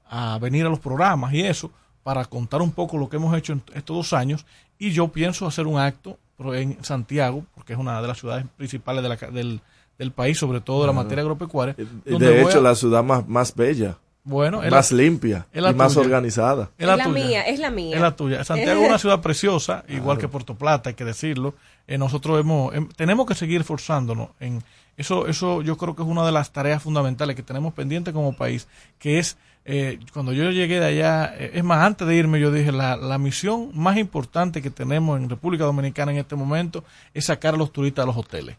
a, 0.10 0.34
a 0.34 0.40
venir 0.40 0.66
a 0.66 0.70
los 0.70 0.80
programas 0.80 1.36
y 1.36 1.42
eso, 1.42 1.70
para 2.02 2.26
contar 2.26 2.64
un 2.64 2.72
poco 2.72 2.98
lo 2.98 3.10
que 3.10 3.18
hemos 3.18 3.38
hecho 3.38 3.54
en 3.54 3.62
estos 3.76 3.96
dos 3.96 4.14
años. 4.14 4.48
Y 4.80 4.90
yo 4.90 5.10
pienso 5.10 5.46
hacer 5.46 5.68
un 5.68 5.80
acto 5.80 6.18
en 6.40 6.84
Santiago, 6.84 7.46
porque 7.54 7.74
es 7.74 7.80
una 7.80 8.02
de 8.02 8.08
las 8.08 8.18
ciudades 8.18 8.48
principales 8.58 9.04
de 9.04 9.10
la, 9.10 9.16
del, 9.18 9.62
del 10.02 10.12
país, 10.12 10.38
sobre 10.38 10.62
todo 10.62 10.82
de 10.82 10.88
la 10.88 10.94
materia 10.94 11.22
agropecuaria. 11.22 11.76
Donde 12.06 12.28
de 12.28 12.42
hecho, 12.42 12.58
a- 12.58 12.62
la 12.62 12.76
ciudad 12.76 13.04
más, 13.04 13.28
más 13.28 13.54
bella. 13.56 13.98
Bueno, 14.24 14.62
es 14.64 14.70
más 14.72 14.92
la- 14.92 14.98
limpia 14.98 15.48
es 15.54 15.62
la 15.64 15.72
y 15.72 15.74
más 15.74 15.96
organizada. 15.98 16.70
Es 16.78 16.86
la, 16.86 16.94
Es 16.94 16.98
la 17.00 17.04
tuya. 17.06 17.26
mía, 17.26 17.42
es 17.44 17.60
la 17.60 17.72
mía. 17.72 17.96
Es 17.96 18.02
la 18.02 18.16
tuya. 18.16 18.44
Santiago 18.44 18.82
es 18.82 18.88
una 18.90 18.98
ciudad 19.06 19.22
preciosa, 19.22 19.84
igual 19.88 20.18
que 20.18 20.28
Puerto 20.28 20.56
Plata, 20.56 20.90
hay 20.90 20.96
que 20.96 21.06
decirlo. 21.06 21.54
Eh, 21.88 21.98
nosotros 21.98 22.40
hemos, 22.40 22.74
em, 22.76 22.88
tenemos 22.96 23.26
que 23.26 23.34
seguir 23.36 23.62
esforzándonos 23.62 24.30
en 24.40 24.64
eso. 24.98 25.28
Eso 25.28 25.62
yo 25.62 25.78
creo 25.78 25.96
que 25.96 26.04
es 26.04 26.08
una 26.08 26.26
de 26.26 26.32
las 26.32 26.52
tareas 26.52 26.82
fundamentales 26.84 27.36
que 27.36 27.44
tenemos 27.44 27.74
pendiente 27.74 28.12
como 28.14 28.36
país, 28.36 28.68
que 29.00 29.18
es 29.20 29.38
eh, 29.66 30.00
cuando 30.14 30.34
yo 30.34 30.50
llegué 30.50 30.80
de 30.80 30.86
allá, 30.88 31.36
eh, 31.38 31.52
es 31.56 31.64
más, 31.64 31.84
antes 31.86 32.08
de 32.08 32.16
irme 32.16 32.40
yo 32.40 32.52
dije, 32.52 32.72
la, 32.72 32.96
la 32.98 33.18
misión 33.20 33.70
más 33.76 33.98
importante 33.98 34.60
que 34.62 34.72
tenemos 34.72 35.20
en 35.20 35.30
República 35.30 35.66
Dominicana 35.66 36.12
en 36.12 36.18
este 36.18 36.36
momento 36.36 36.84
es 37.14 37.26
sacar 37.26 37.54
a 37.54 37.58
los 37.58 37.72
turistas 37.72 38.04
a 38.04 38.06
los 38.08 38.18
hoteles. 38.18 38.58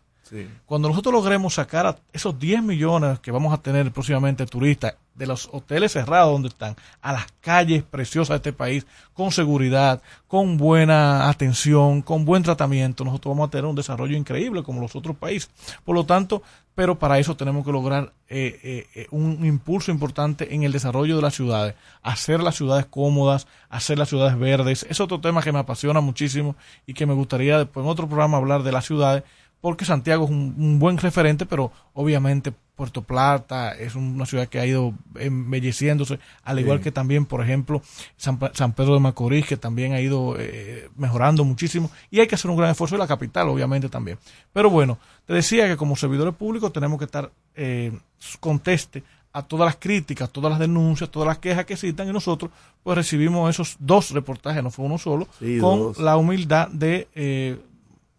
Cuando 0.67 0.89
nosotros 0.89 1.13
logremos 1.13 1.55
sacar 1.55 1.87
a 1.87 1.97
esos 2.13 2.39
10 2.39 2.63
millones 2.63 3.19
que 3.21 3.31
vamos 3.31 3.53
a 3.53 3.61
tener 3.61 3.91
próximamente 3.93 4.47
turistas 4.47 4.95
de 5.15 5.27
los 5.27 5.49
hoteles 5.53 5.93
cerrados 5.93 6.33
donde 6.33 6.49
están, 6.49 6.75
a 7.03 7.13
las 7.13 7.27
calles 7.41 7.83
preciosas 7.83 8.31
de 8.31 8.37
este 8.37 8.53
país, 8.53 8.87
con 9.13 9.31
seguridad, 9.31 10.01
con 10.27 10.57
buena 10.57 11.29
atención, 11.29 12.01
con 12.01 12.25
buen 12.25 12.43
tratamiento, 12.43 13.05
nosotros 13.05 13.35
vamos 13.35 13.49
a 13.49 13.51
tener 13.51 13.67
un 13.67 13.77
desarrollo 13.77 14.17
increíble 14.17 14.63
como 14.63 14.81
los 14.81 14.97
otros 14.97 15.17
países. 15.17 15.51
Por 15.85 15.95
lo 15.95 16.05
tanto, 16.07 16.43
pero 16.75 16.99
para 16.99 17.19
eso 17.19 17.37
tenemos 17.37 17.67
que 17.67 17.73
lograr 17.73 18.15
eh, 18.29 18.59
eh, 18.63 18.87
eh, 18.95 19.07
un 19.11 19.45
impulso 19.45 19.91
importante 19.91 20.55
en 20.55 20.63
el 20.63 20.73
desarrollo 20.73 21.17
de 21.17 21.23
las 21.23 21.35
ciudades, 21.35 21.75
hacer 22.03 22.43
las 22.43 22.57
ciudades 22.57 22.87
cómodas, 22.87 23.47
hacer 23.69 23.99
las 23.99 24.09
ciudades 24.09 24.39
verdes. 24.39 24.87
Es 24.89 25.01
otro 25.01 25.21
tema 25.21 25.43
que 25.43 25.53
me 25.53 25.59
apasiona 25.59 26.01
muchísimo 26.01 26.57
y 26.87 26.95
que 26.95 27.05
me 27.05 27.13
gustaría 27.13 27.59
después 27.59 27.85
en 27.85 27.91
otro 27.91 28.07
programa 28.09 28.39
hablar 28.39 28.63
de 28.63 28.73
las 28.73 28.87
ciudades 28.87 29.25
porque 29.63 29.87
Santiago 29.87 30.25
es 30.27 30.31
un, 30.31 30.55
un 30.59 30.79
buen 30.79 30.99
referente, 30.99 31.47
pero 31.47 31.73
obviamente 31.95 32.53
Puerto 32.77 33.03
Plata 33.03 33.73
es 33.73 33.95
una 33.95 34.27
ciudad 34.27 34.49
que 34.49 34.59
ha 34.59 34.67
ido 34.67 34.93
embelleciéndose, 35.19 36.19
al 36.43 36.59
igual 36.59 36.79
Sí. 36.79 36.85
que 36.85 36.93
también, 36.93 37.27
por 37.27 37.43
ejemplo, 37.43 37.81
San, 38.17 38.39
San 38.55 38.73
Pedro 38.73 38.95
de 38.95 39.01
Macorís, 39.01 39.47
que 39.47 39.57
también 39.57 39.93
ha 39.93 40.01
ido 40.01 40.35
eh, 40.39 40.89
mejorando 40.97 41.45
muchísimo, 41.45 41.91
y 42.11 42.21
hay 42.21 42.27
que 42.27 42.35
hacer 42.35 42.51
un 42.51 42.57
gran 42.57 42.71
esfuerzo, 42.71 42.97
y 42.97 42.99
la 42.99 43.07
capital, 43.07 43.49
obviamente, 43.49 43.89
también. 43.89 44.19
Pero 44.53 44.69
bueno, 44.69 44.99
te 45.27 45.33
decía 45.35 45.69
que 45.69 45.77
como 45.77 45.97
servidores 45.97 46.35
públicos 46.35 46.73
tenemos 46.73 46.99
que 46.99 47.05
estar 47.05 47.31
eh, 47.55 47.93
conteste 48.41 49.03
a 49.35 49.43
todas 49.43 49.67
las 49.67 49.77
críticas, 49.77 50.31
todas 50.31 50.51
las 50.51 50.59
denuncias, 50.59 51.11
todas 51.11 51.27
las 51.29 51.39
quejas 51.39 51.65
que 51.67 51.77
citan, 51.77 52.09
y 52.09 52.13
nosotros 52.13 52.51
pues 52.83 52.97
recibimos 52.97 53.49
esos 53.49 53.77
dos 53.79 54.11
reportajes, 54.11 54.63
no 54.63 54.71
fue 54.71 54.85
uno 54.87 54.99
solo, 54.99 55.29
Sí, 55.39 55.59
con 55.59 55.79
dos. 55.79 55.99
la 55.99 56.17
humildad 56.17 56.69
de, 56.69 57.07
eh, 57.15 57.59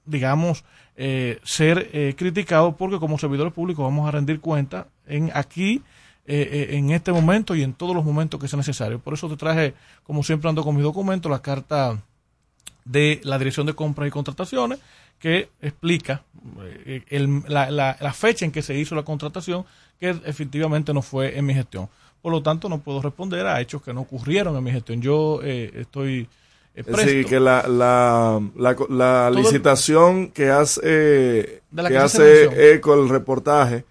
digamos, 0.05 0.63
eh, 0.95 1.39
ser 1.43 1.89
eh, 1.93 2.13
criticados 2.17 2.75
porque 2.75 2.99
como 2.99 3.17
servidores 3.17 3.53
públicos 3.53 3.83
vamos 3.83 4.07
a 4.07 4.11
rendir 4.11 4.39
cuenta 4.39 4.87
en 5.07 5.31
aquí, 5.33 5.81
eh, 6.25 6.67
eh, 6.71 6.77
en 6.77 6.91
este 6.91 7.11
momento 7.11 7.55
y 7.55 7.63
en 7.63 7.73
todos 7.73 7.95
los 7.95 8.05
momentos 8.05 8.39
que 8.39 8.47
sea 8.47 8.57
necesario. 8.57 8.99
Por 8.99 9.13
eso 9.13 9.27
te 9.29 9.35
traje, 9.37 9.73
como 10.03 10.23
siempre 10.23 10.49
ando 10.49 10.63
con 10.63 10.75
mis 10.75 10.83
documentos, 10.83 11.31
la 11.31 11.41
carta 11.41 12.01
de 12.85 13.21
la 13.23 13.37
Dirección 13.37 13.65
de 13.65 13.73
Compras 13.73 14.07
y 14.07 14.11
Contrataciones 14.11 14.79
que 15.19 15.49
explica 15.61 16.23
eh, 16.85 17.03
el- 17.09 17.43
la, 17.47 17.71
la- 17.71 17.97
la 17.99 18.13
fecha 18.13 18.45
en 18.45 18.51
que 18.51 18.61
se 18.61 18.77
hizo 18.77 18.93
la 18.95 19.03
contratación 19.03 19.65
que 19.99 20.09
efectivamente 20.25 20.93
no 20.93 21.01
fue 21.01 21.37
en 21.37 21.45
mi 21.45 21.53
gestión. 21.53 21.89
Por 22.21 22.31
lo 22.31 22.41
tanto, 22.43 22.67
no 22.69 22.79
puedo 22.79 23.01
responder 23.01 23.45
a 23.47 23.59
hechos 23.61 23.81
que 23.81 23.93
no 23.93 24.01
ocurrieron 24.01 24.55
en 24.57 24.63
mi 24.63 24.71
gestión. 24.71 25.01
Yo 25.01 25.41
estoy 25.41 26.27
Es 26.76 26.86
presto. 26.86 27.01
decir, 27.05 27.26
que 27.28 27.39
la, 27.39 27.67
la, 27.67 28.41
la, 28.55 28.69
la 28.71 28.76
Todo 28.76 29.28
el- 29.28 29.36
licitación 29.36 30.30
que 30.30 30.49
hace, 30.49 31.61
que 31.88 31.97
hace 31.97 32.74
eco 32.74 32.95
el 32.95 33.09
reportaje 33.09 33.86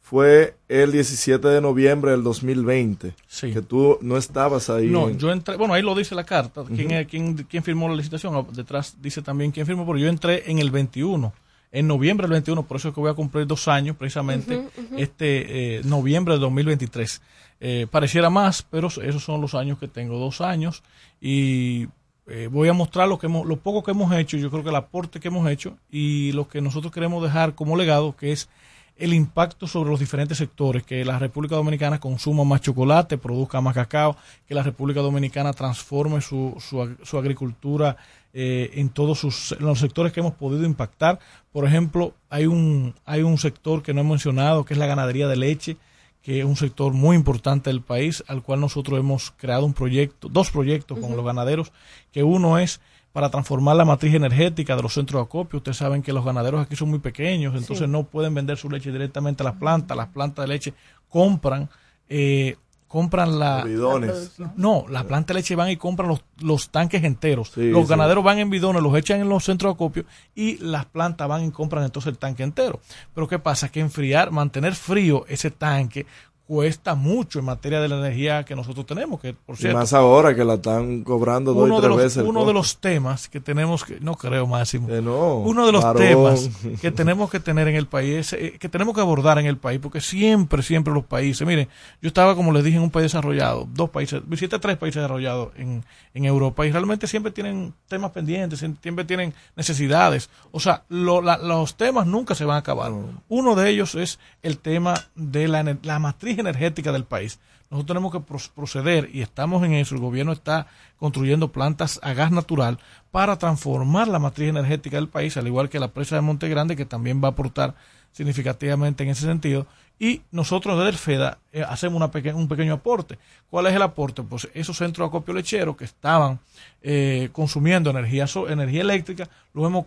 fue 0.00 0.54
el 0.68 0.92
17 0.92 1.46
de 1.48 1.60
noviembre 1.60 2.12
del 2.12 2.22
2020. 2.22 3.12
Sí. 3.26 3.52
Que 3.52 3.60
tú 3.60 3.98
no 4.00 4.16
estabas 4.16 4.70
ahí. 4.70 4.86
No, 4.86 5.08
en- 5.08 5.18
yo 5.18 5.30
entré, 5.32 5.56
bueno, 5.56 5.74
ahí 5.74 5.82
lo 5.82 5.94
dice 5.94 6.14
la 6.14 6.24
carta, 6.24 6.62
quién, 6.74 7.04
quién, 7.06 7.34
quién 7.44 7.62
firmó 7.62 7.88
la 7.88 7.96
licitación, 7.96 8.34
Ah, 8.34 8.44
detrás 8.52 8.96
dice 9.02 9.20
también 9.20 9.50
quién 9.50 9.66
firmó, 9.66 9.84
pero 9.84 9.98
yo 9.98 10.08
entré 10.08 10.50
en 10.50 10.60
el 10.60 10.70
21, 10.70 11.32
en 11.72 11.86
noviembre 11.86 12.24
del 12.24 12.32
21, 12.32 12.62
por 12.62 12.78
eso 12.78 12.88
es 12.88 12.94
que 12.94 13.00
voy 13.00 13.10
a 13.10 13.14
cumplir 13.14 13.46
dos 13.46 13.68
años, 13.68 13.96
precisamente, 13.96 14.62
este 14.96 15.78
eh, 15.78 15.82
noviembre 15.84 16.34
del 16.34 16.40
2023. 16.40 17.20
Eh, 17.60 17.86
pareciera 17.90 18.30
más, 18.30 18.62
pero 18.62 18.86
esos 18.86 19.22
son 19.24 19.40
los 19.42 19.54
años 19.54 19.78
que 19.78 19.88
tengo, 19.88 20.18
dos 20.18 20.40
años, 20.40 20.82
y 21.20 21.88
eh, 22.28 22.48
voy 22.50 22.68
a 22.68 22.72
mostrar 22.72 23.08
lo, 23.08 23.18
que 23.18 23.26
hemos, 23.26 23.46
lo 23.46 23.56
poco 23.56 23.82
que 23.82 23.90
hemos 23.90 24.12
hecho, 24.14 24.36
yo 24.36 24.50
creo 24.50 24.62
que 24.62 24.70
el 24.70 24.76
aporte 24.76 25.20
que 25.20 25.28
hemos 25.28 25.48
hecho 25.50 25.76
y 25.90 26.32
lo 26.32 26.48
que 26.48 26.60
nosotros 26.60 26.92
queremos 26.92 27.22
dejar 27.22 27.54
como 27.54 27.76
legado, 27.76 28.16
que 28.16 28.32
es 28.32 28.48
el 28.96 29.14
impacto 29.14 29.68
sobre 29.68 29.90
los 29.90 30.00
diferentes 30.00 30.38
sectores, 30.38 30.82
que 30.82 31.04
la 31.04 31.20
República 31.20 31.54
Dominicana 31.54 32.00
consuma 32.00 32.42
más 32.42 32.60
chocolate, 32.60 33.16
produzca 33.16 33.60
más 33.60 33.74
cacao, 33.74 34.16
que 34.46 34.54
la 34.54 34.64
República 34.64 35.00
Dominicana 35.00 35.52
transforme 35.52 36.20
su, 36.20 36.56
su, 36.58 36.78
ag- 36.78 36.96
su 37.04 37.16
agricultura 37.16 37.96
eh, 38.34 38.70
en 38.74 38.88
todos 38.88 39.20
sus, 39.20 39.54
los 39.60 39.78
sectores 39.78 40.12
que 40.12 40.18
hemos 40.18 40.34
podido 40.34 40.64
impactar. 40.64 41.20
Por 41.52 41.64
ejemplo, 41.64 42.12
hay 42.28 42.46
un, 42.46 42.92
hay 43.04 43.22
un 43.22 43.38
sector 43.38 43.82
que 43.82 43.94
no 43.94 44.00
he 44.00 44.04
mencionado, 44.04 44.64
que 44.64 44.74
es 44.74 44.78
la 44.78 44.86
ganadería 44.86 45.28
de 45.28 45.36
leche, 45.36 45.76
que 46.22 46.40
es 46.40 46.44
un 46.44 46.56
sector 46.56 46.92
muy 46.92 47.16
importante 47.16 47.70
del 47.70 47.80
país, 47.80 48.22
al 48.28 48.42
cual 48.42 48.60
nosotros 48.60 48.98
hemos 48.98 49.30
creado 49.36 49.64
un 49.64 49.72
proyecto, 49.72 50.28
dos 50.28 50.50
proyectos 50.50 50.98
con 50.98 51.16
los 51.16 51.24
ganaderos, 51.24 51.72
que 52.12 52.22
uno 52.22 52.58
es 52.58 52.80
para 53.12 53.30
transformar 53.30 53.74
la 53.76 53.84
matriz 53.86 54.14
energética 54.14 54.76
de 54.76 54.82
los 54.82 54.92
centros 54.92 55.20
de 55.20 55.24
acopio. 55.24 55.56
Ustedes 55.58 55.78
saben 55.78 56.02
que 56.02 56.12
los 56.12 56.24
ganaderos 56.24 56.60
aquí 56.60 56.76
son 56.76 56.90
muy 56.90 56.98
pequeños, 56.98 57.54
entonces 57.54 57.86
Sí. 57.86 57.90
no 57.90 58.04
pueden 58.04 58.34
vender 58.34 58.58
su 58.58 58.68
leche 58.68 58.92
directamente 58.92 59.42
a 59.42 59.44
las 59.44 59.56
plantas. 59.56 59.96
Las 59.96 60.08
plantas 60.08 60.44
de 60.44 60.48
leche 60.48 60.74
compran, 61.08 61.70
eh, 62.08 62.56
compran 62.88 63.38
la... 63.38 63.62
Bidones. 63.62 64.32
No, 64.56 64.86
las 64.88 65.04
plantas 65.04 65.28
de 65.28 65.40
leche 65.40 65.54
van 65.54 65.70
y 65.70 65.76
compran 65.76 66.08
los, 66.08 66.24
los 66.40 66.70
tanques 66.70 67.04
enteros. 67.04 67.52
Sí, 67.54 67.70
los 67.70 67.84
sí. 67.84 67.90
ganaderos 67.90 68.24
van 68.24 68.38
en 68.38 68.50
bidones, 68.50 68.82
los 68.82 68.96
echan 68.96 69.20
en 69.20 69.28
los 69.28 69.44
centros 69.44 69.70
de 69.70 69.74
acopio 69.74 70.04
y 70.34 70.56
las 70.58 70.86
plantas 70.86 71.28
van 71.28 71.44
y 71.44 71.50
compran 71.50 71.84
entonces 71.84 72.10
el 72.10 72.18
tanque 72.18 72.42
entero. 72.42 72.80
Pero 73.14 73.28
¿qué 73.28 73.38
pasa? 73.38 73.68
Que 73.68 73.80
enfriar, 73.80 74.30
mantener 74.30 74.74
frío 74.74 75.24
ese 75.28 75.50
tanque 75.50 76.06
cuesta 76.48 76.94
mucho 76.94 77.40
en 77.40 77.44
materia 77.44 77.78
de 77.78 77.88
la 77.90 77.98
energía 77.98 78.42
que 78.42 78.56
nosotros 78.56 78.86
tenemos, 78.86 79.20
que 79.20 79.34
por 79.34 79.54
y 79.56 79.58
cierto 79.58 79.78
más 79.78 79.92
ahora 79.92 80.34
que 80.34 80.46
la 80.46 80.54
están 80.54 81.04
cobrando 81.04 81.52
dos 81.52 81.68
y 81.68 81.76
tres 81.76 81.88
los, 81.90 81.96
veces. 81.98 82.24
uno 82.26 82.46
de 82.46 82.54
los 82.54 82.78
temas 82.78 83.28
que 83.28 83.38
tenemos 83.38 83.84
que, 83.84 84.00
no 84.00 84.14
creo 84.14 84.46
Máximo, 84.46 84.88
no, 84.88 85.40
uno 85.40 85.66
de 85.66 85.72
los 85.72 85.82
varón. 85.84 86.02
temas 86.02 86.48
que 86.80 86.90
tenemos 86.90 87.28
que 87.30 87.38
tener 87.38 87.68
en 87.68 87.74
el 87.76 87.86
país, 87.86 88.32
eh, 88.32 88.56
que 88.58 88.68
tenemos 88.70 88.94
que 88.94 89.02
abordar 89.02 89.38
en 89.38 89.44
el 89.44 89.58
país, 89.58 89.78
porque 89.78 90.00
siempre, 90.00 90.62
siempre 90.62 90.94
los 90.94 91.04
países, 91.04 91.46
miren, 91.46 91.68
yo 92.00 92.08
estaba, 92.08 92.34
como 92.34 92.50
les 92.52 92.64
dije, 92.64 92.78
en 92.78 92.82
un 92.82 92.90
país 92.90 93.04
desarrollado, 93.04 93.68
dos 93.74 93.90
países, 93.90 94.22
visité 94.26 94.58
tres 94.58 94.78
países 94.78 95.02
desarrollados 95.02 95.50
en, 95.56 95.84
en 96.14 96.24
Europa 96.24 96.64
y 96.66 96.72
realmente 96.72 97.06
siempre 97.06 97.30
tienen 97.30 97.74
temas 97.88 98.10
pendientes, 98.12 98.64
siempre 98.80 99.04
tienen 99.04 99.34
necesidades, 99.54 100.30
o 100.50 100.60
sea, 100.60 100.84
lo- 100.88 101.20
la- 101.20 101.36
los 101.36 101.74
temas 101.76 102.06
nunca 102.06 102.34
se 102.34 102.46
van 102.46 102.56
a 102.56 102.60
acabar. 102.60 102.90
Uno 103.28 103.54
de 103.54 103.68
ellos 103.68 103.94
es 103.96 104.18
el 104.42 104.56
tema 104.58 104.94
de 105.14 105.46
la, 105.46 105.76
la 105.82 105.98
matriz 105.98 106.37
energética 106.40 106.92
del 106.92 107.04
país. 107.04 107.38
nosotros 107.70 107.86
tenemos 107.86 108.12
que 108.12 108.50
proceder 108.54 109.10
y 109.12 109.22
estamos 109.22 109.62
en 109.64 109.74
eso. 109.74 109.94
El 109.94 110.00
gobierno 110.00 110.32
está 110.32 110.66
construyendo 110.98 111.52
plantas 111.52 112.00
a 112.02 112.12
gas 112.14 112.30
natural 112.30 112.78
para 113.10 113.36
transformar 113.38 114.08
la 114.08 114.18
matriz 114.18 114.48
energética 114.48 114.96
del 114.96 115.08
país, 115.08 115.36
al 115.36 115.46
igual 115.46 115.68
que 115.68 115.78
la 115.78 115.92
presa 115.92 116.16
de 116.16 116.22
Monte 116.22 116.48
Grande, 116.48 116.76
que 116.76 116.86
también 116.86 117.22
va 117.22 117.28
a 117.28 117.30
aportar 117.32 117.74
significativamente 118.12 119.04
en 119.04 119.10
ese 119.10 119.22
sentido. 119.22 119.66
Y 120.00 120.22
nosotros 120.30 120.76
desde 120.76 120.90
el 120.90 120.96
FEDA 120.96 121.38
eh, 121.52 121.64
hacemos 121.68 122.00
un 122.00 122.48
pequeño 122.48 122.74
aporte. 122.74 123.18
¿Cuál 123.50 123.66
es 123.66 123.74
el 123.74 123.82
aporte? 123.82 124.22
Pues 124.22 124.48
esos 124.54 124.76
centros 124.76 125.04
de 125.04 125.08
acopio 125.08 125.34
lechero 125.34 125.76
que 125.76 125.84
estaban 125.84 126.38
eh, 126.82 127.30
consumiendo 127.32 127.90
energía, 127.90 128.26
energía 128.48 128.82
eléctrica, 128.82 129.28
lo 129.54 129.66
hemos 129.66 129.84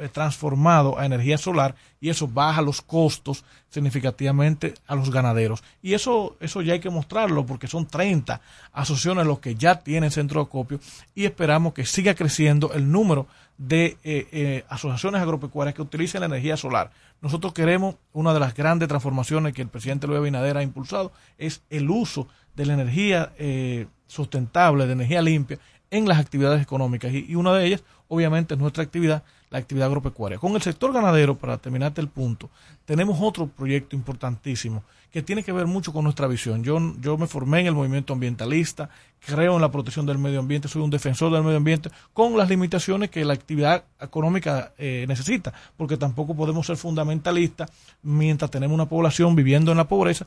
eh, 0.00 0.08
transformado 0.08 0.98
a 0.98 1.06
energía 1.06 1.38
solar 1.38 1.76
y 2.00 2.08
eso 2.08 2.26
baja 2.26 2.60
los 2.60 2.82
costos 2.82 3.44
significativamente 3.68 4.74
a 4.88 4.96
los 4.96 5.12
ganaderos. 5.12 5.62
Y 5.80 5.94
eso, 5.94 6.36
eso 6.40 6.60
ya 6.62 6.72
hay 6.72 6.80
que 6.80 6.90
mostrarlo 6.90 7.46
porque 7.46 7.68
son 7.68 7.86
30 7.86 8.40
asociaciones 8.72 9.26
los 9.26 9.38
que 9.38 9.54
ya 9.54 9.78
tienen 9.78 10.10
centro 10.10 10.40
de 10.40 10.46
acopio 10.46 10.80
y 11.14 11.24
esperamos 11.24 11.72
que 11.72 11.86
siga 11.86 12.14
creciendo 12.14 12.72
el 12.72 12.90
número 12.90 13.28
de 13.58 13.96
eh, 14.04 14.28
eh, 14.32 14.64
asociaciones 14.68 15.22
agropecuarias 15.22 15.74
que 15.74 15.82
utilicen 15.82 16.20
la 16.20 16.26
energía 16.26 16.56
solar. 16.56 16.90
Nosotros 17.22 17.52
queremos, 17.52 17.96
una 18.12 18.34
de 18.34 18.40
las 18.40 18.54
grandes 18.54 18.88
transformaciones 18.88 19.54
que 19.54 19.62
el 19.62 19.68
presidente 19.68 20.06
Luis 20.06 20.18
Abinader 20.18 20.56
ha 20.58 20.62
impulsado 20.62 21.12
es 21.38 21.62
el 21.70 21.88
uso 21.90 22.28
de 22.54 22.66
la 22.66 22.74
energía 22.74 23.32
eh, 23.38 23.86
sustentable, 24.06 24.86
de 24.86 24.92
energía 24.92 25.22
limpia 25.22 25.58
en 25.90 26.06
las 26.06 26.18
actividades 26.18 26.62
económicas. 26.62 27.12
Y, 27.12 27.26
y, 27.28 27.34
una 27.34 27.54
de 27.54 27.66
ellas, 27.66 27.84
obviamente, 28.08 28.54
es 28.54 28.60
nuestra 28.60 28.82
actividad, 28.82 29.24
la 29.50 29.58
actividad 29.58 29.88
agropecuaria. 29.88 30.38
Con 30.38 30.54
el 30.54 30.62
sector 30.62 30.92
ganadero, 30.92 31.36
para 31.36 31.58
terminarte 31.58 32.00
el 32.00 32.08
punto, 32.08 32.50
tenemos 32.84 33.18
otro 33.20 33.46
proyecto 33.46 33.94
importantísimo 33.96 34.82
que 35.10 35.22
tiene 35.22 35.42
que 35.42 35.52
ver 35.52 35.66
mucho 35.66 35.92
con 35.92 36.04
nuestra 36.04 36.26
visión. 36.26 36.62
Yo, 36.62 36.78
yo 37.00 37.16
me 37.16 37.26
formé 37.26 37.60
en 37.60 37.68
el 37.68 37.74
movimiento 37.74 38.12
ambientalista, 38.12 38.90
creo 39.24 39.54
en 39.54 39.62
la 39.62 39.70
protección 39.70 40.04
del 40.04 40.18
medio 40.18 40.40
ambiente, 40.40 40.68
soy 40.68 40.82
un 40.82 40.90
defensor 40.90 41.32
del 41.32 41.42
medio 41.42 41.56
ambiente, 41.56 41.90
con 42.12 42.36
las 42.36 42.48
limitaciones 42.48 43.10
que 43.10 43.24
la 43.24 43.32
actividad 43.32 43.84
económica 44.00 44.72
eh, 44.76 45.06
necesita, 45.08 45.54
porque 45.76 45.96
tampoco 45.96 46.34
podemos 46.34 46.66
ser 46.66 46.76
fundamentalistas 46.76 47.70
mientras 48.02 48.50
tenemos 48.50 48.74
una 48.74 48.88
población 48.88 49.34
viviendo 49.34 49.70
en 49.70 49.78
la 49.78 49.88
pobreza, 49.88 50.26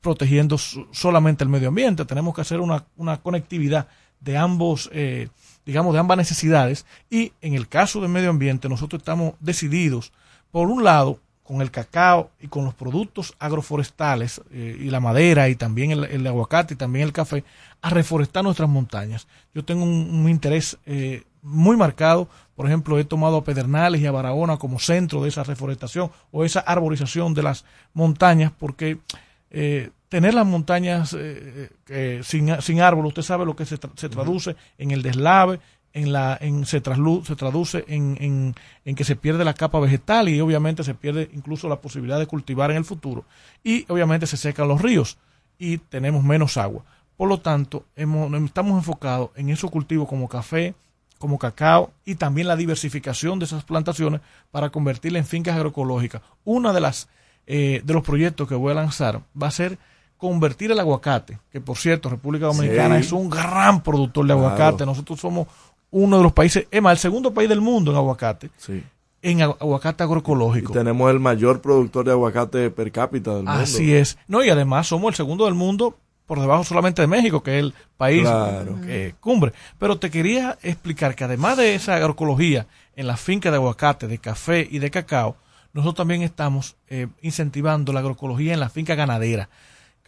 protegiendo 0.00 0.58
solamente 0.58 1.44
el 1.44 1.50
medio 1.50 1.68
ambiente. 1.68 2.04
Tenemos 2.04 2.34
que 2.34 2.42
hacer 2.42 2.60
una, 2.60 2.84
una 2.96 3.20
conectividad 3.20 3.88
de 4.20 4.36
ambos, 4.36 4.90
eh, 4.92 5.28
digamos, 5.66 5.92
de 5.92 6.00
ambas 6.00 6.18
necesidades. 6.18 6.86
Y 7.08 7.32
en 7.40 7.54
el 7.54 7.68
caso 7.68 8.00
del 8.00 8.10
medio 8.10 8.30
ambiente, 8.30 8.68
nosotros 8.68 9.00
estamos 9.00 9.34
decididos, 9.40 10.12
por 10.50 10.68
un 10.68 10.84
lado, 10.84 11.20
con 11.50 11.62
el 11.62 11.72
cacao 11.72 12.30
y 12.40 12.46
con 12.46 12.64
los 12.64 12.74
productos 12.74 13.34
agroforestales 13.40 14.40
eh, 14.52 14.76
y 14.80 14.88
la 14.88 15.00
madera 15.00 15.48
y 15.48 15.56
también 15.56 15.90
el, 15.90 16.24
aguacate 16.24 16.74
y 16.74 16.76
también 16.76 17.04
el 17.04 17.12
café 17.12 17.42
a 17.82 17.90
reforestar 17.90 18.44
nuestras 18.44 18.68
montañas. 18.68 19.26
Yo 19.52 19.64
tengo 19.64 19.82
un, 19.82 20.28
interés 20.28 20.78
eh, 20.86 21.24
muy 21.42 21.76
marcado, 21.76 22.28
por 22.54 22.66
ejemplo, 22.66 23.00
he 23.00 23.04
tomado 23.04 23.38
a 23.38 23.42
Pedernales 23.42 24.00
y 24.00 24.06
a 24.06 24.12
Barahona 24.12 24.58
como 24.58 24.78
centro 24.78 25.24
de 25.24 25.28
esa 25.30 25.42
reforestación 25.42 26.12
o 26.30 26.44
esa 26.44 26.60
arborización 26.60 27.34
de 27.34 27.42
las 27.42 27.64
montañas 27.94 28.52
porque 28.56 28.98
eh, 29.50 29.90
tener 30.10 30.34
las 30.34 30.46
montañas 30.46 31.16
sin, 32.22 32.60
sin 32.60 32.80
árbol, 32.82 33.06
usted 33.06 33.22
sabe 33.22 33.46
lo 33.46 33.56
que 33.56 33.64
se, 33.64 33.78
se 33.96 34.08
traduce 34.10 34.56
en 34.76 34.90
el 34.90 35.02
deslave, 35.02 35.60
en 35.92 36.12
la 36.12 36.38
en 36.40 36.66
se, 36.66 36.80
se 36.80 37.36
traduce 37.36 37.84
en, 37.88 38.54
en, 38.84 38.94
que 38.94 39.04
se 39.04 39.16
pierde 39.16 39.44
la 39.44 39.54
capa 39.54 39.80
vegetal 39.80 40.28
y 40.28 40.40
obviamente 40.40 40.84
se 40.84 40.94
pierde 40.94 41.30
incluso 41.32 41.68
la 41.68 41.80
posibilidad 41.80 42.18
de 42.18 42.26
cultivar 42.26 42.70
en 42.70 42.78
el 42.78 42.84
futuro 42.84 43.24
y 43.64 43.84
obviamente 43.88 44.26
se 44.26 44.36
secan 44.36 44.68
los 44.68 44.80
ríos 44.80 45.18
y 45.58 45.78
tenemos 45.78 46.22
menos 46.22 46.56
agua. 46.56 46.84
Por 47.16 47.28
lo 47.28 47.40
tanto, 47.40 47.84
hemos, 47.96 48.32
estamos 48.42 48.78
enfocados 48.78 49.30
en 49.36 49.50
esos 49.50 49.70
cultivos 49.70 50.08
como 50.08 50.28
café, 50.28 50.74
como 51.18 51.38
cacao 51.38 51.92
y 52.04 52.14
también 52.14 52.48
la 52.48 52.56
diversificación 52.56 53.38
de 53.38 53.44
esas 53.44 53.64
plantaciones 53.64 54.20
para 54.50 54.70
convertirla 54.70 55.18
en 55.18 55.26
fincas 55.26 55.56
agroecológicas. 55.56 56.22
Una 56.44 56.72
de 56.72 56.80
las 56.80 57.08
eh, 57.46 57.82
de 57.84 57.94
los 57.94 58.04
proyectos 58.04 58.48
que 58.48 58.54
voy 58.54 58.70
a 58.72 58.76
lanzar 58.76 59.22
va 59.40 59.48
a 59.48 59.50
ser 59.50 59.78
convertir 60.20 60.70
el 60.70 60.78
aguacate, 60.78 61.38
que 61.50 61.60
por 61.60 61.78
cierto 61.78 62.10
República 62.10 62.46
Dominicana 62.46 62.98
es 62.98 63.10
un 63.10 63.30
gran 63.30 63.82
productor 63.82 64.26
de 64.26 64.34
aguacate. 64.34 64.84
Nosotros 64.84 65.18
somos 65.18 65.48
uno 65.90 66.18
de 66.18 66.22
los 66.22 66.32
países, 66.32 66.66
es 66.70 66.82
más, 66.82 66.92
el 66.92 66.98
segundo 66.98 67.32
país 67.32 67.48
del 67.48 67.60
mundo 67.60 67.90
en 67.90 67.96
aguacate. 67.96 68.50
Sí. 68.58 68.84
En 69.22 69.42
aguacate 69.42 70.02
agroecológico. 70.02 70.72
Y 70.72 70.76
tenemos 70.76 71.10
el 71.10 71.20
mayor 71.20 71.60
productor 71.60 72.04
de 72.04 72.12
aguacate 72.12 72.70
per 72.70 72.92
cápita 72.92 73.30
del 73.34 73.44
mundo. 73.44 73.60
Así 73.60 73.94
es. 73.94 74.18
No, 74.28 74.44
y 74.44 74.50
además 74.50 74.86
somos 74.86 75.12
el 75.12 75.16
segundo 75.16 75.46
del 75.46 75.54
mundo 75.54 75.96
por 76.26 76.38
debajo 76.38 76.64
solamente 76.64 77.02
de 77.02 77.08
México, 77.08 77.42
que 77.42 77.58
es 77.58 77.64
el 77.64 77.74
país 77.96 78.28
cumbre. 79.20 79.52
Pero 79.78 79.98
te 79.98 80.10
quería 80.10 80.58
explicar 80.62 81.14
que 81.14 81.24
además 81.24 81.56
de 81.56 81.74
esa 81.74 81.96
agroecología 81.96 82.66
en 82.94 83.06
la 83.06 83.16
finca 83.16 83.50
de 83.50 83.56
aguacate, 83.56 84.06
de 84.06 84.18
café 84.18 84.68
y 84.70 84.78
de 84.78 84.90
cacao, 84.90 85.36
nosotros 85.72 85.96
también 85.96 86.22
estamos 86.22 86.76
eh, 86.88 87.08
incentivando 87.22 87.92
la 87.92 88.00
agroecología 88.00 88.52
en 88.52 88.60
la 88.60 88.68
finca 88.68 88.94
ganadera 88.94 89.48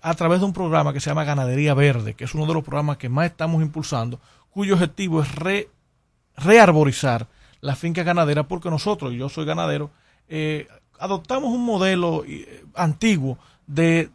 a 0.03 0.15
través 0.15 0.41
de 0.41 0.47
un 0.47 0.53
programa 0.53 0.93
que 0.93 1.01
se 1.01 1.11
llama 1.11 1.24
Ganadería 1.24 1.74
Verde, 1.74 2.15
que 2.15 2.24
es 2.24 2.35
uno 2.35 2.47
de 2.47 2.55
los 2.55 2.65
programas 2.65 2.97
que 2.97 3.09
más 3.09 3.27
estamos 3.27 3.62
impulsando, 3.62 4.20
cuyo 4.51 4.74
objetivo 4.74 5.23
es 5.23 5.35
re, 5.35 5.69
rearborizar 6.37 7.29
la 7.61 7.77
finca 7.77 8.03
ganadera, 8.03 8.43
porque 8.43 8.69
nosotros, 8.69 9.12
y 9.12 9.19
yo 9.19 9.29
soy 9.29 9.45
ganadero, 9.45 9.91
eh, 10.29 10.66
adoptamos 10.99 11.51
un 11.51 11.65
modelo 11.65 12.24
eh, 12.27 12.65
antiguo 12.74 13.39
de 13.66 14.11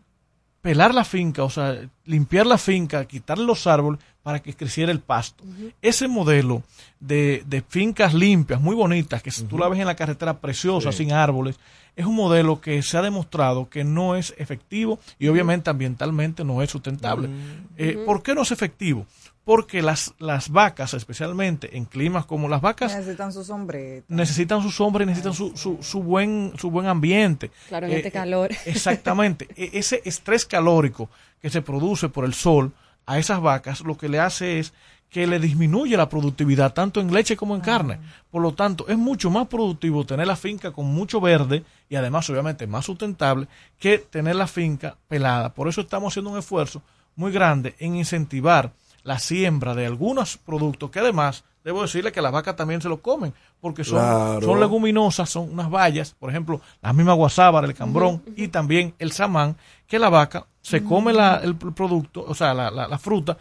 pelar 0.61 0.93
la 0.93 1.05
finca, 1.05 1.43
o 1.43 1.49
sea, 1.49 1.79
limpiar 2.05 2.45
la 2.45 2.57
finca, 2.57 3.05
quitar 3.05 3.37
los 3.37 3.65
árboles 3.67 4.01
para 4.21 4.41
que 4.41 4.53
creciera 4.53 4.91
el 4.91 4.99
pasto. 4.99 5.45
Ese 5.81 6.09
modelo 6.09 6.63
de, 6.99 7.43
de, 7.47 7.61
fincas 7.61 8.13
limpias, 8.13 8.59
muy 8.59 8.75
bonitas, 8.75 9.23
que 9.23 9.31
si 9.31 9.43
tú 9.43 9.57
la 9.57 9.69
ves 9.69 9.79
en 9.79 9.85
la 9.85 9.95
carretera 9.95 10.39
preciosa, 10.39 10.91
sin 10.91 11.13
árboles, 11.13 11.57
es 11.97 12.05
un 12.05 12.15
modelo 12.15 12.61
que 12.61 12.81
se 12.83 12.95
ha 12.95 13.01
demostrado 13.01 13.69
que 13.69 13.83
no 13.83 14.15
es 14.15 14.33
efectivo 14.37 14.99
y 15.19 15.27
obviamente 15.27 15.69
ambientalmente 15.69 16.45
no 16.45 16.61
es 16.61 16.69
sustentable. 16.69 17.27
Eh, 17.75 18.01
¿Por 18.05 18.23
qué 18.23 18.33
no 18.33 18.43
es 18.43 18.51
efectivo? 18.51 19.05
porque 19.43 19.81
las, 19.81 20.13
las 20.19 20.49
vacas, 20.49 20.93
especialmente 20.93 21.77
en 21.77 21.85
climas 21.85 22.25
como 22.25 22.49
las 22.49 22.59
vacas... 22.59 22.93
Necesitan 22.93 23.31
su 23.31 23.45
sombra. 23.45 23.79
Necesitan 24.09 24.61
su 24.61 24.71
sombra 24.71 25.03
y 25.03 25.07
necesitan 25.07 25.33
su, 25.33 25.55
su, 25.55 25.77
su, 25.81 26.03
buen, 26.03 26.51
su 26.57 26.69
buen 26.69 26.87
ambiente. 26.87 27.49
Claro, 27.69 27.87
en 27.87 27.93
este 27.93 28.09
eh, 28.09 28.11
calor. 28.11 28.51
Exactamente. 28.65 29.47
E, 29.55 29.69
ese 29.79 30.01
estrés 30.03 30.45
calórico 30.45 31.09
que 31.41 31.49
se 31.49 31.61
produce 31.61 32.09
por 32.09 32.25
el 32.25 32.33
sol 32.33 32.73
a 33.05 33.19
esas 33.19 33.39
vacas 33.39 33.79
lo 33.81 33.97
que 33.97 34.09
le 34.09 34.19
hace 34.19 34.59
es 34.59 34.73
que 35.09 35.25
le 35.25 35.39
disminuye 35.39 35.95
la 35.95 36.09
productividad 36.09 36.73
tanto 36.73 36.99
en 36.99 37.13
leche 37.13 37.37
como 37.37 37.55
en 37.55 37.61
carne. 37.61 37.99
Ah. 38.01 38.23
Por 38.29 38.41
lo 38.41 38.53
tanto, 38.53 38.87
es 38.87 38.97
mucho 38.97 39.29
más 39.29 39.47
productivo 39.47 40.05
tener 40.05 40.27
la 40.27 40.35
finca 40.35 40.71
con 40.71 40.85
mucho 40.85 41.21
verde 41.21 41.63
y 41.89 41.95
además 41.95 42.29
obviamente 42.29 42.67
más 42.67 42.85
sustentable 42.85 43.47
que 43.79 43.99
tener 43.99 44.35
la 44.35 44.47
finca 44.47 44.97
pelada. 45.07 45.53
Por 45.53 45.67
eso 45.67 45.81
estamos 45.81 46.13
haciendo 46.13 46.31
un 46.31 46.37
esfuerzo 46.37 46.81
muy 47.15 47.31
grande 47.31 47.75
en 47.79 47.95
incentivar 47.95 48.73
la 49.03 49.19
siembra 49.19 49.73
de 49.73 49.85
algunos 49.85 50.37
productos 50.37 50.91
que 50.91 50.99
además 50.99 51.43
debo 51.63 51.81
decirle 51.81 52.11
que 52.11 52.21
las 52.21 52.31
vacas 52.31 52.55
también 52.55 52.81
se 52.81 52.89
lo 52.89 53.01
comen 53.01 53.33
porque 53.59 53.83
son, 53.83 54.41
son 54.41 54.59
leguminosas, 54.59 55.29
son 55.29 55.51
unas 55.51 55.69
bayas, 55.69 56.15
por 56.17 56.29
ejemplo, 56.29 56.61
la 56.81 56.93
misma 56.93 57.13
guasábara, 57.13 57.67
el 57.67 57.73
cambrón 57.73 58.21
y 58.35 58.49
también 58.49 58.93
el 58.99 59.11
samán, 59.11 59.57
que 59.87 59.97
la 59.99 60.09
vaca 60.09 60.45
se 60.61 60.83
come 60.83 61.13
la, 61.13 61.37
el 61.43 61.55
producto, 61.55 62.23
o 62.27 62.35
sea, 62.35 62.53
la, 62.53 62.69
la, 62.69 62.97
fruta, 62.97 63.37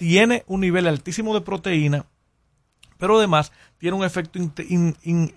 tiene 0.00 0.44
un 0.46 0.62
nivel 0.62 0.86
altísimo 0.86 1.34
de 1.34 1.42
proteína, 1.42 2.06
pero 2.96 3.18
además 3.18 3.52
tiene 3.76 3.98
un 3.98 4.04
efecto 4.04 4.38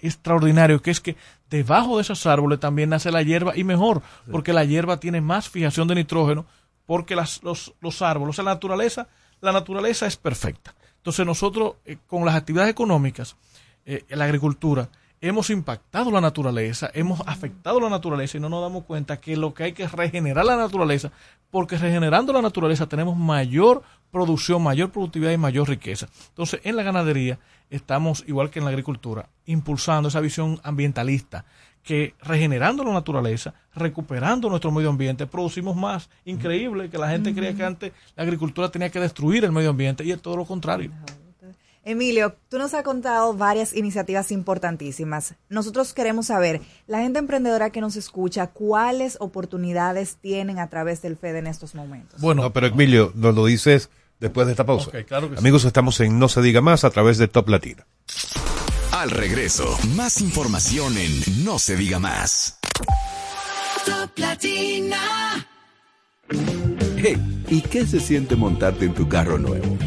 extraordinario, 0.02 0.82
que 0.82 0.92
es 0.92 1.02
que 1.02 1.18
debajo 1.50 1.98
de 1.98 2.04
esos 2.04 2.26
árboles 2.26 2.62
también 2.62 2.90
nace 2.90 3.12
la 3.12 3.24
hierba 3.24 3.58
y 3.58 3.66
mejor, 3.66 4.02
porque 4.32 4.54
la 4.54 4.64
hierba 4.64 5.02
tiene 5.02 5.20
más 5.20 5.50
fijación 5.50 5.90
de 5.90 5.96
nitrógeno, 5.96 6.46
porque 6.86 7.14
las, 7.14 7.44
los, 7.44 7.74
los 7.82 8.02
árboles, 8.02 8.30
o 8.30 8.34
sea, 8.36 8.46
la 8.46 8.54
naturaleza 8.54 9.10
la 9.42 9.52
naturaleza 9.52 10.08
es 10.08 10.16
perfecta. 10.16 10.74
Entonces 10.96 11.26
nosotros 11.26 11.74
eh, 11.84 11.98
con 12.08 12.24
las 12.24 12.36
actividades 12.36 12.72
económicas, 12.72 13.36
eh, 13.86 14.06
la 14.08 14.24
agricultura, 14.24 14.88
hemos 15.20 15.50
impactado 15.50 16.10
la 16.12 16.22
naturaleza, 16.22 16.90
hemos 16.94 17.20
afectado 17.28 17.82
la 17.82 17.90
naturaleza 17.90 18.38
y 18.38 18.40
no 18.40 18.48
nos 18.48 18.62
damos 18.62 18.86
cuenta 18.86 19.20
que 19.20 19.36
lo 19.36 19.54
que 19.54 19.64
hay 19.64 19.74
que 19.74 19.84
es 19.84 19.92
regenerar 19.92 20.46
la 20.46 20.56
naturaleza, 20.56 21.12
porque 21.52 21.78
regenerando 21.78 22.32
la 22.32 22.42
naturaleza 22.42 22.88
tenemos 22.88 23.18
mayor 23.18 23.84
producción, 24.14 24.62
mayor 24.62 24.92
productividad 24.92 25.32
y 25.32 25.38
mayor 25.38 25.68
riqueza. 25.68 26.08
Entonces, 26.30 26.62
en 26.64 26.76
la 26.76 26.84
ganadería 26.84 27.40
estamos, 27.72 28.24
igual 28.28 28.52
que 28.52 28.60
en 28.60 28.66
la 28.66 28.72
agricultura, 28.72 29.28
impulsando 29.48 30.08
esa 30.08 30.22
visión 30.22 30.62
ambientalista, 30.64 31.46
que 31.82 32.14
regenerando 32.22 32.84
la 32.84 32.94
naturaleza, 32.94 33.56
recuperando 33.74 34.50
nuestro 34.50 34.72
medio 34.72 34.90
ambiente, 34.90 35.26
producimos 35.26 35.76
más. 35.76 36.10
Increíble 36.26 36.90
que 36.90 36.98
la 37.00 37.10
gente 37.10 37.34
creía 37.34 37.56
que 37.56 37.64
antes 37.64 37.92
la 38.16 38.24
agricultura 38.24 38.70
tenía 38.70 38.90
que 38.90 39.00
destruir 39.00 39.44
el 39.44 39.52
medio 39.52 39.72
ambiente 39.72 40.06
y 40.06 40.12
es 40.12 40.22
todo 40.22 40.38
lo 40.38 40.46
contrario. 40.46 40.92
Emilio, 41.86 42.38
tú 42.48 42.60
nos 42.60 42.74
has 42.74 42.84
contado 42.84 43.34
varias 43.34 43.76
iniciativas 43.76 44.32
importantísimas. 44.32 45.36
Nosotros 45.50 45.94
queremos 45.94 46.28
saber, 46.28 46.62
la 46.88 47.02
gente 47.02 47.20
emprendedora 47.20 47.72
que 47.72 47.82
nos 47.82 47.98
escucha, 47.98 48.48
¿cuáles 48.48 49.18
oportunidades 49.20 50.16
tienen 50.22 50.60
a 50.60 50.70
través 50.70 51.02
del 51.02 51.18
FED 51.18 51.38
en 51.38 51.48
estos 51.48 51.76
momentos? 51.76 52.22
Bueno, 52.22 52.54
pero 52.54 52.68
Emilio, 52.68 53.12
nos 53.16 53.36
lo 53.36 53.46
dices 53.46 53.90
después 54.24 54.48
de 54.48 54.54
esta 54.54 54.66
pausa. 54.66 54.90
Ok, 54.90 55.06
claro 55.06 55.30
que 55.30 55.36
sí. 55.36 55.40
Amigos, 55.40 55.66
estamos 55.66 56.00
en 56.00 56.18
No 56.18 56.30
se 56.30 56.42
diga 56.42 56.62
más 56.62 56.86
a 56.86 56.90
través 56.90 57.18
de 57.18 57.28
Top 57.28 57.50
Latina. 57.50 57.86
Al 58.92 59.12
regreso, 59.12 59.78
más 59.96 60.22
información 60.22 60.98
en 60.98 61.44
No 61.44 61.60
se 61.60 61.76
diga 61.76 62.00
más. 62.00 62.58
Top 63.86 64.12
Latina. 64.16 65.46
Hey, 66.98 67.44
¿y 67.50 67.62
qué 67.62 67.86
se 67.86 68.00
siente 68.00 68.36
montarte 68.38 68.86
en 68.86 68.94
tu 68.94 69.10
carro 69.10 69.38
nuevo? 69.38 69.78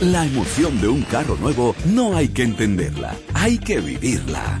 La 0.00 0.26
emoción 0.26 0.80
de 0.80 0.88
un 0.88 1.02
carro 1.02 1.36
nuevo 1.36 1.76
no 1.86 2.16
hay 2.16 2.30
que 2.30 2.42
entenderla, 2.42 3.16
hay 3.34 3.58
que 3.58 3.80
vivirla. 3.80 4.60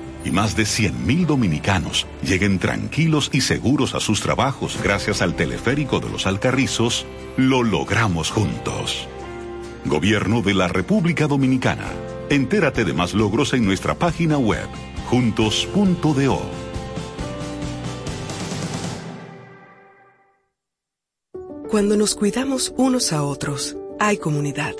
y 0.23 0.31
más 0.31 0.55
de 0.55 0.63
100.000 0.63 1.25
dominicanos 1.25 2.07
lleguen 2.23 2.59
tranquilos 2.59 3.29
y 3.33 3.41
seguros 3.41 3.95
a 3.95 3.99
sus 3.99 4.21
trabajos 4.21 4.77
gracias 4.83 5.21
al 5.21 5.35
teleférico 5.35 5.99
de 5.99 6.09
los 6.09 6.27
Alcarrizos, 6.27 7.05
lo 7.37 7.63
logramos 7.63 8.31
juntos. 8.31 9.07
Gobierno 9.85 10.41
de 10.41 10.53
la 10.53 10.67
República 10.67 11.27
Dominicana. 11.27 11.87
Entérate 12.29 12.85
de 12.85 12.93
más 12.93 13.13
logros 13.13 13.53
en 13.53 13.65
nuestra 13.65 13.95
página 13.95 14.37
web, 14.37 14.67
juntos.do. 15.09 16.41
Cuando 21.69 21.95
nos 21.95 22.15
cuidamos 22.15 22.73
unos 22.77 23.13
a 23.13 23.23
otros, 23.23 23.77
hay 23.97 24.17
comunidad. 24.17 24.75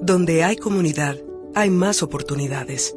Donde 0.00 0.42
hay 0.42 0.56
comunidad, 0.56 1.18
hay 1.54 1.70
más 1.70 2.02
oportunidades. 2.02 2.96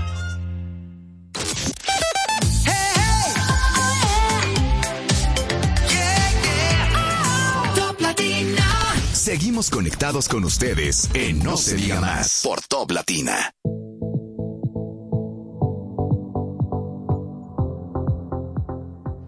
Seguimos 9.61 9.69
conectados 9.69 10.27
con 10.27 10.43
ustedes 10.43 11.07
en 11.13 11.37
No 11.43 11.55
se 11.55 11.75
diga 11.75 12.01
más 12.01 12.41
por 12.43 12.61
Top 12.61 12.89
Latina. 12.89 13.53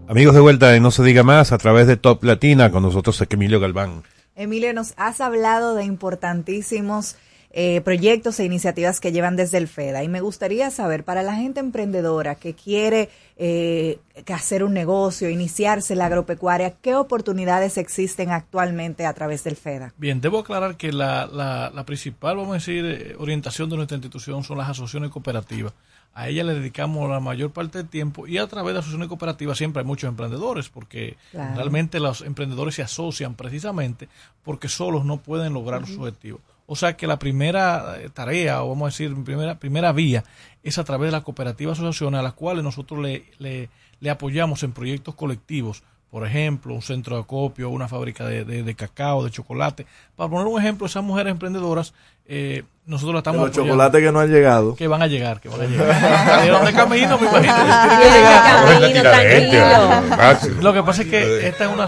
Amigos 0.08 0.34
de 0.34 0.42
vuelta 0.42 0.76
en 0.76 0.82
No 0.82 0.90
se 0.90 1.04
diga 1.04 1.22
más 1.22 1.52
a 1.52 1.60
través 1.60 1.86
de 1.86 1.98
Top 1.98 2.24
Latina 2.24 2.72
con 2.72 2.82
nosotros 2.82 3.24
Emilio 3.30 3.60
Galván. 3.60 4.02
Emilio, 4.36 4.74
nos 4.74 4.96
has 4.98 5.22
hablado 5.22 5.76
de 5.76 5.84
importantísimos 5.84 7.16
eh, 7.56 7.82
proyectos 7.82 8.40
e 8.40 8.46
iniciativas 8.46 9.00
que 9.00 9.12
llevan 9.12 9.36
desde 9.36 9.60
el 9.60 9.68
FEDA 9.68 10.04
y 10.04 10.08
me 10.10 10.22
gustaría 10.22 10.72
saber, 10.72 11.04
para 11.04 11.22
la 11.22 11.36
gente 11.36 11.60
emprendedora 11.60 12.34
que 12.36 12.56
quiere 12.56 13.10
eh, 13.38 14.00
hacer 14.34 14.64
un 14.64 14.74
negocio, 14.74 15.30
iniciarse 15.30 15.94
en 15.94 16.00
la 16.00 16.08
agropecuaria, 16.08 16.74
¿qué 16.82 16.96
oportunidades 16.96 17.78
existen 17.78 18.32
actualmente 18.32 19.06
a 19.06 19.14
través 19.14 19.44
del 19.44 19.56
FEDA? 19.56 19.94
Bien, 19.98 20.20
debo 20.20 20.40
aclarar 20.40 20.78
que 20.78 20.92
la, 20.92 21.28
la, 21.28 21.70
la 21.74 21.86
principal, 21.86 22.38
vamos 22.38 22.52
a 22.52 22.54
decir, 22.56 22.84
eh, 22.86 23.16
orientación 23.20 23.70
de 23.70 23.76
nuestra 23.78 23.98
institución 23.98 24.44
son 24.44 24.58
las 24.58 24.70
asociaciones 24.70 25.12
cooperativas. 25.12 25.74
A 26.16 26.30
ellas 26.30 26.46
le 26.46 26.54
dedicamos 26.54 27.10
la 27.10 27.20
mayor 27.20 27.52
parte 27.52 27.80
del 27.80 27.88
tiempo 27.88 28.28
y 28.28 28.38
a 28.38 28.46
través 28.48 28.74
de 28.74 28.80
asociaciones 28.80 29.10
cooperativas 29.10 29.58
siempre 29.58 29.82
hay 29.82 29.86
muchos 29.88 30.08
emprendedores 30.08 30.70
porque 30.70 31.18
Claro. 31.32 31.56
realmente 31.56 32.00
los 32.00 32.22
emprendedores 32.22 32.76
se 32.76 32.84
asocian 32.84 33.34
precisamente 33.34 34.08
porque 34.44 34.68
solos 34.70 35.06
no 35.06 35.18
pueden 35.18 35.54
lograr 35.54 35.88
su 35.88 36.02
objetivo. 36.02 36.40
O 36.66 36.76
sea 36.76 36.96
que 36.96 37.08
la 37.08 37.20
primera 37.20 37.98
eh, 38.00 38.10
tarea, 38.14 38.64
o 38.64 38.70
vamos 38.70 38.84
a 38.84 38.90
decir, 38.92 39.14
primera, 39.24 39.56
primera 39.56 39.92
vía, 39.92 40.24
es 40.64 40.78
a 40.78 40.84
través 40.84 41.08
de 41.08 41.12
las 41.12 41.24
cooperativas 41.24 41.78
asociaciones 41.78 42.20
a 42.20 42.24
las 42.24 42.34
cuales 42.34 42.64
nosotros 42.64 43.00
le, 43.02 43.26
le, 43.40 43.70
le 44.00 44.10
apoyamos 44.10 44.64
en 44.64 44.72
proyectos 44.72 45.14
colectivos. 45.16 45.84
Por 46.10 46.26
ejemplo, 46.28 46.74
un 46.76 46.82
centro 46.84 47.16
de 47.16 47.24
acopio, 47.24 47.70
una 47.72 47.88
fábrica 47.88 48.26
de, 48.26 48.46
de- 48.46 48.62
de 48.64 48.76
cacao, 48.76 49.24
de 49.24 49.32
chocolate. 49.32 49.88
Para 50.16 50.30
poner 50.30 50.46
un 50.46 50.62
ejemplo, 50.62 50.86
esas 50.86 51.04
mujeres 51.04 51.32
emprendedoras, 51.32 51.94
eh, 52.28 52.64
nosotros 52.86 53.14
la 53.16 53.20
estamos 53.22 53.42
Los 53.42 53.50
apoyando. 53.50 53.74
chocolates 53.74 54.02
que 54.02 54.12
no 54.12 54.20
han 54.20 54.30
llegado. 54.32 54.76
Que 54.76 54.88
van 54.88 55.02
a 55.02 55.08
llegar, 55.08 55.42
que 55.42 55.50
van 55.50 55.62
a 55.62 55.66
llegar. 55.66 56.66
De 56.66 56.74
camino, 56.74 57.18
me 57.18 57.28
imagino. 57.28 57.54
Tienen 58.80 58.94
que 58.94 59.50
llegar. 59.52 60.40
Lo 60.62 60.72
que 60.74 60.84
pasa 60.84 61.02
es 61.02 61.08
que 61.10 61.48
esta 61.48 61.66
es 61.66 61.72
una... 61.72 61.88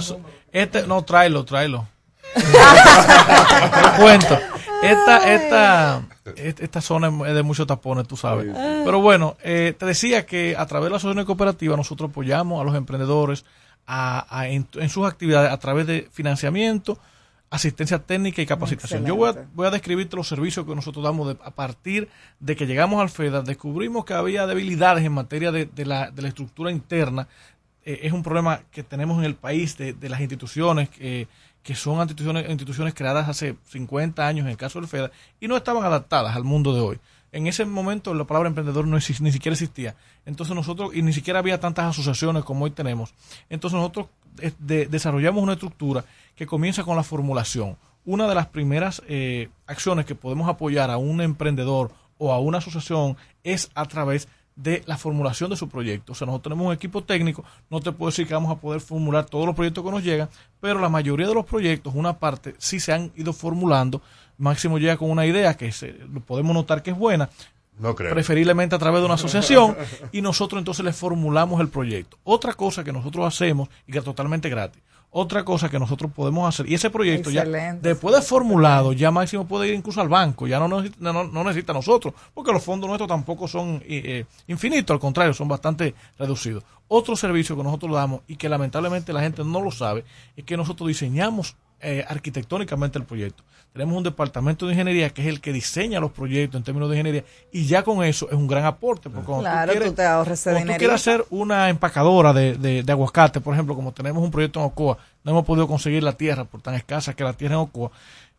Este, 0.52 0.88
no, 0.88 1.04
tráelo, 1.04 1.46
tráelo. 1.46 1.88
Te 2.36 4.02
cuento. 4.02 4.40
Esta, 4.92 5.34
esta, 5.34 6.08
esta 6.36 6.82
zona 6.82 7.12
es 7.28 7.36
de 7.36 7.44
muchos 7.44 7.68
tapones, 7.68 8.08
tú 8.08 8.16
sabes. 8.18 8.48
Pero 8.86 9.00
bueno, 9.02 9.36
eh, 9.44 9.74
te 9.78 9.86
decía 9.86 10.26
que 10.26 10.56
a 10.58 10.66
través 10.66 10.86
de 10.86 10.90
la 10.92 10.98
asociación 10.98 11.26
cooperativa 11.26 11.76
nosotros 11.78 12.10
apoyamos 12.10 12.62
a 12.62 12.64
los 12.64 12.76
emprendedores 12.76 13.46
a, 13.88 14.26
a- 14.40 14.48
en, 14.48 14.68
en 14.76 14.90
sus 14.90 15.06
actividades 15.08 15.52
a 15.52 15.58
través 15.60 15.86
de 15.88 16.08
financiamiento, 16.12 16.98
asistencia 17.52 18.00
técnica 18.00 18.42
y 18.42 18.46
capacitación. 18.46 19.06
Yo 19.08 19.16
voy 19.16 19.30
a, 19.30 19.32
voy 19.54 19.68
a 19.68 19.72
describirte 19.72 20.16
los 20.16 20.28
servicios 20.28 20.66
que 20.66 20.76
nosotros 20.76 21.04
damos 21.04 21.28
de- 21.28 21.38
a 21.44 21.52
partir 21.52 22.10
de 22.40 22.56
que 22.56 22.66
llegamos 22.66 23.02
al 23.02 23.10
FEDA, 23.10 23.42
descubrimos 23.44 24.04
que 24.06 24.14
había 24.14 24.48
debilidades 24.48 25.06
en 25.06 25.12
materia 25.14 25.52
de, 25.52 25.66
de 25.66 25.86
la, 25.86 26.10
de 26.12 26.22
la 26.24 26.28
estructura 26.30 26.72
interna. 26.72 27.28
Eh, 27.86 28.00
es 28.04 28.12
un 28.14 28.24
problema 28.24 28.62
que 28.72 28.82
tenemos 28.82 29.20
en 29.20 29.26
el 29.26 29.36
país 29.36 29.78
de, 29.78 29.94
de 29.94 30.10
las 30.10 30.20
instituciones 30.20 30.90
que, 30.90 31.28
que 31.66 31.74
son 31.74 31.98
instituciones, 31.98 32.48
instituciones 32.48 32.94
creadas 32.94 33.28
hace 33.28 33.56
50 33.70 34.26
años 34.28 34.46
en 34.46 34.52
el 34.52 34.58
caso 34.58 34.80
del 34.80 34.88
FEDA 34.88 35.10
y 35.42 35.48
no 35.48 35.58
estaban 35.58 35.84
adaptadas 35.84 36.36
al 36.36 36.44
mundo 36.44 36.76
de 36.76 36.82
hoy. 36.82 37.00
En 37.32 37.48
ese 37.48 37.66
momento 37.66 38.14
la 38.14 38.24
palabra 38.26 38.48
emprendedor 38.50 38.86
no 38.88 38.98
ni 38.98 39.32
siquiera 39.32 39.54
existía. 39.54 39.96
Entonces 40.28 40.56
nosotros, 40.56 40.92
y 40.96 41.02
ni 41.02 41.12
siquiera 41.12 41.40
había 41.40 41.60
tantas 41.60 41.88
asociaciones 41.88 42.44
como 42.44 42.66
hoy 42.66 42.72
tenemos. 42.72 43.16
Entonces 43.50 43.78
nosotros 43.78 44.06
eh, 44.42 44.52
de- 44.60 44.86
desarrollamos 44.86 45.42
una 45.42 45.54
estructura 45.54 46.06
que 46.36 46.46
comienza 46.46 46.84
con 46.84 46.96
la 46.96 47.04
formulación. 47.04 47.78
Una 48.06 48.28
de 48.28 48.36
las 48.36 48.46
primeras 48.46 49.02
eh, 49.08 49.50
acciones 49.66 50.06
que 50.06 50.14
podemos 50.14 50.48
apoyar 50.48 50.92
a 50.92 50.98
un 50.98 51.20
emprendedor 51.20 51.92
o 52.20 52.32
a 52.32 52.40
una 52.40 52.60
asociación 52.60 53.18
es 53.44 53.72
a 53.74 53.86
través 53.86 54.28
de 54.56 54.84
la 54.86 54.98
formulación 54.98 55.50
de 55.50 55.58
su 55.58 55.68
proyecto. 55.68 56.14
O 56.14 56.16
sea, 56.16 56.26
nosotros 56.26 56.44
tenemos 56.52 56.68
un 56.68 56.74
equipo 56.74 57.04
técnico, 57.04 57.44
no 57.70 57.82
te 57.82 57.92
puedo 57.92 58.10
decir 58.10 58.26
que 58.28 58.34
vamos 58.34 58.52
a 58.52 58.60
poder 58.60 58.80
formular 58.82 59.26
todos 59.26 59.46
los 59.46 59.56
proyectos 59.56 59.84
que 59.84 59.92
nos 59.92 60.04
llegan, 60.04 60.30
pero 60.62 60.80
la 60.80 60.90
mayoría 60.90 61.28
de 61.28 61.34
los 61.34 61.46
proyectos, 61.46 61.94
una 61.96 62.18
parte, 62.20 62.56
sí 62.58 62.80
se 62.80 62.94
han 62.94 63.12
ido 63.16 63.34
formulando. 63.34 64.02
Máximo 64.38 64.78
llega 64.78 64.98
con 64.98 65.10
una 65.10 65.26
idea 65.26 65.54
que 65.56 65.72
se, 65.72 65.94
lo 66.12 66.20
podemos 66.22 66.54
notar 66.54 66.84
que 66.84 66.92
es 66.92 66.98
buena, 66.98 67.30
No 67.80 67.96
creo. 67.96 68.14
preferiblemente 68.14 68.76
a 68.76 68.80
través 68.80 69.02
de 69.02 69.06
una 69.06 69.16
asociación, 69.16 69.76
y 70.12 70.22
nosotros 70.22 70.60
entonces 70.60 70.84
le 70.86 70.94
formulamos 70.94 71.60
el 71.60 71.68
proyecto. 71.70 72.18
Otra 72.24 72.54
cosa 72.54 72.84
que 72.84 72.94
nosotros 72.94 73.26
hacemos, 73.26 73.70
y 73.88 73.92
que 73.92 74.00
es 74.00 74.04
totalmente 74.06 74.50
gratis, 74.50 74.82
otra 75.18 75.46
cosa 75.46 75.70
que 75.70 75.80
nosotros 75.80 76.12
podemos 76.12 76.46
hacer. 76.48 76.70
Y 76.70 76.74
ese 76.74 76.90
proyecto 76.90 77.30
ya, 77.32 77.44
después 77.82 78.14
de 78.14 78.22
formulado, 78.22 78.92
ya 78.92 79.12
Máximo 79.12 79.48
puede 79.48 79.70
ir 79.70 79.74
incluso 79.74 80.02
al 80.02 80.10
banco, 80.10 80.46
ya 80.46 80.60
no, 80.60 80.68
necesita- 80.68 81.14
no, 81.14 81.24
no 81.24 81.44
necesita 81.46 81.72
a 81.72 81.76
nosotros, 81.76 82.14
porque 82.34 82.52
los 82.52 82.62
fondos 82.62 82.90
nuestros 82.90 83.08
tampoco 83.08 83.48
son 83.48 83.76
eh, 83.86 84.02
eh, 84.04 84.26
infinitos, 84.48 84.94
al 84.94 85.00
contrario, 85.00 85.34
son 85.34 85.48
bastante 85.48 85.96
reducidos. 86.20 86.64
Otro 86.90 87.16
servicio 87.16 87.56
que 87.56 87.64
nosotros 87.64 87.94
damos 87.94 88.22
y 88.28 88.36
que 88.36 88.50
lamentablemente 88.50 89.14
la 89.14 89.22
gente 89.22 89.42
no 89.46 89.62
lo 89.62 89.72
sabe, 89.72 90.04
es 90.36 90.44
que 90.44 90.58
nosotros 90.58 90.90
diseñamos 90.90 91.56
eh, 91.82 92.06
arquitectónicamente 92.08 92.98
el 92.98 93.06
proyecto. 93.06 93.44
Tenemos 93.74 93.98
un 93.98 94.04
departamento 94.04 94.66
de 94.66 94.72
ingeniería 94.72 95.10
que 95.10 95.22
es 95.22 95.28
el 95.28 95.42
que 95.42 95.52
diseña 95.52 96.00
los 96.00 96.12
proyectos 96.12 96.58
en 96.58 96.64
términos 96.64 96.90
de 96.90 96.96
ingeniería 96.96 97.26
y 97.52 97.66
ya 97.66 97.84
con 97.84 98.04
eso 98.06 98.28
es 98.30 98.34
un 98.36 98.48
gran 98.48 98.64
aporte. 98.64 99.10
Porque 99.10 99.26
cuando 99.26 99.44
Claro, 99.44 99.68
tú, 99.68 99.72
quieres, 99.74 99.90
tú 99.90 99.96
te 99.96 100.06
ahorras 100.06 100.40
ese 100.40 100.52
cuando 100.52 100.74
tú 100.74 100.78
quieres 100.78 100.96
hacer 100.96 101.26
una 101.30 101.70
empacadora 101.70 102.32
de, 102.32 102.56
de, 102.56 102.84
de 102.84 102.92
aguacate, 102.94 103.42
por 103.42 103.54
ejemplo, 103.54 103.76
como 103.76 103.92
tenemos 103.92 104.24
un 104.24 104.32
proyecto 104.32 104.62
en 104.62 104.68
Ocoa, 104.68 104.98
no 105.26 105.32
hemos 105.32 105.46
podido 105.46 105.68
conseguir 105.68 106.04
la 106.04 106.14
tierra 106.14 106.46
por 106.46 106.62
tan 106.62 106.76
escasa 106.76 107.14
que 107.14 107.26
la 107.26 107.34
tierra 107.34 107.56
en 107.56 107.62
Ocoa. 107.62 107.92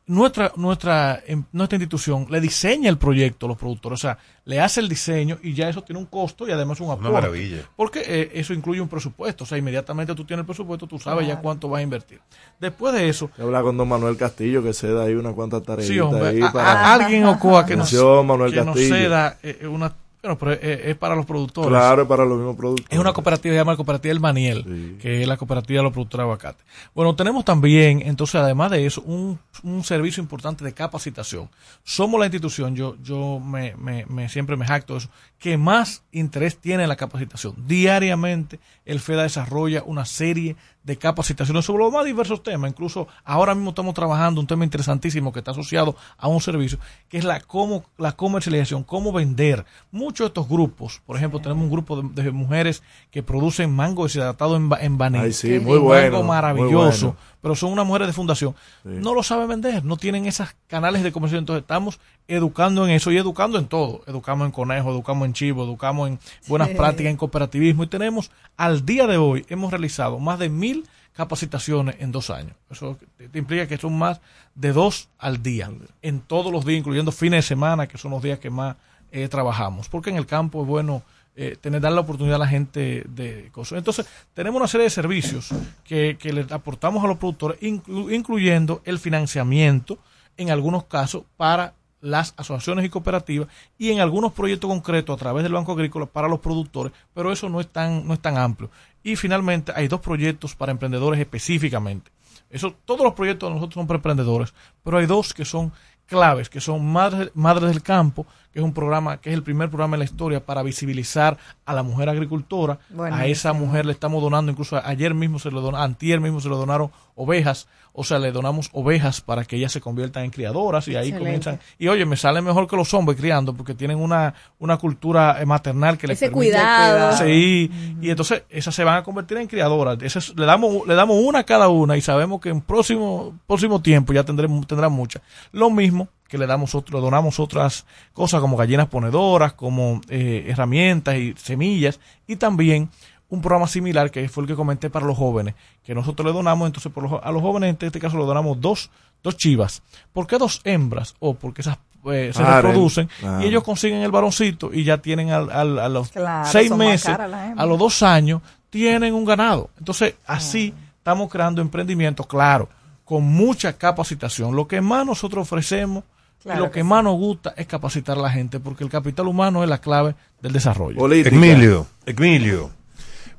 Nuestra, 0.08 0.52
nuestra, 0.54 1.20
em, 1.26 1.42
nuestra 1.50 1.76
institución 1.76 2.28
le 2.30 2.40
diseña 2.40 2.88
el 2.88 2.96
proyecto 2.96 3.46
a 3.46 3.48
los 3.48 3.58
productores, 3.58 3.98
o 3.98 4.02
sea, 4.02 4.16
le 4.44 4.60
hace 4.60 4.78
el 4.78 4.88
diseño 4.88 5.38
y 5.42 5.52
ya 5.52 5.68
eso 5.68 5.82
tiene 5.82 5.98
un 5.98 6.06
costo 6.06 6.46
y 6.46 6.52
además 6.52 6.78
un 6.80 6.92
aporte. 6.92 7.10
maravilla. 7.10 7.68
Porque 7.74 8.02
eh, 8.06 8.30
eso 8.34 8.54
incluye 8.54 8.80
un 8.80 8.86
presupuesto, 8.86 9.42
o 9.42 9.46
sea, 9.48 9.58
inmediatamente 9.58 10.14
tú 10.14 10.24
tienes 10.24 10.42
el 10.42 10.46
presupuesto, 10.46 10.86
tú 10.86 11.00
sabes 11.00 11.26
ya 11.26 11.40
cuánto 11.40 11.68
vas 11.68 11.80
a 11.80 11.82
invertir. 11.82 12.20
Después 12.60 12.94
de 12.94 13.08
eso, 13.08 13.32
Habla 13.36 13.62
con 13.62 13.76
don 13.76 13.88
Manuel 13.88 14.16
Castillo 14.16 14.62
que 14.62 14.72
se 14.72 14.92
da 14.92 15.06
ahí 15.06 15.14
una 15.14 15.32
cuanta 15.32 15.60
tareitas 15.60 15.92
Sí, 15.92 15.98
hombre, 15.98 16.28
ahí 16.28 16.40
a- 16.40 16.52
para... 16.52 16.70
a- 16.70 16.94
alguien 16.94 17.24
Ocoa 17.26 17.66
que 17.66 17.74
nos, 17.76 17.92
Manuel 18.24 18.52
que 18.52 18.58
nos 18.58 18.66
Castillo. 18.76 18.94
ceda 18.94 19.38
eh, 19.42 19.66
una... 19.66 19.92
Bueno, 20.26 20.38
pero 20.38 20.52
es, 20.54 20.60
es 20.86 20.96
para 20.96 21.14
los 21.14 21.24
productores. 21.24 21.68
Claro, 21.68 22.02
es 22.02 22.08
para 22.08 22.24
los 22.24 22.36
mismos 22.36 22.56
productores. 22.56 22.90
Es 22.92 22.98
una 22.98 23.12
cooperativa, 23.12 23.52
se 23.52 23.56
llama 23.58 23.72
la 23.72 23.76
Cooperativa 23.76 24.10
El 24.12 24.18
Maniel, 24.20 24.98
que 25.00 25.22
es 25.22 25.28
la 25.28 25.36
cooperativa 25.36 25.78
de 25.78 25.82
los 25.84 25.92
productores 25.92 26.18
de 26.18 26.22
aguacate. 26.24 26.64
Bueno, 26.96 27.14
tenemos 27.14 27.44
también, 27.44 28.02
entonces, 28.04 28.34
además 28.34 28.72
de 28.72 28.84
eso, 28.86 29.02
un, 29.02 29.38
un 29.62 29.84
servicio 29.84 30.20
importante 30.20 30.64
de 30.64 30.72
capacitación. 30.74 31.48
Somos 31.84 32.18
la 32.18 32.26
institución, 32.26 32.74
yo, 32.74 32.96
yo 33.04 33.38
me, 33.38 33.76
me, 33.76 34.04
me- 34.06 34.28
siempre 34.28 34.56
me 34.56 34.66
jacto 34.66 34.94
de 34.94 34.98
eso, 34.98 35.10
que 35.38 35.56
más 35.56 36.02
interés 36.10 36.58
tiene 36.58 36.82
en 36.82 36.88
la 36.88 36.96
capacitación. 36.96 37.54
Diariamente, 37.66 38.58
el 38.84 38.98
FEDA 39.00 39.22
desarrolla 39.22 39.84
una 39.84 40.04
serie 40.04 40.56
de 40.86 40.96
capacitaciones 40.96 41.64
sobre 41.64 41.82
los 41.82 41.92
más 41.92 42.04
diversos 42.04 42.42
temas. 42.44 42.70
Incluso 42.70 43.08
ahora 43.24 43.54
mismo 43.56 43.70
estamos 43.70 43.92
trabajando 43.92 44.40
un 44.40 44.46
tema 44.46 44.64
interesantísimo 44.64 45.32
que 45.32 45.40
está 45.40 45.50
asociado 45.50 45.96
a 46.16 46.28
un 46.28 46.40
servicio, 46.40 46.78
que 47.08 47.18
es 47.18 47.24
la, 47.24 47.40
cómo, 47.40 47.84
la 47.98 48.12
comercialización, 48.12 48.84
cómo 48.84 49.12
vender. 49.12 49.64
Muchos 49.90 50.26
de 50.26 50.28
estos 50.28 50.48
grupos, 50.48 51.02
por 51.04 51.16
ejemplo, 51.16 51.40
tenemos 51.40 51.64
un 51.64 51.70
grupo 51.70 52.00
de, 52.02 52.22
de 52.22 52.30
mujeres 52.30 52.84
que 53.10 53.24
producen 53.24 53.74
mango 53.74 54.04
deshidratado 54.04 54.56
en, 54.56 54.70
en 54.80 54.96
Baní. 54.96 55.18
Ay, 55.18 55.32
sí, 55.32 55.58
muy 55.58 55.78
bueno, 55.78 56.12
Mango 56.12 56.18
muy 56.18 56.28
maravilloso. 56.28 57.06
bueno. 57.06 57.35
Pero 57.46 57.54
son 57.54 57.70
unas 57.70 57.86
mujeres 57.86 58.08
de 58.08 58.12
fundación. 58.12 58.56
No 58.82 59.14
lo 59.14 59.22
saben 59.22 59.46
vender, 59.46 59.84
no 59.84 59.96
tienen 59.96 60.26
esos 60.26 60.48
canales 60.66 61.04
de 61.04 61.12
comercio. 61.12 61.38
Entonces 61.38 61.60
estamos 61.62 62.00
educando 62.26 62.84
en 62.84 62.90
eso 62.90 63.12
y 63.12 63.18
educando 63.18 63.56
en 63.56 63.66
todo. 63.68 64.02
Educamos 64.08 64.46
en 64.46 64.50
conejo, 64.50 64.90
educamos 64.90 65.26
en 65.26 65.32
chivo, 65.32 65.62
educamos 65.62 66.08
en 66.08 66.18
buenas 66.48 66.70
Sí. 66.70 66.74
prácticas, 66.74 67.10
en 67.12 67.16
cooperativismo. 67.16 67.84
Y 67.84 67.86
tenemos, 67.86 68.32
al 68.56 68.84
día 68.84 69.06
de 69.06 69.16
hoy, 69.16 69.46
hemos 69.48 69.70
realizado 69.70 70.18
más 70.18 70.40
de 70.40 70.48
mil 70.48 70.88
capacitaciones 71.12 71.94
en 72.00 72.10
dos 72.10 72.30
años. 72.30 72.52
Eso 72.68 72.98
te- 73.16 73.28
te 73.28 73.38
implica 73.38 73.68
que 73.68 73.78
son 73.78 73.96
más 73.96 74.20
de 74.56 74.72
dos 74.72 75.08
al 75.18 75.40
día, 75.40 75.70
en 76.02 76.18
todos 76.20 76.50
los 76.50 76.64
días, 76.64 76.80
incluyendo 76.80 77.12
fines 77.12 77.38
de 77.44 77.48
semana, 77.48 77.86
que 77.86 77.96
son 77.96 78.10
los 78.10 78.22
días 78.24 78.40
que 78.40 78.50
más 78.50 78.74
eh, 79.12 79.28
trabajamos. 79.28 79.88
Porque 79.88 80.10
en 80.10 80.16
el 80.16 80.26
campo 80.26 80.62
es 80.62 80.66
bueno 80.66 81.02
eh, 81.36 81.56
tener, 81.60 81.80
dar 81.80 81.92
la 81.92 82.00
oportunidad 82.00 82.36
a 82.36 82.40
la 82.40 82.48
gente 82.48 83.04
de 83.08 83.50
cosas. 83.52 83.78
Entonces, 83.78 84.06
tenemos 84.34 84.58
una 84.58 84.68
serie 84.68 84.84
de 84.84 84.90
servicios 84.90 85.50
que, 85.84 86.16
que 86.18 86.32
le 86.32 86.46
aportamos 86.50 87.04
a 87.04 87.06
los 87.06 87.18
productores, 87.18 87.60
inclu- 87.60 88.12
incluyendo 88.12 88.80
el 88.84 88.98
financiamiento, 88.98 89.98
en 90.36 90.50
algunos 90.50 90.84
casos, 90.84 91.22
para 91.36 91.74
las 92.02 92.34
asociaciones 92.36 92.84
y 92.84 92.88
cooperativas 92.88 93.48
y 93.78 93.90
en 93.90 94.00
algunos 94.00 94.32
proyectos 94.32 94.68
concretos 94.68 95.14
a 95.14 95.18
través 95.18 95.42
del 95.42 95.54
Banco 95.54 95.72
Agrícola 95.72 96.06
para 96.06 96.28
los 96.28 96.40
productores, 96.40 96.92
pero 97.14 97.32
eso 97.32 97.48
no 97.48 97.60
es 97.60 97.68
tan, 97.68 98.06
no 98.06 98.14
es 98.14 98.20
tan 98.20 98.36
amplio. 98.36 98.70
Y 99.02 99.16
finalmente 99.16 99.72
hay 99.74 99.88
dos 99.88 100.00
proyectos 100.00 100.54
para 100.54 100.72
emprendedores 100.72 101.18
específicamente. 101.18 102.10
Eso, 102.50 102.74
todos 102.84 103.02
los 103.02 103.14
proyectos 103.14 103.48
de 103.48 103.54
nosotros 103.54 103.74
son 103.74 103.86
para 103.86 103.98
emprendedores, 103.98 104.54
pero 104.84 104.98
hay 104.98 105.06
dos 105.06 105.34
que 105.34 105.44
son 105.44 105.72
claves, 106.06 106.48
que 106.48 106.60
son 106.60 106.86
Madres, 106.86 107.30
Madres 107.34 107.70
del 107.70 107.82
Campo, 107.82 108.24
que 108.56 108.60
es 108.60 108.64
un 108.64 108.72
programa, 108.72 109.18
que 109.20 109.28
es 109.28 109.34
el 109.36 109.42
primer 109.42 109.68
programa 109.68 109.96
en 109.96 109.98
la 109.98 110.06
historia 110.06 110.42
para 110.42 110.62
visibilizar 110.62 111.36
a 111.66 111.74
la 111.74 111.82
mujer 111.82 112.08
agricultora. 112.08 112.78
A 113.12 113.26
esa 113.26 113.52
mujer 113.52 113.84
le 113.84 113.92
estamos 113.92 114.22
donando, 114.22 114.50
incluso 114.50 114.80
ayer 114.82 115.12
mismo 115.12 115.38
se 115.38 115.50
le 115.50 115.60
donaron, 115.60 115.82
antier 115.82 116.20
mismo 116.20 116.40
se 116.40 116.48
le 116.48 116.54
donaron 116.54 116.90
ovejas, 117.16 117.68
o 117.92 118.02
sea, 118.02 118.18
le 118.18 118.32
donamos 118.32 118.70
ovejas 118.72 119.20
para 119.20 119.44
que 119.44 119.56
ellas 119.56 119.72
se 119.72 119.82
conviertan 119.82 120.24
en 120.24 120.30
criadoras 120.30 120.88
y 120.88 120.96
ahí 120.96 121.12
comienzan. 121.12 121.60
Y 121.78 121.88
oye, 121.88 122.06
me 122.06 122.16
sale 122.16 122.40
mejor 122.40 122.66
que 122.66 122.76
los 122.76 122.94
hombres 122.94 123.18
criando 123.18 123.52
porque 123.54 123.74
tienen 123.74 123.98
una, 123.98 124.32
una 124.58 124.78
cultura 124.78 125.36
eh, 125.38 125.44
maternal 125.44 125.98
que 125.98 126.06
les 126.06 126.16
Ese 126.16 126.30
permite- 126.30 126.32
cuidado. 126.32 127.16
Sí, 127.18 127.70
y 128.00 128.08
entonces 128.08 128.42
esas 128.48 128.74
se 128.74 128.84
van 128.84 128.96
a 128.96 129.02
convertir 129.02 129.36
en 129.36 129.48
criadoras. 129.48 129.98
Esas, 130.00 130.34
le 130.34 130.46
damos 130.46 130.86
le 130.86 130.94
damos 130.94 131.18
una 131.22 131.40
a 131.40 131.44
cada 131.44 131.68
una 131.68 131.94
y 131.94 132.00
sabemos 132.00 132.40
que 132.40 132.48
en 132.48 132.62
próximo 132.62 133.34
próximo 133.46 133.82
tiempo 133.82 134.14
ya 134.14 134.24
tendremos 134.24 134.66
tendrán 134.66 134.92
muchas. 134.92 135.20
Lo 135.52 135.68
mismo 135.70 136.08
que 136.28 136.38
le 136.38 136.46
damos 136.46 136.74
otro, 136.74 136.98
le 136.98 137.04
donamos 137.04 137.38
otras 137.40 137.86
cosas 138.12 138.40
como 138.40 138.56
gallinas 138.56 138.88
ponedoras, 138.88 139.52
como 139.52 140.00
eh, 140.08 140.46
herramientas 140.48 141.16
y 141.16 141.34
semillas 141.36 142.00
y 142.26 142.36
también 142.36 142.90
un 143.28 143.40
programa 143.40 143.66
similar 143.66 144.10
que 144.10 144.28
fue 144.28 144.42
el 144.44 144.48
que 144.48 144.54
comenté 144.54 144.88
para 144.90 145.04
los 145.06 145.16
jóvenes, 145.16 145.54
que 145.82 145.94
nosotros 145.94 146.26
le 146.26 146.32
donamos, 146.32 146.66
entonces 146.66 146.92
por 146.92 147.02
los- 147.10 147.20
a 147.22 147.30
los 147.32 147.42
jóvenes 147.42 147.76
en 147.80 147.86
este 147.86 147.98
caso 148.00 148.16
le 148.18 148.24
donamos 148.24 148.60
dos, 148.60 148.90
dos 149.22 149.36
chivas. 149.36 149.82
¿Por 150.12 150.26
qué 150.26 150.38
dos 150.38 150.60
hembras? 150.64 151.14
O 151.18 151.34
porque 151.34 151.62
esas 151.62 151.78
eh, 152.08 152.30
se 152.32 152.44
reproducen 152.44 153.08
Claro. 153.18 153.42
y 153.42 153.48
ellos 153.48 153.64
consiguen 153.64 153.98
el 154.02 154.12
varoncito 154.12 154.70
y 154.72 154.84
ya 154.84 154.98
tienen 154.98 155.30
al, 155.30 155.50
al- 155.50 155.78
a 155.80 155.88
los 155.88 156.10
Claro, 156.12 156.48
seis 156.48 156.70
meses, 156.70 157.08
a 157.18 157.66
los 157.66 157.78
dos 157.80 158.00
años, 158.04 158.42
tienen 158.70 159.12
un 159.12 159.24
ganado. 159.24 159.70
Entonces, 159.78 160.14
así 160.24 160.72
estamos 160.98 161.28
creando 161.28 161.60
emprendimientos, 161.62 162.24
claro, 162.28 162.68
con 163.04 163.24
mucha 163.24 163.72
capacitación. 163.76 164.54
Lo 164.54 164.68
que 164.68 164.80
más 164.80 165.04
nosotros 165.04 165.42
ofrecemos 165.42 166.04
Claro 166.42 166.60
y 166.60 166.62
lo 166.64 166.70
que 166.70 166.80
que 166.80 166.84
más 166.84 167.02
nos 167.02 167.16
gusta 167.16 167.54
es 167.56 167.66
capacitar 167.66 168.18
a 168.18 168.20
la 168.22 168.30
gente, 168.30 168.60
porque 168.60 168.84
el 168.84 168.90
capital 168.90 169.26
humano 169.26 169.62
es 169.64 169.68
la 169.68 169.78
clave 169.78 170.14
del 170.40 170.52
desarrollo. 170.52 170.98
Emilio, 171.36 171.86
Emilio, 172.06 172.70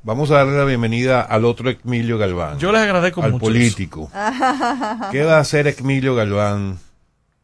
vamos 0.02 0.30
a 0.30 0.34
darle 0.34 0.58
la 0.58 0.64
bienvenida 0.64 1.22
al 1.22 1.44
otro 1.44 1.70
Emilio 1.70 2.18
Galván. 2.18 2.58
Yo 2.58 2.70
les 2.72 2.82
agradezco 2.82 3.22
al 3.22 3.32
mucho 3.32 3.44
político. 3.46 4.10
¿Qué 5.10 5.24
va 5.24 5.36
a 5.36 5.40
hacer 5.40 5.66
Emilio 5.68 6.14
Galván 6.14 6.78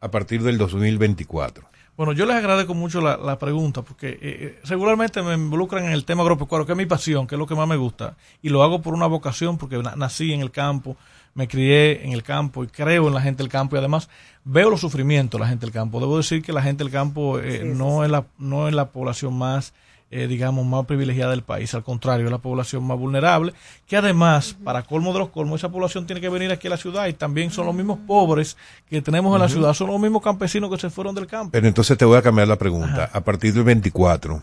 a 0.01 0.11
partir 0.11 0.43
del 0.43 0.59
2024? 0.59 1.65
Bueno, 1.97 2.13
yo 2.13 2.27
les 2.27 2.35
agradezco 2.35 2.75
mucho 2.75 3.01
la, 3.01 3.17
la 3.17 3.39
pregunta 3.39 3.83
porque 3.83 4.09
eh, 4.09 4.19
eh, 4.21 4.61
regularmente 4.65 5.23
me 5.23 5.35
involucran 5.35 5.85
en 5.85 5.93
el 5.93 6.05
tema 6.05 6.23
agropecuario, 6.23 6.67
que 6.67 6.73
es 6.73 6.77
mi 6.79 6.87
pasión, 6.87 7.27
que 7.29 7.37
es 7.37 7.39
lo 7.39 7.47
que 7.47 7.55
más 7.55 7.69
me 7.69 7.77
gusta. 7.77 8.17
Y 8.43 8.49
lo 8.49 8.65
hago 8.65 8.83
por 8.83 8.95
una 8.95 9.07
vocación 9.07 9.59
porque 9.59 9.79
na- 9.79 9.95
nací 9.95 10.33
en 10.33 10.41
el 10.41 10.51
campo, 10.51 10.97
me 11.35 11.49
crié 11.49 12.05
en 12.05 12.13
el 12.13 12.23
campo 12.23 12.65
y 12.65 12.69
creo 12.69 13.09
en 13.09 13.15
la 13.15 13.21
gente 13.21 13.43
del 13.43 13.51
campo 13.51 13.77
y 13.77 13.79
además 13.79 14.09
veo 14.45 14.71
los 14.71 14.81
sufrimientos 14.81 15.39
de 15.39 15.45
la 15.45 15.49
gente 15.49 15.67
del 15.67 15.73
campo. 15.73 16.01
Debo 16.01 16.17
decir 16.17 16.43
que 16.43 16.53
la 16.53 16.63
gente 16.63 16.85
del 16.85 16.93
campo 16.93 17.39
eh, 17.39 17.61
Sí, 17.63 17.69
sí, 17.71 17.75
no, 17.77 18.05
Es 18.05 18.11
la, 18.11 18.27
no 18.39 18.69
es 18.69 18.75
la 18.75 18.91
población 18.91 19.37
más, 19.37 19.75
eh, 20.11 20.27
digamos, 20.27 20.65
más 20.65 20.87
privilegiada 20.87 21.33
del 21.33 21.43
país. 21.43 21.75
Al 21.75 21.83
contrario, 21.83 22.27
es 22.27 22.31
la 22.31 22.39
población 22.39 22.85
más 22.85 22.99
vulnerable, 22.99 23.53
que 23.87 23.97
además, 23.97 24.57
para 24.65 24.83
colmo 24.83 25.13
de 25.13 25.19
los 25.19 25.31
colmos, 25.31 25.61
esa 25.61 25.71
población 25.71 26.07
tiene 26.07 26.21
que 26.21 26.29
venir 26.29 26.53
aquí 26.53 26.69
a 26.69 26.71
la 26.71 26.77
ciudad 26.77 27.07
y 27.09 27.15
también 27.15 27.51
son 27.51 27.67
los 27.67 27.75
mismos 27.75 27.99
pobres 28.07 28.57
que 28.89 29.03
tenemos 29.03 29.35
en 29.35 29.43
la 29.43 29.49
ciudad, 29.49 29.75
son 29.75 29.89
los 29.89 30.01
mismos 30.01 30.23
campesinos 30.23 30.71
que 30.71 30.79
se 30.79 30.91
fueron 30.91 31.15
del 31.15 31.27
campo. 31.27 31.51
Pero 31.53 31.67
entonces 31.67 31.99
te 31.99 32.05
voy 32.05 32.19
a 32.19 32.23
cambiar 32.23 32.49
la 32.49 32.57
pregunta. 32.57 33.11
A 33.13 33.21
partir 33.23 33.53
del 33.55 33.65
24, 33.65 34.43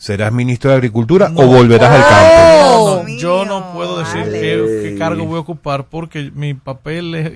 ¿serás 0.00 0.32
ministro 0.32 0.70
de 0.70 0.76
Agricultura 0.76 1.30
o 1.36 1.46
volverás 1.46 1.90
al 1.90 2.02
campo? 2.08 2.40
No, 2.58 3.02
no, 3.04 3.08
yo 3.18 3.44
no 3.44 3.72
puedo 3.74 3.98
decir 3.98 4.22
qué, 4.32 4.80
qué 4.82 4.94
cargo 4.98 5.26
voy 5.26 5.36
a 5.36 5.40
ocupar 5.40 5.88
porque 5.88 6.30
mi 6.34 6.54
papel 6.54 7.14
es, 7.14 7.32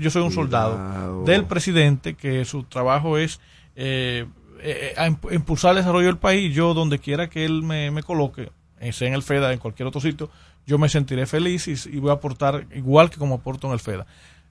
yo 0.00 0.10
soy 0.10 0.22
un 0.22 0.30
soldado 0.30 0.76
del 1.24 1.44
presidente 1.44 2.14
que 2.14 2.44
su 2.44 2.62
trabajo 2.62 3.18
es 3.18 3.40
eh, 3.74 4.26
eh, 4.60 4.94
a 4.96 5.08
impulsar 5.34 5.72
el 5.72 5.78
desarrollo 5.78 6.06
del 6.06 6.18
país. 6.18 6.54
Yo 6.54 6.72
donde 6.72 7.00
quiera 7.00 7.28
que 7.28 7.44
él 7.44 7.62
me, 7.62 7.90
me 7.90 8.02
coloque, 8.04 8.50
eh, 8.80 8.92
sea 8.92 9.08
en 9.08 9.14
el 9.14 9.22
FEDA, 9.24 9.52
en 9.52 9.58
cualquier 9.58 9.88
otro 9.88 10.00
sitio, 10.00 10.30
yo 10.66 10.78
me 10.78 10.88
sentiré 10.88 11.26
feliz 11.26 11.66
y, 11.68 11.74
y 11.90 11.98
voy 11.98 12.10
a 12.10 12.14
aportar 12.14 12.64
igual 12.74 13.10
que 13.10 13.16
como 13.18 13.34
aporto 13.34 13.66
en 13.66 13.72
el 13.72 13.80
FEDA. 13.80 14.06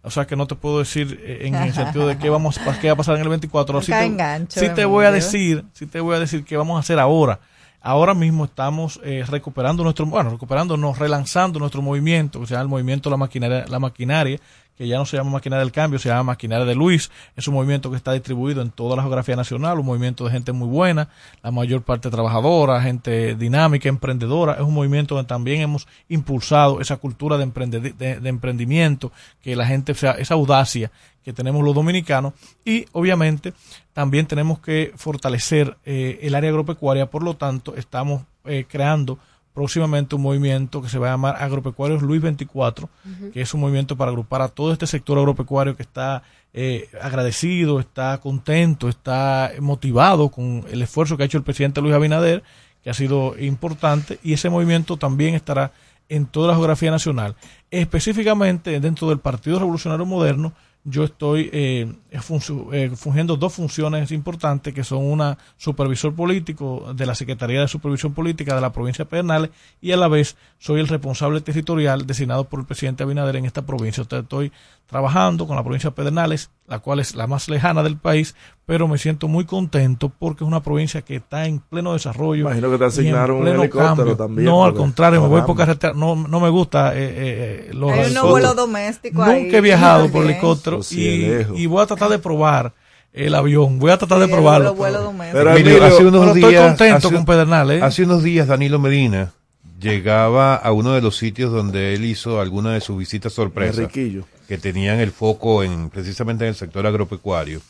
O 0.06 0.11
sea 0.11 0.27
que 0.27 0.35
no 0.35 0.48
te 0.48 0.56
puedo 0.56 0.80
decir 0.80 1.18
eh, 1.23 1.48
en 1.48 1.56
el 1.56 1.73
sentido 1.73 2.06
de 2.07 2.18
qué 2.18 2.30
vamos 2.30 2.57
a- 2.57 2.77
qué 2.81 2.88
va 2.88 2.94
a 2.94 2.98
pasar 2.98 3.15
en 3.15 3.22
el 3.22 3.30
24. 3.30 3.73
No 3.73 3.81
Sí 3.81 3.91
cae 3.91 4.02
te, 4.02 4.06
engancho, 4.07 4.60
sí 4.60 4.68
te 4.76 4.84
voy 4.84 5.06
a 5.06 5.11
decir, 5.11 5.64
sí 5.72 5.85
te 5.88 6.02
voy 6.02 6.15
a 6.18 6.19
decir 6.19 6.44
qué 6.44 6.57
vamos 6.57 6.76
a 6.76 6.80
hacer 6.81 6.99
ahora. 6.99 7.40
Ahora 7.85 8.14
mismo 8.14 8.45
estamos 8.45 8.99
eh, 9.03 9.26
recuperando 9.27 9.84
nuestro, 9.84 10.05
bueno, 10.05 10.30
recuperando, 10.30 10.77
no, 10.77 10.93
relanzando 10.93 11.60
nuestro 11.60 11.81
movimiento, 11.81 12.39
que 12.39 12.47
se 12.47 12.53
llama 12.53 12.64
el 12.64 12.69
movimiento 12.69 13.10
La 13.10 13.18
Maquinaria, 13.18 13.65
la 13.68 13.77
maquinaria 13.80 14.39
que 14.77 14.88
ya 14.88 14.97
no 14.97 15.05
se 15.05 15.18
llama 15.18 15.30
Maquinaria 15.30 15.60
del 15.64 15.72
Cambio, 15.72 15.99
se 15.99 16.10
llama 16.10 16.23
Maquinaria 16.23 16.65
de 16.65 16.73
Luis. 16.73 17.11
Es 17.35 17.47
un 17.47 17.53
movimiento 17.53 17.91
que 17.91 17.95
está 17.97 18.11
distribuido 18.14 18.64
en 18.64 18.72
toda 18.72 18.95
la 18.95 19.03
geografía 19.03 19.35
nacional, 19.35 19.77
un 19.80 19.85
movimiento 19.85 20.26
de 20.26 20.31
gente 20.31 20.51
muy 20.51 20.68
buena, 20.68 21.10
la 21.43 21.51
mayor 21.51 21.84
parte 21.84 22.10
trabajadora, 22.10 22.81
gente 22.81 23.35
dinámica, 23.35 23.88
emprendedora. 23.88 24.53
Es 24.53 24.61
un 24.61 24.73
movimiento 24.73 25.14
donde 25.14 25.27
también 25.27 25.61
hemos 25.61 25.88
impulsado 26.10 26.81
esa 26.81 26.97
cultura 26.97 27.38
de- 27.38 27.93
de 28.19 28.30
emprendimiento, 28.30 29.11
que 29.43 29.55
la 29.55 29.68
gente, 29.68 29.93
sea, 29.93 30.14
esa 30.14 30.34
audacia 30.34 30.89
que 31.23 31.34
tenemos 31.34 31.64
los 31.64 31.76
dominicanos 31.76 32.34
y 32.65 32.85
obviamente 32.93 33.53
también 33.93 34.25
tenemos 34.25 34.59
que 34.59 34.91
fortalecer 34.95 35.77
eh, 35.85 36.19
el 36.23 36.35
área 36.35 36.49
agropecuaria, 36.49 37.09
por 37.09 37.23
lo 37.23 37.35
tanto 37.35 37.75
estamos 37.75 38.23
eh, 38.45 38.65
creando 38.67 39.19
próximamente 39.53 40.15
un 40.15 40.23
movimiento 40.23 40.81
que 40.81 40.89
se 40.89 40.97
va 40.97 41.09
a 41.09 41.11
llamar 41.11 41.35
Agropecuarios 41.39 42.01
Luis 42.01 42.21
24, 42.21 42.89
Ujú. 43.05 43.31
que 43.31 43.41
es 43.41 43.53
un 43.53 43.61
movimiento 43.61 43.95
para 43.95 44.09
agrupar 44.09 44.41
a 44.41 44.47
todo 44.47 44.73
este 44.73 44.87
sector 44.87 45.17
agropecuario 45.17 45.75
que 45.75 45.83
está 45.83 46.23
eh, 46.53 46.89
agradecido, 47.01 47.79
está 47.79 48.17
contento, 48.17 48.89
está 48.89 49.51
motivado 49.59 50.29
con 50.29 50.65
el 50.71 50.81
esfuerzo 50.81 51.15
que 51.15 51.23
ha 51.23 51.25
hecho 51.27 51.37
el 51.37 51.43
presidente 51.43 51.81
Luis 51.81 51.93
Abinader, 51.93 52.43
que 52.83 52.89
ha 52.89 52.93
sido 52.95 53.35
importante, 53.39 54.19
y 54.23 54.33
ese 54.33 54.49
movimiento 54.49 54.97
también 54.97 55.35
estará 55.35 55.71
en 56.09 56.25
toda 56.25 56.49
la 56.49 56.55
geografía 56.55 56.91
nacional. 56.91 57.35
Específicamente 57.71 58.79
dentro 58.79 59.07
del 59.09 59.19
Partido 59.19 59.59
Revolucionario 59.59 60.05
Moderno, 60.05 60.53
yo 60.85 61.05
estoy 61.05 61.49
eh, 61.53 61.93
funcio- 62.22 62.73
eh, 62.73 62.91
fungiendo 62.95 63.38
dos 63.38 63.53
funciones 63.53 64.11
importantes 64.11 64.73
que 64.73 64.84
son 64.84 65.05
una 65.05 65.38
supervisor 65.57 66.14
político 66.14 66.93
de 66.93 67.05
la 67.05 67.15
Secretaría 67.15 67.61
de 67.61 67.68
Supervisión 67.69 68.14
Política 68.14 68.53
de 68.55 68.61
la 68.61 68.73
provincia 68.73 69.05
de 69.05 69.10
Pedernales 69.10 69.49
y 69.81 69.93
a 69.93 69.97
la 69.97 70.10
vez 70.10 70.35
soy 70.60 70.81
el 70.81 70.88
responsable 70.89 71.39
territorial 71.41 72.05
designado 72.05 72.43
por 72.43 72.60
el 72.60 72.65
presidente 72.65 73.03
Abinader 73.03 73.38
en 73.38 73.45
esta 73.45 73.65
provincia. 73.65 74.03
Estoy 74.03 74.51
trabajando 74.88 75.47
con 75.47 75.55
la 75.55 75.64
provincia 75.64 75.89
de 75.89 75.95
Pedernales, 75.95 76.51
la 76.68 76.80
cual 76.80 76.99
es 76.99 77.15
la 77.15 77.26
más 77.26 77.49
lejana 77.49 77.81
del 77.81 77.97
país, 77.97 78.35
pero 78.65 78.88
me 78.88 78.97
siento 78.97 79.27
muy 79.27 79.43
contento 79.45 80.10
porque 80.10 80.43
es 80.43 80.47
una 80.47 80.61
provincia 80.61 81.01
que 81.01 81.15
está 81.15 81.45
en 81.47 81.60
pleno 81.60 81.93
desarrollo. 81.93 82.43
Imagino 82.43 82.69
que 82.69 82.77
te 82.77 82.85
asignaron 82.85 83.38
un 83.38 83.47
helicóptero 83.47 83.95
cambio. 83.95 84.15
también, 84.18 84.45
No, 84.45 84.64
al 84.65 84.73
contrario, 84.73 85.22
me 85.22 85.27
voy 85.27 85.41
por 85.41 85.57
carretera. 85.57 85.93
No, 85.93 86.15
no 86.15 86.39
me 86.39 86.49
gusta 86.49 86.93
eh, 86.95 87.68
eh, 87.69 87.72
los 87.73 87.91
Hay 87.91 88.11
unos 88.11 88.30
vuelos 88.30 88.55
domésticos 88.55 89.27
ahí. 89.27 89.43
Nunca 89.43 89.57
he 89.57 89.61
viajado 89.61 90.10
por 90.10 90.26
helicóptero 90.26 90.77
Los 90.77 90.91
y, 90.91 91.65
voy 91.65 91.81
a 91.81 91.85
tratar 91.88 92.10
de 92.10 92.19
probar 92.19 92.73
el 93.14 93.34
avión. 93.35 93.80
Voy 93.80 93.91
a 93.91 93.97
tratar 93.97 94.19
de 94.19 94.27
Sí, 94.27 94.31
probarlo. 94.31 94.76
pero-. 94.76 95.11
Pero 95.31 95.51
Emilio, 95.55 95.84
hace 95.84 96.05
unos 96.05 96.22
pero 96.22 96.34
días, 96.34 96.51
estoy 96.53 96.68
contento 96.68 97.07
hace- 97.07 97.15
con 97.15 97.26
Pedernales. 97.26 97.81
¿eh? 97.81 97.85
Hace 97.85 98.03
unos 98.03 98.22
días 98.23 98.47
Danilo 98.47 98.77
Medina 98.80 99.31
llegaba 99.80 100.55
a 100.55 100.72
uno 100.72 100.93
de 100.93 101.01
los 101.01 101.18
sitios 101.18 101.51
donde 101.51 101.93
él 101.93 102.05
hizo 102.05 102.39
alguna 102.39 102.73
de 102.73 102.81
sus 102.81 102.97
visitas 102.97 103.34
sorpresas. 103.34 103.80
Enriquillo. 103.80 104.23
Que 104.47 104.57
tenían 104.57 104.99
el 104.99 105.11
foco 105.11 105.63
en 105.63 105.89
precisamente 105.89 106.43
en 106.45 106.49
el 106.49 106.55
sector 106.55 106.85
agropecuario. 106.85 107.61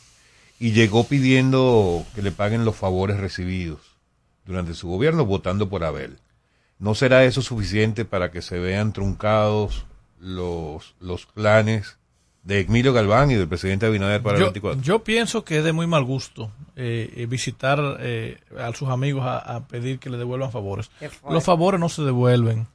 Y 0.59 0.71
llegó 0.71 1.05
pidiendo 1.05 2.05
que 2.15 2.21
le 2.21 2.31
paguen 2.31 2.65
los 2.65 2.75
favores 2.75 3.19
recibidos 3.19 3.79
durante 4.45 4.73
su 4.73 4.87
gobierno 4.87 5.25
votando 5.25 5.69
por 5.69 5.83
Abel. 5.83 6.17
¿No 6.79 6.95
será 6.95 7.23
eso 7.23 7.41
suficiente 7.41 8.05
para 8.05 8.31
que 8.31 8.41
se 8.41 8.59
vean 8.59 8.93
truncados 8.93 9.85
los, 10.19 10.95
los 10.99 11.25
planes 11.25 11.97
de 12.43 12.61
Emilio 12.61 12.93
Galván 12.93 13.31
y 13.31 13.35
del 13.35 13.47
presidente 13.47 13.85
Abinader 13.85 14.21
para 14.21 14.37
el 14.37 14.41
yo, 14.41 14.45
24? 14.47 14.81
yo 14.81 15.03
pienso 15.03 15.45
que 15.45 15.59
es 15.59 15.63
de 15.63 15.71
muy 15.71 15.87
mal 15.87 16.03
gusto 16.03 16.51
eh, 16.75 17.13
eh, 17.15 17.25
visitar 17.25 17.79
eh, 17.99 18.37
a 18.59 18.73
sus 18.73 18.89
amigos 18.89 19.23
a, 19.25 19.37
a 19.37 19.67
pedir 19.67 19.99
que 19.99 20.09
le 20.09 20.17
devuelvan 20.17 20.51
favores. 20.51 20.91
Los 21.29 21.43
favores 21.43 21.79
no 21.79 21.89
se 21.89 22.01
devuelven. 22.01 22.67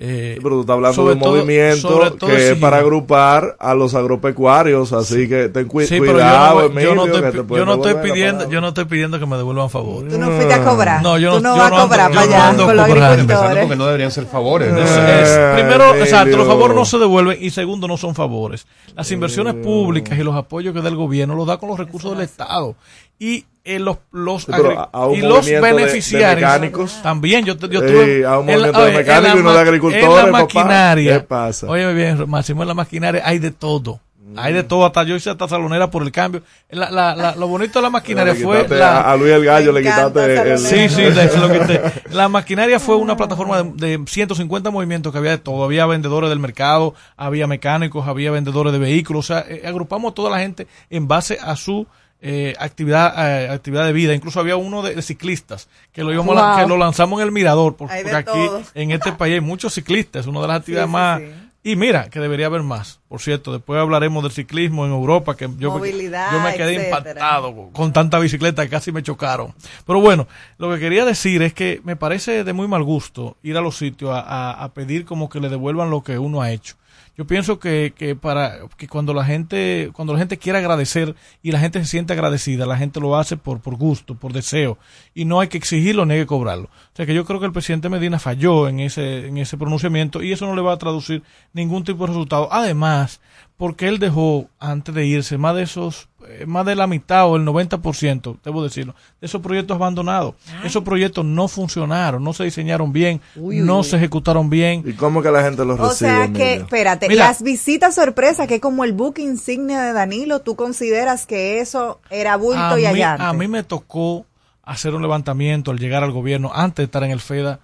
Eh, 0.00 0.38
pero 0.40 0.54
tú 0.54 0.60
estás 0.60 0.74
hablando 0.74 1.06
de 1.08 1.12
un 1.14 1.18
todo- 1.18 1.30
movimiento 1.34 2.16
que 2.20 2.50
es 2.52 2.58
para 2.58 2.76
agrupar 2.78 3.56
a 3.58 3.74
los 3.74 3.96
agropecuarios, 3.96 4.92
así 4.92 5.28
que 5.28 5.48
ten 5.48 5.66
cu- 5.66 5.80
Sí, 5.80 5.98
cuidado, 5.98 6.72
yo 6.72 6.94
no, 6.94 7.06
no 7.06 7.16
estoy, 7.16 7.94
no 7.94 8.02
pidiendo, 8.02 8.48
yo 8.48 8.60
no 8.60 8.68
estoy 8.68 8.84
pidiendo 8.84 9.18
que 9.18 9.26
me 9.26 9.36
devuelvan 9.36 9.68
favores. 9.70 10.12
Tú 10.12 10.18
no 10.20 10.30
fuiste 10.30 10.54
a 10.54 10.62
cobrar. 10.64 11.02
No, 11.02 11.18
yo 11.18 11.38
Tú 11.38 11.42
no, 11.42 11.50
no 11.50 11.56
yo 11.56 11.62
vas 11.62 11.70
no 11.72 11.76
a 11.78 11.82
cobrar 11.82 12.10
yo 12.10 12.14
para 12.14 12.26
no 12.26 12.32
allá 12.36 12.56
con 12.64 12.76
los 12.76 12.84
agricultores. 12.86 13.58
porque 13.58 13.76
no 13.76 13.86
deberían 13.86 14.10
ser 14.12 14.26
favores. 14.26 14.72
¿no? 14.72 14.78
Es- 14.78 14.90
Eh, 14.90 15.22
es- 15.22 15.54
primero, 15.60 15.94
exacto, 15.96 16.36
los 16.36 16.46
favores 16.46 16.76
no 16.76 16.84
se 16.84 16.98
devuelven 16.98 17.38
y 17.40 17.50
segundo, 17.50 17.88
no 17.88 17.96
son 17.96 18.14
favores. 18.14 18.66
Las 18.94 19.10
inversiones 19.10 19.54
públicas 19.54 20.16
y 20.16 20.22
los 20.22 20.36
apoyos 20.36 20.72
que 20.74 20.80
da 20.80 20.88
el 20.90 20.96
gobierno 20.96 21.34
los 21.34 21.46
da 21.48 21.56
con 21.56 21.70
los 21.70 21.78
recursos 21.78 22.12
del 22.12 22.20
Estado. 22.20 22.76
Y 23.18 23.44
eh, 23.64 23.78
los, 23.78 23.98
los, 24.12 24.44
Sí, 24.44 24.52
y 24.52 24.56
los 24.62 24.88
movimiento 24.92 25.40
de- 25.42 25.50
de 25.52 25.60
beneficiarios 25.60 26.36
mecánicos. 26.50 27.02
también. 27.02 27.44
Yo, 27.44 27.56
te- 27.58 27.68
yo 27.68 27.80
Sí, 27.80 27.86
tuve 27.86 28.24
a 28.26 28.38
un 28.38 28.48
en 28.48 28.62
la- 28.62 28.72
movimiento 28.72 28.78
de 28.80 28.84
oye, 28.86 28.90
en 28.92 28.96
mecánicos 28.98 29.28
la 29.28 29.36
y 29.36 29.40
uno 29.40 29.52
de 29.52 29.60
agricultores, 29.60 30.04
En 30.06 30.10
la 30.14 30.24
papá. 30.24 30.38
maquinaria. 30.38 31.12
¿Qué 31.14 31.20
pasa? 31.24 31.66
Oye, 31.66 31.92
bien, 31.94 32.24
Máximo, 32.30 32.62
en 32.62 32.68
la 32.68 32.74
maquinaria 32.74 33.22
hay 33.24 33.38
de 33.38 33.50
todo. 33.50 34.00
Hay 34.36 34.52
de 34.52 34.62
todo, 34.62 34.84
hasta 34.84 35.04
yo 35.04 35.16
hice 35.16 35.30
hasta 35.30 35.48
salonera 35.48 35.90
por 35.90 36.02
el 36.02 36.12
cambio. 36.12 36.42
La, 36.68 36.90
la, 36.90 37.16
la- 37.16 37.34
lo 37.34 37.48
bonito 37.48 37.78
de 37.78 37.82
la 37.82 37.88
maquinaria 37.90 38.34
fue. 38.34 38.66
a, 38.82 39.10
a 39.12 39.16
Luis 39.16 39.32
el 39.32 39.42
Gallo 39.44 39.72
le 39.72 39.80
quitaste 39.80 40.52
el, 40.52 40.58
Sí, 40.58 40.88
sí, 40.90 41.02
lo 41.40 41.50
quité. 41.50 41.80
La 42.12 42.28
maquinaria 42.28 42.78
fue 42.78 42.96
una 42.96 43.16
plataforma 43.16 43.62
de, 43.62 43.98
de 43.98 44.04
150 44.06 44.70
movimientos 44.70 45.12
que 45.12 45.18
había 45.18 45.30
de 45.30 45.38
todo. 45.38 45.64
Había 45.64 45.86
vendedores 45.86 46.28
del 46.28 46.40
mercado, 46.40 46.94
había 47.16 47.46
mecánicos, 47.46 48.06
había 48.06 48.30
vendedores 48.30 48.72
de 48.74 48.78
vehículos. 48.78 49.30
O 49.30 49.34
sea, 49.34 49.46
eh, 49.48 49.62
agrupamos 49.66 50.12
a 50.12 50.14
toda 50.14 50.30
la 50.30 50.40
gente 50.40 50.66
en 50.90 51.08
base 51.08 51.38
a 51.42 51.56
su 51.56 51.86
eh, 52.20 52.54
actividad 52.58 53.14
eh, 53.44 53.48
actividad 53.48 53.84
de 53.86 53.92
vida. 53.92 54.14
Incluso 54.14 54.40
había 54.40 54.56
uno 54.56 54.82
de, 54.82 54.94
de 54.94 55.02
ciclistas 55.02 55.68
que 55.92 56.02
lo 56.02 56.12
íbamos 56.12 56.34
Wow. 56.36 56.56
que 56.56 56.66
lo 56.66 56.76
lanzamos 56.76 57.20
en 57.20 57.26
el 57.26 57.32
mirador. 57.32 57.76
Porque, 57.76 57.94
aquí 58.14 58.38
en 58.74 58.90
este 58.90 59.12
país 59.12 59.34
hay 59.34 59.40
muchos 59.40 59.74
ciclistas. 59.74 60.20
Es 60.22 60.26
una 60.26 60.40
de 60.40 60.48
las 60.48 60.58
actividades 60.60 60.88
sí, 60.88 60.92
más. 60.92 61.20
sí. 61.20 61.26
Y 61.64 61.76
mira, 61.76 62.08
que 62.08 62.20
debería 62.20 62.46
haber 62.46 62.62
más. 62.62 63.00
Por 63.08 63.20
cierto, 63.20 63.52
después 63.52 63.78
hablaremos 63.80 64.22
del 64.22 64.32
ciclismo 64.32 64.86
en 64.86 64.92
Europa, 64.92 65.36
que 65.36 65.48
yo, 65.58 65.76
me- 65.78 65.90
yo 65.92 66.40
me 66.40 66.54
quedé 66.54 66.76
etcétera. 66.76 66.84
impactado 66.98 67.54
con- 67.54 67.70
con 67.72 67.92
tanta 67.92 68.18
bicicleta 68.20 68.62
que 68.62 68.70
casi 68.70 68.90
me 68.92 69.02
chocaron. 69.02 69.52
Pero 69.86 70.00
bueno, 70.00 70.28
lo 70.56 70.72
que 70.72 70.78
quería 70.78 71.04
decir 71.04 71.42
es 71.42 71.52
que 71.52 71.80
me 71.84 71.96
parece 71.96 72.44
de 72.44 72.52
muy 72.52 72.68
mal 72.68 72.84
gusto 72.84 73.36
ir 73.42 73.56
a 73.56 73.60
los 73.60 73.76
sitios 73.76 74.12
a, 74.12 74.20
a- 74.20 74.64
a 74.64 74.68
pedir 74.72 75.04
como 75.04 75.28
que 75.28 75.40
le 75.40 75.48
devuelvan 75.48 75.90
lo 75.90 76.02
que 76.02 76.16
uno 76.18 76.40
ha 76.40 76.52
hecho. 76.52 76.76
Yo 77.16 77.26
pienso 77.26 77.58
que, 77.58 77.92
que 77.96 78.14
para 78.14 78.60
que 78.76 78.88
cuando 78.88 79.12
la 79.12 79.24
gente 79.24 79.90
cuando 79.92 80.12
la 80.12 80.18
gente 80.18 80.38
quiere 80.38 80.58
agradecer 80.58 81.14
y 81.42 81.52
la 81.52 81.58
gente 81.58 81.80
se 81.80 81.86
siente 81.86 82.12
agradecida, 82.12 82.66
la 82.66 82.76
gente 82.76 83.00
lo 83.00 83.16
hace 83.16 83.36
por 83.36 83.60
por 83.60 83.76
gusto, 83.76 84.14
por 84.14 84.32
deseo 84.32 84.78
y 85.14 85.24
no 85.24 85.40
hay 85.40 85.48
que 85.48 85.58
exigirlo 85.58 86.06
ni 86.06 86.14
hay 86.14 86.20
que 86.20 86.26
cobrarlo. 86.26 86.66
O 86.66 86.96
sea 86.96 87.06
que 87.06 87.14
yo 87.14 87.24
creo 87.24 87.40
que 87.40 87.46
el 87.46 87.52
presidente 87.52 87.88
Medina 87.88 88.18
falló 88.18 88.68
en 88.68 88.80
ese 88.80 89.26
en 89.26 89.38
ese 89.38 89.56
pronunciamiento 89.56 90.22
y 90.22 90.32
eso 90.32 90.46
no 90.46 90.54
le 90.54 90.62
va 90.62 90.72
a 90.72 90.78
traducir 90.78 91.22
ningún 91.52 91.84
tipo 91.84 92.04
de 92.04 92.08
resultado. 92.08 92.48
Además, 92.52 93.20
porque 93.58 93.88
él 93.88 93.98
dejó 93.98 94.48
antes 94.58 94.94
de 94.94 95.04
irse 95.04 95.36
más 95.36 95.54
de 95.56 95.62
esos 95.64 96.08
eh, 96.28 96.46
más 96.46 96.64
de 96.64 96.74
la 96.76 96.86
mitad 96.86 97.26
o 97.26 97.36
el 97.36 97.44
90%, 97.44 98.38
debo 98.44 98.62
decirlo, 98.62 98.94
de 99.20 99.26
esos 99.26 99.40
proyectos 99.42 99.74
abandonados. 99.74 100.34
Esos 100.64 100.82
proyectos 100.84 101.24
no 101.24 101.48
funcionaron, 101.48 102.22
no 102.22 102.32
se 102.32 102.44
diseñaron 102.44 102.92
bien, 102.92 103.20
Uy, 103.36 103.58
no 103.60 103.78
uy. 103.78 103.84
se 103.84 103.96
ejecutaron 103.96 104.48
bien. 104.48 104.82
¿Y 104.86 104.92
cómo 104.92 105.22
que 105.22 105.30
la 105.30 105.42
gente 105.42 105.64
los 105.64 105.78
O 105.80 105.88
recibe? 105.88 106.10
sea 106.10 106.32
que, 106.32 106.54
espérate, 106.54 107.08
Mira. 107.08 107.26
las 107.26 107.42
visitas 107.42 107.94
sorpresa, 107.94 108.46
que 108.46 108.56
es 108.56 108.60
como 108.60 108.84
el 108.84 108.92
book 108.92 109.18
insignia 109.18 109.80
de 109.82 109.92
Danilo, 109.92 110.40
¿tú 110.40 110.54
consideras 110.54 111.26
que 111.26 111.60
eso 111.60 112.00
era 112.10 112.36
bulto 112.36 112.60
a 112.60 112.80
y 112.80 112.86
allante? 112.86 113.22
a 113.24 113.32
mí 113.32 113.48
me 113.48 113.62
tocó 113.64 114.24
hacer 114.62 114.94
un 114.94 115.02
levantamiento 115.02 115.70
al 115.72 115.78
llegar 115.78 116.04
al 116.04 116.12
gobierno, 116.12 116.50
antes 116.54 116.76
de 116.76 116.84
estar 116.84 117.02
en 117.04 117.10
el 117.10 117.20
FEDA, 117.20 117.58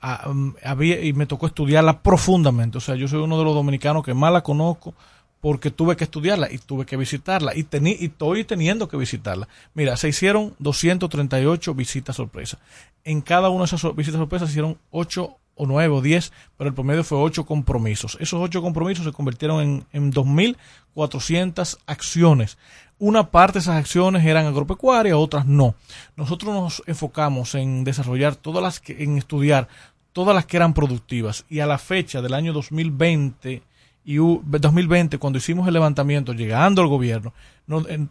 a- 0.00 0.28
había, 0.64 1.00
y 1.02 1.12
me 1.12 1.26
tocó 1.26 1.46
estudiarla 1.46 2.00
profundamente. 2.00 2.78
O 2.78 2.80
sea, 2.80 2.96
yo 2.96 3.08
soy 3.08 3.20
uno 3.20 3.38
de 3.38 3.44
los 3.44 3.54
dominicanos 3.54 4.04
que 4.04 4.12
más 4.14 4.32
la 4.32 4.42
conozco 4.42 4.92
porque 5.40 5.70
tuve 5.70 5.96
que 5.96 6.04
estudiarla 6.04 6.50
y 6.50 6.58
tuve 6.58 6.84
que 6.84 6.96
visitarla 6.96 7.54
y, 7.54 7.64
tení, 7.64 7.96
y 7.98 8.06
estoy 8.06 8.44
teniendo 8.44 8.88
que 8.88 8.96
visitarla. 8.96 9.48
Mira, 9.74 9.96
se 9.96 10.08
hicieron 10.08 10.54
238 10.58 11.74
visitas 11.74 12.16
sorpresas. 12.16 12.60
En 13.04 13.20
cada 13.20 13.48
una 13.48 13.64
de 13.64 13.76
esas 13.76 13.94
visitas 13.94 14.18
sorpresas 14.18 14.50
hicieron 14.50 14.78
8 14.90 15.36
o 15.54 15.66
9 15.66 15.94
o 15.94 16.00
10, 16.00 16.32
pero 16.56 16.68
el 16.68 16.74
promedio 16.74 17.04
fue 17.04 17.18
8 17.18 17.44
compromisos. 17.44 18.16
Esos 18.20 18.40
8 18.40 18.62
compromisos 18.62 19.04
se 19.04 19.12
convirtieron 19.12 19.60
en, 19.60 19.86
en 19.92 20.12
2.400 20.12 21.78
acciones. 21.86 22.58
Una 22.98 23.30
parte 23.30 23.54
de 23.54 23.60
esas 23.60 23.76
acciones 23.76 24.24
eran 24.24 24.46
agropecuarias, 24.46 25.16
otras 25.16 25.46
no. 25.46 25.74
Nosotros 26.16 26.52
nos 26.54 26.82
enfocamos 26.86 27.54
en 27.54 27.84
desarrollar 27.84 28.34
todas 28.34 28.62
las 28.62 28.80
que, 28.80 29.04
en 29.04 29.18
estudiar 29.18 29.68
todas 30.12 30.34
las 30.34 30.46
que 30.46 30.56
eran 30.56 30.74
productivas. 30.74 31.44
Y 31.48 31.60
a 31.60 31.66
la 31.66 31.78
fecha 31.78 32.20
del 32.22 32.34
año 32.34 32.52
2020 32.52 33.62
y 34.08 34.18
u- 34.20 34.42
2020, 34.44 35.18
cuando 35.18 35.38
hicimos 35.38 35.68
el 35.68 35.74
levantamiento, 35.74 36.32
llegando 36.32 36.80
al 36.80 36.88
gobierno, 36.88 37.34
nos, 37.66 37.86
en- 37.90 38.08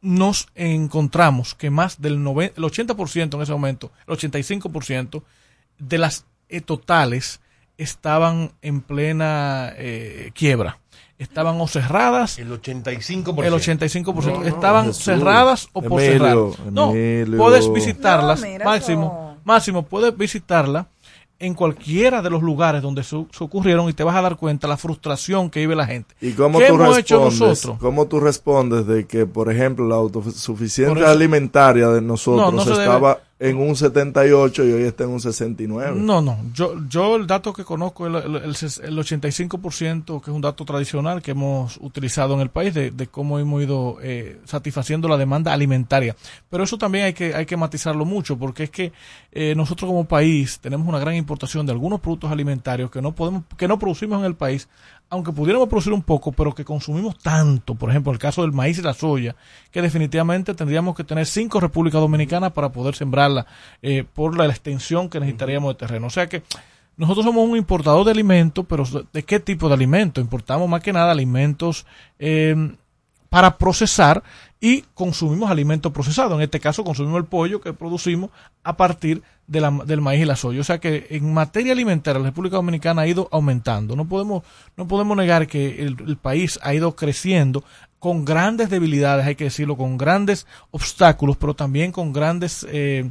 nos 0.00 0.46
encontramos 0.54 1.56
que 1.56 1.70
más 1.70 2.00
del 2.00 2.22
noven- 2.22 2.52
el 2.56 2.62
80% 2.62 3.34
en 3.36 3.42
ese 3.42 3.52
momento, 3.52 3.90
el 4.06 4.14
85% 4.16 5.22
de 5.78 5.98
las 5.98 6.24
eh, 6.48 6.60
totales 6.60 7.40
estaban 7.78 8.52
en 8.62 8.80
plena 8.80 9.72
eh, 9.76 10.30
quiebra. 10.34 10.78
Estaban 11.18 11.60
o 11.60 11.66
cerradas. 11.66 12.38
El 12.38 12.50
85%. 12.52 13.44
El 13.44 13.52
85%. 13.52 14.14
No, 14.34 14.40
no, 14.40 14.44
estaban 14.46 14.86
Jesús. 14.86 15.02
cerradas 15.04 15.68
o 15.72 15.82
por 15.82 16.00
Emilio, 16.00 16.52
cerrar. 16.52 16.72
No, 16.72 16.92
Emilio. 16.94 17.38
puedes 17.38 17.72
visitarlas. 17.72 18.40
No, 18.40 18.64
máximo, 18.64 19.32
eso. 19.34 19.40
máximo, 19.44 19.82
puedes 19.82 20.16
visitarla 20.16 20.86
en 21.40 21.54
cualquiera 21.54 22.20
de 22.20 22.30
los 22.30 22.42
lugares 22.42 22.82
donde 22.82 23.04
su- 23.04 23.28
se 23.30 23.44
ocurrieron 23.44 23.88
y 23.88 23.92
te 23.92 24.02
vas 24.02 24.16
a 24.16 24.22
dar 24.22 24.36
cuenta 24.36 24.66
la 24.66 24.76
frustración 24.76 25.50
que 25.50 25.60
vive 25.60 25.76
la 25.76 25.86
gente. 25.86 26.14
¿Y 26.20 26.32
cómo 26.32 26.58
¿Qué 26.58 26.66
tú 26.68 26.74
hemos 26.74 26.98
hecho 26.98 27.16
respondes? 27.24 27.40
nosotros? 27.40 27.78
¿Cómo 27.80 28.06
tú 28.06 28.18
respondes 28.20 28.86
de 28.86 29.06
que, 29.06 29.24
por 29.26 29.50
ejemplo, 29.52 29.86
la 29.86 29.94
autosuficiencia 29.96 31.04
eso- 31.04 31.10
alimentaria 31.12 31.88
de 31.88 32.00
nosotros 32.02 32.52
No, 32.52 32.58
no 32.58 32.64
se 32.64 32.70
debe- 32.70 32.82
estaba 32.84 33.20
en 33.40 33.56
un 33.56 33.76
78 33.76 34.64
y 34.64 34.72
hoy 34.72 34.82
está 34.82 35.04
en 35.04 35.10
un 35.10 35.20
69? 35.20 36.00
No, 36.00 36.20
no. 36.20 36.38
Yo, 36.52 36.74
yo 36.88 37.16
el 37.16 37.26
dato 37.26 37.52
que 37.52 37.64
conozco 37.64 38.06
el, 38.06 38.16
el, 38.16 38.34
el 38.34 38.52
85%, 38.52 40.20
que 40.20 40.30
es 40.30 40.34
un 40.34 40.40
dato 40.40 40.64
tradicional 40.64 41.22
que 41.22 41.30
hemos 41.30 41.78
utilizado 41.80 42.34
en 42.34 42.40
el 42.40 42.50
país, 42.50 42.74
de, 42.74 42.90
de 42.90 43.06
cómo 43.06 43.38
hemos 43.38 43.62
ido 43.62 43.98
eh, 44.02 44.40
satisfaciendo 44.44 45.06
la 45.06 45.16
demanda 45.16 45.52
alimentaria. 45.52 46.16
Pero 46.50 46.64
eso 46.64 46.78
también 46.78 47.04
hay 47.04 47.12
que, 47.12 47.34
hay 47.34 47.46
que 47.46 47.56
matizarlo 47.56 48.04
mucho, 48.04 48.36
porque 48.36 48.64
es 48.64 48.70
que 48.70 48.92
eh, 49.30 49.54
nosotros 49.54 49.88
como 49.88 50.08
país 50.08 50.58
tenemos 50.58 50.88
una 50.88 50.98
gran 50.98 51.14
importación 51.14 51.64
de 51.64 51.72
algunos 51.72 52.00
productos 52.00 52.32
alimentarios 52.32 52.90
que 52.90 53.00
no 53.00 53.14
podemos, 53.14 53.44
que 53.56 53.68
no 53.68 53.78
producimos 53.78 54.18
en 54.18 54.24
el 54.24 54.34
país, 54.34 54.68
aunque 55.10 55.32
pudiéramos 55.32 55.68
producir 55.68 55.92
un 55.92 56.02
poco, 56.02 56.32
pero 56.32 56.54
que 56.54 56.64
consumimos 56.64 57.18
tanto, 57.18 57.74
por 57.74 57.90
ejemplo, 57.90 58.12
el 58.12 58.18
caso 58.18 58.42
del 58.42 58.52
maíz 58.52 58.78
y 58.78 58.82
la 58.82 58.92
soya, 58.92 59.36
que 59.70 59.80
definitivamente 59.80 60.54
tendríamos 60.54 60.94
que 60.94 61.04
tener 61.04 61.26
cinco 61.26 61.60
Repúblicas 61.60 62.00
Dominicanas 62.00 62.52
para 62.52 62.70
poder 62.70 62.94
sembrarla 62.94 63.46
eh, 63.80 64.04
por 64.12 64.36
la 64.36 64.46
extensión 64.46 65.08
que 65.08 65.20
necesitaríamos 65.20 65.74
de 65.74 65.78
terreno. 65.78 66.08
O 66.08 66.10
sea 66.10 66.28
que 66.28 66.42
nosotros 66.96 67.24
somos 67.24 67.48
un 67.48 67.56
importador 67.56 68.04
de 68.04 68.10
alimentos, 68.10 68.66
pero 68.68 68.84
¿de 69.12 69.22
qué 69.22 69.40
tipo 69.40 69.68
de 69.68 69.74
alimentos? 69.74 70.22
Importamos 70.22 70.68
más 70.68 70.82
que 70.82 70.92
nada 70.92 71.12
alimentos 71.12 71.86
eh, 72.18 72.76
para 73.30 73.56
procesar 73.56 74.22
y 74.60 74.82
consumimos 74.94 75.50
alimentos 75.50 75.92
procesados. 75.92 76.34
En 76.36 76.42
este 76.42 76.58
caso 76.60 76.82
consumimos 76.84 77.18
el 77.18 77.26
pollo 77.26 77.60
que 77.60 77.72
producimos 77.72 78.30
a 78.64 78.76
partir 78.76 79.22
de 79.46 79.60
la- 79.60 79.70
del 79.86 80.00
maíz 80.00 80.22
y 80.22 80.24
la 80.24 80.36
soya. 80.36 80.60
O 80.60 80.64
sea 80.64 80.78
que 80.78 81.06
en 81.10 81.32
materia 81.32 81.72
alimentaria 81.72 82.18
la 82.20 82.26
República 82.28 82.56
Dominicana 82.56 83.02
ha 83.02 83.06
ido 83.06 83.28
aumentando. 83.30 83.94
No 83.96 84.06
podemos, 84.08 84.42
no 84.76 84.88
podemos 84.88 85.16
negar 85.16 85.46
que 85.46 85.82
el, 85.82 85.96
el 86.06 86.16
país 86.16 86.58
ha 86.62 86.74
ido 86.74 86.96
creciendo 86.96 87.62
con 87.98 88.24
grandes 88.24 88.70
debilidades, 88.70 89.26
hay 89.26 89.34
que 89.34 89.44
decirlo, 89.44 89.76
con 89.76 89.96
grandes 89.98 90.46
obstáculos, 90.70 91.36
pero 91.36 91.54
también 91.54 91.90
con 91.90 92.12
grandes 92.12 92.64
eh, 92.70 93.10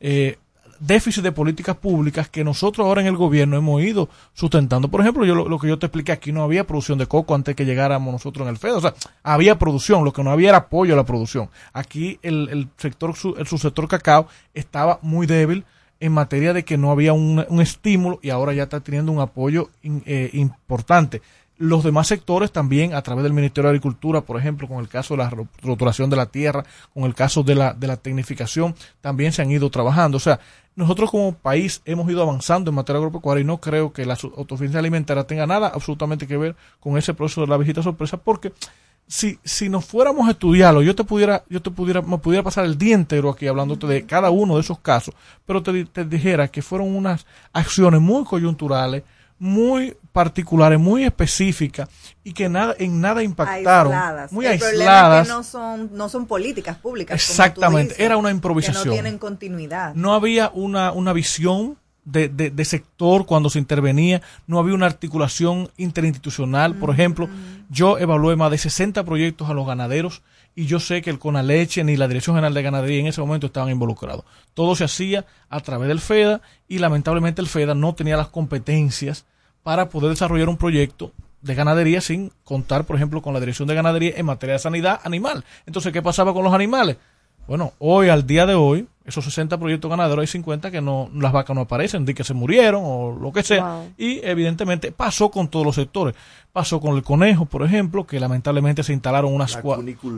eh, 0.00 0.38
déficit 0.80 1.22
de 1.22 1.32
políticas 1.32 1.76
públicas 1.76 2.28
que 2.28 2.44
nosotros 2.44 2.86
ahora 2.86 3.00
en 3.00 3.06
el 3.06 3.16
gobierno 3.16 3.56
hemos 3.56 3.82
ido 3.82 4.08
sustentando. 4.32 4.88
Por 4.88 5.00
ejemplo, 5.00 5.24
yo 5.24 5.34
lo, 5.34 5.58
que 5.58 5.68
yo 5.68 5.78
te 5.78 5.86
expliqué 5.86 6.12
aquí, 6.12 6.32
no 6.32 6.42
había 6.42 6.66
producción 6.66 6.98
de 6.98 7.06
coco 7.06 7.34
antes 7.34 7.54
que 7.54 7.64
llegáramos 7.64 8.12
nosotros 8.12 8.46
en 8.46 8.50
el 8.50 8.58
FED. 8.58 8.76
O 8.76 8.80
sea, 8.80 8.94
había 9.22 9.58
producción, 9.58 10.04
lo 10.04 10.12
que 10.12 10.22
no 10.22 10.30
había 10.30 10.50
era 10.50 10.58
apoyo 10.58 10.94
a 10.94 10.96
la 10.96 11.04
producción. 11.04 11.50
Aquí 11.72 12.18
el, 12.22 12.48
el 12.50 12.68
sector, 12.76 13.14
el 13.36 13.46
subsector 13.46 13.88
cacao 13.88 14.28
estaba 14.54 14.98
muy 15.02 15.26
débil 15.26 15.64
en 16.00 16.12
materia 16.12 16.52
de 16.52 16.64
que 16.64 16.78
no 16.78 16.90
había 16.90 17.12
un, 17.12 17.44
un 17.48 17.60
estímulo 17.60 18.20
y 18.22 18.30
ahora 18.30 18.52
ya 18.52 18.64
está 18.64 18.80
teniendo 18.80 19.12
un 19.12 19.20
apoyo 19.20 19.70
eh, 19.82 20.30
importante. 20.34 21.22
Los 21.58 21.82
demás 21.82 22.06
sectores 22.06 22.52
también, 22.52 22.94
a 22.94 23.02
través 23.02 23.24
del 23.24 23.32
Ministerio 23.32 23.64
de 23.68 23.76
Agricultura, 23.76 24.20
por 24.20 24.38
ejemplo, 24.38 24.68
con 24.68 24.78
el 24.78 24.88
caso 24.88 25.14
de 25.14 25.18
la 25.24 25.30
ro- 25.30 25.48
roturación 25.60 26.08
de 26.08 26.14
la 26.16 26.26
tierra, 26.26 26.64
con 26.94 27.02
el 27.04 27.14
caso 27.16 27.42
de 27.42 27.56
la, 27.56 27.74
de 27.74 27.88
la 27.88 27.96
tecnificación, 27.96 28.76
también 29.00 29.32
se 29.32 29.42
han 29.42 29.50
ido 29.50 29.68
trabajando. 29.68 30.18
O 30.18 30.20
sea, 30.20 30.38
nosotros 30.76 31.10
como 31.10 31.32
país 31.34 31.82
hemos 31.84 32.08
ido 32.08 32.22
avanzando 32.22 32.70
en 32.70 32.76
materia 32.76 32.98
agropecuaria 32.98 33.42
y 33.42 33.44
no 33.44 33.58
creo 33.60 33.92
que 33.92 34.06
la 34.06 34.14
su- 34.14 34.28
autosuficiencia 34.36 34.78
alimentaria 34.78 35.24
tenga 35.26 35.48
nada 35.48 35.66
absolutamente 35.66 36.28
que 36.28 36.36
ver 36.36 36.54
con 36.78 36.96
ese 36.96 37.12
proceso 37.12 37.40
de 37.40 37.48
la 37.48 37.56
visita 37.56 37.82
sorpresa, 37.82 38.16
porque 38.18 38.52
si, 39.08 39.38
si 39.42 39.68
nos 39.68 39.84
fuéramos 39.84 40.28
a 40.28 40.32
estudiarlo, 40.32 40.82
yo 40.82 40.94
te 40.94 41.02
pudiera, 41.02 41.42
yo 41.48 41.60
te 41.62 41.70
pudiera, 41.72 42.02
me 42.02 42.18
pudiera 42.18 42.44
pasar 42.44 42.66
el 42.66 42.78
día 42.78 42.94
entero 42.94 43.30
aquí 43.30 43.48
hablándote 43.48 43.86
de 43.88 44.06
cada 44.06 44.30
uno 44.30 44.54
de 44.54 44.60
esos 44.60 44.78
casos, 44.78 45.14
pero 45.46 45.62
te, 45.62 45.86
te 45.86 46.04
dijera 46.04 46.46
que 46.48 46.62
fueron 46.62 46.94
unas 46.94 47.26
acciones 47.52 48.00
muy 48.00 48.24
coyunturales, 48.24 49.02
muy 49.38 49.96
particulares, 50.12 50.78
muy 50.80 51.04
específicas 51.04 51.88
y 52.24 52.32
que 52.32 52.48
nada, 52.48 52.74
en 52.78 53.00
nada 53.00 53.22
impactaron, 53.22 53.92
aisladas. 53.92 54.32
muy 54.32 54.46
el 54.46 54.58
problema 54.58 54.90
aisladas. 54.90 55.22
es 55.22 55.28
que 55.28 55.34
no 55.34 55.42
son, 55.44 55.90
no 55.92 56.08
son 56.08 56.26
políticas 56.26 56.76
públicas. 56.76 57.14
Exactamente, 57.14 57.94
dices, 57.94 58.04
era 58.04 58.16
una 58.16 58.28
Que 58.30 58.34
improvisación. 58.34 58.86
no 58.86 58.92
tienen 58.92 59.18
continuidad. 59.18 59.94
No 59.94 60.14
había 60.14 60.50
una, 60.52 60.92
una 60.92 61.12
visión 61.12 61.76
de, 62.04 62.28
de- 62.28 62.50
de 62.50 62.64
sector 62.64 63.26
cuando 63.26 63.50
se 63.50 63.58
intervenía, 63.58 64.22
no 64.46 64.58
había 64.58 64.74
una 64.74 64.86
articulación 64.86 65.70
interinstitucional. 65.76 66.74
Por 66.74 66.90
ejemplo, 66.90 67.28
yo 67.70 67.98
evalué 67.98 68.34
más 68.34 68.50
de 68.50 68.58
60 68.58 69.04
proyectos 69.04 69.48
a 69.50 69.54
los 69.54 69.66
ganaderos 69.66 70.22
y 70.58 70.66
yo 70.66 70.80
sé 70.80 71.02
que 71.02 71.10
el 71.10 71.20
Conaleche 71.20 71.84
ni 71.84 71.96
la 71.96 72.08
Dirección 72.08 72.34
General 72.34 72.52
de 72.52 72.62
Ganadería 72.62 72.98
en 72.98 73.06
ese 73.06 73.20
momento 73.20 73.46
estaban 73.46 73.70
involucrados. 73.70 74.24
Todo 74.54 74.74
se 74.74 74.82
hacía 74.82 75.24
a 75.48 75.60
través 75.60 75.86
del 75.86 76.00
FEDA 76.00 76.40
y 76.66 76.80
lamentablemente 76.80 77.40
el 77.40 77.46
FEDA 77.46 77.76
no 77.76 77.94
tenía 77.94 78.16
las 78.16 78.26
competencias 78.26 79.24
para 79.62 79.88
poder 79.88 80.10
desarrollar 80.10 80.48
un 80.48 80.56
proyecto 80.56 81.12
de 81.42 81.54
ganadería 81.54 82.00
sin 82.00 82.32
contar, 82.42 82.86
por 82.86 82.96
ejemplo, 82.96 83.22
con 83.22 83.34
la 83.34 83.38
Dirección 83.38 83.68
de 83.68 83.76
Ganadería 83.76 84.14
en 84.16 84.26
materia 84.26 84.54
de 84.54 84.58
sanidad 84.58 85.00
animal. 85.04 85.44
Entonces, 85.64 85.92
¿qué 85.92 86.02
pasaba 86.02 86.34
con 86.34 86.42
los 86.42 86.52
animales? 86.52 86.96
Bueno, 87.48 87.72
hoy, 87.78 88.10
al 88.10 88.26
día 88.26 88.44
de 88.44 88.54
hoy, 88.54 88.86
esos 89.06 89.24
60 89.24 89.58
proyectos 89.58 89.90
ganaderos, 89.90 90.20
hay 90.20 90.26
50 90.26 90.70
que 90.70 90.82
no, 90.82 91.08
las 91.14 91.32
vacas 91.32 91.56
no 91.56 91.62
aparecen, 91.62 92.04
de 92.04 92.12
que 92.12 92.22
se 92.22 92.34
murieron 92.34 92.82
o 92.84 93.18
lo 93.18 93.32
que 93.32 93.42
sea. 93.42 93.64
Wow. 93.64 93.92
Y 93.96 94.20
evidentemente 94.22 94.92
pasó 94.92 95.30
con 95.30 95.48
todos 95.48 95.64
los 95.64 95.74
sectores. 95.74 96.14
Pasó 96.52 96.78
con 96.78 96.94
el 96.94 97.02
conejo, 97.02 97.46
por 97.46 97.62
ejemplo, 97.62 98.06
que 98.06 98.20
lamentablemente 98.20 98.82
se 98.82 98.92
instalaron 98.92 99.32
unas, 99.32 99.58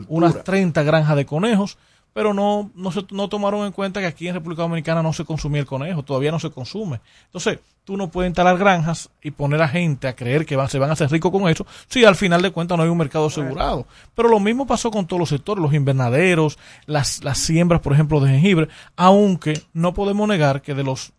unas 0.08 0.42
30 0.42 0.82
granjas 0.82 1.14
de 1.14 1.24
conejos, 1.24 1.78
pero 2.12 2.34
no, 2.34 2.70
no, 2.74 2.92
se, 2.92 3.04
no 3.10 3.28
tomaron 3.28 3.66
en 3.66 3.72
cuenta 3.72 4.00
que 4.00 4.06
aquí 4.06 4.28
en 4.28 4.34
República 4.34 4.62
Dominicana 4.62 5.02
no 5.02 5.12
se 5.12 5.24
consumía 5.24 5.60
el 5.60 5.66
conejo, 5.66 6.02
todavía 6.02 6.30
no 6.30 6.40
se 6.40 6.50
consume. 6.50 7.00
Entonces, 7.26 7.58
tú 7.84 7.96
no 7.96 8.10
puedes 8.10 8.28
instalar 8.28 8.58
granjas 8.58 9.10
y 9.22 9.30
poner 9.30 9.62
a 9.62 9.68
gente 9.68 10.08
a 10.08 10.16
creer 10.16 10.46
que 10.46 10.56
van, 10.56 10.68
se 10.68 10.78
van 10.78 10.90
a 10.90 10.94
hacer 10.94 11.10
ricos 11.10 11.30
con 11.30 11.48
eso, 11.48 11.66
si 11.88 12.04
al 12.04 12.16
final 12.16 12.42
de 12.42 12.50
cuentas 12.50 12.76
no 12.76 12.84
hay 12.84 12.90
un 12.90 12.98
mercado 12.98 13.26
asegurado. 13.26 13.86
Pero 14.14 14.28
lo 14.28 14.40
mismo 14.40 14.66
pasó 14.66 14.90
con 14.90 15.06
todos 15.06 15.20
los 15.20 15.28
sectores, 15.28 15.62
los 15.62 15.74
invernaderos, 15.74 16.58
las, 16.86 17.22
las 17.24 17.38
siembras, 17.38 17.80
por 17.80 17.92
ejemplo, 17.92 18.20
de 18.20 18.30
jengibre, 18.30 18.68
aunque 18.96 19.62
no 19.72 19.94
podemos 19.94 20.28
negar 20.28 20.62
que 20.62 20.74
de 20.74 20.84
los 20.84 21.12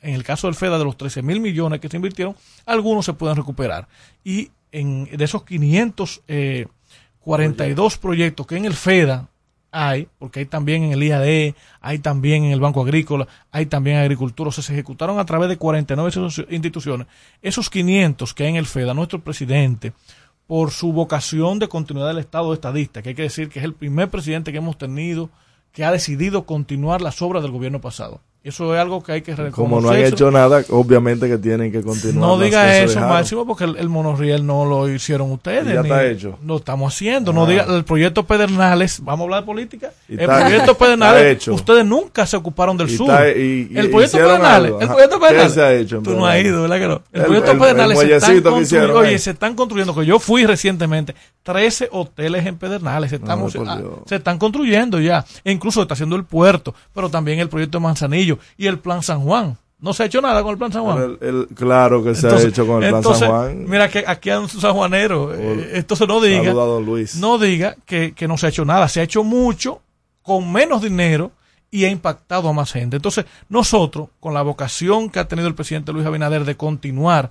en 0.00 0.14
el 0.14 0.22
caso 0.22 0.46
del 0.46 0.54
FEDA, 0.54 0.78
de 0.78 0.84
los 0.84 0.96
13 0.96 1.22
mil 1.22 1.40
millones 1.40 1.80
que 1.80 1.88
se 1.88 1.96
invirtieron, 1.96 2.36
algunos 2.66 3.04
se 3.04 3.14
pueden 3.14 3.36
recuperar. 3.36 3.88
Y 4.22 4.52
en, 4.70 5.06
de 5.06 5.24
esos 5.24 5.42
542 5.44 7.98
proyectos 7.98 8.46
que 8.46 8.56
en 8.56 8.64
el 8.64 8.74
FEDA 8.74 9.28
hay, 9.70 10.08
porque 10.18 10.40
hay 10.40 10.46
también 10.46 10.82
en 10.84 10.92
el 10.92 11.02
IAD, 11.02 11.54
hay 11.80 11.98
también 11.98 12.44
en 12.44 12.52
el 12.52 12.60
Banco 12.60 12.82
Agrícola, 12.82 13.26
hay 13.52 13.66
también 13.66 13.96
en 13.96 14.02
Agricultura, 14.02 14.48
o 14.48 14.52
sea, 14.52 14.64
se 14.64 14.72
ejecutaron 14.72 15.18
a 15.18 15.24
través 15.26 15.48
de 15.48 15.56
49 15.58 16.10
asoci- 16.10 16.46
instituciones. 16.50 17.06
Esos 17.42 17.68
500 17.70 18.34
que 18.34 18.44
hay 18.44 18.50
en 18.50 18.56
el 18.56 18.66
FEDA, 18.66 18.94
nuestro 18.94 19.20
presidente, 19.20 19.92
por 20.46 20.70
su 20.70 20.92
vocación 20.92 21.58
de 21.58 21.68
continuidad 21.68 22.08
del 22.08 22.18
Estado 22.18 22.54
estadista, 22.54 23.02
que 23.02 23.10
hay 23.10 23.14
que 23.14 23.22
decir 23.22 23.48
que 23.50 23.58
es 23.58 23.64
el 23.64 23.74
primer 23.74 24.08
presidente 24.08 24.50
que 24.52 24.58
hemos 24.58 24.78
tenido 24.78 25.28
que 25.72 25.84
ha 25.84 25.92
decidido 25.92 26.46
continuar 26.46 27.02
las 27.02 27.20
obras 27.20 27.42
del 27.42 27.52
gobierno 27.52 27.80
pasado. 27.80 28.22
Eso 28.44 28.72
es 28.74 28.80
algo 28.80 29.02
que 29.02 29.12
hay 29.12 29.20
que 29.22 29.32
reconocer. 29.32 29.52
Como 29.52 29.80
no 29.80 29.90
han 29.90 29.98
hecho 29.98 30.30
nada, 30.30 30.62
obviamente 30.70 31.28
que 31.28 31.36
tienen 31.38 31.70
que 31.72 31.82
continuar. 31.82 32.16
No 32.28 32.38
diga 32.38 32.78
eso. 32.78 33.00
Máximo, 33.00 33.44
porque 33.44 33.64
el, 33.64 33.76
el 33.76 33.88
monorriel 33.88 34.46
no 34.46 34.64
lo 34.64 34.88
hicieron 34.88 35.32
ustedes. 35.32 35.66
Ya 35.74 35.82
ni- 35.82 35.88
está 35.88 36.06
hecho. 36.06 36.38
Lo 36.46 36.56
estamos 36.56 36.94
haciendo. 36.94 37.32
No 37.32 37.44
Ah. 37.44 37.48
diga, 37.48 37.64
el 37.68 37.84
proyecto 37.84 38.24
Pedernales, 38.24 39.00
vamos 39.02 39.20
a 39.20 39.24
hablar 39.24 39.40
de 39.40 39.46
política. 39.46 39.92
Y 40.08 40.12
el 40.18 40.26
proyecto 40.26 40.78
Pedernales, 40.78 41.24
hecho. 41.36 41.52
ustedes 41.52 41.84
nunca 41.84 42.24
se 42.26 42.36
ocuparon 42.36 42.76
del 42.76 42.88
Y 42.88 42.96
sur. 42.96 43.10
está- 43.10 43.28
y- 43.28 43.68
y- 43.70 43.76
el 43.78 43.90
proyecto 43.90 44.16
Pedernales, 44.18 44.64
algo. 44.70 44.80
el 44.80 44.88
proyecto 44.88 45.16
¿Qué 45.18 45.26
Pedernales. 45.26 45.52
se 45.52 45.62
ha 45.62 45.72
hecho 45.74 46.00
Tú 46.00 46.10
no 46.14 46.26
has 46.26 46.40
ido, 46.40 46.62
¿verdad 46.62 46.78
que 46.78 46.88
no? 46.88 47.02
El, 47.12 47.20
El- 47.20 47.26
proyecto 47.26 47.50
el- 47.52 47.58
Pedernales 47.58 47.98
el 48.00 48.08
se 48.08 48.14
están 48.16 48.40
construyendo. 48.42 48.98
Oye, 48.98 49.18
se 49.18 49.30
están 49.32 49.54
construyendo, 49.56 49.94
que 49.94 50.06
yo 50.06 50.18
fui 50.20 50.46
recientemente, 50.46 51.14
13 51.42 51.88
hoteles 51.92 52.46
en 52.46 52.56
Pedernales. 52.56 53.10
Se, 53.10 53.16
estamos, 53.16 53.54
ah, 53.66 53.80
se 54.06 54.16
están 54.16 54.38
construyendo 54.38 55.00
ya. 55.00 55.24
E 55.44 55.50
incluso 55.52 55.82
está 55.82 55.94
haciendo 55.94 56.16
el 56.16 56.24
puerto, 56.24 56.74
pero 56.94 57.10
también 57.10 57.40
el 57.40 57.48
proyecto 57.48 57.78
de 57.78 57.82
Y 58.56 58.66
el 58.66 58.78
plan 58.78 59.02
San 59.02 59.20
Juan. 59.22 59.56
No 59.80 59.92
se 59.94 60.02
ha 60.02 60.06
hecho 60.06 60.20
nada 60.20 60.42
con 60.42 60.50
el 60.52 60.58
plan 60.58 60.72
San 60.72 60.82
Juan. 60.82 60.98
El- 61.20 61.28
el- 61.28 61.46
claro 61.54 62.02
que 62.02 62.14
se 62.16 62.26
Entonces- 62.26 62.46
ha 62.46 62.48
hecho 62.50 62.66
con 62.66 62.82
el 62.82 62.90
plan 62.90 63.02
San 63.14 63.28
Juan. 63.30 63.64
Mira 63.68 63.88
que 63.88 64.02
aquí 64.06 64.28
hay 64.30 64.38
un 64.38 64.48
sanjuanero. 64.48 65.32
eh, 65.34 65.70
entonces 65.74 66.08
no 66.08 66.20
diga, 66.20 66.52
don 66.52 66.84
Luis. 66.84 67.14
no 67.16 67.38
diga 67.38 67.76
que, 67.86 68.12
que 68.12 68.26
no 68.26 68.36
se 68.36 68.46
ha 68.46 68.48
hecho 68.48 68.64
nada. 68.64 68.88
Se 68.88 68.98
ha 69.00 69.04
hecho 69.04 69.22
mucho 69.22 69.80
con 70.22 70.50
menos 70.52 70.82
dinero 70.82 71.30
y 71.70 71.84
ha 71.84 71.90
impactado 71.90 72.48
a 72.48 72.52
más 72.52 72.72
gente. 72.72 72.96
Entonces 72.96 73.24
nosotros, 73.48 74.08
con 74.18 74.34
la 74.34 74.42
vocación 74.42 75.10
que 75.10 75.20
ha 75.20 75.28
tenido 75.28 75.46
el 75.46 75.54
presidente 75.54 75.92
Luis 75.92 76.06
Abinader 76.06 76.44
de 76.44 76.56
continuar 76.56 77.30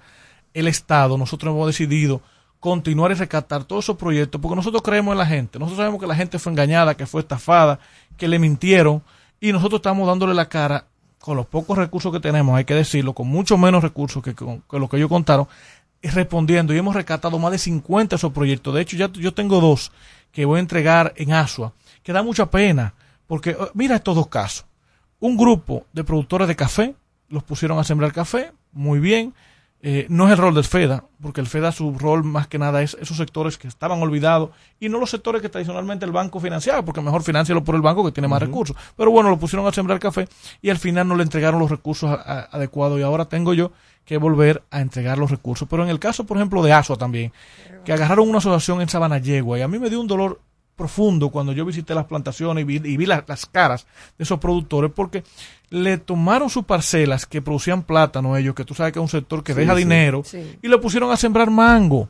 el 0.54 0.68
Estado, 0.70 1.18
nosotros 1.18 1.54
hemos 1.54 1.68
decidido 1.68 2.22
continuar 2.62 3.12
y 3.12 3.16
rescatar 3.16 3.66
todos 3.66 3.86
esos 3.86 3.98
proyectos 3.98 4.40
porque 4.42 4.56
nosotros 4.56 4.82
creemos 4.82 5.12
en 5.12 5.18
la 5.20 5.26
gente. 5.26 5.60
Nosotros 5.60 5.78
sabemos 5.78 6.00
que 6.00 6.08
la 6.08 6.16
gente 6.16 6.40
fue 6.40 6.52
engañada, 6.54 6.96
que 6.96 7.06
fue 7.06 7.22
estafada, 7.22 7.80
que 8.16 8.28
le 8.28 8.40
mintieron 8.40 9.04
y 9.40 9.52
nosotros 9.52 9.80
estamos 9.80 10.08
dándole 10.08 10.34
la 10.34 10.48
cara 10.50 10.86
con 11.20 11.36
los 11.38 11.46
pocos 11.46 11.78
recursos 11.78 12.12
que 12.12 12.20
tenemos, 12.20 12.56
hay 12.56 12.66
que 12.66 12.74
decirlo, 12.76 13.14
con 13.14 13.28
mucho 13.28 13.58
menos 13.58 13.84
recursos 13.84 14.24
que, 14.24 14.34
con- 14.36 14.62
que 14.70 14.80
lo 14.80 14.88
que 14.88 14.98
ellos 14.98 15.10
contaron, 15.10 15.48
respondiendo. 16.02 16.74
Y 16.74 16.78
hemos 16.78 16.96
rescatado 16.96 17.38
más 17.40 17.52
de 17.52 17.58
50 17.58 18.12
de 18.12 18.16
esos 18.18 18.32
proyectos. 18.32 18.74
De 18.74 18.82
hecho, 18.82 18.96
ya 18.98 19.12
yo 19.12 19.34
tengo 19.34 19.60
dos 19.60 19.92
que 20.32 20.46
voy 20.46 20.58
a 20.58 20.62
entregar 20.62 21.14
en 21.18 21.34
Asua, 21.34 21.74
que 22.04 22.14
da 22.14 22.24
mucha 22.24 22.50
pena, 22.50 22.94
porque 23.26 23.52
eh, 23.52 23.58
mira 23.74 23.96
estos 23.96 24.16
dos 24.16 24.28
casos. 24.28 24.66
Un 25.20 25.36
grupo 25.36 25.86
de 25.94 26.04
productores 26.04 26.48
de 26.48 26.56
café 26.56 26.96
los 27.30 27.44
pusieron 27.44 27.80
a 27.80 27.84
sembrar 27.84 28.14
café, 28.14 28.52
muy 28.72 29.00
bien. 29.00 29.34
Eh, 29.90 30.06
no 30.10 30.26
es 30.26 30.32
el 30.34 30.38
rol 30.38 30.54
del 30.54 30.66
FEDA, 30.66 31.06
porque 31.22 31.40
el 31.40 31.48
FEDA 31.48 31.72
su 31.72 31.98
rol 31.98 32.26
más 32.26 32.48
que 32.48 32.60
nada 32.60 32.82
es 32.82 32.98
esos 33.00 33.16
sectores 33.16 33.58
que 33.58 33.70
estaban 33.70 34.02
olvidados 34.02 34.50
y 34.82 34.90
no 34.90 35.00
los 35.00 35.10
sectores 35.10 35.42
que 35.42 35.48
tradicionalmente 35.48 36.04
el 36.06 36.12
banco 36.12 36.42
financiaba, 36.42 36.82
porque 36.84 37.00
mejor 37.00 37.24
financialo 37.24 37.64
por 37.64 37.74
el 37.76 37.82
banco 37.82 38.04
que 38.04 38.12
tiene 38.12 38.28
más 38.28 38.42
recursos. 38.42 38.76
Pero 38.98 39.12
bueno, 39.12 39.30
lo 39.30 39.38
pusieron 39.38 39.66
a 39.66 39.72
sembrar 39.72 39.98
café 40.00 40.28
y 40.62 40.72
al 40.72 40.78
final 40.78 41.08
no 41.08 41.16
le 41.16 41.24
entregaron 41.24 41.60
los 41.62 41.70
recursos 41.72 42.10
a- 42.10 42.16
a- 42.16 42.40
adecuados 42.52 43.00
y 43.00 43.04
ahora 43.04 43.26
tengo 43.30 43.54
yo 43.54 43.72
que 44.04 44.18
volver 44.18 44.62
a 44.72 44.82
entregar 44.82 45.18
los 45.18 45.32
recursos. 45.32 45.66
Pero 45.70 45.84
en 45.84 45.90
el 45.90 46.00
caso, 46.00 46.26
por 46.26 46.36
ejemplo, 46.36 46.62
de 46.64 46.74
ASUA 46.74 46.98
también, 46.98 47.32
que 47.86 47.94
agarraron 47.94 48.28
una 48.28 48.40
asociación 48.40 48.82
en 48.82 48.90
Sabana 48.90 49.20
Yegua 49.20 49.58
y 49.58 49.62
a 49.62 49.70
mí 49.70 49.80
me 49.80 49.90
dio 49.90 50.02
un 50.02 50.08
dolor 50.08 50.42
profundo 50.78 51.30
cuando 51.30 51.52
yo 51.52 51.66
visité 51.66 51.94
las 51.94 52.06
plantaciones 52.06 52.62
y 52.62 52.66
vi, 52.66 52.76
y 52.76 52.96
vi 52.96 53.06
la- 53.06 53.26
las 53.28 53.46
caras 53.46 53.86
de 54.18 54.24
esos 54.24 54.40
productores 54.40 54.92
porque 54.96 55.24
le 55.70 55.98
tomaron 55.98 56.50
sus 56.50 56.64
parcelas 56.64 57.26
que 57.26 57.42
producían 57.42 57.82
plátano 57.84 58.38
ellos, 58.38 58.56
que 58.56 58.64
tú 58.64 58.74
sabes 58.74 58.94
que 58.94 59.00
es 59.00 59.04
un 59.04 59.10
sector 59.10 59.44
que 59.44 59.54
Sí, 59.54 59.60
deja 59.60 59.74
sí. 59.74 59.80
dinero, 59.80 60.22
Sí. 60.24 60.58
y 60.62 60.68
le 60.70 60.78
pusieron 60.78 61.12
a 61.12 61.18
sembrar 61.18 61.50
mango, 61.50 62.08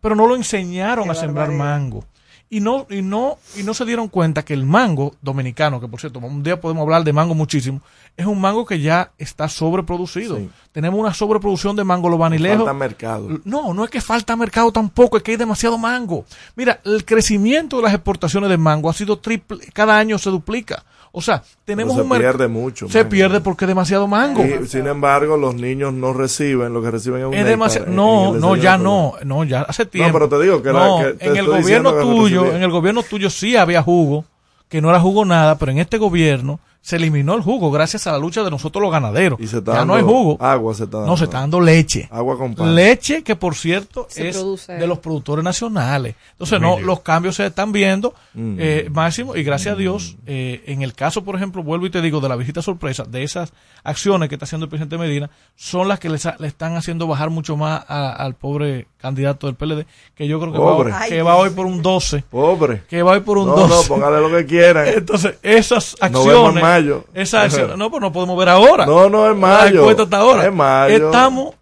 pero 0.00 0.16
no 0.16 0.26
lo 0.26 0.34
enseñaron 0.34 1.04
Qué 1.04 1.10
a 1.10 1.14
sembrar 1.14 1.52
mango. 1.52 2.04
Y 2.48 2.60
no, 2.60 2.86
y 2.88 3.02
no, 3.02 3.38
y 3.56 3.64
no 3.64 3.74
se 3.74 3.84
dieron 3.84 4.08
cuenta 4.08 4.44
que 4.44 4.54
el 4.54 4.64
mango 4.64 5.16
dominicano, 5.20 5.80
que 5.80 5.88
por 5.88 5.98
cierto, 5.98 6.20
un 6.20 6.44
día 6.44 6.60
podemos 6.60 6.82
hablar 6.82 7.02
de 7.02 7.12
mango 7.12 7.34
muchísimo, 7.34 7.80
es 8.16 8.24
un 8.24 8.40
mango 8.40 8.64
que 8.64 8.80
ya 8.80 9.10
está 9.18 9.48
sobreproducido. 9.48 10.36
Sí. 10.36 10.48
Tenemos 10.70 11.00
una 11.00 11.12
sobreproducción 11.12 11.74
de 11.74 11.82
mango 11.82 12.08
los 12.08 12.20
vanilejos. 12.20 12.58
Falta 12.58 12.72
mercado. 12.72 13.40
No, 13.44 13.74
no 13.74 13.84
es 13.84 13.90
que 13.90 14.00
falta 14.00 14.36
mercado 14.36 14.70
tampoco, 14.70 15.16
es 15.16 15.24
que 15.24 15.32
hay 15.32 15.36
demasiado 15.36 15.76
mango. 15.76 16.24
Mira, 16.54 16.80
el 16.84 17.04
crecimiento 17.04 17.78
de 17.78 17.82
las 17.82 17.94
exportaciones 17.94 18.48
de 18.48 18.58
mango 18.58 18.88
ha 18.90 18.94
sido 18.94 19.18
triple, 19.18 19.66
cada 19.72 19.98
año 19.98 20.16
se 20.16 20.30
duplica. 20.30 20.84
O 21.18 21.22
sea, 21.22 21.42
tenemos 21.64 21.94
se 21.96 22.02
un 22.02 22.10
pierde 22.10 22.46
mucho, 22.46 22.90
Se 22.90 22.98
mango. 22.98 23.08
pierde 23.08 23.40
porque 23.40 23.64
es 23.64 23.68
demasiado 23.68 24.06
mango. 24.06 24.44
Y, 24.44 24.66
sin 24.66 24.86
embargo, 24.86 25.38
los 25.38 25.54
niños 25.54 25.94
no 25.94 26.12
reciben 26.12 26.74
lo 26.74 26.82
que 26.82 26.90
reciben 26.90 27.20
en 27.20 27.26
un 27.28 27.32
Es 27.34 27.40
en- 27.40 27.46
en 27.88 27.96
No, 27.96 28.34
no, 28.34 28.54
ya 28.54 28.76
no, 28.76 29.14
no, 29.24 29.42
ya 29.44 29.62
hace 29.62 29.86
tiempo. 29.86 30.12
pero 30.12 30.28
te 30.28 30.44
digo 30.44 30.62
que 30.62 30.72
No, 30.74 30.98
que 30.98 31.12
te 31.14 31.26
en 31.28 31.36
el 31.38 31.46
gobierno 31.46 31.94
tuyo, 31.94 32.54
en 32.54 32.62
el 32.62 32.70
gobierno 32.70 33.02
tuyo 33.02 33.30
sí 33.30 33.56
había 33.56 33.82
jugo, 33.82 34.26
que 34.68 34.82
no 34.82 34.90
era 34.90 35.00
jugo 35.00 35.24
nada, 35.24 35.56
pero 35.56 35.72
en 35.72 35.78
este 35.78 35.96
gobierno 35.96 36.60
se 36.86 36.94
eliminó 36.94 37.34
el 37.34 37.42
jugo 37.42 37.72
gracias 37.72 38.06
a 38.06 38.12
la 38.12 38.18
lucha 38.18 38.44
de 38.44 38.50
nosotros 38.52 38.80
los 38.80 38.92
ganaderos. 38.92 39.40
Y 39.40 39.48
se 39.48 39.58
está 39.58 39.72
ya 39.74 39.84
no 39.84 39.96
hay 39.96 40.02
jugo. 40.04 40.36
Agua 40.40 40.72
se 40.72 40.84
está 40.84 40.98
dando. 40.98 41.10
No, 41.10 41.16
se 41.16 41.24
está 41.24 41.40
dando 41.40 41.60
leche. 41.60 42.08
Agua 42.12 42.38
con 42.38 42.54
pan. 42.54 42.76
Leche 42.76 43.24
que, 43.24 43.34
por 43.34 43.56
cierto, 43.56 44.06
Se 44.08 44.28
es 44.28 44.36
produce. 44.36 44.72
de 44.74 44.86
los 44.86 45.00
productores 45.00 45.44
nacionales. 45.44 46.14
Entonces, 46.30 46.60
no, 46.60 46.78
los 46.78 47.00
cambios 47.00 47.34
se 47.34 47.46
están 47.46 47.72
viendo, 47.72 48.14
Mm. 48.34 48.56
eh, 48.60 48.88
Máximo, 48.92 49.34
y 49.34 49.42
gracias 49.42 49.74
a 49.74 49.76
Dios, 49.76 50.16
eh, 50.26 50.62
en 50.66 50.82
el 50.82 50.94
caso, 50.94 51.24
por 51.24 51.34
ejemplo, 51.34 51.64
vuelvo 51.64 51.86
y 51.86 51.90
te 51.90 52.00
digo, 52.00 52.20
de 52.20 52.28
la 52.28 52.36
visita 52.36 52.62
sorpresa, 52.62 53.02
de 53.02 53.24
esas 53.24 53.52
acciones 53.82 54.28
que 54.28 54.36
está 54.36 54.44
haciendo 54.44 54.66
el 54.66 54.70
presidente 54.70 54.96
Medina, 54.96 55.28
son 55.56 55.88
las 55.88 55.98
que 55.98 56.08
le, 56.08 56.18
sa- 56.18 56.36
le 56.38 56.46
están 56.46 56.76
haciendo 56.76 57.08
bajar 57.08 57.30
mucho 57.30 57.56
más 57.56 57.84
a- 57.88 58.12
al 58.12 58.34
pobre 58.34 58.86
candidato 58.98 59.46
del 59.48 59.56
PLD, 59.56 59.86
que 60.14 60.26
yo 60.28 60.38
creo 60.40 60.52
que, 60.52 60.58
Pobre. 60.58 60.90
va, 60.92 61.06
que 61.06 61.22
va 61.22 61.36
hoy 61.36 61.50
por 61.50 61.66
un 61.66 61.82
12. 61.82 62.22
Pobre. 62.30 62.82
Que 62.88 63.02
va 63.02 63.12
hoy 63.12 63.20
por 63.20 63.38
un 63.38 63.46
No, 63.46 63.56
12. 63.56 63.74
no, 63.74 63.82
póngale 63.96 64.20
lo 64.20 64.30
que 64.36 64.46
quieran. 64.46 64.86
Entonces, 64.96 65.34
esas 65.42 65.96
Nos 66.00 66.02
acciones. 66.02 66.62
Mayo. 66.80 67.04
Acciones. 67.14 67.76
No, 67.76 67.90
pues 67.90 68.00
no 68.00 68.12
podemos 68.12 68.38
ver 68.38 68.48
ahora. 68.48 68.86
No, 68.86 69.08
no, 69.08 69.24
es 69.26 69.34
La 69.34 69.34
mayo. 69.34 69.80
encuesta 69.80 70.02
hasta 70.04 70.16
ahora. 70.18 70.46
Es 70.46 70.52
mayo. 70.52 71.06
Estamos 71.06 71.54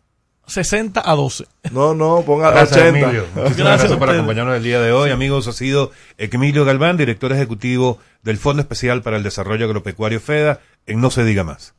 60 0.47 1.03
a 1.05 1.15
12. 1.15 1.47
No, 1.71 1.95
no, 1.95 2.23
ponga 2.23 2.51
Gracias, 2.51 2.79
80. 2.79 2.99
Emilio. 2.99 3.27
Muchísimas 3.35 3.79
gracias, 3.79 3.99
por 3.99 4.11
acompañarnos 4.11 4.57
el 4.57 4.63
día 4.63 4.81
de 4.81 4.93
hoy. 4.93 5.11
Amigos, 5.11 5.49
ha 5.49 5.53
sido 5.53 5.91
Emilio 6.19 6.65
Galván, 6.65 6.97
director 6.97 7.33
ejecutivo 7.33 7.99
del 8.23 8.39
Fondo 8.39 8.61
Especial 8.63 9.03
para 9.03 9.17
el 9.17 9.23
Desarrollo 9.23 9.65
Agropecuario 9.67 10.21
FEDA, 10.21 10.61
en 10.87 11.01
No 11.01 11.11
Se 11.11 11.25
Diga 11.25 11.45
Más. 11.45 11.75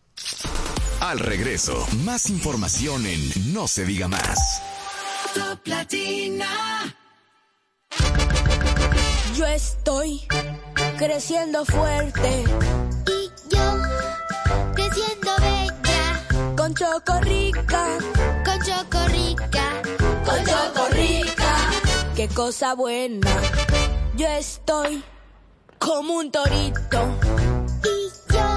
Al 1.01 1.19
regreso, 1.19 1.85
más 2.03 2.29
información 2.29 3.05
en 3.05 3.53
No 3.53 3.67
se 3.67 3.85
diga 3.85 4.07
más. 4.07 4.61
Top 5.35 5.59
Latina. 5.65 6.47
Yo 9.37 9.45
estoy 9.45 10.21
creciendo 10.97 11.65
fuerte. 11.65 12.45
Yo, 13.55 13.67
creciendo 14.75 15.31
bella, 15.39 16.55
Con 16.57 16.73
Chocorrica. 16.73 17.83
con 18.45 18.59
chocorrica. 18.67 19.65
Con 20.25 20.39
Chocorrica. 20.45 21.51
Qué 22.15 22.27
cosa 22.29 22.73
buena. 22.75 23.29
Yo 24.15 24.27
estoy 24.27 25.03
como 25.79 26.15
un 26.15 26.31
torito. 26.31 26.99
Y 27.83 28.33
yo, 28.33 28.47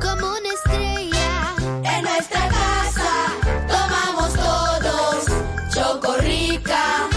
como 0.00 0.26
una 0.38 0.48
estrella, 0.58 1.54
En 1.84 2.02
nuestra 2.04 2.48
casa 2.48 3.12
tomamos 3.68 4.32
todos 4.34 5.24
Chocorrica. 5.72 7.08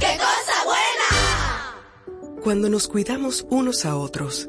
¡Qué 0.00 0.12
cosa 0.26 0.56
buena! 0.64 2.40
Cuando 2.42 2.68
nos 2.68 2.86
cuidamos 2.88 3.44
unos 3.50 3.84
a 3.84 3.96
otros, 3.96 4.48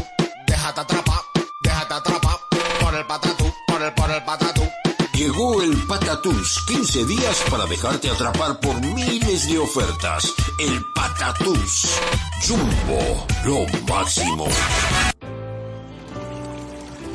Déjate 0.47 0.81
atrapar, 0.81 1.19
déjate 1.63 1.93
atrapar 1.93 2.38
por 2.81 2.95
el 2.95 3.05
patatú, 3.05 3.53
por 3.67 3.81
el, 3.81 3.93
por 3.93 4.11
el 4.11 4.22
patatú. 4.23 4.61
Llegó 5.13 5.61
el 5.61 5.77
Patatús, 5.88 6.65
15 6.67 7.05
días 7.05 7.41
para 7.49 7.65
dejarte 7.67 8.09
atrapar 8.09 8.59
por 8.59 8.81
miles 8.81 9.47
de 9.47 9.59
ofertas. 9.59 10.34
El 10.59 10.84
Patatús. 10.93 11.88
Jumbo, 12.45 13.26
lo 13.45 13.65
máximo. 13.88 14.45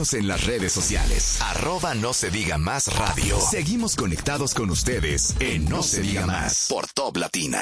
Síguenos 0.00 0.14
en 0.14 0.28
las 0.28 0.46
redes 0.46 0.72
sociales. 0.72 1.38
Arroba 1.42 1.94
no 1.94 2.14
se 2.14 2.30
diga 2.30 2.56
más 2.56 2.96
radio. 2.96 3.38
Seguimos 3.38 3.96
conectados 3.96 4.54
con 4.54 4.70
ustedes 4.70 5.34
en 5.40 5.66
No 5.68 5.82
se 5.82 6.00
diga 6.00 6.26
más 6.26 6.68
por 6.70 6.86
Top 6.86 7.18
Latina. 7.18 7.60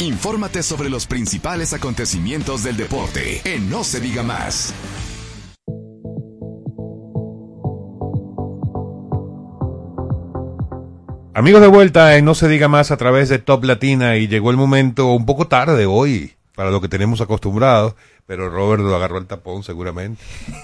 Infórmate 0.00 0.62
sobre 0.62 0.90
los 0.90 1.06
principales 1.06 1.72
acontecimientos 1.72 2.62
del 2.62 2.76
deporte 2.76 3.40
en 3.44 3.70
No 3.70 3.84
se 3.84 4.00
diga 4.00 4.22
más. 4.22 4.74
Amigos 11.32 11.62
de 11.62 11.68
vuelta 11.68 12.16
en 12.16 12.24
No 12.26 12.34
se 12.34 12.48
diga 12.48 12.68
más 12.68 12.90
a 12.90 12.98
través 12.98 13.30
de 13.30 13.38
Top 13.38 13.64
Latina 13.64 14.16
y 14.16 14.28
llegó 14.28 14.50
el 14.50 14.58
momento 14.58 15.06
un 15.12 15.24
poco 15.24 15.46
tarde 15.46 15.86
hoy 15.86 16.34
para 16.54 16.70
lo 16.70 16.82
que 16.82 16.88
tenemos 16.88 17.22
acostumbrados, 17.22 17.94
pero 18.26 18.48
Robert 18.48 18.82
lo 18.82 18.94
agarró 18.94 19.18
el 19.18 19.26
tapón 19.26 19.62
seguramente. 19.62 20.22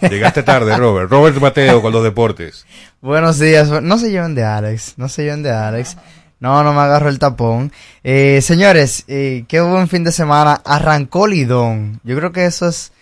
Llegaste 0.08 0.42
tarde, 0.42 0.76
Robert. 0.76 1.10
Robert 1.10 1.40
Mateo 1.40 1.82
con 1.82 1.92
los 1.92 2.02
deportes. 2.02 2.66
Buenos 3.00 3.38
días. 3.38 3.68
No 3.82 3.98
se 3.98 4.10
lleven 4.10 4.34
de 4.34 4.44
Alex. 4.44 4.94
No 4.96 5.08
se 5.08 5.24
lleven 5.24 5.42
de 5.42 5.50
Alex. 5.50 5.96
No, 6.38 6.62
no 6.62 6.72
me 6.72 6.80
agarro 6.80 7.08
el 7.08 7.18
tapón. 7.18 7.72
Eh, 8.04 8.40
señores, 8.42 9.04
eh, 9.08 9.44
qué 9.48 9.60
buen 9.60 9.88
fin 9.88 10.04
de 10.04 10.12
semana. 10.12 10.60
Arrancó 10.64 11.26
Lidón. 11.26 12.00
Yo 12.04 12.16
creo 12.16 12.32
que 12.32 12.44
eso 12.44 12.68
es 12.68 12.92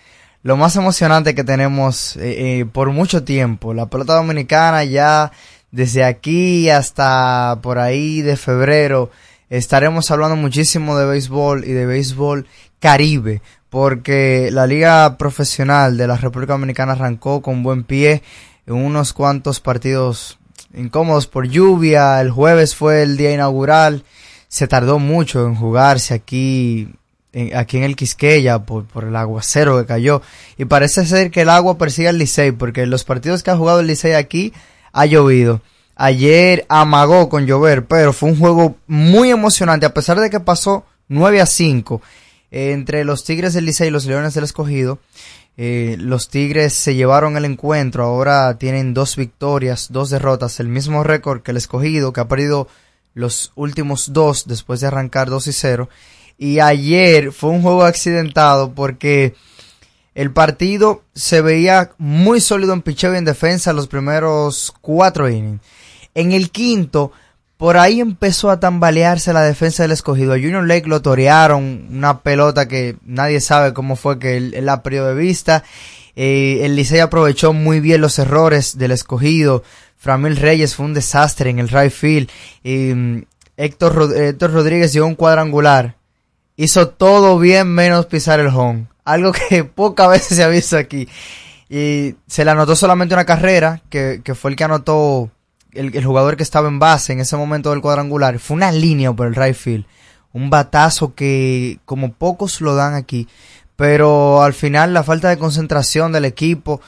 lo 0.45 0.59
más 0.59 0.77
emocionante 0.77 1.35
que 1.35 1.43
tenemos 1.43 2.17
eh, 2.17 2.61
eh, 2.61 2.67
por 2.67 2.91
mucho 2.91 3.25
tiempo. 3.25 3.75
La 3.75 3.87
pelota 3.87 4.15
dominicana 4.15 4.85
ya 4.85 5.33
desde 5.73 6.05
aquí 6.05 6.69
hasta 6.69 7.59
por 7.63 7.79
ahí 7.79 8.21
de 8.21 8.37
febrero 8.37 9.11
estaremos 9.49 10.11
hablando 10.11 10.37
muchísimo 10.37 10.99
de 10.99 11.07
béisbol 11.07 11.65
y 11.65 11.73
de 11.73 11.87
béisbol 11.87 12.47
caribe, 12.79 13.41
porque 13.75 14.51
la 14.53 14.69
liga 14.69 15.19
profesional 15.19 15.97
de 15.97 16.07
la 16.07 16.17
República 16.17 16.53
Dominicana 16.53 16.93
arrancó 16.93 17.43
con 17.43 17.65
buen 17.65 17.83
pie 17.83 18.23
en 18.69 18.75
unos 18.77 19.13
cuantos 19.13 19.59
partidos 19.59 20.39
incómodos 20.75 21.27
por 21.27 21.49
lluvia, 21.49 22.21
el 22.21 22.31
jueves 22.31 22.77
fue 22.77 23.03
el 23.03 23.17
día 23.17 23.33
inaugural, 23.33 24.05
se 24.47 24.69
tardó 24.69 25.01
mucho 25.01 25.45
en 25.45 25.57
jugarse 25.57 26.15
aquí 26.15 26.89
en, 27.33 27.57
aquí 27.57 27.79
en 27.79 27.83
el 27.83 27.97
Quisqueya 27.97 28.61
por, 28.61 28.87
el 29.03 29.17
aguacero 29.17 29.77
que 29.81 29.87
cayó. 29.87 30.23
Y 30.57 30.67
parece 30.67 31.05
ser 31.05 31.33
que 31.33 31.41
el 31.41 31.51
agua 31.51 31.77
persigue 31.77 32.07
al 32.07 32.19
Licey 32.19 32.53
porque 32.53 32.87
los 32.87 33.03
partidos 33.03 33.43
que 33.43 33.51
ha 33.51 33.57
jugado 33.57 33.81
el 33.81 33.89
Licey 33.89 34.13
aquí 34.13 34.53
ha 34.93 35.05
llovido. 35.05 35.63
Ayer 35.97 36.65
amagó 36.69 37.29
con 37.29 37.45
llover, 37.45 37.87
pero 37.87 38.13
fue 38.13 38.29
un 38.29 38.39
juego 38.39 38.77
muy 38.87 39.31
emocionante 39.31 39.85
a 39.85 39.93
pesar 39.93 40.21
de 40.21 40.31
que 40.31 40.39
pasó 40.39 40.85
9 41.09 41.41
a 41.41 41.47
5 41.47 42.01
entre 42.55 43.05
los 43.05 43.25
Tigres 43.25 43.53
del 43.53 43.65
Licey 43.65 43.89
y 43.89 43.91
los 43.91 44.07
Leones 44.07 44.33
del 44.35 44.45
Escogido. 44.45 45.01
Eh, 45.57 45.97
los 45.99 46.29
Tigres 46.29 46.73
se 46.73 46.95
llevaron 46.95 47.37
el 47.37 47.45
encuentro, 47.45 48.05
ahora 48.05 48.57
tienen 48.59 48.95
dos 48.95 49.17
victorias, 49.17 49.89
dos 49.91 50.09
derrotas, 50.11 50.61
el 50.61 50.69
mismo 50.69 51.03
récord 51.03 51.43
que 51.43 51.51
el 51.51 51.57
Escogido, 51.57 52.13
que 52.13 52.21
ha 52.21 52.29
perdido 52.29 52.69
los 53.13 53.51
últimos 53.57 54.13
dos 54.13 54.47
después 54.47 54.81
de 54.81 54.87
arrancar 54.87 55.31
2 55.31 55.49
y 55.49 55.53
0. 55.53 55.89
Y 56.39 56.61
ayer 56.61 57.33
fue 57.33 57.51
un 57.51 57.63
juego 57.63 57.85
accidentado 57.85 58.73
porque 58.73 59.35
el 60.15 60.31
partido 60.31 61.03
se 61.13 61.41
veía 61.41 61.91
muy 61.99 62.41
sólido 62.41 62.73
en 62.73 62.83
picheo 62.83 63.15
y 63.15 63.19
en 63.19 63.25
defensa 63.25 63.73
los 63.73 63.89
primeros 63.89 64.73
cuatro 64.81 65.29
innings. 65.29 65.61
En 66.15 66.31
el 66.31 66.51
quinto, 66.51 67.11
por 67.65 67.79
ahí 67.79 67.99
empezó 68.03 68.51
a 68.51 68.61
tambalearse 68.61 69.33
la 69.33 69.41
defensa 69.41 69.85
del 69.85 69.93
escogido. 69.93 70.35
A 70.35 70.37
Junior 70.37 70.67
Lake 70.67 70.87
lo 70.87 71.01
torearon, 71.01 71.87
una 71.91 72.21
pelota 72.21 72.69
que 72.69 72.97
nadie 73.07 73.41
sabe 73.41 73.73
cómo 73.73 73.97
fue 73.97 74.19
que 74.19 74.37
él, 74.37 74.55
la 74.61 74.83
perdió 74.83 75.07
de 75.07 75.15
vista. 75.15 75.65
Eh, 76.15 76.59
el 76.61 76.77
Licey 76.77 77.01
aprovechó 77.01 77.55
muy 77.55 77.81
bien 77.81 78.03
los 78.03 78.19
errores 78.19 78.77
del 78.77 78.91
escogido. 78.91 79.63
Framil 79.97 80.37
Reyes 80.37 80.75
fue 80.75 80.85
un 80.85 80.93
desastre 80.93 81.49
en 81.49 81.59
el 81.59 81.71
right 81.71 81.91
field. 81.91 82.29
Eh, 82.65 83.25
Héctor, 83.57 83.95
Rod- 83.95 84.15
Héctor 84.15 84.53
Rodríguez 84.53 84.93
dio 84.93 85.07
un 85.07 85.15
cuadrangular. 85.15 85.97
Hizo 86.57 86.89
todo 86.89 87.39
bien 87.39 87.69
menos 87.69 88.05
pisar 88.05 88.41
el 88.41 88.49
home. 88.49 88.89
Algo 89.07 89.33
que 89.33 89.65
pocas 89.75 90.11
veces 90.11 90.37
se 90.37 90.45
ha 90.45 90.49
visto 90.49 90.77
aquí. 90.77 91.09
Y 91.71 92.15
se 92.27 92.45
le 92.45 92.51
anotó 92.51 92.77
solamente 92.77 93.15
una 93.15 93.25
carrera, 93.25 93.81
que, 93.89 94.21
que 94.23 94.35
fue 94.35 94.51
el 94.51 94.57
que 94.59 94.65
anotó 94.65 95.31
el, 95.75 96.05
jugador 96.05 96.37
que 96.37 96.43
estaba 96.43 96.69
en 96.69 96.79
base 96.79 97.13
en 97.13 97.21
ese 97.21 97.37
momento 97.37 97.71
del 97.71 97.81
cuadrangular. 97.81 98.39
Fue 98.39 98.57
una 98.57 98.73
línea 98.73 99.13
por 99.13 99.27
el 99.27 99.35
right 99.35 99.55
field. 99.55 99.85
Un 100.33 100.51
batazo 100.51 101.15
que 101.15 101.79
como 101.85 102.13
pocos 102.13 102.61
lo 102.61 102.75
dan 102.75 102.95
aquí. 102.95 103.29
Pero 103.77 104.43
al 104.43 104.55
final 104.55 104.95
la 104.95 105.03
falta 105.03 105.29
de 105.29 105.39
concentración 105.39 106.13
del 106.13 106.25
equipo 106.25 106.81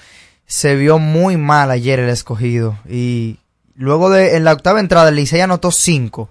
se 0.46 0.76
vio 0.76 0.98
muy 0.98 1.36
mal 1.36 1.70
ayer 1.70 1.98
el 1.98 2.08
escogido. 2.08 2.78
Y 2.88 3.38
luego 3.74 4.10
de 4.10 4.36
en 4.36 4.44
la 4.44 4.52
octava 4.52 4.80
entrada 4.80 5.08
el 5.08 5.16
Licey 5.16 5.40
anotó 5.40 5.70
cinco. 5.70 6.28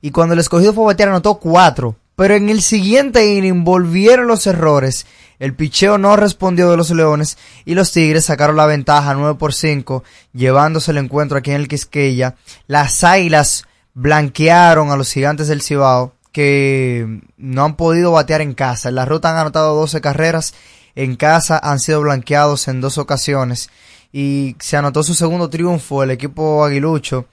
Y 0.00 0.10
cuando 0.10 0.34
el 0.34 0.40
escogido 0.40 0.72
fue 0.72 0.84
a 0.84 0.86
batear 0.88 1.10
anotó 1.10 1.38
cuatro. 1.38 1.96
Pero 2.16 2.34
en 2.34 2.48
el 2.48 2.62
siguiente 2.62 3.24
inning 3.26 3.64
volvieron 3.64 4.26
los 4.26 4.46
errores. 4.46 5.06
El 5.38 5.54
picheo 5.54 5.98
no 5.98 6.16
respondió 6.16 6.70
de 6.70 6.76
los 6.76 6.90
Leones 6.90 7.38
y 7.64 7.74
los 7.74 7.92
Tigres 7.92 8.24
sacaron 8.24 8.56
la 8.56 8.66
ventaja 8.66 9.14
9 9.14 9.38
por 9.38 9.54
5, 9.54 10.02
llevándose 10.32 10.90
el 10.90 10.98
encuentro 10.98 11.38
aquí 11.38 11.50
en 11.50 11.56
el 11.56 11.68
Quisqueya. 11.68 12.36
Las 12.66 13.04
Águilas 13.04 13.64
blanquearon 13.94 14.90
a 14.90 14.96
los 14.96 15.12
Gigantes 15.12 15.48
del 15.48 15.62
Cibao 15.62 16.14
que 16.32 17.20
no 17.36 17.64
han 17.64 17.76
podido 17.76 18.12
batear 18.12 18.40
en 18.40 18.54
casa. 18.54 18.88
En 18.88 18.96
la 18.96 19.04
ruta 19.04 19.30
han 19.30 19.38
anotado 19.38 19.74
12 19.74 20.00
carreras, 20.00 20.54
en 20.94 21.16
casa 21.16 21.60
han 21.62 21.78
sido 21.78 22.00
blanqueados 22.00 22.68
en 22.68 22.80
dos 22.80 22.98
ocasiones 22.98 23.70
y 24.12 24.56
se 24.58 24.76
anotó 24.76 25.02
su 25.02 25.14
segundo 25.14 25.50
triunfo 25.50 26.02
el 26.02 26.10
equipo 26.10 26.64
aguilucho 26.64 27.26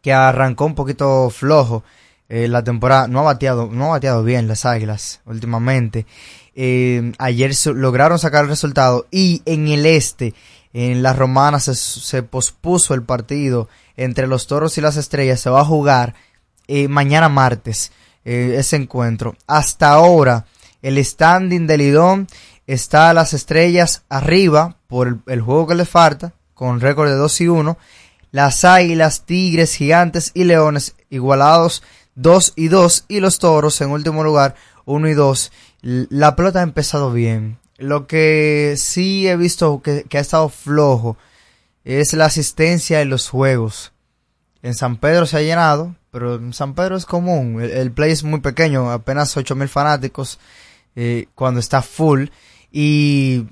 que 0.00 0.12
arrancó 0.12 0.66
un 0.66 0.74
poquito 0.74 1.30
flojo 1.30 1.84
eh, 2.28 2.48
la 2.48 2.64
temporada 2.64 3.06
no 3.06 3.20
ha 3.20 3.22
bateado 3.22 3.68
no 3.70 3.86
ha 3.86 3.88
bateado 3.90 4.24
bien 4.24 4.48
las 4.48 4.64
Águilas 4.64 5.20
últimamente 5.26 6.06
Eh, 6.56 7.12
ayer 7.18 7.52
lograron 7.74 8.18
sacar 8.18 8.44
el 8.44 8.50
resultado 8.50 9.06
y 9.10 9.42
en 9.44 9.68
el 9.68 9.86
este 9.86 10.34
en 10.72 11.02
la 11.02 11.12
Romana 11.12 11.60
se, 11.60 11.74
se 11.74 12.22
pospuso 12.22 12.94
el 12.94 13.02
partido 13.02 13.68
entre 13.96 14.26
los 14.26 14.46
Toros 14.46 14.76
y 14.76 14.80
las 14.80 14.96
Estrellas. 14.96 15.40
Se 15.40 15.50
va 15.50 15.60
a 15.60 15.64
jugar 15.64 16.14
eh, 16.66 16.88
mañana 16.88 17.28
martes 17.28 17.92
eh, 18.24 18.56
ese 18.58 18.76
encuentro. 18.76 19.36
Hasta 19.46 19.92
ahora 19.92 20.46
el 20.82 21.02
standing 21.02 21.66
del 21.66 21.80
Lidón 21.80 22.26
está 22.66 23.10
a 23.10 23.14
las 23.14 23.34
Estrellas 23.34 24.02
arriba 24.08 24.78
por 24.88 25.08
el, 25.08 25.20
el 25.26 25.40
juego 25.42 25.68
que 25.68 25.74
le 25.74 25.84
falta 25.84 26.34
con 26.54 26.80
récord 26.80 27.08
de 27.08 27.16
2 27.16 27.40
y 27.40 27.48
1 27.48 27.78
las 28.34 28.64
Águilas, 28.64 29.26
Tigres, 29.26 29.74
Gigantes 29.74 30.32
y 30.34 30.42
Leones 30.42 30.96
igualados 31.08 31.84
2 32.16 32.54
y 32.56 32.66
2 32.66 33.04
y 33.06 33.20
los 33.20 33.38
Toros 33.38 33.80
en 33.80 33.90
último 33.90 34.24
lugar 34.24 34.56
1 34.86 35.08
y 35.08 35.14
2. 35.14 35.52
La 35.84 36.34
pelota 36.34 36.60
ha 36.60 36.62
empezado 36.62 37.12
bien. 37.12 37.58
Lo 37.76 38.06
que 38.06 38.74
sí 38.78 39.28
he 39.28 39.36
visto 39.36 39.82
que, 39.82 40.06
ha 40.12 40.20
estado 40.20 40.48
flojo 40.48 41.18
es 41.84 42.14
la 42.14 42.24
asistencia 42.24 43.02
en 43.02 43.10
los 43.10 43.28
juegos. 43.28 43.92
En 44.62 44.74
San 44.74 44.96
Pedro 44.96 45.26
se 45.26 45.36
ha 45.36 45.42
llenado, 45.42 45.94
pero 46.10 46.36
en 46.36 46.54
San 46.54 46.74
Pedro 46.74 46.96
es 46.96 47.04
común. 47.04 47.60
El, 47.60 47.70
el 47.70 47.92
play 47.92 48.12
es 48.12 48.24
muy 48.24 48.40
pequeño, 48.40 48.90
apenas 48.90 49.36
8000 49.36 49.68
fanáticos 49.68 50.38
eh, 50.96 51.26
cuando 51.34 51.60
está 51.60 51.82
full. 51.82 52.28
Y 52.72 53.44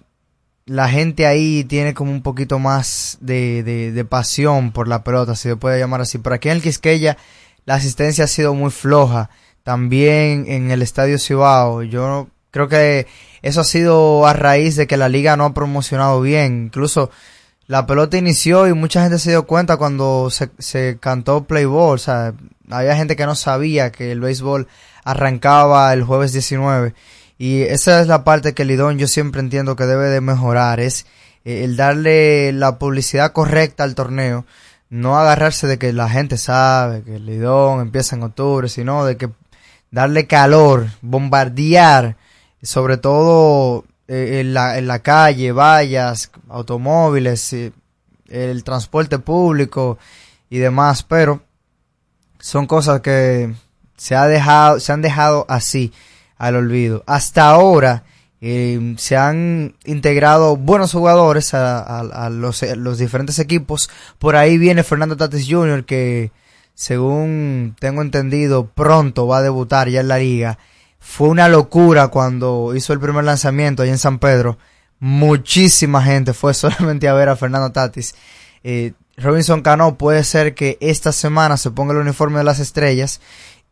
la 0.65 0.89
gente 0.89 1.27
ahí 1.27 1.65
tiene 1.65 1.93
como 1.93 2.13
un 2.13 2.23
poquito 2.23 2.59
más 2.59 3.19
de, 3.21 3.63
de, 3.63 4.05
pasión 4.05 4.73
por 4.73 4.89
la 4.89 5.05
pelota, 5.05 5.37
si 5.37 5.51
se 5.51 5.57
puede 5.57 5.79
llamar 5.79 6.01
así. 6.01 6.19
Por 6.19 6.33
aquí 6.33 6.49
en 6.49 6.57
el 6.57 6.63
Quisqueya 6.63 7.19
la 7.65 7.75
asistencia 7.75 8.25
ha 8.25 8.29
sido 8.29 8.55
muy 8.55 8.71
floja. 8.71 9.31
También 9.63 10.47
en 10.49 10.71
el 10.71 10.83
Estadio 10.83 11.19
Cibao. 11.19 11.83
Yo 11.83 12.29
creo 12.51 12.69
que 12.69 13.07
eso 13.43 13.61
ha 13.61 13.65
sido 13.65 14.27
a 14.27 14.33
raíz 14.33 14.77
de 14.77 14.87
que 14.87 14.97
la 14.97 15.09
liga 15.09 15.37
no 15.37 15.45
ha 15.45 15.55
promocionado 15.55 16.21
bien. 16.21 16.65
Incluso 16.67 17.11
la 17.67 17.87
pelota 17.87 18.17
inició 18.17 18.67
y 18.67 18.75
mucha 18.75 19.03
gente 19.03 19.19
se 19.19 19.31
dio 19.31 19.47
cuenta 19.47 19.77
cuando 19.77 20.31
se, 20.31 20.51
se 20.59 20.99
cantó 21.01 21.45
play 21.45 21.65
ball. 21.65 21.95
O 21.95 21.99
sea, 21.99 22.35
había 22.71 22.97
gente 22.97 23.17
que 23.17 23.27
no 23.27 23.35
sabía 23.35 23.93
que 23.93 24.13
el 24.13 24.21
béisbol 24.21 24.69
arrancaba 25.05 25.93
el 25.93 26.05
jueves 26.05 26.33
19. 26.33 26.95
Y 27.39 27.63
esa 27.63 28.01
es 28.01 28.07
la 28.07 28.25
parte 28.25 28.55
que 28.55 28.65
Lidón 28.65 28.99
yo 28.99 29.09
siempre 29.09 29.41
entiendo 29.41 29.77
que 29.77 29.87
debe 29.87 30.09
de 30.09 30.21
mejorar. 30.21 30.81
Es 30.81 31.07
eh, 31.45 31.65
el 31.65 31.77
darle 31.77 32.53
la 32.53 32.79
publicidad 32.79 33.33
correcta 33.33 33.85
al 33.85 33.95
torneo. 33.95 34.45
No 34.91 35.19
agarrarse 35.19 35.67
de 35.67 35.79
que 35.79 35.93
la 35.93 36.09
gente 36.09 36.37
sabe 36.37 37.03
que 37.03 37.17
el 37.17 37.27
Lidón 37.27 37.81
empieza 37.81 38.15
en 38.15 38.23
octubre, 38.23 38.69
sino 38.69 39.05
de 39.05 39.17
que 39.17 39.31
darle 39.93 40.27
calor, 40.27 40.89
bombardear, 41.03 42.17
sobre 42.63 42.97
todo 42.97 43.85
eh, 44.09 44.41
en, 44.41 44.55
la, 44.55 44.79
en 44.79 44.89
la 44.89 45.01
calle, 45.01 45.53
vallas, 45.53 46.33
automóviles, 46.49 47.53
eh, 47.53 47.73
el 48.29 48.65
transporte 48.65 49.21
público 49.21 49.99
y 50.51 50.59
demás, 50.59 51.05
pero 51.05 51.43
son 52.41 52.67
cosas 52.67 53.03
que 53.03 53.55
se 53.97 54.17
ha 54.17 54.27
dejado, 54.27 54.81
se 54.81 54.93
han 54.93 55.03
dejado 55.03 55.47
así 55.49 55.93
al 56.39 56.57
olvido. 56.57 57.05
Hasta 57.07 57.51
ahora 57.51 58.05
eh, 58.41 58.95
se 58.97 59.17
han 59.17 59.77
integrado 59.85 60.57
buenos 60.57 60.93
jugadores 60.93 61.53
a, 61.55 62.31
los, 62.31 62.63
a 62.63 62.75
los 62.77 62.99
diferentes 62.99 63.39
equipos. 63.39 63.91
Por 64.19 64.37
ahí 64.37 64.57
viene 64.57 64.83
Fernando 64.83 65.17
Tatis 65.17 65.47
Jr. 65.49 65.85
que 65.85 66.33
según 66.75 67.77
tengo 67.79 68.03
entendido 68.03 68.67
pronto 68.67 69.27
va 69.27 69.39
a 69.39 69.43
debutar 69.43 69.89
ya 69.89 70.01
en 70.01 70.09
la 70.09 70.19
liga. 70.19 70.59
Fue 70.99 71.29
una 71.29 71.49
locura 71.49 72.09
cuando 72.09 72.75
hizo 72.77 72.93
el 72.93 73.01
primer 73.01 73.25
lanzamiento 73.25 73.83
allá 73.83 73.93
en 73.93 73.99
San 73.99 74.19
Pedro. 74.19 74.59
Muchísima 75.01 76.03
gente 76.03 76.33
fue 76.33 76.55
solamente 76.55 77.09
a 77.09 77.15
ver 77.15 77.29
a 77.29 77.37
Fernando 77.37 77.71
Tatis. 77.73 78.15
Eh, 78.65 78.93
Robinson 79.17 79.61
Cano 79.63 79.99
puede 79.99 80.25
ser 80.25 80.55
que 80.55 80.79
esta 80.81 81.13
semana 81.13 81.57
se 81.57 81.71
ponga 81.71 81.93
el 81.93 81.99
uniforme 82.01 82.39
de 82.39 82.45
las 82.45 82.61
estrellas 82.61 83.21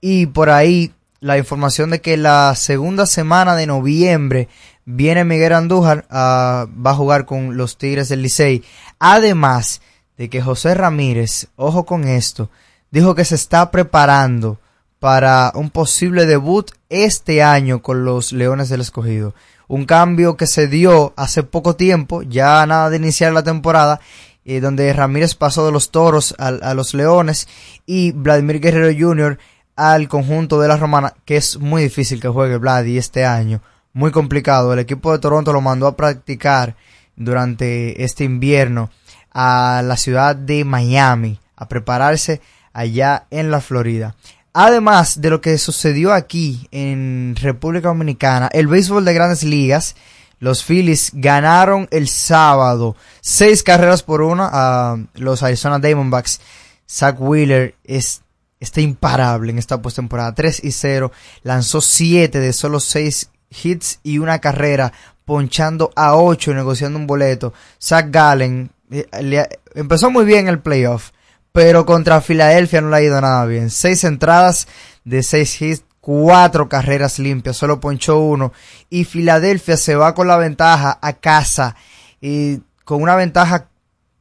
y 0.00 0.26
por 0.26 0.50
ahí 0.50 0.92
la 1.20 1.38
información 1.38 1.90
de 1.90 2.00
que 2.00 2.16
la 2.16 2.54
segunda 2.56 3.06
semana 3.06 3.54
de 3.56 3.66
noviembre 3.66 4.48
viene 4.84 5.24
Miguel 5.24 5.52
Andújar 5.52 6.06
a- 6.10 6.66
va 6.84 6.90
a 6.90 6.94
jugar 6.94 7.24
con 7.26 7.56
los 7.56 7.78
Tigres 7.78 8.08
del 8.08 8.22
Licey. 8.22 8.62
Además 8.98 9.80
de 10.18 10.28
que 10.28 10.42
José 10.42 10.74
Ramírez, 10.74 11.46
ojo 11.56 11.86
con 11.86 12.06
esto, 12.06 12.50
dijo 12.90 13.14
que 13.14 13.24
se 13.24 13.34
está 13.34 13.70
preparando 13.70 14.58
para 14.98 15.52
un 15.54 15.70
posible 15.70 16.26
debut 16.26 16.70
este 16.88 17.42
año 17.42 17.82
con 17.82 18.04
los 18.04 18.32
Leones 18.32 18.68
del 18.68 18.82
Escogido. 18.82 19.34
Un 19.66 19.86
cambio 19.86 20.36
que 20.36 20.46
se 20.46 20.66
dio 20.66 21.14
hace 21.16 21.42
poco 21.42 21.76
tiempo, 21.76 22.22
ya 22.22 22.66
nada 22.66 22.90
de 22.90 22.96
iniciar 22.96 23.32
la 23.32 23.42
temporada, 23.42 24.00
eh, 24.44 24.60
donde 24.60 24.92
Ramírez 24.92 25.34
pasó 25.34 25.64
de 25.64 25.72
los 25.72 25.90
Toros 25.90 26.34
a, 26.38 26.74
los 26.74 26.92
Leones 26.92 27.48
y 27.86 28.12
Vladimir 28.12 28.60
Guerrero 28.60 28.92
Jr. 28.98 29.38
al 29.76 30.08
conjunto 30.08 30.60
de 30.60 30.68
la 30.68 30.76
Romana, 30.76 31.14
que 31.24 31.36
es 31.36 31.58
muy 31.58 31.82
difícil 31.82 32.20
que 32.20 32.28
juegue 32.28 32.58
Vladi 32.58 32.98
este 32.98 33.24
año, 33.24 33.62
muy 33.92 34.10
complicado. 34.10 34.72
El 34.72 34.80
equipo 34.80 35.12
de 35.12 35.18
Toronto 35.18 35.52
lo 35.52 35.60
mandó 35.60 35.86
a 35.86 35.96
practicar 35.96 36.76
durante 37.16 38.02
este 38.02 38.24
invierno 38.24 38.90
a 39.32 39.82
la 39.84 39.96
ciudad 39.96 40.34
de 40.34 40.64
Miami, 40.64 41.38
a 41.54 41.68
prepararse 41.68 42.40
allá 42.72 43.26
en 43.30 43.50
la 43.50 43.60
Florida. 43.60 44.14
Además 44.52 45.20
de 45.20 45.30
lo 45.30 45.40
que 45.40 45.58
sucedió 45.58 46.12
aquí 46.12 46.66
en 46.72 47.36
República 47.40 47.88
Dominicana, 47.88 48.48
el 48.52 48.66
béisbol 48.66 49.04
de 49.04 49.14
grandes 49.14 49.44
ligas, 49.44 49.94
los 50.40 50.64
Phillies 50.64 51.10
ganaron 51.14 51.86
el 51.90 52.08
sábado 52.08 52.96
seis 53.20 53.62
carreras 53.62 54.02
por 54.02 54.22
una 54.22 54.48
a 54.52 54.96
los 55.14 55.42
Arizona 55.42 55.78
Diamondbacks. 55.78 56.40
Zach 56.88 57.16
Wheeler 57.20 57.74
es, 57.84 58.22
está 58.58 58.80
imparable 58.80 59.52
en 59.52 59.58
esta 59.58 59.80
postemporada. 59.80 60.34
3 60.34 60.64
y 60.64 60.72
0. 60.72 61.12
Lanzó 61.44 61.80
7 61.80 62.40
de 62.40 62.52
solo 62.52 62.80
6 62.80 63.30
hits 63.62 64.00
y 64.02 64.18
una 64.18 64.38
carrera, 64.40 64.92
ponchando 65.24 65.92
a 65.94 66.16
8 66.16 66.50
y 66.50 66.54
negociando 66.54 66.98
un 66.98 67.06
boleto. 67.06 67.52
Zach 67.80 68.06
Gallen 68.10 68.70
eh, 68.90 69.06
le- 69.22 69.60
empezó 69.74 70.10
muy 70.10 70.24
bien 70.24 70.48
el 70.48 70.58
playoff, 70.58 71.10
pero 71.52 71.84
contra 71.86 72.20
Filadelfia 72.20 72.80
no 72.80 72.90
le 72.90 72.96
ha 72.96 73.02
ido 73.02 73.20
nada 73.20 73.44
bien. 73.46 73.70
6 73.70 74.04
entradas 74.04 74.68
de 75.04 75.22
6 75.22 75.62
hits, 75.62 75.84
4 76.00 76.68
carreras 76.68 77.18
limpias, 77.18 77.56
solo 77.56 77.80
ponchó 77.80 78.18
uno. 78.18 78.52
Y 78.88 79.04
Filadelfia 79.04 79.76
se 79.76 79.96
va 79.96 80.14
con 80.14 80.28
la 80.28 80.36
ventaja 80.36 80.98
a 81.00 81.14
casa. 81.14 81.76
Y 82.20 82.60
con 82.84 83.02
una 83.02 83.16
ventaja 83.16 83.68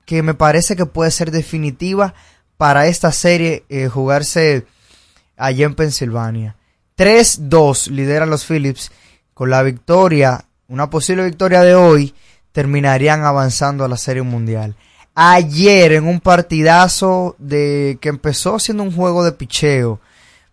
que 0.05 0.23
me 0.23 0.33
parece 0.33 0.75
que 0.75 0.85
puede 0.85 1.11
ser 1.11 1.31
definitiva 1.31 2.13
para 2.57 2.87
esta 2.87 3.11
serie 3.11 3.63
eh, 3.69 3.87
jugarse 3.87 4.65
allá 5.37 5.65
en 5.65 5.75
Pensilvania. 5.75 6.55
3-2 6.97 7.89
lideran 7.91 8.29
los 8.29 8.45
Phillips. 8.45 8.91
Con 9.33 9.49
la 9.51 9.63
victoria, 9.63 10.45
una 10.67 10.89
posible 10.89 11.23
victoria 11.23 11.61
de 11.61 11.75
hoy, 11.75 12.13
terminarían 12.51 13.23
avanzando 13.23 13.85
a 13.85 13.87
la 13.87 13.95
Serie 13.95 14.23
Mundial. 14.23 14.75
Ayer 15.21 15.91
en 15.91 16.07
un 16.07 16.21
partidazo 16.21 17.35
de 17.39 17.97
que 17.99 18.07
empezó 18.07 18.57
siendo 18.57 18.83
un 18.83 18.95
juego 18.95 19.25
de 19.25 19.33
picheo, 19.33 19.99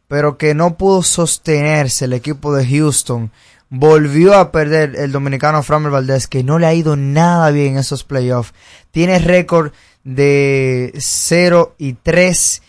pero 0.08 0.38
que 0.38 0.56
no 0.56 0.76
pudo 0.76 1.04
sostenerse 1.04 2.06
el 2.06 2.14
equipo 2.14 2.52
de 2.52 2.66
Houston. 2.66 3.30
Volvió 3.68 4.34
a 4.34 4.50
perder 4.50 4.96
el 4.96 5.12
dominicano 5.12 5.62
Framber 5.62 5.92
Valdez, 5.92 6.26
que 6.26 6.42
no 6.42 6.58
le 6.58 6.66
ha 6.66 6.74
ido 6.74 6.96
nada 6.96 7.52
bien 7.52 7.74
en 7.74 7.78
esos 7.78 8.02
playoffs. 8.02 8.54
Tiene 8.90 9.20
récord 9.20 9.70
de 10.02 10.92
0 10.98 11.76
y 11.78 11.92
3. 11.92 12.62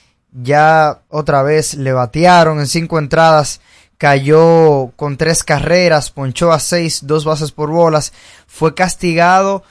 Ya 0.43 1.01
otra 1.09 1.41
vez 1.41 1.73
le 1.73 1.93
batearon 1.93 2.59
en 2.59 2.67
cinco 2.67 2.99
entradas. 2.99 3.59
Cayó 3.97 4.91
con 4.95 5.17
tres 5.17 5.43
carreras, 5.43 6.11
ponchó 6.11 6.51
a 6.51 6.59
seis, 6.59 7.07
dos 7.07 7.25
bases 7.25 7.51
por 7.51 7.71
bolas. 7.71 8.13
Fue 8.45 8.75
castigado, 8.75 9.63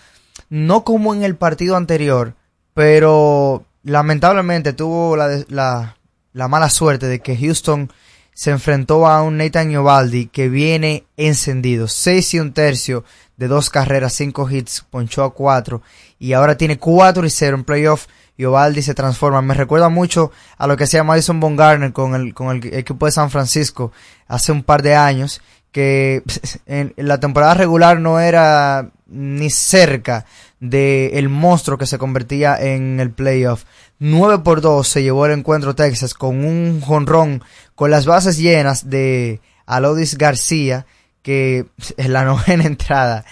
no 0.49 0.85
como 0.85 1.15
en 1.15 1.23
el 1.23 1.37
partido 1.37 1.77
anterior, 1.77 2.35
pero 2.75 3.65
lamentablemente 3.83 4.73
tuvo 4.73 5.17
la, 5.17 5.45
la, 5.49 5.97
la 6.33 6.49
mala 6.49 6.71
suerte 6.71 7.07
de 7.07 7.21
que 7.21 7.37
Houston 7.37 7.91
se 8.37 8.51
enfrentó 8.51 9.07
a 9.07 9.23
un 9.23 9.39
Nathan 9.39 9.71
Iovaldi 9.71 10.27
que 10.27 10.51
viene 10.51 11.07
encendido. 11.17 11.89
Seis 11.89 12.35
y 12.35 12.39
un 12.39 12.53
tercio 12.53 13.03
de 13.39 13.49
dos 13.49 13.71
carreras, 13.71 14.13
cinco 14.13 14.51
hits, 14.51 14.85
ponchó 14.91 15.25
a 15.25 15.33
cuatro 15.33 15.81
y 16.19 16.35
ahora 16.35 16.59
tiene 16.59 16.79
cuatro 16.79 17.25
y 17.25 17.31
cero 17.31 17.57
en 17.57 17.65
playoff. 17.65 18.07
Iovaldi 18.37 18.83
se 18.83 18.93
transforma. 18.93 19.41
Me 19.41 19.55
recuerda 19.55 19.89
mucho 19.89 20.33
a 20.59 20.67
lo 20.67 20.77
que 20.77 20.85
hacía 20.85 21.03
Madison 21.03 21.41
Bumgarner 21.41 21.95
con 21.95 22.15
el, 22.15 22.35
con 22.35 22.55
el 22.55 22.75
equipo 22.75 23.07
de 23.07 23.13
San 23.13 23.31
Francisco 23.31 23.93
hace 24.29 24.53
un 24.53 24.63
par 24.63 24.83
de 24.83 24.95
años, 24.95 25.41
que 25.73 26.23
en 26.67 26.93
la 26.99 27.19
temporada 27.19 27.55
regular 27.55 28.01
no 28.01 28.21
era 28.21 28.91
ni 29.07 29.51
cerca 29.51 30.27
de 30.61 31.19
el 31.19 31.29
monstruo 31.29 31.79
que 31.79 31.87
se 31.87 31.99
convertía 31.99 32.57
en 32.57 33.01
el 33.01 33.11
playoff. 33.11 33.65
9 33.99 34.43
por 34.43 34.61
2 34.61 34.87
se 34.87 35.03
llevó 35.03 35.27
el 35.27 35.33
encuentro 35.33 35.75
Texas 35.75 36.15
con 36.15 36.45
un 36.45 36.81
jonrón 36.81 37.43
con 37.75 37.91
las 37.91 38.07
bases 38.07 38.39
llenas 38.39 38.91
de 38.91 39.41
Alodis 39.67 40.19
García 40.19 40.87
que 41.23 41.67
en 41.97 42.13
la 42.13 42.25
novena 42.25 42.65
entrada 42.65 43.25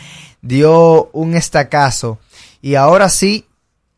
dio 0.42 1.10
un 1.12 1.34
estacazo. 1.34 2.18
Y 2.62 2.76
ahora 2.76 3.09
sí 3.09 3.46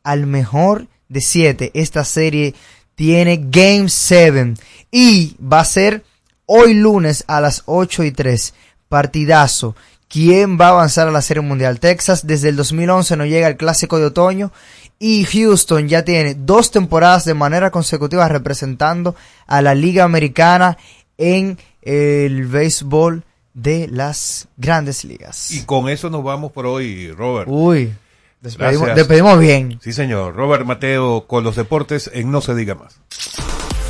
al 0.02 0.26
mejor 0.26 0.88
de 1.08 1.20
7 1.20 1.70
esta 1.74 2.04
serie 2.04 2.54
tiene 2.94 3.40
Game 3.42 3.88
7 3.88 4.54
y 4.90 5.36
va 5.40 5.60
a 5.60 5.64
ser 5.64 6.04
hoy 6.46 6.74
lunes 6.74 7.24
a 7.26 7.40
las 7.40 7.62
8 7.66 8.04
y 8.04 8.12
3 8.12 8.54
partidazo 8.88 9.74
¿Quién 10.08 10.58
va 10.60 10.68
a 10.68 10.70
avanzar 10.70 11.08
a 11.08 11.10
la 11.10 11.22
Serie 11.22 11.42
Mundial? 11.42 11.80
Texas 11.80 12.26
desde 12.26 12.48
el 12.48 12.56
2011 12.56 13.16
no 13.16 13.26
llega 13.26 13.48
al 13.48 13.56
Clásico 13.56 13.98
de 13.98 14.06
Otoño 14.06 14.52
y 14.98 15.24
Houston 15.24 15.88
ya 15.88 16.04
tiene 16.04 16.34
dos 16.34 16.70
temporadas 16.70 17.24
de 17.24 17.34
manera 17.34 17.70
consecutiva 17.70 18.28
representando 18.28 19.16
a 19.46 19.62
la 19.62 19.74
Liga 19.74 20.04
Americana 20.04 20.78
en 21.18 21.58
el 21.82 22.46
béisbol 22.46 23.24
de 23.54 23.88
las 23.88 24.48
grandes 24.56 25.04
ligas. 25.04 25.50
Y 25.50 25.62
con 25.62 25.88
eso 25.88 26.10
nos 26.10 26.22
vamos 26.22 26.52
por 26.52 26.66
hoy, 26.66 27.10
Robert. 27.10 27.48
Uy, 27.50 27.92
despedimos, 28.40 29.38
bien. 29.40 29.80
Sí, 29.82 29.92
señor. 29.92 30.36
Robert 30.36 30.64
Mateo 30.64 31.26
con 31.26 31.42
los 31.42 31.56
deportes 31.56 32.10
en 32.12 32.30
No 32.30 32.40
se 32.40 32.54
diga 32.54 32.74
más. 32.74 33.00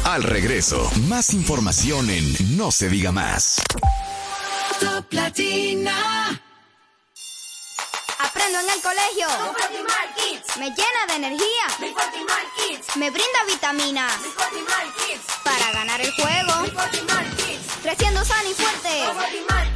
Al 0.05 0.23
regreso, 0.23 0.89
más 1.09 1.35
información 1.35 2.09
en 2.11 2.57
No 2.57 2.71
se 2.71 2.89
diga 2.89 3.13
más. 3.13 3.57
Top 5.07 5.13
Latina. 5.13 6.41
Aprendo 8.19 8.61
en 8.61 8.71
el 8.71 8.83
colegio. 8.83 9.29
Me 10.59 10.71
llena 10.71 11.07
de 11.09 11.15
energía. 11.15 11.67
Me 12.97 13.11
brinda 13.11 13.45
vitamina. 13.47 14.09
Para 15.45 15.71
ganar 15.73 16.01
el 16.01 16.13
juego. 16.13 16.53
Creciendo 17.83 18.25
sano 18.25 18.51
y 18.51 18.55
fuerte. 18.55 19.76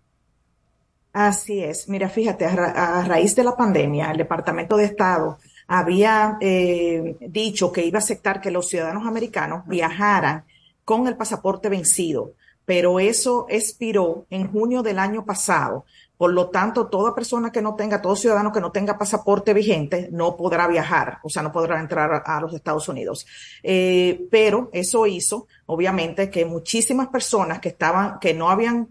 Así 1.13 1.63
es. 1.63 1.89
Mira, 1.89 2.09
fíjate, 2.09 2.45
a, 2.47 2.55
ra- 2.55 3.01
a 3.01 3.05
raíz 3.05 3.35
de 3.35 3.43
la 3.45 3.57
pandemia, 3.57 4.11
el 4.13 4.19
Departamento 4.19 4.77
de 4.77 4.85
Estado 4.85 5.39
había 5.67 6.37
eh, 6.41 7.17
dicho 7.21 7.73
que 7.73 7.85
iba 7.85 7.99
a 7.99 8.03
aceptar 8.03 8.41
que 8.41 8.51
los 8.51 8.69
ciudadanos 8.69 9.07
americanos 9.07 9.65
viajaran 9.67 10.45
con 10.85 11.07
el 11.09 11.17
pasaporte 11.17 11.69
vencido, 11.69 12.35
pero 12.65 13.01
eso 13.01 13.47
expiró 13.49 14.27
en 14.31 14.51
junio 14.53 14.83
del 14.83 14.99
año 15.01 15.25
pasado. 15.25 15.85
Por 16.21 16.35
lo 16.35 16.51
tanto, 16.51 16.89
toda 16.89 17.15
persona 17.15 17.51
que 17.51 17.63
no 17.63 17.75
tenga, 17.77 18.03
todo 18.03 18.15
ciudadano 18.15 18.53
que 18.53 18.61
no 18.61 18.71
tenga 18.71 18.99
pasaporte 18.99 19.55
vigente 19.55 20.11
no 20.13 20.37
podrá 20.37 20.69
viajar, 20.69 21.19
o 21.23 21.31
sea, 21.31 21.43
no 21.43 21.51
podrá 21.51 21.81
entrar 21.81 22.23
a, 22.27 22.41
los 22.43 22.53
Estados 22.53 22.87
Unidos. 22.91 23.27
Eh, 23.63 24.29
pero 24.31 24.69
eso 24.75 25.07
hizo, 25.07 25.47
obviamente, 25.65 26.29
que 26.29 26.45
muchísimas 26.45 27.09
personas 27.09 27.59
que 27.61 27.71
estaban, 27.71 28.19
que 28.19 28.35
no 28.35 28.51
habían 28.51 28.89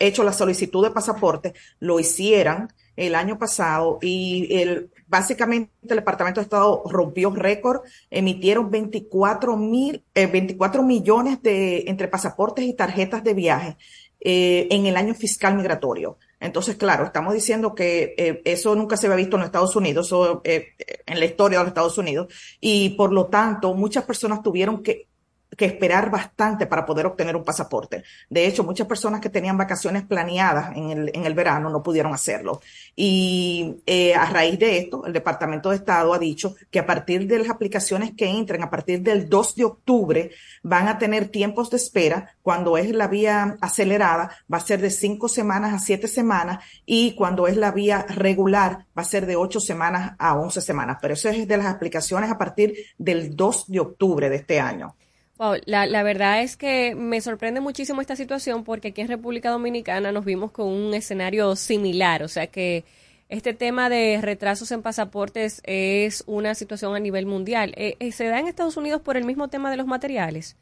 hecho 0.00 0.24
la 0.24 0.32
solicitud 0.32 0.82
de 0.82 0.90
pasaporte 0.90 1.54
lo 1.78 2.00
hicieran 2.00 2.66
el 2.96 3.14
año 3.14 3.38
pasado 3.38 4.00
y 4.02 4.48
el, 4.50 4.90
básicamente 5.06 5.70
el 5.82 5.98
Departamento 5.98 6.40
de 6.40 6.46
Estado 6.46 6.82
rompió 6.90 7.30
récord, 7.30 7.82
emitieron 8.10 8.72
24 8.72 9.56
mil, 9.56 10.04
eh, 10.16 10.26
24 10.26 10.82
millones 10.82 11.40
de 11.42 11.84
entre 11.86 12.08
pasaportes 12.08 12.64
y 12.64 12.74
tarjetas 12.74 13.22
de 13.22 13.34
viaje 13.34 13.76
eh, 14.24 14.68
en 14.70 14.86
el 14.86 14.96
año 14.96 15.14
fiscal 15.14 15.56
migratorio. 15.56 16.18
Entonces, 16.42 16.76
claro, 16.76 17.04
estamos 17.04 17.34
diciendo 17.34 17.72
que 17.74 18.14
eh, 18.18 18.42
eso 18.44 18.74
nunca 18.74 18.96
se 18.96 19.06
había 19.06 19.16
visto 19.16 19.36
en 19.36 19.40
los 19.40 19.46
Estados 19.46 19.76
Unidos, 19.76 20.06
eso, 20.06 20.40
eh, 20.44 20.74
en 21.06 21.20
la 21.20 21.24
historia 21.24 21.58
de 21.58 21.64
los 21.64 21.70
Estados 21.70 21.98
Unidos, 21.98 22.34
y 22.60 22.90
por 22.90 23.12
lo 23.12 23.26
tanto, 23.26 23.74
muchas 23.74 24.04
personas 24.04 24.42
tuvieron 24.42 24.82
que 24.82 25.11
que 25.56 25.66
esperar 25.66 26.10
bastante 26.10 26.66
para 26.66 26.86
poder 26.86 27.06
obtener 27.06 27.36
un 27.36 27.44
pasaporte. 27.44 28.04
De 28.28 28.46
hecho, 28.46 28.64
muchas 28.64 28.86
personas 28.86 29.20
que 29.20 29.28
tenían 29.28 29.58
vacaciones 29.58 30.02
planeadas 30.04 30.76
en 30.76 30.90
el, 30.90 31.10
en 31.14 31.26
el 31.26 31.34
verano 31.34 31.68
no 31.70 31.82
pudieron 31.82 32.14
hacerlo. 32.14 32.60
Y 32.96 33.82
eh, 33.86 34.14
a 34.14 34.26
raíz 34.26 34.58
de 34.58 34.78
esto, 34.78 35.04
el 35.04 35.12
Departamento 35.12 35.70
de 35.70 35.76
Estado 35.76 36.14
ha 36.14 36.18
dicho 36.18 36.54
que 36.70 36.78
a 36.78 36.86
partir 36.86 37.26
de 37.26 37.38
las 37.38 37.50
aplicaciones 37.50 38.12
que 38.16 38.28
entren, 38.28 38.62
a 38.62 38.70
partir 38.70 39.02
del 39.02 39.28
2 39.28 39.56
de 39.56 39.64
octubre, 39.64 40.30
van 40.62 40.88
a 40.88 40.98
tener 40.98 41.28
tiempos 41.28 41.70
de 41.70 41.76
espera. 41.76 42.34
Cuando 42.42 42.78
es 42.78 42.90
la 42.90 43.08
vía 43.08 43.56
acelerada, 43.60 44.30
va 44.52 44.58
a 44.58 44.60
ser 44.60 44.80
de 44.80 44.90
cinco 44.90 45.28
semanas 45.28 45.74
a 45.74 45.78
siete 45.78 46.08
semanas 46.08 46.64
y 46.86 47.14
cuando 47.14 47.46
es 47.46 47.56
la 47.56 47.70
vía 47.70 48.06
regular, 48.08 48.86
va 48.96 49.02
a 49.02 49.04
ser 49.04 49.26
de 49.26 49.36
ocho 49.36 49.60
semanas 49.60 50.14
a 50.18 50.34
once 50.34 50.60
semanas. 50.60 50.98
Pero 51.00 51.14
eso 51.14 51.28
es 51.28 51.46
de 51.46 51.56
las 51.56 51.66
aplicaciones 51.66 52.30
a 52.30 52.38
partir 52.38 52.74
del 52.98 53.36
2 53.36 53.66
de 53.68 53.80
octubre 53.80 54.30
de 54.30 54.36
este 54.36 54.60
año. 54.60 54.94
Wow, 55.42 55.56
la, 55.66 56.02
verdad 56.04 56.40
es 56.42 56.56
que 56.56 56.94
me 56.94 57.20
sorprende 57.20 57.60
muchísimo 57.60 58.00
esta 58.00 58.14
situación 58.14 58.62
porque 58.62 58.88
aquí 58.88 59.00
en 59.00 59.08
República 59.08 59.50
Dominicana 59.50 60.12
nos 60.12 60.24
vimos 60.24 60.52
con 60.52 60.68
un 60.68 60.94
escenario 60.94 61.56
similar, 61.56 62.22
o 62.22 62.28
sea 62.28 62.46
que 62.46 62.84
este 63.28 63.52
tema 63.52 63.88
de 63.88 64.20
retrasos 64.22 64.70
en 64.70 64.82
pasaportes 64.82 65.60
es 65.64 66.22
una 66.28 66.54
situación 66.54 66.94
a 66.94 67.00
nivel 67.00 67.26
mundial. 67.26 67.72
Eh, 67.76 67.96
eh, 67.98 68.12
¿Se 68.12 68.28
da 68.28 68.38
en 68.38 68.46
Estados 68.46 68.76
Unidos 68.76 69.02
por 69.02 69.16
el 69.16 69.24
mismo 69.24 69.48
tema 69.48 69.68
de 69.72 69.78
los 69.78 69.88
materiales 69.88 70.56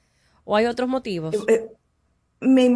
o 0.44 0.57
hay 0.57 0.65
otros 0.65 0.89
motivos? 0.89 1.36
Eh, 1.47 1.69
me 2.40 2.74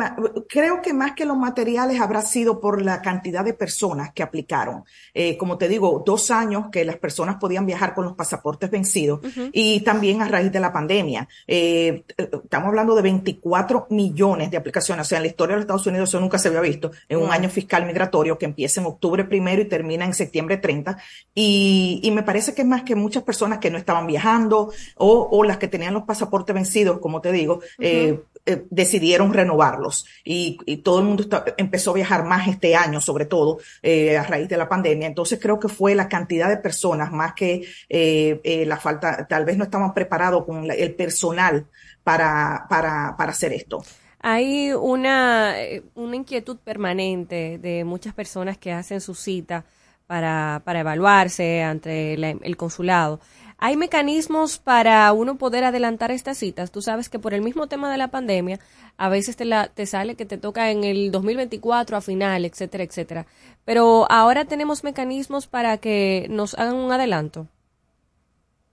creo 0.49 0.83
que 0.83 0.93
más 0.93 1.13
que 1.13 1.25
los 1.25 1.39
materiales 1.39 2.01
habrá 2.01 2.21
sido 2.21 2.61
por 2.61 2.83
la 2.83 3.01
cantidad 3.01 3.45
de 3.45 3.55
personas 3.55 4.13
que 4.13 4.23
aplicaron. 4.23 4.85
Eh, 5.15 5.39
como 5.39 5.57
te 5.57 5.69
digo, 5.69 6.03
dos 6.05 6.31
años 6.31 6.69
que 6.71 6.85
las 6.85 6.97
personas 6.97 7.37
podían 7.37 7.65
viajar 7.65 7.95
con 7.95 8.05
los 8.05 8.15
pasaportes 8.15 8.71
vencidos 8.71 9.21
y 9.53 9.81
también 9.81 10.21
a 10.21 10.29
raíz 10.29 10.53
de 10.53 10.61
la 10.61 10.73
pandemia. 10.73 11.27
Eh, 11.47 12.05
eh, 12.19 12.31
estamos 12.45 12.69
hablando 12.69 12.95
de 12.95 13.03
24 13.03 13.87
millones 13.91 14.51
de 14.51 14.59
aplicaciones. 14.59 15.07
O 15.07 15.09
sea, 15.09 15.19
en 15.19 15.25
la 15.25 15.29
historia 15.29 15.55
de 15.55 15.59
los 15.59 15.65
Estados 15.65 15.87
Unidos 15.87 16.11
eso 16.11 16.21
nunca 16.21 16.39
se 16.39 16.49
había 16.49 16.61
visto 16.61 16.91
en 17.09 17.19
un 17.19 17.31
año 17.31 17.49
fiscal 17.49 17.87
migratorio 17.87 18.37
que 18.37 18.45
empieza 18.45 18.81
en 18.81 18.87
octubre 18.87 19.25
primero 19.25 19.63
y 19.63 19.67
termina 19.67 20.05
en 20.05 20.13
septiembre 20.13 20.59
30. 20.59 20.99
Y, 21.35 22.01
y 22.03 22.11
me 22.11 22.23
parece 22.23 22.55
que 22.55 22.63
es 22.63 22.69
más 22.69 22.83
que 22.83 22.95
muchas 22.95 23.23
personas 23.23 23.61
que 23.61 23.71
no 23.71 23.79
estaban 23.79 24.07
viajando 24.07 24.73
o, 24.97 25.29
o 25.31 25.45
las 25.45 25.57
que 25.57 25.69
tenían 25.69 25.95
los 25.95 26.05
pasaportes 26.05 26.55
vencidos, 26.55 26.99
como 26.99 27.21
te 27.21 27.33
digo, 27.33 27.61
eh, 27.79 28.21
eh, 28.47 28.65
decidieron 28.71 29.33
renovarlos 29.33 30.05
y, 30.25 30.59
y 30.67 30.79
todo 30.79 30.99
el 30.99 31.07
mundo 31.07 31.23
está- 31.23 31.45
empezó 31.57 31.93
a 31.93 31.95
viajar 31.95 32.25
más 32.25 32.47
este 32.49 32.77
año, 32.77 33.01
sobre 33.01 33.25
todo 33.25 33.59
eh, 33.83 34.17
a 34.19 34.23
raíz 34.25 34.49
de 34.49 34.57
la 34.57 34.69
pandemia. 34.69 35.07
Entonces 35.07 35.39
creo 35.41 35.59
que 35.59 35.69
fue 35.69 35.95
la 35.95 36.09
cantidad 36.09 36.49
de 36.49 36.59
personas 36.59 37.11
más 37.13 37.33
que 37.35 37.65
eh, 37.89 38.41
eh, 38.45 38.67
la 38.67 38.77
falta, 38.77 39.27
tal 39.27 39.45
vez 39.45 39.57
no 39.57 39.65
estaban 39.65 39.95
preparados 39.95 40.45
con 40.45 40.67
la- 40.69 40.75
el 40.75 40.95
personal 40.95 41.67
para, 42.03 42.67
para, 42.69 43.15
para 43.17 43.31
hacer 43.33 43.53
esto. 43.53 43.83
Hay 44.21 44.73
una, 44.73 45.55
una 45.95 46.17
inquietud 46.17 46.57
permanente 46.59 47.59
de 47.59 47.85
muchas 47.85 48.15
personas 48.15 48.57
que 48.59 48.73
hacen 48.73 49.01
su 49.01 49.15
cita 49.15 49.65
para, 50.07 50.63
para 50.65 50.81
evaluarse 50.81 51.63
ante 51.63 52.17
la- 52.17 52.31
el 52.31 52.57
consulado. 52.57 53.21
¿Hay 53.59 53.77
mecanismos 53.77 54.59
para 54.59 55.13
uno 55.13 55.37
poder 55.37 55.65
adelantar 55.65 56.11
estas 56.11 56.39
citas? 56.39 56.71
Tú 56.71 56.83
sabes 56.83 57.09
que 57.09 57.19
por 57.19 57.35
el 57.35 57.43
mismo 57.43 57.67
tema 57.67 57.91
de 57.91 57.99
la 57.99 58.09
pandemia, 58.09 58.59
a 58.97 59.09
veces 59.09 59.37
te, 59.37 59.45
la, 59.45 59.69
te 59.69 59.87
sale 59.87 60.17
que 60.17 60.27
te 60.27 60.39
toca 60.39 60.71
en 60.71 60.85
el 60.85 61.11
2024 61.11 61.97
a 61.97 62.01
final, 62.01 62.45
etcétera, 62.45 62.85
etcétera. 62.85 63.27
Pero 63.65 64.07
ahora 64.11 64.45
tenemos 64.45 64.85
mecanismos 64.85 65.47
para 65.47 65.79
que 65.79 66.27
nos 66.31 66.55
hagan 66.55 66.77
un 66.77 66.93
adelanto. 66.93 67.49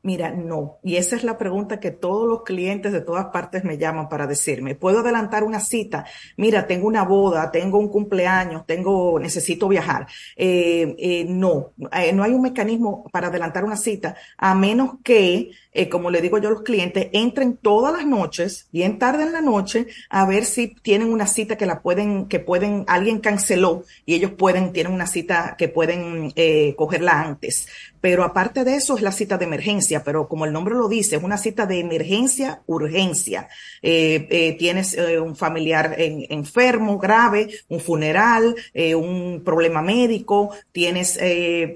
Mira, 0.04 0.32
no. 0.32 0.80
Y 0.84 0.96
esa 0.96 1.16
es 1.16 1.24
la 1.24 1.38
pregunta 1.38 1.80
que 1.80 1.92
todos 1.92 2.28
los 2.28 2.42
clientes 2.42 2.92
de 2.92 3.02
todas 3.02 3.28
partes 3.28 3.64
me 3.64 3.78
llaman 3.78 4.10
para 4.10 4.26
decirme, 4.26 4.74
¿puedo 4.74 5.00
adelantar 5.00 5.44
una 5.44 5.60
cita? 5.60 6.06
Mira, 6.38 6.66
tengo 6.66 6.88
una 6.88 7.04
boda, 7.04 7.52
tengo 7.52 7.78
un 7.78 7.88
cumpleaños, 7.88 8.66
tengo, 8.66 9.20
necesito 9.20 9.68
viajar. 9.68 10.08
Eh, 10.36 10.96
eh, 10.98 11.26
no, 11.30 11.74
eh, 11.92 12.14
no 12.14 12.24
hay 12.24 12.32
un 12.32 12.42
mecanismo 12.42 13.04
para 13.12 13.28
adelantar 13.28 13.64
una 13.64 13.78
cita, 13.78 14.16
a 14.38 14.56
menos 14.56 14.96
que, 15.04 15.52
eh, 15.74 15.90
como 15.90 16.10
le 16.10 16.22
digo 16.22 16.38
yo 16.38 16.50
a 16.50 16.52
los 16.52 16.64
clientes, 16.64 17.08
entren 17.14 17.58
todas 17.58 17.94
las 17.94 18.06
noches, 18.06 18.68
bien 18.72 19.00
tarde 19.00 19.24
en 19.24 19.32
la 19.34 19.42
noche, 19.42 19.88
a 20.10 20.26
ver 20.26 20.46
si 20.46 20.68
tienen 20.82 21.12
una 21.12 21.28
cita 21.28 21.58
que 21.58 21.66
la 21.66 21.82
pueden, 21.82 22.28
que 22.28 22.40
pueden, 22.40 22.84
alguien 22.88 23.20
canceló 23.20 23.84
y 24.06 24.16
ellos 24.16 24.32
pueden, 24.32 24.74
tienen 24.74 24.94
una 24.94 25.08
cita 25.08 25.56
que 25.58 25.70
pueden 25.70 26.34
eh, 26.36 26.76
cogerla 26.78 27.22
antes. 27.22 27.68
Pero 28.02 28.24
aparte 28.24 28.64
de 28.64 28.76
eso 28.76 28.96
es 28.96 29.04
la 29.04 29.12
cita 29.12 29.38
de 29.38 29.46
emergencia, 29.46 30.04
pero 30.04 30.28
como 30.28 30.46
el 30.46 30.52
nombre 30.54 30.74
lo 30.74 30.88
dice, 30.90 31.18
es 31.18 31.24
una 31.24 31.38
cita 31.38 31.68
de 31.68 31.80
emergencia, 31.80 32.64
urgencia. 32.66 33.48
Eh, 33.84 34.28
eh, 34.32 34.56
tienes 34.58 34.96
eh, 34.96 35.20
un 35.20 35.36
familiar 35.36 35.94
en- 36.00 36.26
enfermo, 36.30 36.98
grave, 36.98 37.50
un 37.70 37.80
funeral, 37.80 38.56
un 38.96 39.42
problema 39.46 39.82
médico, 39.84 40.50
tienes 40.72 41.20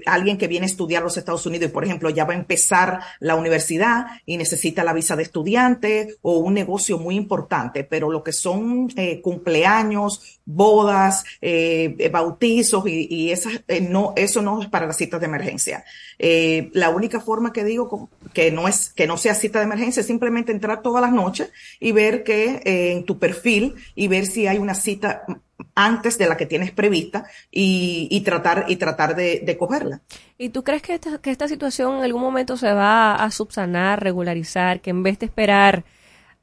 alguien 0.06 0.36
que 0.36 0.48
viene 0.48 0.66
a 0.66 0.68
estudiar 0.68 1.02
los 1.02 1.16
Estados 1.16 1.46
Unidos 1.46 1.68
y, 1.70 1.72
por 1.72 1.84
ejemplo, 1.84 2.10
ya 2.10 2.24
va 2.24 2.32
a 2.34 2.36
empezar 2.36 3.00
la 3.20 3.36
universidad 3.36 3.85
y 4.24 4.36
necesita 4.36 4.84
la 4.84 4.92
visa 4.92 5.16
de 5.16 5.22
estudiante 5.22 6.16
o 6.22 6.38
un 6.38 6.54
negocio 6.54 6.98
muy 6.98 7.16
importante, 7.16 7.84
pero 7.84 8.10
lo 8.10 8.22
que 8.22 8.32
son 8.32 8.88
eh, 8.96 9.20
cumpleaños, 9.20 10.40
bodas, 10.44 11.24
eh, 11.40 11.94
eh, 11.98 12.08
bautizos 12.08 12.84
y, 12.86 13.30
esas, 13.30 13.54
no, 13.88 14.12
eso 14.16 14.42
no 14.42 14.62
es 14.62 14.68
para 14.68 14.86
las 14.86 14.96
citas 14.96 15.20
de 15.20 15.26
emergencia. 15.26 15.84
La 16.18 16.90
única 16.90 17.20
forma 17.20 17.52
que 17.52 17.64
digo 17.64 18.08
que 18.32 18.50
no 18.50 18.68
es, 18.68 18.90
que 18.90 19.06
no 19.06 19.16
sea 19.16 19.34
cita 19.34 19.58
de 19.58 19.64
emergencia 19.64 20.00
es 20.00 20.06
simplemente 20.06 20.52
entrar 20.52 20.82
todas 20.82 21.02
las 21.02 21.12
noches 21.12 21.50
y 21.80 21.92
ver 21.92 22.24
que 22.24 22.62
en 22.64 23.04
tu 23.04 23.18
perfil 23.18 23.74
y 23.94 24.08
ver 24.08 24.26
si 24.26 24.46
hay 24.46 24.58
una 24.58 24.74
cita 24.74 25.24
antes 25.74 26.18
de 26.18 26.28
la 26.28 26.36
que 26.36 26.46
tienes 26.46 26.70
prevista 26.70 27.24
y, 27.50 28.20
tratar, 28.24 28.66
y 28.68 28.76
tratar 28.76 29.14
de, 29.16 29.56
cogerla. 29.58 30.02
¿Y 30.38 30.50
tú 30.50 30.64
crees 30.64 30.82
que 30.82 30.94
esta, 30.94 31.18
que 31.18 31.30
esta 31.30 31.48
situación 31.48 31.98
en 31.98 32.04
algún 32.04 32.22
momento 32.22 32.56
se 32.56 32.72
va 32.72 33.14
a 33.14 33.30
subsanar, 33.30 34.02
regularizar, 34.02 34.80
que 34.80 34.90
en 34.90 35.02
vez 35.02 35.18
de 35.18 35.26
esperar 35.26 35.84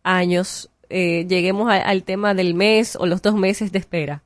años, 0.04 0.70
eh, 0.90 1.26
lleguemos 1.28 1.72
al 1.72 2.04
tema 2.04 2.34
del 2.34 2.54
mes 2.54 2.96
o 2.96 3.06
los 3.06 3.22
dos 3.22 3.36
meses 3.36 3.72
de 3.72 3.80
espera? 3.80 4.24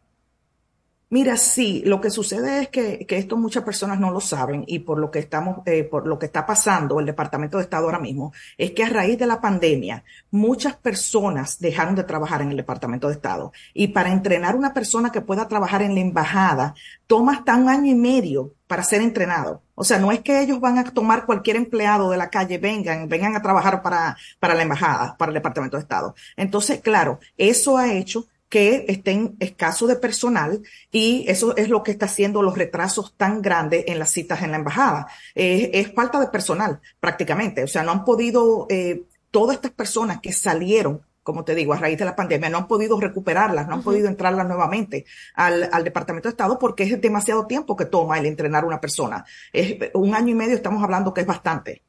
Mira, 1.10 1.38
sí, 1.38 1.84
lo 1.86 2.02
que 2.02 2.10
sucede 2.10 2.64
es 2.64 2.68
que, 2.68 3.06
que 3.06 3.18
esto 3.18 3.38
muchas 3.38 3.64
personas 3.64 3.98
no 3.98 4.12
lo 4.12 4.20
saben 4.20 4.66
y 4.68 4.80
por 4.80 5.00
lo 5.00 5.10
que 5.10 5.20
estamos, 5.20 5.60
eh, 5.66 5.86
por 5.86 6.06
lo 6.06 6.20
que 6.20 6.26
está 6.26 6.46
pasando 6.46 7.00
el 7.00 7.06
Departamento 7.06 7.56
de 7.58 7.64
Estado 7.64 7.86
ahora 7.86 8.00
mismo, 8.00 8.34
es 8.58 8.72
que 8.72 8.84
a 8.84 8.90
raíz 8.90 9.18
de 9.18 9.26
la 9.26 9.40
pandemia, 9.40 10.04
muchas 10.32 10.76
personas 10.76 11.60
dejaron 11.60 11.96
de 11.96 12.04
trabajar 12.04 12.42
en 12.42 12.52
el 12.52 12.58
Departamento 12.58 13.08
de 13.08 13.14
Estado. 13.14 13.54
Y 13.74 13.88
para 13.88 14.12
entrenar 14.12 14.58
una 14.58 14.74
persona 14.74 15.10
que 15.10 15.22
pueda 15.22 15.48
trabajar 15.48 15.82
en 15.82 15.96
la 15.96 16.02
embajada, 16.02 16.76
toma 17.08 17.36
hasta 17.36 17.56
un 17.56 17.70
año 17.70 17.90
y 17.90 17.96
medio 17.96 18.54
para 18.68 18.84
ser 18.84 19.02
entrenado. 19.02 19.62
O 19.76 19.86
sea, 19.86 20.00
no 20.00 20.12
es 20.12 20.20
que 20.20 20.42
ellos 20.42 20.60
van 20.60 20.78
a 20.78 20.84
tomar 20.84 21.26
cualquier 21.26 21.56
empleado 21.56 22.10
de 22.10 22.18
la 22.18 22.30
calle, 22.30 22.58
vengan, 22.58 23.08
vengan 23.08 23.34
a 23.34 23.42
trabajar 23.42 23.82
para, 23.82 24.18
para 24.42 24.56
la 24.56 24.64
embajada, 24.64 25.16
para 25.18 25.30
el 25.30 25.36
Departamento 25.36 25.78
de 25.78 25.84
Estado. 25.84 26.16
Entonces, 26.36 26.82
claro, 26.82 27.20
eso 27.38 27.78
ha 27.78 27.94
hecho 27.94 28.26
que 28.50 28.86
estén 28.88 29.36
escaso 29.40 29.88
de 29.88 29.98
personal 29.98 30.62
y 30.92 31.26
eso 31.28 31.56
es 31.58 31.70
lo 31.70 31.84
que 31.84 31.92
está 31.92 32.06
haciendo 32.06 32.42
los 32.42 32.58
retrasos 32.58 33.16
tan 33.18 33.42
grandes 33.42 33.86
en 33.88 34.00
las 34.00 34.12
citas 34.12 34.42
en 34.42 34.52
la 34.52 34.58
embajada. 34.58 35.08
Eh, 35.36 35.72
es 35.74 35.94
falta 35.94 36.20
de 36.20 36.28
personal 36.28 36.80
prácticamente. 37.00 37.64
O 37.64 37.68
sea, 37.68 37.84
no 37.84 37.92
han 37.92 38.06
podido, 38.06 38.68
eh, 38.70 39.04
todas 39.32 39.58
estas 39.58 39.72
personas 39.72 40.22
que 40.22 40.32
salieron, 40.32 41.02
como 41.24 41.44
te 41.44 41.56
digo, 41.56 41.74
a 41.74 41.78
raíz 41.78 42.00
de 42.00 42.06
la 42.06 42.16
pandemia, 42.16 42.50
no 42.50 42.60
han 42.60 42.68
podido 42.68 42.98
recuperarlas, 43.00 43.68
no 43.68 43.76
han 43.76 43.84
podido 43.84 44.08
entrarlas 44.08 44.48
nuevamente 44.48 45.06
al, 45.36 45.70
al 45.72 45.84
Departamento 45.84 46.30
de 46.30 46.32
Estado 46.32 46.58
porque 46.58 46.84
es 46.84 47.02
demasiado 47.02 47.48
tiempo 47.48 47.76
que 47.76 47.86
toma 47.86 48.18
el 48.18 48.26
entrenar 48.26 48.64
una 48.64 48.80
persona. 48.80 49.26
Es 49.52 49.76
un 49.94 50.16
año 50.16 50.30
y 50.30 50.36
medio 50.36 50.56
estamos 50.56 50.82
hablando 50.82 51.14
que 51.14 51.22
es 51.22 51.28
bastante. 51.28 51.84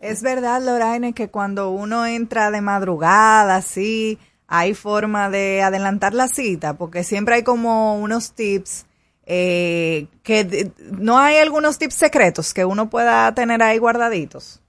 Es 0.00 0.22
verdad, 0.22 0.62
Lorraine, 0.62 1.12
que 1.12 1.28
cuando 1.28 1.70
uno 1.70 2.06
entra 2.06 2.50
de 2.50 2.62
madrugada, 2.62 3.56
así, 3.56 4.18
hay 4.52 4.74
forma 4.74 5.30
de 5.30 5.62
adelantar 5.62 6.12
la 6.12 6.26
cita, 6.26 6.74
porque 6.74 7.04
siempre 7.04 7.36
hay 7.36 7.42
como 7.44 8.00
unos 8.00 8.32
tips 8.32 8.84
eh, 9.24 10.08
que 10.24 10.72
no 10.90 11.18
hay 11.18 11.36
algunos 11.36 11.78
tips 11.78 11.94
secretos 11.94 12.52
que 12.52 12.64
uno 12.64 12.90
pueda 12.90 13.32
tener 13.32 13.62
ahí 13.62 13.78
guardaditos. 13.78 14.60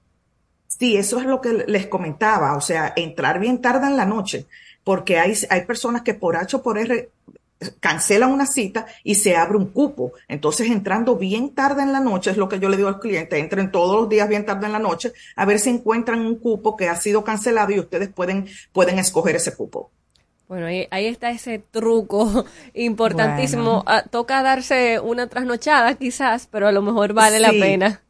Sí, 0.67 0.97
eso 0.97 1.19
es 1.19 1.25
lo 1.25 1.41
que 1.41 1.65
les 1.65 1.87
comentaba, 1.87 2.55
o 2.55 2.61
sea, 2.61 2.93
entrar 2.95 3.39
bien 3.39 3.59
tarde 3.59 3.87
en 3.87 3.97
la 3.97 4.05
noche, 4.05 4.45
porque 4.83 5.17
hay, 5.17 5.33
hay 5.49 5.65
personas 5.65 6.03
que 6.03 6.13
por 6.13 6.37
H 6.37 6.57
o 6.57 6.61
por 6.61 6.77
R 6.77 7.09
cancelan 7.79 8.31
una 8.31 8.45
cita 8.45 8.85
y 9.03 9.15
se 9.15 9.35
abre 9.35 9.57
un 9.57 9.67
cupo. 9.67 10.13
Entonces, 10.27 10.69
entrando 10.69 11.15
bien 11.15 11.53
tarde 11.53 11.83
en 11.83 11.93
la 11.93 11.99
noche, 11.99 12.31
es 12.31 12.37
lo 12.37 12.49
que 12.49 12.59
yo 12.59 12.69
le 12.69 12.77
digo 12.77 12.89
al 12.89 12.99
cliente, 12.99 13.37
entren 13.37 13.71
todos 13.71 13.99
los 13.99 14.09
días 14.09 14.27
bien 14.27 14.45
tarde 14.45 14.65
en 14.65 14.71
la 14.73 14.79
noche, 14.79 15.13
a 15.35 15.45
ver 15.45 15.59
si 15.59 15.69
encuentran 15.69 16.21
un 16.25 16.35
cupo 16.35 16.75
que 16.75 16.89
ha 16.89 16.95
sido 16.95 17.23
cancelado 17.23 17.71
y 17.71 17.79
ustedes 17.79 18.09
pueden, 18.09 18.47
pueden 18.71 18.99
escoger 18.99 19.35
ese 19.35 19.55
cupo. 19.55 19.91
Bueno, 20.47 20.65
ahí, 20.65 20.85
ahí 20.91 21.05
está 21.05 21.31
ese 21.31 21.59
truco 21.59 22.45
importantísimo. 22.73 23.63
Bueno. 23.63 23.83
Ah, 23.85 24.03
toca 24.09 24.43
darse 24.43 24.99
una 24.99 25.27
trasnochada 25.27 25.95
quizás, 25.95 26.47
pero 26.51 26.67
a 26.67 26.71
lo 26.71 26.81
mejor 26.81 27.13
vale 27.13 27.39
la 27.39 27.51
pena. 27.51 28.01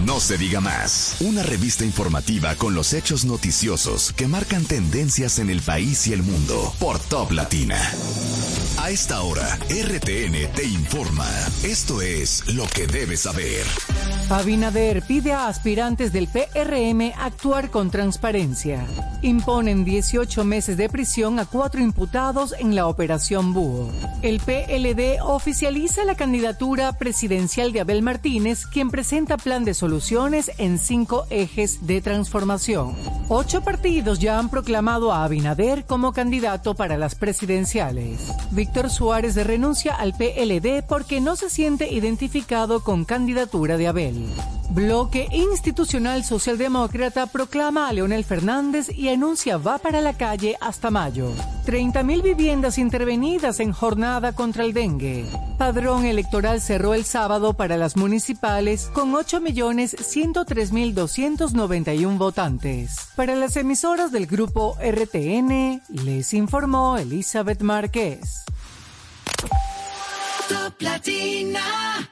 No 0.05 0.21
se 0.21 0.37
diga 0.37 0.61
más. 0.61 1.17
Una 1.21 1.43
revista 1.43 1.85
informativa 1.85 2.55
con 2.57 2.75
los 2.75 2.93
hechos 2.93 3.25
noticiosos 3.25 4.13
que 4.13 4.29
marcan 4.29 4.65
tendencias 4.65 5.39
en 5.39 5.49
el 5.49 5.63
país 5.63 6.07
y 6.07 6.13
el 6.13 6.23
mundo 6.23 6.75
por 6.79 6.99
Top 6.99 7.33
Latina. 7.33 7.79
A 8.79 8.91
esta 8.91 9.23
hora, 9.23 9.59
RTN 9.71 10.53
te 10.55 10.65
informa. 10.65 11.27
Esto 11.63 12.03
es 12.03 12.47
lo 12.55 12.67
que 12.67 12.87
debes 12.87 13.21
saber. 13.21 13.65
Abinader 14.29 15.03
pide 15.03 15.33
a 15.33 15.49
aspirantes 15.49 16.13
del 16.13 16.29
PRM 16.29 17.13
actuar 17.17 17.71
con 17.71 17.91
transparencia. 17.91 18.87
Imponen 19.23 19.85
18 19.85 20.45
meses 20.45 20.77
de 20.77 20.89
prisión 20.91 21.39
a 21.39 21.47
cuatro 21.47 21.81
imputados 21.81 22.55
en 22.59 22.75
la 22.75 22.87
operación 22.89 23.55
Búho. 23.55 23.91
El 24.23 24.41
PLD 24.41 25.23
oficializa 25.23 26.05
la 26.05 26.15
candidatura 26.15 26.93
presidencial 26.99 27.73
de 27.73 27.81
Abel 27.81 28.03
Martínez, 28.03 28.67
quien 28.67 28.91
presenta 28.91 29.39
plan 29.39 29.65
de 29.65 29.73
soluciones 29.95 30.51
en 30.59 30.81
cinco 30.81 31.25
ejes 31.31 31.87
de 31.87 32.01
transformación. 32.01 32.97
Ocho 33.29 33.63
partidos 33.63 34.19
ya 34.19 34.41
han 34.41 34.49
proclamado 34.49 35.13
a 35.13 35.23
Abinader 35.23 35.85
como 35.85 36.13
candidato 36.13 36.75
para 36.75 36.99
las 36.99 37.15
presidenciales. 37.15 38.19
Víctor 38.51 38.91
Suárez 38.91 39.37
renuncia 39.37 39.95
al 39.95 40.13
PLD 40.15 40.83
porque 40.89 41.21
no 41.21 41.37
se 41.37 41.49
siente 41.49 41.93
identificado 41.93 42.83
con 42.83 43.05
candidatura 43.05 43.77
de 43.77 43.87
Abel. 43.87 44.27
Bloque 44.71 45.29
Institucional 45.31 46.25
Socialdemócrata 46.25 47.27
proclama 47.27 47.89
a 47.89 47.93
Leonel 47.93 48.25
Fernández 48.25 48.89
y 48.91 49.09
anuncia 49.09 49.59
va 49.59 49.79
para 49.79 50.01
la 50.01 50.15
calle 50.15 50.57
hasta 50.61 50.91
mayo. 50.91 51.31
30.000 51.67 52.23
viviendas 52.23 52.79
intervenidas 52.79 53.61
en 53.61 53.73
jornada 53.73 54.33
contra 54.33 54.65
el 54.65 54.73
dengue. 54.73 55.27
Padrón 55.59 56.05
electoral 56.05 56.61
cerró 56.61 56.95
el 56.95 57.05
sábado 57.05 57.55
para 57.55 57.77
las 57.77 57.97
municipales 57.97 58.91
con 58.93 59.11
8.103.291 59.93 62.17
votantes. 62.17 63.11
Para 63.17 63.37
las 63.37 63.57
emisoras 63.57 64.11
del 64.11 64.27
grupo 64.27 64.79
RTN, 64.81 65.83
les 65.89 66.33
informó 66.33 66.97
Elizabeth 66.97 67.61
Márquez. 67.63 68.47
Top 70.49 70.81
Latina. 70.81 72.11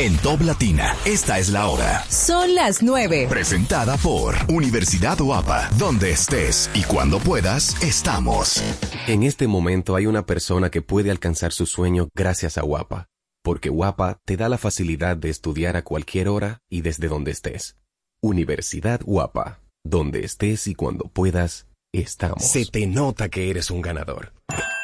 En 0.00 0.16
Top 0.18 0.40
Latina, 0.40 0.96
esta 1.04 1.38
es 1.38 1.50
la 1.50 1.68
hora. 1.68 2.02
Son 2.08 2.54
las 2.54 2.82
9. 2.82 3.26
Presentada 3.28 3.98
por 3.98 4.34
Universidad 4.48 5.18
Guapa, 5.18 5.68
donde 5.76 6.12
estés 6.12 6.70
y 6.72 6.84
cuando 6.84 7.18
puedas, 7.18 7.76
estamos. 7.82 8.62
En 9.06 9.24
este 9.24 9.46
momento 9.46 9.96
hay 9.96 10.06
una 10.06 10.24
persona 10.24 10.70
que 10.70 10.80
puede 10.80 11.10
alcanzar 11.10 11.52
su 11.52 11.66
sueño 11.66 12.08
gracias 12.14 12.56
a 12.56 12.62
Guapa, 12.62 13.09
porque 13.42 13.68
Guapa 13.68 14.20
te 14.24 14.36
da 14.36 14.48
la 14.48 14.58
facilidad 14.58 15.16
de 15.16 15.30
estudiar 15.30 15.76
a 15.76 15.82
cualquier 15.82 16.28
hora 16.28 16.62
y 16.68 16.82
desde 16.82 17.08
donde 17.08 17.30
estés. 17.30 17.76
Universidad 18.22 19.00
Guapa, 19.02 19.60
donde 19.84 20.24
estés 20.24 20.66
y 20.66 20.74
cuando 20.74 21.04
puedas, 21.04 21.66
estamos. 21.92 22.44
Se 22.44 22.66
te 22.66 22.86
nota 22.86 23.28
que 23.28 23.50
eres 23.50 23.70
un 23.70 23.80
ganador. 23.80 24.32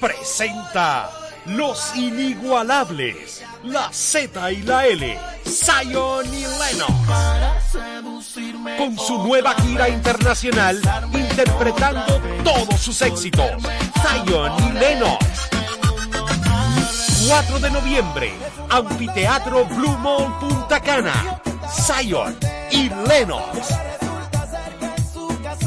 presenta 0.00 1.10
Los 1.46 1.94
Inigualables, 1.94 3.42
la 3.64 3.92
Z 3.92 4.50
y 4.52 4.62
la 4.62 4.86
L, 4.86 5.18
Zion 5.44 6.26
y 6.26 6.40
Lennox. 6.40 6.92
Con 8.78 8.98
su 8.98 9.18
nueva 9.26 9.54
gira 9.54 9.88
internacional, 9.88 10.80
interpretando 11.12 12.20
todos 12.42 12.80
sus 12.80 13.00
éxitos, 13.02 13.50
Zion 14.02 14.52
y 14.68 14.72
Lennox. 14.78 15.50
4 17.28 17.60
de 17.60 17.70
noviembre, 17.70 18.32
Anfiteatro 18.70 19.66
Blue 19.66 19.98
Mall 19.98 20.38
Punta 20.40 20.80
Cana, 20.80 21.42
Zion 21.68 22.36
y 22.70 22.88
Lennox. 23.06 23.68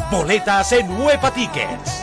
Boletas 0.09 0.71
en 0.71 1.01
Huepa 1.01 1.31
Tickets. 1.31 2.02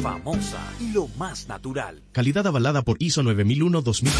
La 0.00 0.12
famosa, 0.12 0.58
lo 0.94 1.08
más 1.18 1.46
natural. 1.46 2.02
Calidad 2.12 2.46
avalada 2.46 2.80
por 2.80 2.96
ISO 3.00 3.22
9001-2015. 3.22 4.10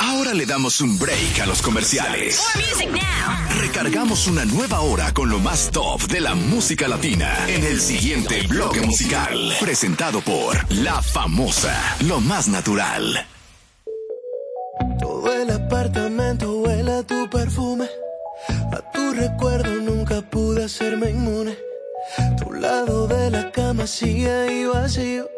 Ahora 0.00 0.32
le 0.32 0.46
damos 0.46 0.80
un 0.80 0.98
break 0.98 1.40
a 1.42 1.46
los 1.46 1.60
comerciales. 1.60 2.42
Recargamos 3.60 4.26
una 4.26 4.46
nueva 4.46 4.80
hora 4.80 5.12
con 5.12 5.28
lo 5.28 5.38
más 5.38 5.70
top 5.70 6.00
de 6.08 6.22
la 6.22 6.34
música 6.34 6.88
latina 6.88 7.30
en 7.46 7.62
el 7.62 7.78
siguiente 7.78 8.46
bloque 8.46 8.80
musical. 8.80 9.52
Presentado 9.60 10.22
por 10.22 10.56
La 10.72 11.02
Famosa, 11.02 11.78
lo 12.06 12.22
más 12.22 12.48
natural. 12.48 13.26
Todo 14.98 15.30
el 15.30 15.50
apartamento 15.50 16.56
huele 16.56 16.90
a 16.90 17.02
tu 17.02 17.28
perfume. 17.28 17.86
A 18.48 18.90
tu 18.92 19.12
recuerdo 19.12 19.74
nunca 19.74 20.22
pude 20.22 20.64
hacerme 20.64 21.10
inmune. 21.10 21.71
Tu 22.38 22.52
lado 22.52 23.06
de 23.06 23.30
la 23.30 23.50
cama 23.50 23.86
sigue 23.86 24.30
ahí 24.30 24.64
vacío. 24.66 25.28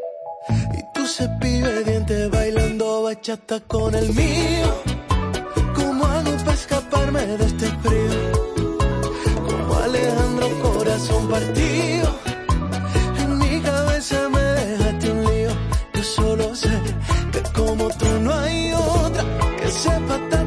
Y 0.79 0.83
tu 0.93 1.07
cepillo 1.07 1.69
de 1.69 1.85
dientes 1.85 2.31
bailando 2.31 3.03
bachata 3.03 3.61
con 3.61 3.95
el 3.95 4.13
mío. 4.13 4.69
¿Cómo 5.75 6.05
hago 6.05 6.31
para 6.39 6.53
escaparme 6.53 7.27
de 7.27 7.45
este 7.47 7.67
frío? 7.83 8.33
Como 9.47 9.75
Alejandro 9.77 10.49
Corazón 10.63 11.29
partido. 11.29 12.09
En 13.19 13.39
mi 13.39 13.61
cabeza 13.61 14.29
me 14.29 14.43
dejaste 14.43 15.11
un 15.11 15.25
lío. 15.25 15.51
Yo 15.95 16.03
solo 16.03 16.55
sé 16.55 16.77
que 17.33 17.43
como 17.53 17.89
tú 17.91 18.07
no 18.21 18.33
hay 18.35 18.73
otra 18.73 19.25
que 19.61 19.71
sepa 19.71 20.19
tatuarme 20.29 20.44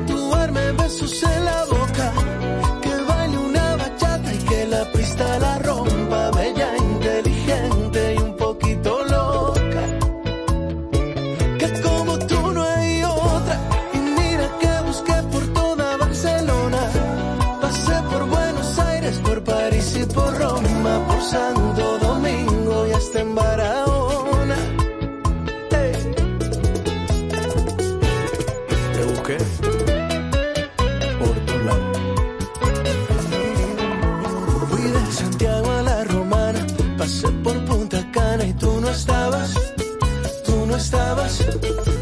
estabas. 40.88 41.40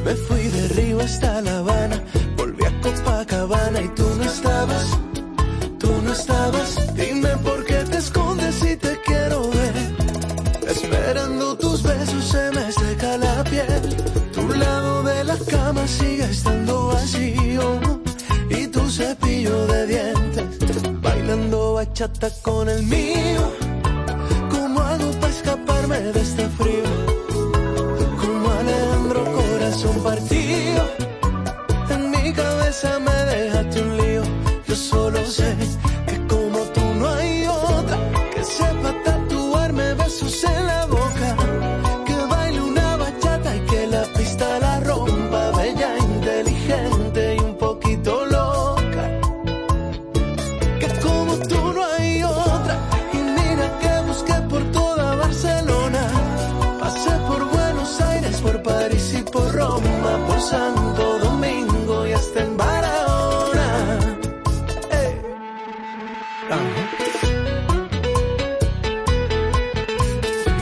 Me 0.05 0.13
fui 0.25 0.43
de 0.55 0.67
Río 0.75 0.99
hasta 0.99 1.41
La 1.41 1.57
Habana, 1.57 1.97
volví 2.37 2.63
a 2.63 2.71
Copacabana 2.81 3.81
y 3.81 3.87
tú 3.99 4.07
no 4.17 4.23
estabas, 4.23 4.85
tú 5.79 5.91
no 6.03 6.11
estabas. 6.13 6.69
Dime 6.93 7.31
por 7.47 7.65
qué 7.65 7.79
te 7.91 7.97
escondes 7.97 8.53
si 8.55 8.75
te 8.75 8.93
quiero 9.07 9.49
ver. 9.57 9.75
Esperando 10.73 11.57
tus 11.57 11.81
besos 11.81 12.23
se 12.33 12.43
me 12.55 12.71
seca 12.71 13.17
la 13.17 13.43
piel. 13.45 13.83
Tu 14.35 14.45
lado 14.53 15.03
de 15.03 15.23
la 15.23 15.37
cama 15.53 15.87
sigue 15.87 16.25
estando 16.29 16.87
vacío. 16.87 17.67
Y 18.49 18.67
tu 18.67 18.81
cepillo 18.97 19.65
de 19.67 19.87
dientes 19.93 21.01
bailando 21.01 21.73
bachata 21.73 22.29
con 22.43 22.69
el 22.69 22.83
mío. 22.83 23.43
¿Cómo 24.51 24.79
hago 24.79 25.09
para 25.19 25.33
escaparme 25.33 25.99
de 26.13 26.21
este 26.21 26.47
frío? 26.49 26.94
Corazón 29.75 30.01
partido. 30.03 31.14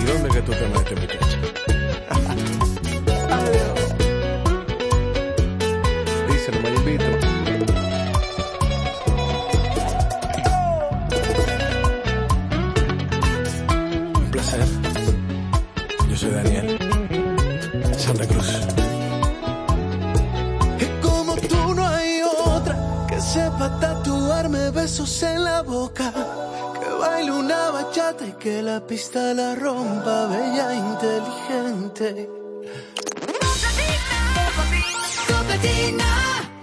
Non 0.06 0.22
da 0.22 0.28
gutako 0.28 0.66
mantent. 0.74 1.83
Que 28.44 28.62
la 28.62 28.86
pista 28.86 29.34
la 29.34 29.56
rompa. 29.56 30.28
Bella, 30.28 30.76
inteligente. 30.76 32.30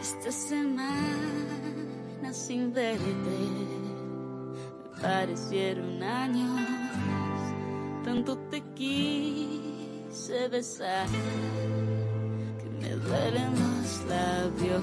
Esta 0.03 0.31
semana 0.31 2.29
sin 2.33 2.75
verte 2.75 3.39
me 4.53 4.61
parecieron 5.01 6.03
años. 6.03 6.61
Tanto 8.05 8.37
te 8.51 8.61
quise 8.75 10.49
besar 10.51 11.07
que 12.61 12.69
me 12.79 12.91
duelen 12.91 13.55
los 13.63 14.05
labios. 14.07 14.83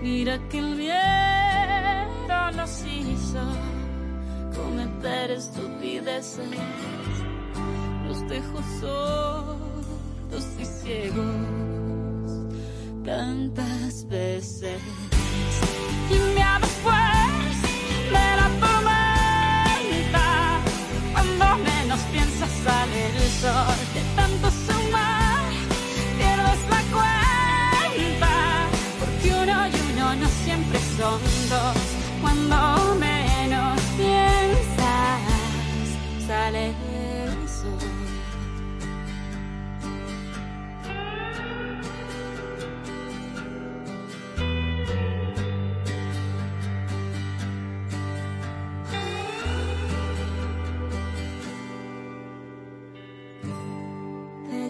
Mira 0.00 0.38
que 0.48 0.60
el 0.60 0.76
miedo 0.76 2.50
nos 2.56 2.84
hizo 2.84 3.42
cometer 4.58 5.30
estupideces. 5.30 6.48
Los 8.06 8.28
dejo 8.28 8.58
sordos 8.80 10.46
y 10.58 10.64
ciegos 10.64 11.68
tantas 13.04 14.06
veces. 14.08 14.80
Y 16.10 16.16
me 16.34 16.46
después 16.64 17.56
de 18.14 18.26
la 18.40 18.48
tormenta, 18.64 20.26
cuando 21.12 21.44
menos 21.64 22.00
piensas 22.12 22.50
sale 22.64 23.00
el 23.06 23.30
sol, 23.42 23.78
de 23.94 24.02
tanto 24.16 24.46
sumar, 24.66 25.44
pierdes 26.18 26.62
la 26.74 26.82
cuenta, 26.96 28.34
porque 29.00 29.28
uno 29.42 29.56
y 29.68 29.92
uno 29.92 30.06
no 30.16 30.28
son 30.98 31.20
dos. 31.48 31.78
Cuando 32.20 32.56
sale 36.48 36.68
el 36.68 37.48
sol. 37.48 37.78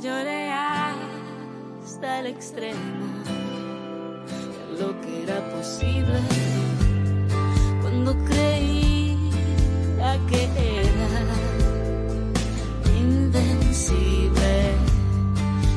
Lloré 0.03 0.51
hasta 1.83 2.21
el 2.21 2.27
extremo 2.27 2.79
de 4.27 4.81
lo 4.81 5.01
que 5.01 5.23
era 5.25 5.39
posible 5.51 6.21
cuando 7.83 8.17
creía 8.25 8.79
que 10.29 10.78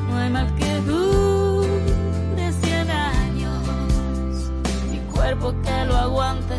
no 0.10 0.18
hay 0.18 0.30
mal 0.32 0.56
que 0.56 0.76
dure 0.82 2.52
cien 2.64 2.90
años, 2.90 4.52
Mi 4.92 4.98
cuerpo 5.14 5.54
que 5.62 5.86
lo 5.86 5.96
aguante. 5.96 6.56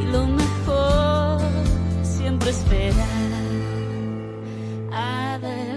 Y 0.00 0.12
lo 0.12 0.26
mejor 0.26 1.40
siempre 2.02 2.50
espera. 2.50 3.06
A 4.92 5.38
ver. 5.40 5.71